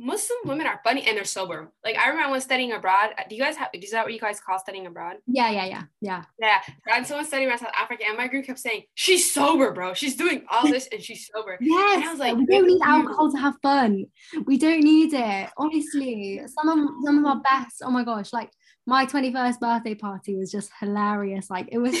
Muslim 0.00 0.38
women 0.46 0.66
are 0.66 0.80
funny 0.82 1.06
and 1.06 1.14
they're 1.14 1.24
sober. 1.24 1.70
Like 1.84 1.98
I 1.98 2.08
remember 2.08 2.32
when 2.32 2.40
studying 2.40 2.72
abroad. 2.72 3.10
Do 3.28 3.36
you 3.36 3.42
guys 3.42 3.56
have? 3.56 3.68
Is 3.74 3.90
that 3.90 4.04
what 4.04 4.14
you 4.14 4.18
guys 4.18 4.40
call 4.40 4.58
studying 4.58 4.86
abroad? 4.86 5.16
Yeah, 5.26 5.50
yeah, 5.50 5.66
yeah, 5.66 5.82
yeah. 6.00 6.24
Yeah. 6.40 6.60
And 6.90 7.06
someone 7.06 7.26
studying 7.26 7.50
around 7.50 7.58
South 7.58 7.72
Africa, 7.78 8.04
and 8.08 8.16
my 8.16 8.26
group 8.26 8.46
kept 8.46 8.60
saying, 8.60 8.84
"She's 8.94 9.30
sober, 9.30 9.72
bro. 9.72 9.92
She's 9.92 10.16
doing 10.16 10.44
all 10.50 10.66
this, 10.66 10.88
and 10.90 11.02
she's 11.02 11.28
sober." 11.32 11.58
yes. 11.60 11.96
And 11.96 12.04
I 12.04 12.10
was 12.10 12.18
like, 12.18 12.34
we 12.34 12.46
don't 12.46 12.66
need 12.66 12.80
alcohol 12.82 13.30
to 13.30 13.38
have 13.38 13.56
fun. 13.60 14.06
We 14.46 14.56
don't 14.56 14.82
need 14.82 15.12
it. 15.12 15.50
Honestly, 15.58 16.40
some 16.46 16.68
of 16.68 16.88
some 17.04 17.18
of 17.18 17.24
our 17.26 17.40
best. 17.42 17.82
Oh 17.84 17.90
my 17.90 18.02
gosh, 18.02 18.32
like 18.32 18.50
my 18.86 19.06
21st 19.06 19.60
birthday 19.60 19.94
party 19.94 20.36
was 20.36 20.50
just 20.50 20.70
hilarious. 20.80 21.50
Like 21.50 21.68
it 21.70 21.78
was, 21.78 21.94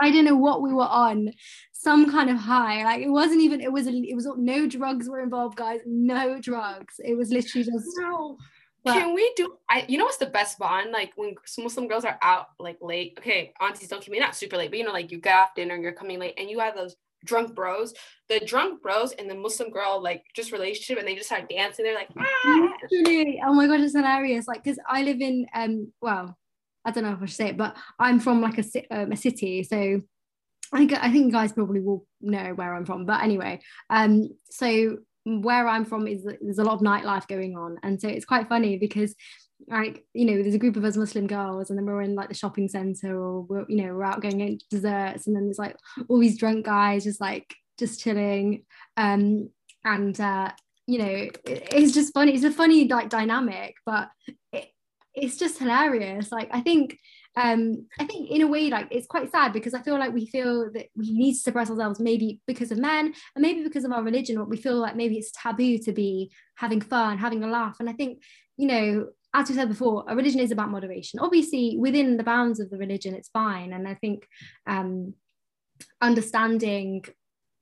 I 0.00 0.10
don't 0.10 0.24
know 0.24 0.36
what 0.36 0.62
we 0.62 0.72
were 0.72 0.82
on, 0.82 1.32
some 1.72 2.10
kind 2.10 2.30
of 2.30 2.36
high. 2.36 2.84
Like 2.84 3.02
it 3.02 3.10
wasn't 3.10 3.42
even, 3.42 3.60
it 3.60 3.72
was, 3.72 3.86
it 3.86 4.14
was 4.14 4.28
no 4.36 4.66
drugs 4.66 5.08
were 5.08 5.20
involved, 5.20 5.56
guys. 5.56 5.80
No 5.86 6.40
drugs. 6.40 6.94
It 6.98 7.16
was 7.16 7.30
literally 7.30 7.64
just. 7.64 7.86
No. 7.98 8.38
But, 8.84 8.94
Can 8.98 9.14
we 9.14 9.32
do? 9.34 9.56
I 9.70 9.86
you 9.88 9.96
know 9.96 10.04
what's 10.04 10.18
the 10.18 10.26
best 10.26 10.58
bond? 10.58 10.92
Like 10.92 11.12
when 11.16 11.34
Muslim 11.56 11.88
girls 11.88 12.04
are 12.04 12.18
out 12.20 12.48
like 12.58 12.76
late. 12.82 13.16
Okay, 13.18 13.54
aunties 13.58 13.88
don't 13.88 14.02
keep 14.02 14.12
me 14.12 14.18
not 14.18 14.36
super 14.36 14.58
late, 14.58 14.70
but 14.70 14.78
you 14.78 14.84
know 14.84 14.92
like 14.92 15.10
you 15.10 15.18
get 15.18 15.38
off 15.38 15.54
dinner, 15.54 15.72
and 15.72 15.82
you're 15.82 15.92
coming 15.92 16.18
late, 16.18 16.34
and 16.36 16.50
you 16.50 16.60
have 16.60 16.74
those 16.74 16.94
drunk 17.24 17.54
bros, 17.54 17.94
the 18.28 18.40
drunk 18.40 18.82
bros 18.82 19.12
and 19.12 19.28
the 19.28 19.34
Muslim 19.34 19.70
girl 19.70 20.02
like 20.02 20.22
just 20.34 20.52
relationship, 20.52 20.98
and 20.98 21.08
they 21.08 21.14
just 21.14 21.26
start 21.26 21.48
dancing. 21.48 21.84
They're 21.84 21.94
like, 21.94 22.10
ah! 22.16 22.72
Literally, 22.90 23.40
oh 23.44 23.54
my 23.54 23.66
god, 23.66 23.80
it's 23.80 23.96
hilarious. 23.96 24.46
Like, 24.46 24.62
because 24.62 24.78
I 24.88 25.02
live 25.02 25.20
in 25.20 25.46
um, 25.54 25.92
well, 26.00 26.36
I 26.84 26.90
don't 26.90 27.04
know 27.04 27.12
if 27.12 27.22
I 27.22 27.26
should 27.26 27.36
say 27.36 27.48
it, 27.48 27.56
but 27.56 27.76
I'm 27.98 28.20
from 28.20 28.40
like 28.40 28.58
a 28.58 28.64
um, 28.90 29.12
a 29.12 29.16
city, 29.16 29.62
so 29.62 30.00
I 30.72 30.78
think 30.78 30.92
I 30.92 31.10
think 31.10 31.26
you 31.26 31.32
guys 31.32 31.52
probably 31.52 31.80
will 31.80 32.06
know 32.20 32.52
where 32.54 32.74
I'm 32.74 32.84
from. 32.84 33.06
But 33.06 33.22
anyway, 33.22 33.60
um, 33.90 34.28
so 34.50 34.98
where 35.24 35.66
I'm 35.66 35.84
from 35.84 36.06
is 36.06 36.24
there's 36.40 36.58
a 36.58 36.64
lot 36.64 36.74
of 36.74 36.80
nightlife 36.80 37.26
going 37.26 37.56
on, 37.56 37.78
and 37.82 38.00
so 38.00 38.08
it's 38.08 38.26
quite 38.26 38.48
funny 38.48 38.76
because 38.76 39.14
like 39.68 40.04
you 40.12 40.24
know 40.24 40.42
there's 40.42 40.54
a 40.54 40.58
group 40.58 40.76
of 40.76 40.84
us 40.84 40.96
muslim 40.96 41.26
girls 41.26 41.70
and 41.70 41.78
then 41.78 41.86
we're 41.86 42.02
in 42.02 42.14
like 42.14 42.28
the 42.28 42.34
shopping 42.34 42.68
center 42.68 43.18
or 43.18 43.42
we're 43.42 43.64
you 43.68 43.76
know 43.76 43.94
we're 43.94 44.04
out 44.04 44.20
going 44.20 44.38
to 44.38 44.58
desserts 44.70 45.26
and 45.26 45.34
then 45.34 45.44
there's 45.44 45.58
like 45.58 45.76
all 46.08 46.18
these 46.18 46.38
drunk 46.38 46.66
guys 46.66 47.04
just 47.04 47.20
like 47.20 47.54
just 47.78 48.00
chilling. 48.00 48.64
Um 48.96 49.50
and 49.84 50.18
uh 50.20 50.50
you 50.86 50.98
know 50.98 51.06
it, 51.06 51.38
it's 51.44 51.92
just 51.92 52.14
funny 52.14 52.34
it's 52.34 52.44
a 52.44 52.50
funny 52.50 52.86
like 52.88 53.08
dynamic 53.08 53.74
but 53.86 54.10
it, 54.52 54.68
it's 55.14 55.36
just 55.36 55.58
hilarious. 55.58 56.30
Like 56.30 56.48
i 56.52 56.60
think 56.60 56.98
um 57.36 57.86
i 57.98 58.04
think 58.04 58.30
in 58.30 58.42
a 58.42 58.46
way 58.46 58.70
like 58.70 58.86
it's 58.92 59.08
quite 59.08 59.28
sad 59.28 59.52
because 59.52 59.74
i 59.74 59.82
feel 59.82 59.98
like 59.98 60.14
we 60.14 60.24
feel 60.26 60.70
that 60.72 60.86
we 60.94 61.10
need 61.10 61.32
to 61.32 61.40
suppress 61.40 61.68
ourselves 61.68 61.98
maybe 61.98 62.40
because 62.46 62.70
of 62.70 62.78
men 62.78 63.12
and 63.34 63.42
maybe 63.42 63.64
because 63.64 63.82
of 63.82 63.90
our 63.90 64.04
religion 64.04 64.38
or 64.38 64.44
we 64.44 64.56
feel 64.56 64.76
like 64.76 64.94
maybe 64.94 65.18
it's 65.18 65.32
taboo 65.32 65.76
to 65.76 65.90
be 65.90 66.30
having 66.54 66.80
fun 66.80 67.18
having 67.18 67.42
a 67.42 67.48
laugh. 67.48 67.76
And 67.80 67.90
i 67.90 67.92
think 67.92 68.22
you 68.56 68.68
know 68.68 69.08
as 69.34 69.48
we 69.48 69.56
said 69.56 69.68
before, 69.68 70.04
a 70.08 70.14
religion 70.14 70.40
is 70.40 70.52
about 70.52 70.70
moderation. 70.70 71.18
Obviously, 71.18 71.76
within 71.78 72.16
the 72.16 72.22
bounds 72.22 72.60
of 72.60 72.70
the 72.70 72.78
religion, 72.78 73.14
it's 73.14 73.28
fine. 73.28 73.72
And 73.72 73.86
I 73.86 73.94
think 73.94 74.26
um, 74.66 75.14
understanding 76.00 77.04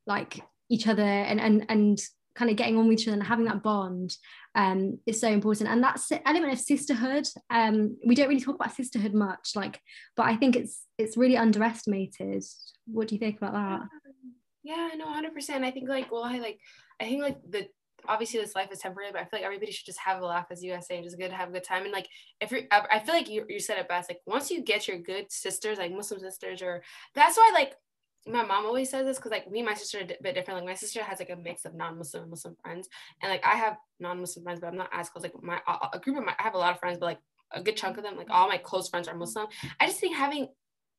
like 0.07 0.41
each 0.69 0.87
other 0.87 1.03
and 1.03 1.41
and 1.41 1.65
and 1.69 1.99
kind 2.35 2.51
of 2.51 2.57
getting 2.57 2.79
on 2.79 2.89
with 2.89 3.01
each 3.01 3.09
other 3.09 3.17
and 3.17 3.27
having 3.27 3.45
that 3.45 3.63
bond 3.63 4.17
um, 4.55 4.99
is 5.07 5.21
so 5.21 5.29
important. 5.29 5.69
And 5.69 5.83
that 5.83 6.01
element 6.25 6.53
of 6.53 6.59
sisterhood, 6.59 7.27
um, 7.51 7.97
we 8.07 8.15
don't 8.15 8.29
really 8.29 8.41
talk 8.41 8.55
about 8.55 8.75
sisterhood 8.75 9.13
much, 9.13 9.53
like, 9.55 9.81
but 10.17 10.27
I 10.27 10.37
think 10.37 10.57
it's 10.57 10.87
it's 10.99 11.17
really 11.17 11.37
underestimated. 11.37 12.45
What 12.87 13.09
do 13.09 13.15
you 13.15 13.19
think 13.19 13.39
about 13.39 13.53
that? 13.53 13.81
Yeah, 14.63 14.91
no, 14.97 15.07
hundred 15.07 15.35
percent. 15.35 15.65
I 15.65 15.71
think 15.71 15.89
like, 15.89 16.13
well, 16.13 16.25
I 16.25 16.39
like, 16.39 16.59
I 17.01 17.05
think 17.05 17.23
like 17.23 17.39
the 17.49 17.69
obviously 18.09 18.41
this 18.41 18.55
life 18.55 18.71
is 18.73 18.79
temporary, 18.79 19.13
but 19.13 19.21
I 19.21 19.25
feel 19.25 19.39
like 19.41 19.45
everybody 19.45 19.73
should 19.73 19.87
just 19.87 19.99
have 20.01 20.21
a 20.21 20.27
laugh, 20.27 20.47
as 20.51 20.63
you 20.63 20.73
guys 20.73 20.87
say, 20.87 21.03
just 21.03 21.19
good 21.19 21.33
have 21.33 21.49
a 21.49 21.53
good 21.53 21.65
time. 21.65 21.85
And 21.85 21.93
like, 21.93 22.09
if 22.41 22.51
you're, 22.51 22.63
I 22.71 22.99
feel 23.01 23.15
like 23.15 23.29
you, 23.29 23.45
you 23.49 23.61
said 23.61 23.79
it 23.79 23.89
best. 23.89 24.11
Like, 24.11 24.21
once 24.27 24.51
you 24.51 24.63
get 24.63 24.89
your 24.89 24.99
good 24.99 25.31
sisters, 25.31 25.79
like 25.79 25.93
Muslim 25.93 26.21
sisters, 26.21 26.63
or 26.63 26.83
that's 27.15 27.37
why 27.37 27.51
like 27.55 27.75
my 28.27 28.45
mom 28.45 28.67
always 28.67 28.91
says 28.91 29.05
this 29.05 29.17
because 29.17 29.33
like 29.33 29.51
me 29.51 29.61
and 29.61 29.69
my 29.69 29.75
sister 29.75 29.99
are 29.99 30.03
a 30.03 30.23
bit 30.23 30.35
different. 30.35 30.61
Like 30.61 30.69
my 30.69 30.75
sister 30.75 31.03
has 31.03 31.19
like 31.19 31.31
a 31.31 31.37
mix 31.37 31.65
of 31.65 31.75
non-Muslim 31.75 32.25
and 32.25 32.31
Muslim 32.31 32.57
friends, 32.63 32.89
and 33.21 33.31
like 33.31 33.45
I 33.45 33.57
have 33.57 33.77
non-Muslim 34.01 34.45
friends, 34.45 34.61
but 34.61 34.69
I'm 34.69 34.77
not 34.77 34.91
as 34.93 35.09
close. 35.09 35.25
Like 35.25 35.43
my 35.43 35.61
a 35.93 35.99
group 35.99 36.19
of 36.19 36.25
my, 36.25 36.35
I 36.39 36.43
have 36.43 36.55
a 36.55 36.59
lot 36.59 36.73
of 36.73 36.79
friends, 36.79 36.99
but 36.99 37.07
like 37.07 37.21
a 37.51 37.63
good 37.63 37.77
chunk 37.77 37.97
of 37.97 38.05
them, 38.05 38.17
like 38.17 38.31
all 38.31 38.49
my 38.49 38.59
close 38.59 38.89
friends 38.89 39.09
are 39.09 39.17
Muslim. 39.17 39.49
I 39.81 39.87
just 39.87 39.99
think 39.99 40.17
having 40.17 40.49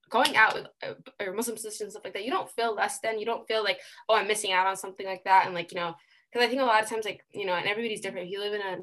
going 0.10 0.36
out 0.36 0.54
with 0.54 0.68
uh, 0.86 1.32
Muslim 1.34 1.58
sisters 1.58 1.82
and 1.82 1.92
stuff 1.92 2.04
like 2.04 2.14
that, 2.14 2.26
you 2.26 2.32
don't 2.32 2.50
feel 2.50 2.76
less 2.76 3.00
than. 3.00 3.20
You 3.20 3.26
don't 3.26 3.48
feel 3.48 3.64
like 3.64 3.80
oh 4.10 4.16
I'm 4.16 4.28
missing 4.28 4.52
out 4.52 4.68
on 4.68 4.76
something 4.76 5.06
like 5.06 5.24
that, 5.24 5.46
and 5.46 5.56
like 5.56 5.72
you 5.72 5.80
know 5.80 5.96
because 6.34 6.46
I 6.46 6.50
think 6.50 6.62
a 6.62 6.66
lot 6.66 6.82
of 6.82 6.90
times 6.90 7.06
like 7.06 7.24
you 7.32 7.46
know 7.46 7.54
and 7.54 7.68
everybody's 7.68 8.02
different. 8.02 8.28
If 8.28 8.32
you 8.32 8.40
live 8.40 8.54
in 8.54 8.62
a, 8.62 8.78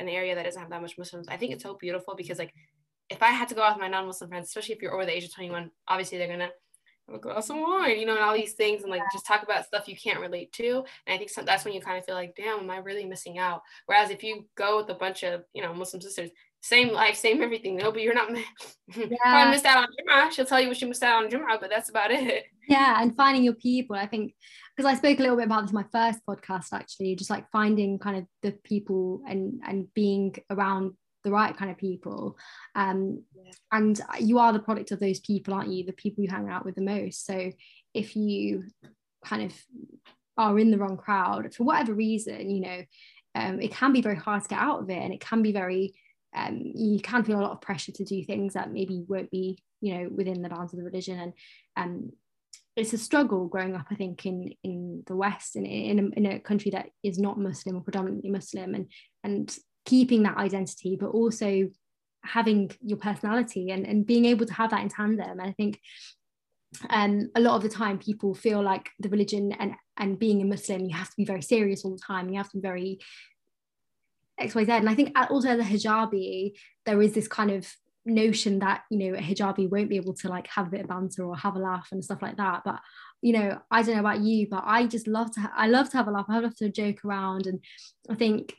an 0.00 0.08
area 0.08 0.34
that 0.34 0.44
doesn't 0.44 0.60
have 0.60 0.70
that 0.70 0.82
much 0.82 0.98
Muslims, 0.98 1.28
I 1.28 1.36
think 1.36 1.52
it's 1.52 1.62
so 1.62 1.74
beautiful 1.74 2.14
because 2.14 2.38
like 2.38 2.52
if 3.08 3.22
I 3.22 3.28
had 3.28 3.48
to 3.48 3.54
go 3.54 3.62
out 3.62 3.76
with 3.76 3.82
my 3.82 3.88
non-Muslim 3.88 4.30
friends, 4.30 4.48
especially 4.48 4.74
if 4.74 4.82
you're 4.82 4.94
over 4.94 5.04
the 5.04 5.16
age 5.16 5.24
of 5.24 5.34
21, 5.34 5.70
obviously 5.88 6.18
they're 6.18 6.28
gonna 6.28 6.50
have 7.08 7.16
a 7.16 7.18
glass 7.18 7.50
of 7.50 7.56
wine, 7.56 7.98
you 7.98 8.06
know, 8.06 8.14
and 8.14 8.22
all 8.22 8.34
these 8.34 8.52
things, 8.52 8.82
and 8.82 8.90
like 8.90 9.02
just 9.12 9.26
talk 9.26 9.42
about 9.42 9.64
stuff 9.64 9.88
you 9.88 9.96
can't 9.96 10.20
relate 10.20 10.52
to. 10.52 10.84
And 11.06 11.14
I 11.14 11.18
think 11.18 11.30
so, 11.30 11.42
that's 11.42 11.64
when 11.64 11.74
you 11.74 11.80
kind 11.80 11.98
of 11.98 12.04
feel 12.04 12.14
like, 12.14 12.34
damn, 12.36 12.60
am 12.60 12.70
I 12.70 12.78
really 12.78 13.04
missing 13.04 13.38
out? 13.38 13.62
Whereas 13.86 14.10
if 14.10 14.22
you 14.22 14.46
go 14.54 14.78
with 14.78 14.90
a 14.90 14.94
bunch 14.94 15.22
of, 15.24 15.44
you 15.54 15.62
know, 15.62 15.74
Muslim 15.74 16.00
sisters, 16.00 16.30
same 16.60 16.92
life, 16.92 17.16
same 17.16 17.42
everything. 17.42 17.76
No, 17.76 17.90
but 17.90 18.02
you're 18.02 18.14
not. 18.14 18.30
Yeah. 18.94 19.06
Probably 19.22 19.52
missed 19.52 19.64
out 19.64 19.84
on 19.84 19.88
Juma. 19.98 20.30
She'll 20.30 20.44
tell 20.44 20.60
you 20.60 20.68
what 20.68 20.76
she 20.76 20.84
missed 20.84 21.02
out 21.02 21.24
on 21.24 21.30
Juma, 21.30 21.56
but 21.58 21.70
that's 21.70 21.88
about 21.88 22.10
it. 22.10 22.44
Yeah, 22.68 23.02
and 23.02 23.16
finding 23.16 23.42
your 23.42 23.54
people. 23.54 23.96
I 23.96 24.06
think 24.06 24.34
because 24.76 24.90
I 24.90 24.96
spoke 24.96 25.18
a 25.18 25.22
little 25.22 25.36
bit 25.36 25.46
about 25.46 25.62
this 25.62 25.70
in 25.70 25.74
my 25.74 25.86
first 25.92 26.20
podcast, 26.26 26.72
actually, 26.72 27.16
just 27.16 27.30
like 27.30 27.50
finding 27.50 27.98
kind 27.98 28.18
of 28.18 28.26
the 28.42 28.52
people 28.64 29.22
and 29.26 29.60
and 29.66 29.92
being 29.94 30.36
around 30.50 30.92
the 31.24 31.30
right 31.30 31.56
kind 31.56 31.70
of 31.70 31.78
people. 31.78 32.36
Um, 32.74 33.22
yeah. 33.34 33.52
and 33.72 34.00
you 34.20 34.38
are 34.38 34.52
the 34.52 34.58
product 34.58 34.92
of 34.92 35.00
those 35.00 35.20
people, 35.20 35.54
aren't 35.54 35.72
you? 35.72 35.84
The 35.84 35.92
people 35.92 36.22
you 36.22 36.30
hang 36.30 36.48
out 36.48 36.64
with 36.64 36.74
the 36.74 36.82
most. 36.82 37.26
So 37.26 37.52
if 37.94 38.16
you 38.16 38.64
kind 39.24 39.42
of 39.42 39.54
are 40.36 40.58
in 40.58 40.70
the 40.70 40.78
wrong 40.78 40.96
crowd 40.96 41.54
for 41.54 41.64
whatever 41.64 41.94
reason, 41.94 42.50
you 42.50 42.60
know, 42.60 42.82
um, 43.34 43.60
it 43.60 43.72
can 43.72 43.92
be 43.92 44.02
very 44.02 44.16
hard 44.16 44.42
to 44.42 44.48
get 44.48 44.58
out 44.58 44.80
of 44.80 44.90
it, 44.90 44.98
and 44.98 45.12
it 45.12 45.20
can 45.20 45.42
be 45.42 45.52
very 45.52 45.94
um, 46.34 46.72
you 46.74 47.00
can 47.00 47.24
feel 47.24 47.38
a 47.38 47.42
lot 47.42 47.52
of 47.52 47.60
pressure 47.60 47.92
to 47.92 48.04
do 48.04 48.24
things 48.24 48.54
that 48.54 48.72
maybe 48.72 49.04
won't 49.06 49.30
be 49.30 49.62
you 49.80 49.94
know 49.94 50.08
within 50.14 50.42
the 50.42 50.48
bounds 50.48 50.72
of 50.72 50.78
the 50.78 50.84
religion 50.84 51.18
and 51.18 51.32
um, 51.76 52.12
it's 52.76 52.92
a 52.92 52.98
struggle 52.98 53.46
growing 53.46 53.74
up 53.74 53.86
i 53.90 53.94
think 53.94 54.24
in 54.24 54.52
in 54.62 55.02
the 55.06 55.16
west 55.16 55.56
in, 55.56 55.66
in, 55.66 55.98
a, 55.98 56.18
in 56.18 56.26
a 56.26 56.40
country 56.40 56.70
that 56.70 56.86
is 57.02 57.18
not 57.18 57.38
muslim 57.38 57.76
or 57.76 57.80
predominantly 57.80 58.30
muslim 58.30 58.74
and 58.74 58.90
and 59.24 59.56
keeping 59.84 60.22
that 60.22 60.36
identity 60.36 60.96
but 60.98 61.08
also 61.08 61.68
having 62.24 62.70
your 62.80 62.98
personality 62.98 63.70
and, 63.70 63.84
and 63.84 64.06
being 64.06 64.24
able 64.26 64.46
to 64.46 64.52
have 64.52 64.70
that 64.70 64.80
in 64.80 64.88
tandem. 64.88 65.28
And 65.28 65.42
i 65.42 65.52
think 65.52 65.80
um, 66.88 67.30
a 67.34 67.40
lot 67.40 67.56
of 67.56 67.62
the 67.62 67.68
time 67.68 67.98
people 67.98 68.34
feel 68.34 68.62
like 68.62 68.88
the 68.98 69.10
religion 69.10 69.52
and 69.52 69.74
and 69.98 70.18
being 70.18 70.40
a 70.40 70.44
muslim 70.44 70.86
you 70.86 70.96
have 70.96 71.10
to 71.10 71.16
be 71.16 71.24
very 71.24 71.42
serious 71.42 71.84
all 71.84 71.92
the 71.92 72.02
time 72.06 72.30
you 72.30 72.36
have 72.38 72.50
to 72.50 72.56
be 72.56 72.62
very 72.62 72.98
xyz 74.40 74.68
and 74.70 74.88
i 74.88 74.94
think 74.94 75.12
also 75.28 75.50
as 75.50 75.60
a 75.60 75.62
hijabi 75.62 76.52
there 76.86 77.02
is 77.02 77.12
this 77.12 77.28
kind 77.28 77.50
of 77.50 77.70
notion 78.04 78.58
that 78.58 78.82
you 78.90 78.98
know 78.98 79.16
a 79.16 79.20
hijabi 79.20 79.70
won't 79.70 79.88
be 79.88 79.96
able 79.96 80.14
to 80.14 80.28
like 80.28 80.48
have 80.48 80.66
a 80.66 80.70
bit 80.70 80.80
of 80.80 80.88
banter 80.88 81.24
or 81.24 81.36
have 81.36 81.56
a 81.56 81.60
laugh 81.60 81.88
and 81.92 82.04
stuff 82.04 82.22
like 82.22 82.36
that. 82.36 82.62
But 82.64 82.80
you 83.22 83.32
know 83.32 83.56
i 83.70 83.82
don't 83.82 83.94
know 83.94 84.00
about 84.00 84.20
you 84.20 84.46
but 84.50 84.62
i 84.66 84.84
just 84.84 85.06
love 85.06 85.30
to 85.32 85.40
ha- 85.40 85.52
i 85.56 85.68
love 85.68 85.88
to 85.88 85.96
have 85.96 86.08
a 86.08 86.10
laugh. 86.10 86.26
I 86.28 86.40
love 86.40 86.56
to 86.56 86.68
joke 86.68 87.04
around 87.04 87.46
and 87.46 87.60
i 88.10 88.14
think 88.14 88.54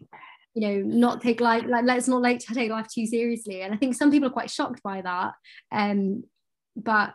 you 0.56 0.62
know 0.62 0.82
not 0.82 1.22
take 1.22 1.42
life 1.42 1.66
like 1.68 1.86
let's 1.86 2.08
not 2.08 2.22
like 2.22 2.40
take 2.40 2.72
life 2.72 2.88
too 2.88 3.06
seriously. 3.06 3.62
And 3.62 3.74
i 3.74 3.78
think 3.78 3.94
some 3.94 4.10
people 4.10 4.30
are 4.30 4.34
quite 4.34 4.50
shocked 4.50 4.82
by 4.82 5.02
that. 5.02 5.34
Um 5.72 6.24
but 6.76 7.14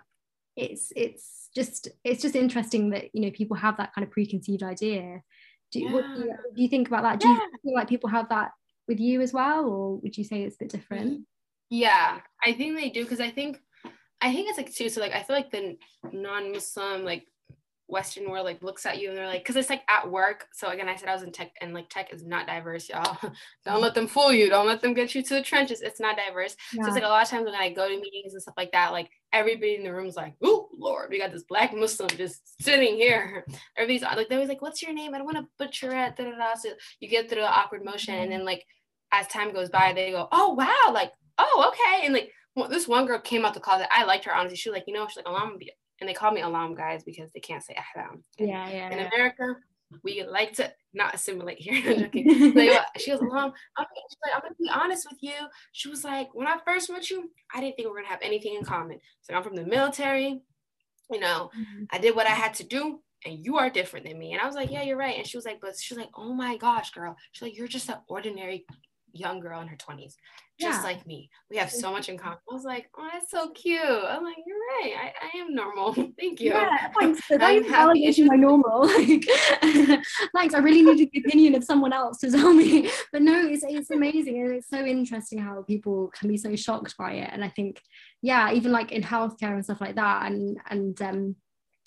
it's 0.56 0.92
it's 0.94 1.48
just 1.54 1.88
it's 2.04 2.22
just 2.22 2.36
interesting 2.36 2.90
that 2.90 3.14
you 3.14 3.22
know 3.22 3.30
people 3.30 3.56
have 3.56 3.76
that 3.78 3.94
kind 3.94 4.06
of 4.06 4.12
preconceived 4.12 4.62
idea. 4.62 5.22
Do, 5.70 5.80
yeah. 5.80 5.92
what 5.92 6.04
do, 6.14 6.22
you, 6.22 6.36
do 6.56 6.62
you 6.62 6.68
think 6.68 6.88
about 6.88 7.02
that? 7.02 7.20
Do 7.20 7.28
yeah. 7.28 7.34
you 7.34 7.50
feel 7.62 7.74
like 7.74 7.88
people 7.88 8.08
have 8.08 8.30
that 8.30 8.52
with 8.86 9.00
you 9.00 9.20
as 9.20 9.34
well 9.34 9.66
or 9.66 9.96
would 9.96 10.16
you 10.16 10.24
say 10.24 10.42
it's 10.42 10.56
a 10.56 10.60
bit 10.60 10.70
different 10.70 11.26
yeah, 11.70 12.20
I 12.44 12.52
think 12.52 12.76
they 12.76 12.90
do 12.90 13.02
because 13.02 13.20
I 13.20 13.30
think 13.30 13.60
I 14.20 14.32
think 14.32 14.48
it's 14.48 14.58
like 14.58 14.74
too. 14.74 14.88
So 14.88 15.00
like 15.00 15.12
I 15.12 15.22
feel 15.22 15.36
like 15.36 15.50
the 15.50 15.76
non-Muslim 16.12 17.04
like 17.04 17.26
Western 17.88 18.30
world 18.30 18.44
like 18.44 18.62
looks 18.62 18.84
at 18.84 19.00
you 19.00 19.08
and 19.08 19.16
they're 19.16 19.26
like, 19.26 19.40
because 19.40 19.56
it's 19.56 19.70
like 19.70 19.82
at 19.88 20.10
work. 20.10 20.46
So 20.52 20.68
again, 20.68 20.88
I 20.88 20.96
said 20.96 21.08
I 21.08 21.14
was 21.14 21.22
in 21.22 21.32
tech 21.32 21.52
and 21.60 21.72
like 21.72 21.88
tech 21.88 22.12
is 22.12 22.22
not 22.22 22.46
diverse, 22.46 22.88
y'all. 22.88 23.16
Don't 23.64 23.80
let 23.80 23.94
them 23.94 24.06
fool 24.06 24.32
you. 24.32 24.50
Don't 24.50 24.66
let 24.66 24.82
them 24.82 24.92
get 24.92 25.14
you 25.14 25.22
to 25.22 25.34
the 25.34 25.42
trenches. 25.42 25.80
It's 25.80 25.98
not 25.98 26.16
diverse. 26.16 26.54
Yeah. 26.72 26.82
So 26.82 26.88
it's 26.88 26.94
like 26.94 27.04
a 27.04 27.08
lot 27.08 27.22
of 27.22 27.30
times 27.30 27.46
when 27.46 27.54
I 27.54 27.72
go 27.72 27.88
to 27.88 27.96
meetings 27.96 28.34
and 28.34 28.42
stuff 28.42 28.54
like 28.58 28.72
that, 28.72 28.92
like 28.92 29.10
everybody 29.32 29.74
in 29.74 29.84
the 29.84 29.92
room 29.92 30.06
is 30.06 30.16
like, 30.16 30.34
oh 30.42 30.68
Lord, 30.76 31.08
we 31.10 31.18
got 31.18 31.32
this 31.32 31.44
black 31.44 31.74
Muslim 31.74 32.10
just 32.10 32.62
sitting 32.62 32.96
here. 32.96 33.46
Everybody's 33.76 34.02
like, 34.02 34.28
they're 34.28 34.38
always 34.38 34.50
like, 34.50 34.62
what's 34.62 34.82
your 34.82 34.92
name? 34.92 35.14
I 35.14 35.18
don't 35.18 35.26
want 35.26 35.38
to 35.38 35.48
butcher 35.58 35.90
it. 35.90 36.16
Da, 36.16 36.24
da, 36.24 36.36
da. 36.36 36.54
So 36.56 36.70
you 37.00 37.08
get 37.08 37.30
through 37.30 37.40
the 37.40 37.48
awkward 37.48 37.84
motion, 37.84 38.14
and 38.14 38.30
then 38.30 38.44
like 38.44 38.66
as 39.12 39.26
time 39.28 39.54
goes 39.54 39.70
by, 39.70 39.94
they 39.94 40.10
go, 40.10 40.28
oh 40.30 40.52
wow, 40.52 40.92
like 40.92 41.12
oh, 41.38 41.72
okay. 41.72 42.04
And 42.04 42.14
like 42.14 42.32
well, 42.54 42.68
this 42.68 42.88
one 42.88 43.06
girl 43.06 43.20
came 43.20 43.44
out 43.44 43.54
the 43.54 43.60
closet. 43.60 43.86
I 43.92 44.04
liked 44.04 44.24
her 44.24 44.34
honestly. 44.34 44.56
She 44.56 44.68
was 44.68 44.76
like, 44.76 44.88
you 44.88 44.94
know, 44.94 45.06
she's 45.06 45.18
like, 45.18 45.28
Alam, 45.28 45.58
and 46.00 46.08
they 46.08 46.14
call 46.14 46.32
me 46.32 46.40
Alam 46.40 46.74
guys 46.74 47.04
because 47.04 47.30
they 47.32 47.40
can't 47.40 47.62
say 47.62 47.74
Ahlaam. 47.74 48.22
Yeah, 48.38 48.68
yeah. 48.68 48.90
In 48.90 48.98
yeah. 48.98 49.08
America, 49.14 49.56
we 50.02 50.24
like 50.24 50.54
to 50.54 50.72
not 50.92 51.14
assimilate 51.14 51.60
here. 51.60 52.10
like, 52.54 52.82
she 52.98 53.12
was 53.12 53.20
Alam. 53.20 53.52
I'm, 53.76 53.86
she's 54.10 54.18
like, 54.24 54.34
I'm 54.34 54.40
gonna 54.42 54.54
be 54.60 54.70
honest 54.74 55.06
with 55.08 55.18
you. 55.22 55.34
She 55.72 55.88
was 55.88 56.04
like, 56.04 56.34
when 56.34 56.48
I 56.48 56.56
first 56.64 56.90
met 56.90 57.10
you, 57.10 57.30
I 57.54 57.60
didn't 57.60 57.76
think 57.76 57.88
we 57.88 57.92
are 57.92 58.02
gonna 58.02 58.08
have 58.08 58.22
anything 58.22 58.54
in 58.54 58.64
common. 58.64 58.98
So 59.22 59.34
I'm 59.34 59.42
from 59.42 59.56
the 59.56 59.64
military. 59.64 60.40
You 61.10 61.20
know, 61.20 61.50
mm-hmm. 61.58 61.84
I 61.90 61.98
did 61.98 62.14
what 62.14 62.26
I 62.26 62.34
had 62.34 62.52
to 62.54 62.64
do 62.64 63.00
and 63.24 63.44
you 63.44 63.56
are 63.56 63.70
different 63.70 64.06
than 64.06 64.18
me. 64.18 64.32
And 64.32 64.40
I 64.40 64.46
was 64.46 64.54
like, 64.54 64.70
yeah, 64.70 64.82
you're 64.82 64.96
right. 64.96 65.16
And 65.16 65.26
she 65.26 65.36
was 65.36 65.46
like, 65.46 65.60
but 65.60 65.74
she's 65.78 65.96
like, 65.98 66.10
oh 66.14 66.32
my 66.34 66.56
gosh, 66.56 66.90
girl. 66.90 67.16
She's 67.32 67.42
like, 67.42 67.56
you're 67.56 67.68
just 67.68 67.88
an 67.88 67.96
ordinary 68.08 68.64
young 69.12 69.40
girl 69.40 69.60
in 69.60 69.68
her 69.68 69.76
20s 69.76 70.14
just 70.60 70.80
yeah. 70.80 70.84
like 70.84 71.06
me. 71.06 71.30
We 71.50 71.56
have 71.56 71.70
so 71.70 71.92
much 71.92 72.08
in 72.08 72.18
common. 72.18 72.38
I 72.50 72.54
was 72.54 72.64
like, 72.64 72.88
oh, 72.98 73.08
that's 73.12 73.30
so 73.30 73.50
cute. 73.50 73.80
I'm 73.80 74.24
like, 74.24 74.36
you're 74.44 74.56
right. 74.56 74.94
I, 74.96 75.12
I 75.26 75.40
am 75.40 75.54
normal. 75.54 75.92
Thank 76.18 76.40
you. 76.40 76.50
Yeah, 76.50 76.88
thanks. 76.98 77.20
For 77.20 77.38
validating 77.38 78.26
my 78.26 78.36
normal. 78.36 78.88
Like, 78.98 79.24
thanks. 80.34 80.54
I 80.54 80.58
really 80.58 80.82
needed 80.82 81.10
the 81.12 81.20
opinion 81.20 81.54
of 81.54 81.62
someone 81.62 81.92
else 81.92 82.18
to 82.18 82.30
tell 82.30 82.52
me. 82.52 82.90
But 83.12 83.22
no, 83.22 83.46
it's, 83.46 83.64
it's 83.66 83.90
amazing. 83.90 84.40
And 84.40 84.52
it's 84.54 84.68
so 84.68 84.84
interesting 84.84 85.38
how 85.38 85.62
people 85.62 86.10
can 86.18 86.28
be 86.28 86.36
so 86.36 86.54
shocked 86.56 86.96
by 86.96 87.12
it. 87.12 87.30
And 87.32 87.44
I 87.44 87.48
think, 87.48 87.80
yeah, 88.22 88.52
even 88.52 88.72
like 88.72 88.90
in 88.90 89.02
healthcare 89.02 89.54
and 89.54 89.64
stuff 89.64 89.80
like 89.80 89.96
that. 89.96 90.30
And, 90.30 90.58
and, 90.70 91.00
um, 91.02 91.36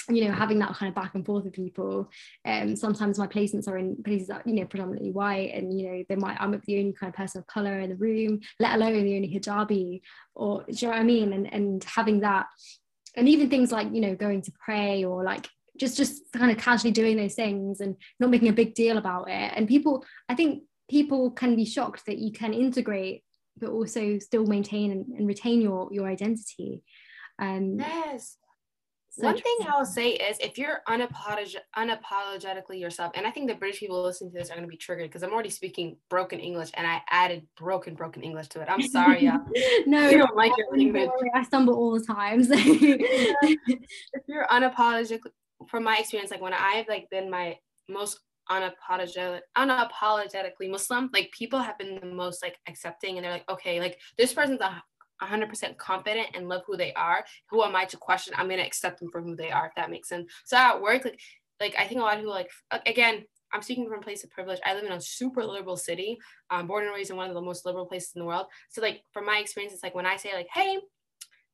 you 0.09 0.25
know 0.25 0.33
having 0.33 0.59
that 0.59 0.73
kind 0.73 0.89
of 0.89 0.95
back 0.95 1.13
and 1.13 1.25
forth 1.25 1.43
with 1.43 1.53
people 1.53 2.09
um 2.45 2.75
sometimes 2.75 3.19
my 3.19 3.27
placements 3.27 3.67
are 3.67 3.77
in 3.77 4.01
places 4.03 4.27
that 4.27 4.45
you 4.47 4.53
know 4.53 4.65
predominantly 4.65 5.11
white 5.11 5.51
and 5.53 5.79
you 5.79 5.87
know 5.87 6.03
they 6.09 6.15
might 6.15 6.37
I'm 6.39 6.51
the 6.51 6.79
only 6.79 6.93
kind 6.93 7.09
of 7.09 7.15
person 7.15 7.39
of 7.39 7.47
color 7.47 7.79
in 7.79 7.89
the 7.91 7.95
room 7.95 8.39
let 8.59 8.75
alone 8.75 9.03
the 9.03 9.15
only 9.15 9.29
hijabi 9.29 10.01
or 10.35 10.63
do 10.63 10.73
you 10.73 10.87
know 10.87 10.93
what 10.93 10.99
I 10.99 11.03
mean? 11.03 11.33
And 11.33 11.53
and 11.53 11.83
having 11.83 12.21
that 12.21 12.47
and 13.15 13.27
even 13.27 13.49
things 13.49 13.71
like 13.71 13.87
you 13.93 14.01
know 14.01 14.15
going 14.15 14.41
to 14.43 14.51
pray 14.63 15.03
or 15.03 15.23
like 15.23 15.47
just 15.77 15.97
just 15.97 16.23
kind 16.33 16.51
of 16.51 16.57
casually 16.57 16.91
doing 16.91 17.17
those 17.17 17.35
things 17.35 17.81
and 17.81 17.95
not 18.19 18.29
making 18.29 18.49
a 18.49 18.53
big 18.53 18.73
deal 18.73 18.97
about 18.97 19.29
it. 19.29 19.53
And 19.55 19.67
people 19.67 20.05
I 20.29 20.35
think 20.35 20.63
people 20.89 21.31
can 21.31 21.55
be 21.55 21.65
shocked 21.65 22.05
that 22.05 22.17
you 22.17 22.31
can 22.31 22.53
integrate 22.53 23.23
but 23.57 23.69
also 23.69 24.17
still 24.17 24.45
maintain 24.45 24.91
and, 24.91 25.05
and 25.17 25.27
retain 25.27 25.61
your 25.61 25.89
your 25.91 26.07
identity. 26.07 26.83
Um 27.39 27.79
yes 27.79 28.37
one 29.17 29.37
thing 29.37 29.57
I'll 29.67 29.85
say 29.85 30.11
is 30.11 30.37
if 30.39 30.57
you're 30.57 30.81
unapolog- 30.87 31.55
unapologetically 31.75 32.79
yourself, 32.79 33.11
and 33.15 33.27
I 33.27 33.31
think 33.31 33.49
the 33.49 33.55
British 33.55 33.79
people 33.79 34.01
listening 34.01 34.31
to 34.31 34.37
this 34.37 34.49
are 34.49 34.55
going 34.55 34.65
to 34.65 34.69
be 34.69 34.77
triggered 34.77 35.09
because 35.09 35.23
I'm 35.23 35.31
already 35.31 35.49
speaking 35.49 35.97
broken 36.09 36.39
English 36.39 36.71
and 36.75 36.87
I 36.87 37.01
added 37.09 37.45
broken, 37.57 37.93
broken 37.95 38.23
English 38.23 38.47
to 38.49 38.61
it. 38.61 38.67
I'm 38.69 38.81
sorry, 38.81 39.25
y'all. 39.25 39.39
no, 39.85 40.09
you 40.09 40.17
don't 40.17 40.35
like 40.35 40.53
your 40.57 40.67
language. 40.71 41.09
I 41.35 41.43
stumble 41.43 41.75
all 41.75 41.91
the 41.91 42.05
time. 42.05 42.43
So. 42.43 42.53
if 42.57 44.23
you're 44.27 44.47
unapologetic, 44.47 45.19
from 45.67 45.83
my 45.83 45.97
experience, 45.97 46.31
like 46.31 46.41
when 46.41 46.53
I've 46.53 46.87
like 46.87 47.09
been 47.09 47.29
my 47.29 47.57
most 47.89 48.19
unapologetic 48.49 49.41
unapologetically 49.57 50.69
muslim 50.69 51.09
like 51.13 51.31
people 51.31 51.59
have 51.59 51.77
been 51.77 51.99
the 52.01 52.05
most 52.05 52.43
like 52.43 52.57
accepting 52.67 53.15
and 53.15 53.23
they're 53.23 53.31
like 53.31 53.49
okay 53.49 53.79
like 53.79 53.97
this 54.17 54.33
person's 54.33 54.59
a 54.59 54.83
100% 55.21 55.77
confident 55.77 56.27
and 56.33 56.49
love 56.49 56.63
who 56.65 56.77
they 56.77 56.93
are, 56.93 57.23
who 57.49 57.63
am 57.63 57.75
I 57.75 57.85
to 57.85 57.97
question? 57.97 58.33
I'm 58.37 58.49
gonna 58.49 58.63
accept 58.63 58.99
them 58.99 59.09
for 59.11 59.21
who 59.21 59.35
they 59.35 59.51
are, 59.51 59.67
if 59.67 59.75
that 59.75 59.89
makes 59.89 60.09
sense. 60.09 60.31
So 60.45 60.57
at 60.57 60.81
work, 60.81 61.05
like, 61.05 61.19
like 61.59 61.75
I 61.77 61.87
think 61.87 61.99
a 61.99 62.03
lot 62.03 62.13
of 62.13 62.19
people 62.19 62.33
like 62.33 62.49
again, 62.85 63.23
I'm 63.53 63.61
speaking 63.61 63.87
from 63.87 63.99
a 63.99 64.01
place 64.03 64.23
of 64.23 64.29
privilege. 64.29 64.59
I 64.65 64.73
live 64.73 64.85
in 64.85 64.91
a 64.91 65.01
super 65.01 65.45
liberal 65.45 65.77
city, 65.77 66.17
um, 66.49 66.67
born 66.67 66.85
and 66.85 66.93
raised 66.93 67.11
in 67.11 67.17
one 67.17 67.27
of 67.27 67.35
the 67.35 67.41
most 67.41 67.65
liberal 67.65 67.85
places 67.85 68.11
in 68.15 68.19
the 68.19 68.25
world. 68.25 68.47
So 68.69 68.81
like 68.81 69.03
from 69.13 69.25
my 69.25 69.37
experience, 69.37 69.73
it's 69.73 69.83
like 69.83 69.95
when 69.95 70.05
I 70.05 70.15
say 70.15 70.33
like, 70.33 70.47
hey, 70.53 70.79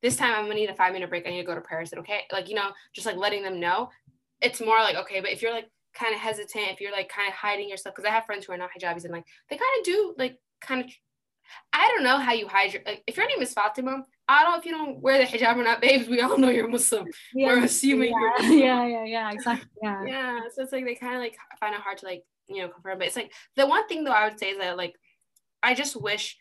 this 0.01 0.15
time 0.15 0.33
I'm 0.35 0.43
gonna 0.43 0.55
need 0.55 0.69
a 0.69 0.75
five 0.75 0.93
minute 0.93 1.09
break. 1.09 1.25
I 1.25 1.31
need 1.31 1.41
to 1.41 1.47
go 1.47 1.55
to 1.55 1.61
prayer. 1.61 1.81
Is 1.81 1.91
it 1.91 1.99
okay? 1.99 2.21
Like 2.31 2.49
you 2.49 2.55
know, 2.55 2.69
just 2.93 3.07
like 3.07 3.17
letting 3.17 3.43
them 3.43 3.59
know. 3.59 3.89
It's 4.41 4.61
more 4.61 4.79
like 4.79 4.95
okay, 4.95 5.19
but 5.19 5.31
if 5.31 5.41
you're 5.41 5.53
like 5.53 5.69
kind 5.93 6.13
of 6.13 6.21
hesitant, 6.21 6.69
if 6.69 6.79
you're 6.79 6.91
like 6.91 7.09
kind 7.09 7.27
of 7.27 7.33
hiding 7.33 7.69
yourself, 7.69 7.95
because 7.95 8.07
I 8.07 8.13
have 8.13 8.25
friends 8.25 8.45
who 8.45 8.53
are 8.53 8.57
not 8.57 8.69
hijabis 8.77 9.03
and 9.03 9.13
like 9.13 9.25
they 9.49 9.57
kind 9.57 9.79
of 9.79 9.85
do 9.85 10.15
like 10.17 10.37
kind 10.61 10.85
of 10.85 10.91
I 11.73 11.87
don't 11.87 12.03
know 12.03 12.17
how 12.17 12.33
you 12.33 12.47
hide 12.47 12.73
your. 12.73 12.81
Like, 12.85 13.03
if 13.07 13.17
your 13.17 13.27
name 13.27 13.41
is 13.41 13.53
Fatima, 13.53 14.03
I 14.27 14.43
don't 14.43 14.51
know 14.51 14.59
if 14.59 14.65
you 14.65 14.71
don't 14.71 14.99
wear 15.01 15.19
the 15.19 15.25
hijab 15.25 15.57
or 15.57 15.63
not, 15.63 15.81
babes. 15.81 16.07
We 16.07 16.21
all 16.21 16.37
know 16.37 16.49
you're 16.49 16.67
Muslim. 16.67 17.07
Yeah, 17.33 17.47
We're 17.47 17.63
assuming 17.63 18.11
yeah. 18.11 18.47
you're. 18.47 18.57
yeah, 18.57 18.87
yeah, 18.87 19.05
yeah, 19.05 19.31
exactly. 19.31 19.69
Yeah. 19.81 20.03
Yeah. 20.07 20.39
So 20.53 20.63
it's 20.63 20.71
like 20.71 20.85
they 20.85 20.95
kind 20.95 21.15
of 21.15 21.21
like 21.21 21.37
find 21.59 21.73
it 21.73 21.81
hard 21.81 21.97
to 21.99 22.05
like 22.05 22.23
you 22.47 22.61
know 22.61 22.69
confirm, 22.69 22.97
but 22.99 23.07
it's 23.07 23.15
like 23.15 23.31
the 23.55 23.67
one 23.67 23.87
thing 23.87 24.03
though 24.03 24.11
I 24.11 24.27
would 24.27 24.39
say 24.39 24.49
is 24.49 24.57
that 24.59 24.77
like 24.77 24.95
I 25.63 25.73
just 25.73 25.99
wish 25.99 26.37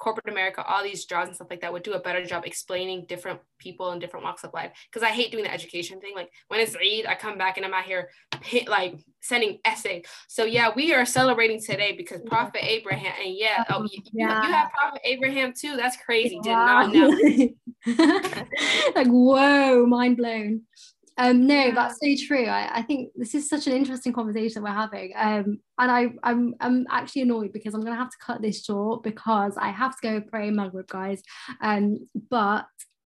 corporate 0.00 0.28
America, 0.28 0.64
all 0.66 0.82
these 0.82 1.04
jobs 1.04 1.28
and 1.28 1.36
stuff 1.36 1.48
like 1.50 1.60
that 1.60 1.72
would 1.72 1.84
do 1.84 1.92
a 1.92 2.00
better 2.00 2.24
job 2.24 2.44
explaining 2.44 3.04
different 3.06 3.38
people 3.58 3.90
and 3.90 4.00
different 4.00 4.24
walks 4.24 4.42
of 4.42 4.52
life. 4.52 4.72
Because 4.90 5.06
I 5.06 5.10
hate 5.10 5.30
doing 5.30 5.44
the 5.44 5.52
education 5.52 6.00
thing. 6.00 6.14
Like 6.16 6.30
when 6.48 6.58
it's 6.58 6.74
Eid, 6.74 7.06
I 7.06 7.14
come 7.14 7.38
back 7.38 7.56
and 7.56 7.66
I'm 7.66 7.74
out 7.74 7.84
here 7.84 8.08
like 8.66 8.98
sending 9.20 9.58
essay. 9.64 10.02
So 10.26 10.44
yeah, 10.44 10.70
we 10.74 10.92
are 10.94 11.04
celebrating 11.04 11.60
today 11.60 11.94
because 11.96 12.22
Prophet 12.26 12.64
Abraham 12.64 13.12
and 13.24 13.36
yeah, 13.36 13.64
oh, 13.70 13.76
um, 13.76 13.88
you, 13.92 14.02
yeah. 14.12 14.46
you 14.46 14.52
have 14.52 14.70
Prophet 14.72 15.02
Abraham 15.04 15.52
too. 15.56 15.76
That's 15.76 15.96
crazy. 15.98 16.40
Did 16.42 16.52
not 16.52 16.92
know. 16.92 17.10
like 18.96 19.06
whoa, 19.06 19.86
mind 19.86 20.16
blown. 20.16 20.62
Um, 21.18 21.46
no, 21.46 21.70
that's 21.72 21.98
so 22.02 22.26
true. 22.26 22.46
I, 22.46 22.78
I 22.78 22.82
think 22.82 23.10
this 23.14 23.34
is 23.34 23.48
such 23.48 23.66
an 23.66 23.74
interesting 23.74 24.12
conversation 24.12 24.62
we're 24.62 24.70
having. 24.70 25.12
Um, 25.16 25.60
and 25.78 25.90
I, 25.90 26.06
I'm, 26.22 26.54
I'm 26.60 26.86
actually 26.90 27.22
annoyed 27.22 27.52
because 27.52 27.74
I'm 27.74 27.82
gonna 27.82 27.96
have 27.96 28.10
to 28.10 28.16
cut 28.24 28.40
this 28.40 28.64
short 28.64 29.02
because 29.02 29.56
I 29.58 29.68
have 29.68 29.98
to 30.00 30.02
go 30.02 30.20
pray 30.20 30.50
Maghrib, 30.50 30.86
guys. 30.88 31.22
Um, 31.60 32.08
but 32.30 32.66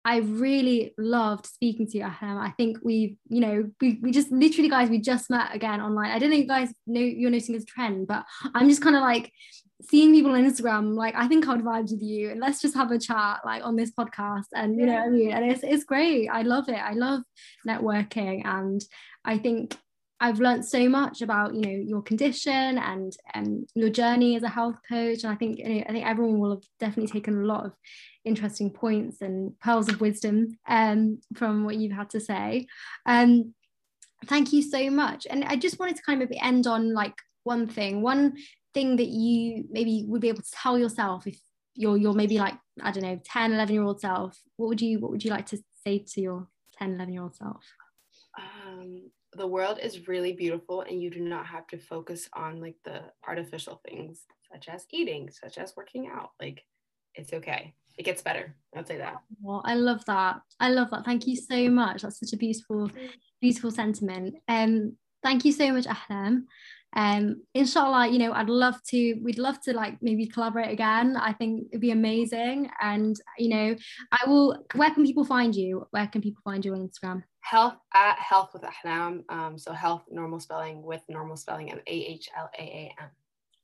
I 0.05 0.19
really 0.19 0.95
loved 0.97 1.45
speaking 1.45 1.87
to 1.89 1.99
you. 1.99 2.05
I 2.05 2.55
think 2.57 2.79
we, 2.83 3.19
you 3.29 3.41
know, 3.41 3.71
we, 3.81 3.99
we 4.03 4.11
just 4.11 4.31
literally, 4.31 4.71
guys, 4.71 4.89
we 4.89 5.01
just 5.01 5.29
met 5.29 5.55
again 5.55 5.83
online. 5.83 6.13
I 6.13 6.19
don't 6.19 6.31
know 6.31 6.37
you 6.37 6.47
guys 6.47 6.73
know 6.87 7.01
you're 7.01 7.31
noticing 7.31 7.55
this 7.55 7.67
trend, 7.67 8.07
but 8.07 8.25
I'm 8.55 8.71
just 8.71 8.81
kind 8.81 8.97
of 8.97 9.03
like 9.03 9.31
seeing 9.83 10.13
people 10.13 10.33
on 10.33 10.45
Instagram. 10.45 10.95
Like, 10.95 11.15
I 11.15 11.29
think 11.29 11.47
I 11.47 11.55
would 11.55 11.65
vibe 11.65 11.91
with 11.91 12.03
you, 12.03 12.31
and 12.31 12.41
let's 12.41 12.61
just 12.61 12.75
have 12.75 12.91
a 12.91 12.99
chat 12.99 13.41
like 13.45 13.65
on 13.65 13.77
this 13.77 13.93
podcast. 13.93 14.47
And 14.55 14.79
you 14.79 14.87
know, 14.87 14.99
I 14.99 15.09
mean, 15.09 15.33
and 15.33 15.51
it's 15.51 15.63
it's 15.63 15.85
great. 15.85 16.29
I 16.29 16.43
love 16.43 16.69
it. 16.69 16.77
I 16.77 16.93
love 16.93 17.23
networking, 17.67 18.45
and 18.45 18.81
I 19.25 19.39
think 19.39 19.77
I've 20.21 20.41
learned 20.41 20.67
so 20.67 20.89
much 20.89 21.23
about 21.23 21.55
you 21.55 21.61
know 21.61 21.71
your 21.71 22.03
condition 22.03 22.79
and 22.79 23.13
um, 23.35 23.67
your 23.75 23.91
journey 23.91 24.37
as 24.37 24.43
a 24.43 24.49
health 24.49 24.77
coach, 24.89 25.23
and 25.23 25.33
I 25.33 25.37
think 25.37 25.59
you 25.59 25.69
know, 25.69 25.85
I 25.89 25.93
think 25.93 26.07
everyone 26.07 26.39
will 26.39 26.57
have 26.57 26.65
definitely 26.81 27.13
taken 27.13 27.39
a 27.39 27.47
lot 27.47 27.67
of 27.67 27.73
interesting 28.25 28.71
points 28.71 29.21
and 29.21 29.59
pearls 29.61 29.89
of 29.89 30.01
wisdom 30.01 30.59
um, 30.69 31.21
from 31.35 31.65
what 31.65 31.77
you've 31.77 31.93
had 31.93 32.11
to 32.11 32.21
say. 32.21 32.67
Um, 33.07 33.55
thank 34.27 34.53
you 34.53 34.63
so 34.63 34.91
much. 34.91 35.27
And 35.31 35.45
I 35.45 35.57
just 35.57 35.79
wanted 35.79 35.97
to 35.97 36.03
kind 36.03 36.23
of 36.23 36.33
end 36.41 36.67
on 36.67 36.93
like 36.93 37.15
one 37.45 37.67
thing, 37.67 38.03
one 38.03 38.37
thing 38.75 38.97
that 38.97 39.09
you 39.09 39.65
maybe 39.71 40.05
would 40.07 40.21
be 40.21 40.29
able 40.29 40.43
to 40.43 40.51
tell 40.51 40.79
yourself 40.79 41.27
if 41.27 41.41
you're 41.75 41.97
you're 41.97 42.15
maybe 42.15 42.39
like 42.39 42.55
I 42.83 42.91
don't 42.91 43.03
know 43.03 43.21
10 43.25 43.53
11 43.53 43.75
year 43.75 43.83
old 43.83 44.01
self 44.01 44.39
what 44.57 44.69
would 44.69 44.81
you 44.81 44.99
what 45.01 45.11
would 45.11 45.25
you 45.25 45.31
like 45.31 45.47
to 45.47 45.59
say 45.85 45.99
to 45.99 46.21
your 46.21 46.49
10 46.79 46.95
11 46.95 47.13
year 47.13 47.23
old 47.23 47.35
self 47.35 47.65
um, 48.39 49.11
the 49.33 49.47
world 49.47 49.79
is 49.81 50.07
really 50.09 50.33
beautiful 50.33 50.83
and 50.83 51.03
you 51.03 51.11
do 51.11 51.21
not 51.21 51.47
have 51.47 51.67
to 51.69 51.79
focus 51.79 52.29
on 52.35 52.61
like 52.61 52.77
the 52.85 53.03
artificial 53.27 53.81
things 53.89 54.25
such 54.53 54.69
as 54.69 54.87
eating 54.91 55.31
such 55.31 55.59
as 55.59 55.75
working 55.77 56.09
out 56.13 56.31
like 56.41 56.63
it's 57.15 57.33
okay 57.33 57.75
it 57.99 58.05
gets 58.05 58.23
better. 58.23 58.55
I'd 58.75 58.87
say 58.87 58.99
that. 58.99 59.17
Well, 59.43 59.61
I 59.65 59.75
love 59.75 60.05
that. 60.07 60.41
I 60.61 60.71
love 60.71 60.91
that. 60.93 61.05
Thank 61.05 61.27
you 61.27 61.35
so 61.35 61.69
much. 61.69 62.03
That's 62.03 62.21
such 62.21 62.33
a 62.33 62.37
beautiful, 62.37 62.91
beautiful 63.41 63.73
sentiment. 63.73 64.37
Um, 64.47 64.97
thank 65.23 65.45
you 65.45 65.51
so 65.51 65.73
much, 65.73 65.85
Ahlaam. 65.85 66.45
Um, 66.97 67.43
inshallah, 67.55 68.09
you 68.09 68.19
know, 68.19 68.33
I'd 68.33 68.49
love 68.49 68.83
to, 68.89 69.15
we'd 69.23 69.39
love 69.39 69.61
to 69.63 69.73
like 69.73 69.99
maybe 70.01 70.27
collaborate 70.27 70.71
again. 70.71 71.17
I 71.17 71.33
think 71.33 71.69
it'd 71.71 71.81
be 71.81 71.91
amazing. 71.91 72.71
And, 72.81 73.17
you 73.39 73.51
know, 73.51 73.77
I 74.11 74.29
will, 74.29 74.65
where 74.75 74.91
can 74.91 75.05
people 75.05 75.25
find 75.25 75.55
you? 75.55 75.87
Where 75.91 76.07
can 76.07 76.23
people 76.23 76.41
find 76.45 76.65
you 76.65 76.75
on 76.75 76.89
Instagram? 76.89 77.23
Health 77.41 77.77
at 77.95 78.19
health 78.19 78.51
with 78.53 78.63
Ahlaam. 78.63 79.23
Um, 79.29 79.59
so 79.59 79.73
health, 79.73 80.05
normal 80.11 80.41
spelling 80.41 80.83
with 80.83 81.03
normal 81.09 81.37
spelling 81.37 81.71
and 81.71 81.81
A 81.87 81.93
H 81.93 82.29
L 82.37 82.51
A 82.59 82.63
A 82.63 82.95
M. 83.01 83.09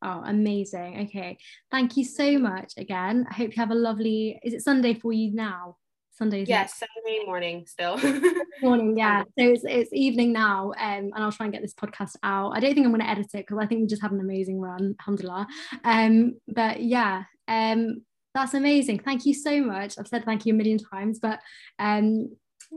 Oh, 0.02 0.22
amazing. 0.26 1.06
Okay. 1.06 1.38
Thank 1.70 1.96
you 1.96 2.04
so 2.04 2.38
much 2.38 2.74
again. 2.76 3.26
I 3.30 3.34
hope 3.34 3.56
you 3.56 3.60
have 3.60 3.70
a 3.70 3.74
lovely, 3.74 4.38
is 4.42 4.52
it 4.52 4.62
Sunday 4.62 4.94
for 4.94 5.12
you 5.12 5.34
now? 5.34 5.76
Sunday. 6.14 6.44
Yes, 6.46 6.80
yeah, 6.80 6.86
Sunday 6.86 7.26
morning 7.26 7.66
still. 7.66 7.98
morning, 8.62 8.96
yeah. 8.96 9.22
So 9.22 9.44
it's, 9.44 9.64
it's 9.64 9.92
evening 9.92 10.32
now, 10.32 10.72
um, 10.78 11.10
and 11.14 11.16
I'll 11.16 11.32
try 11.32 11.46
and 11.46 11.52
get 11.52 11.62
this 11.62 11.74
podcast 11.74 12.16
out. 12.22 12.52
I 12.54 12.60
don't 12.60 12.74
think 12.74 12.86
I'm 12.86 12.92
going 12.92 13.04
to 13.04 13.10
edit 13.10 13.26
it 13.34 13.38
because 13.38 13.58
I 13.60 13.66
think 13.66 13.80
we 13.80 13.86
just 13.86 14.02
had 14.02 14.12
an 14.12 14.20
amazing 14.20 14.60
run, 14.60 14.94
alhamdulillah. 15.00 15.46
Um, 15.82 16.34
but 16.48 16.82
yeah, 16.82 17.24
um, 17.48 18.02
that's 18.34 18.54
amazing. 18.54 19.00
Thank 19.00 19.26
you 19.26 19.34
so 19.34 19.60
much. 19.60 19.98
I've 19.98 20.08
said 20.08 20.24
thank 20.24 20.46
you 20.46 20.54
a 20.54 20.56
million 20.56 20.78
times, 20.78 21.18
but 21.18 21.40
um, 21.78 22.30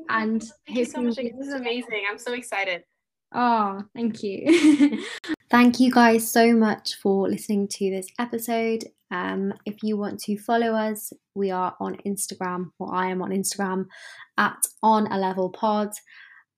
and 0.10 0.44
thank 0.66 0.80
you 0.80 0.86
so 0.86 1.02
much. 1.02 1.16
This 1.16 1.48
is 1.48 1.54
amazing. 1.54 2.04
I'm 2.10 2.18
so 2.18 2.34
excited. 2.34 2.84
Oh, 3.34 3.84
thank 3.94 4.24
you. 4.24 5.04
thank 5.52 5.80
you 5.80 5.92
guys 5.92 6.32
so 6.32 6.54
much 6.54 6.96
for 6.96 7.30
listening 7.30 7.68
to 7.68 7.90
this 7.92 8.08
episode. 8.20 8.86
Um, 9.12 9.54
if 9.66 9.76
you 9.84 9.98
want 9.98 10.20
to 10.22 10.38
follow 10.38 10.74
us, 10.74 11.14
we 11.34 11.52
are 11.52 11.76
on 11.80 11.98
Instagram, 12.06 12.72
or 12.80 12.94
I 12.94 13.10
am 13.10 13.22
on 13.22 13.32
Instagram 13.32 13.86
at 14.38 14.58
on 14.84 15.08
a 15.08 15.18
level 15.18 15.50
pod. 15.50 15.92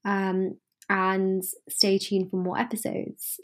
Um, 0.06 0.58
and 0.90 1.44
stay 1.70 2.00
tuned 2.00 2.32
for 2.32 2.38
more 2.38 2.58
episodes. 2.58 3.40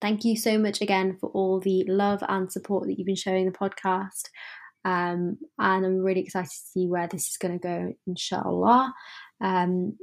Thank 0.00 0.24
you 0.24 0.36
so 0.36 0.58
much 0.58 0.80
again 0.80 1.16
for 1.20 1.28
all 1.30 1.60
the 1.60 1.84
love 1.88 2.22
and 2.28 2.50
support 2.50 2.86
that 2.86 2.98
you've 2.98 3.06
been 3.06 3.16
showing 3.16 3.46
the 3.46 3.52
podcast. 3.52 4.28
Um, 4.84 5.38
and 5.58 5.86
I'm 5.86 5.98
really 5.98 6.20
excited 6.20 6.50
to 6.50 6.56
see 6.56 6.86
where 6.86 7.06
this 7.06 7.28
is 7.28 7.36
going 7.36 7.58
to 7.58 7.62
go, 7.62 7.94
inshallah. 8.06 8.92
Um, 9.40 9.96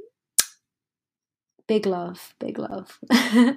big 1.66 1.86
love, 1.86 2.34
big 2.40 2.58
love. 2.58 2.98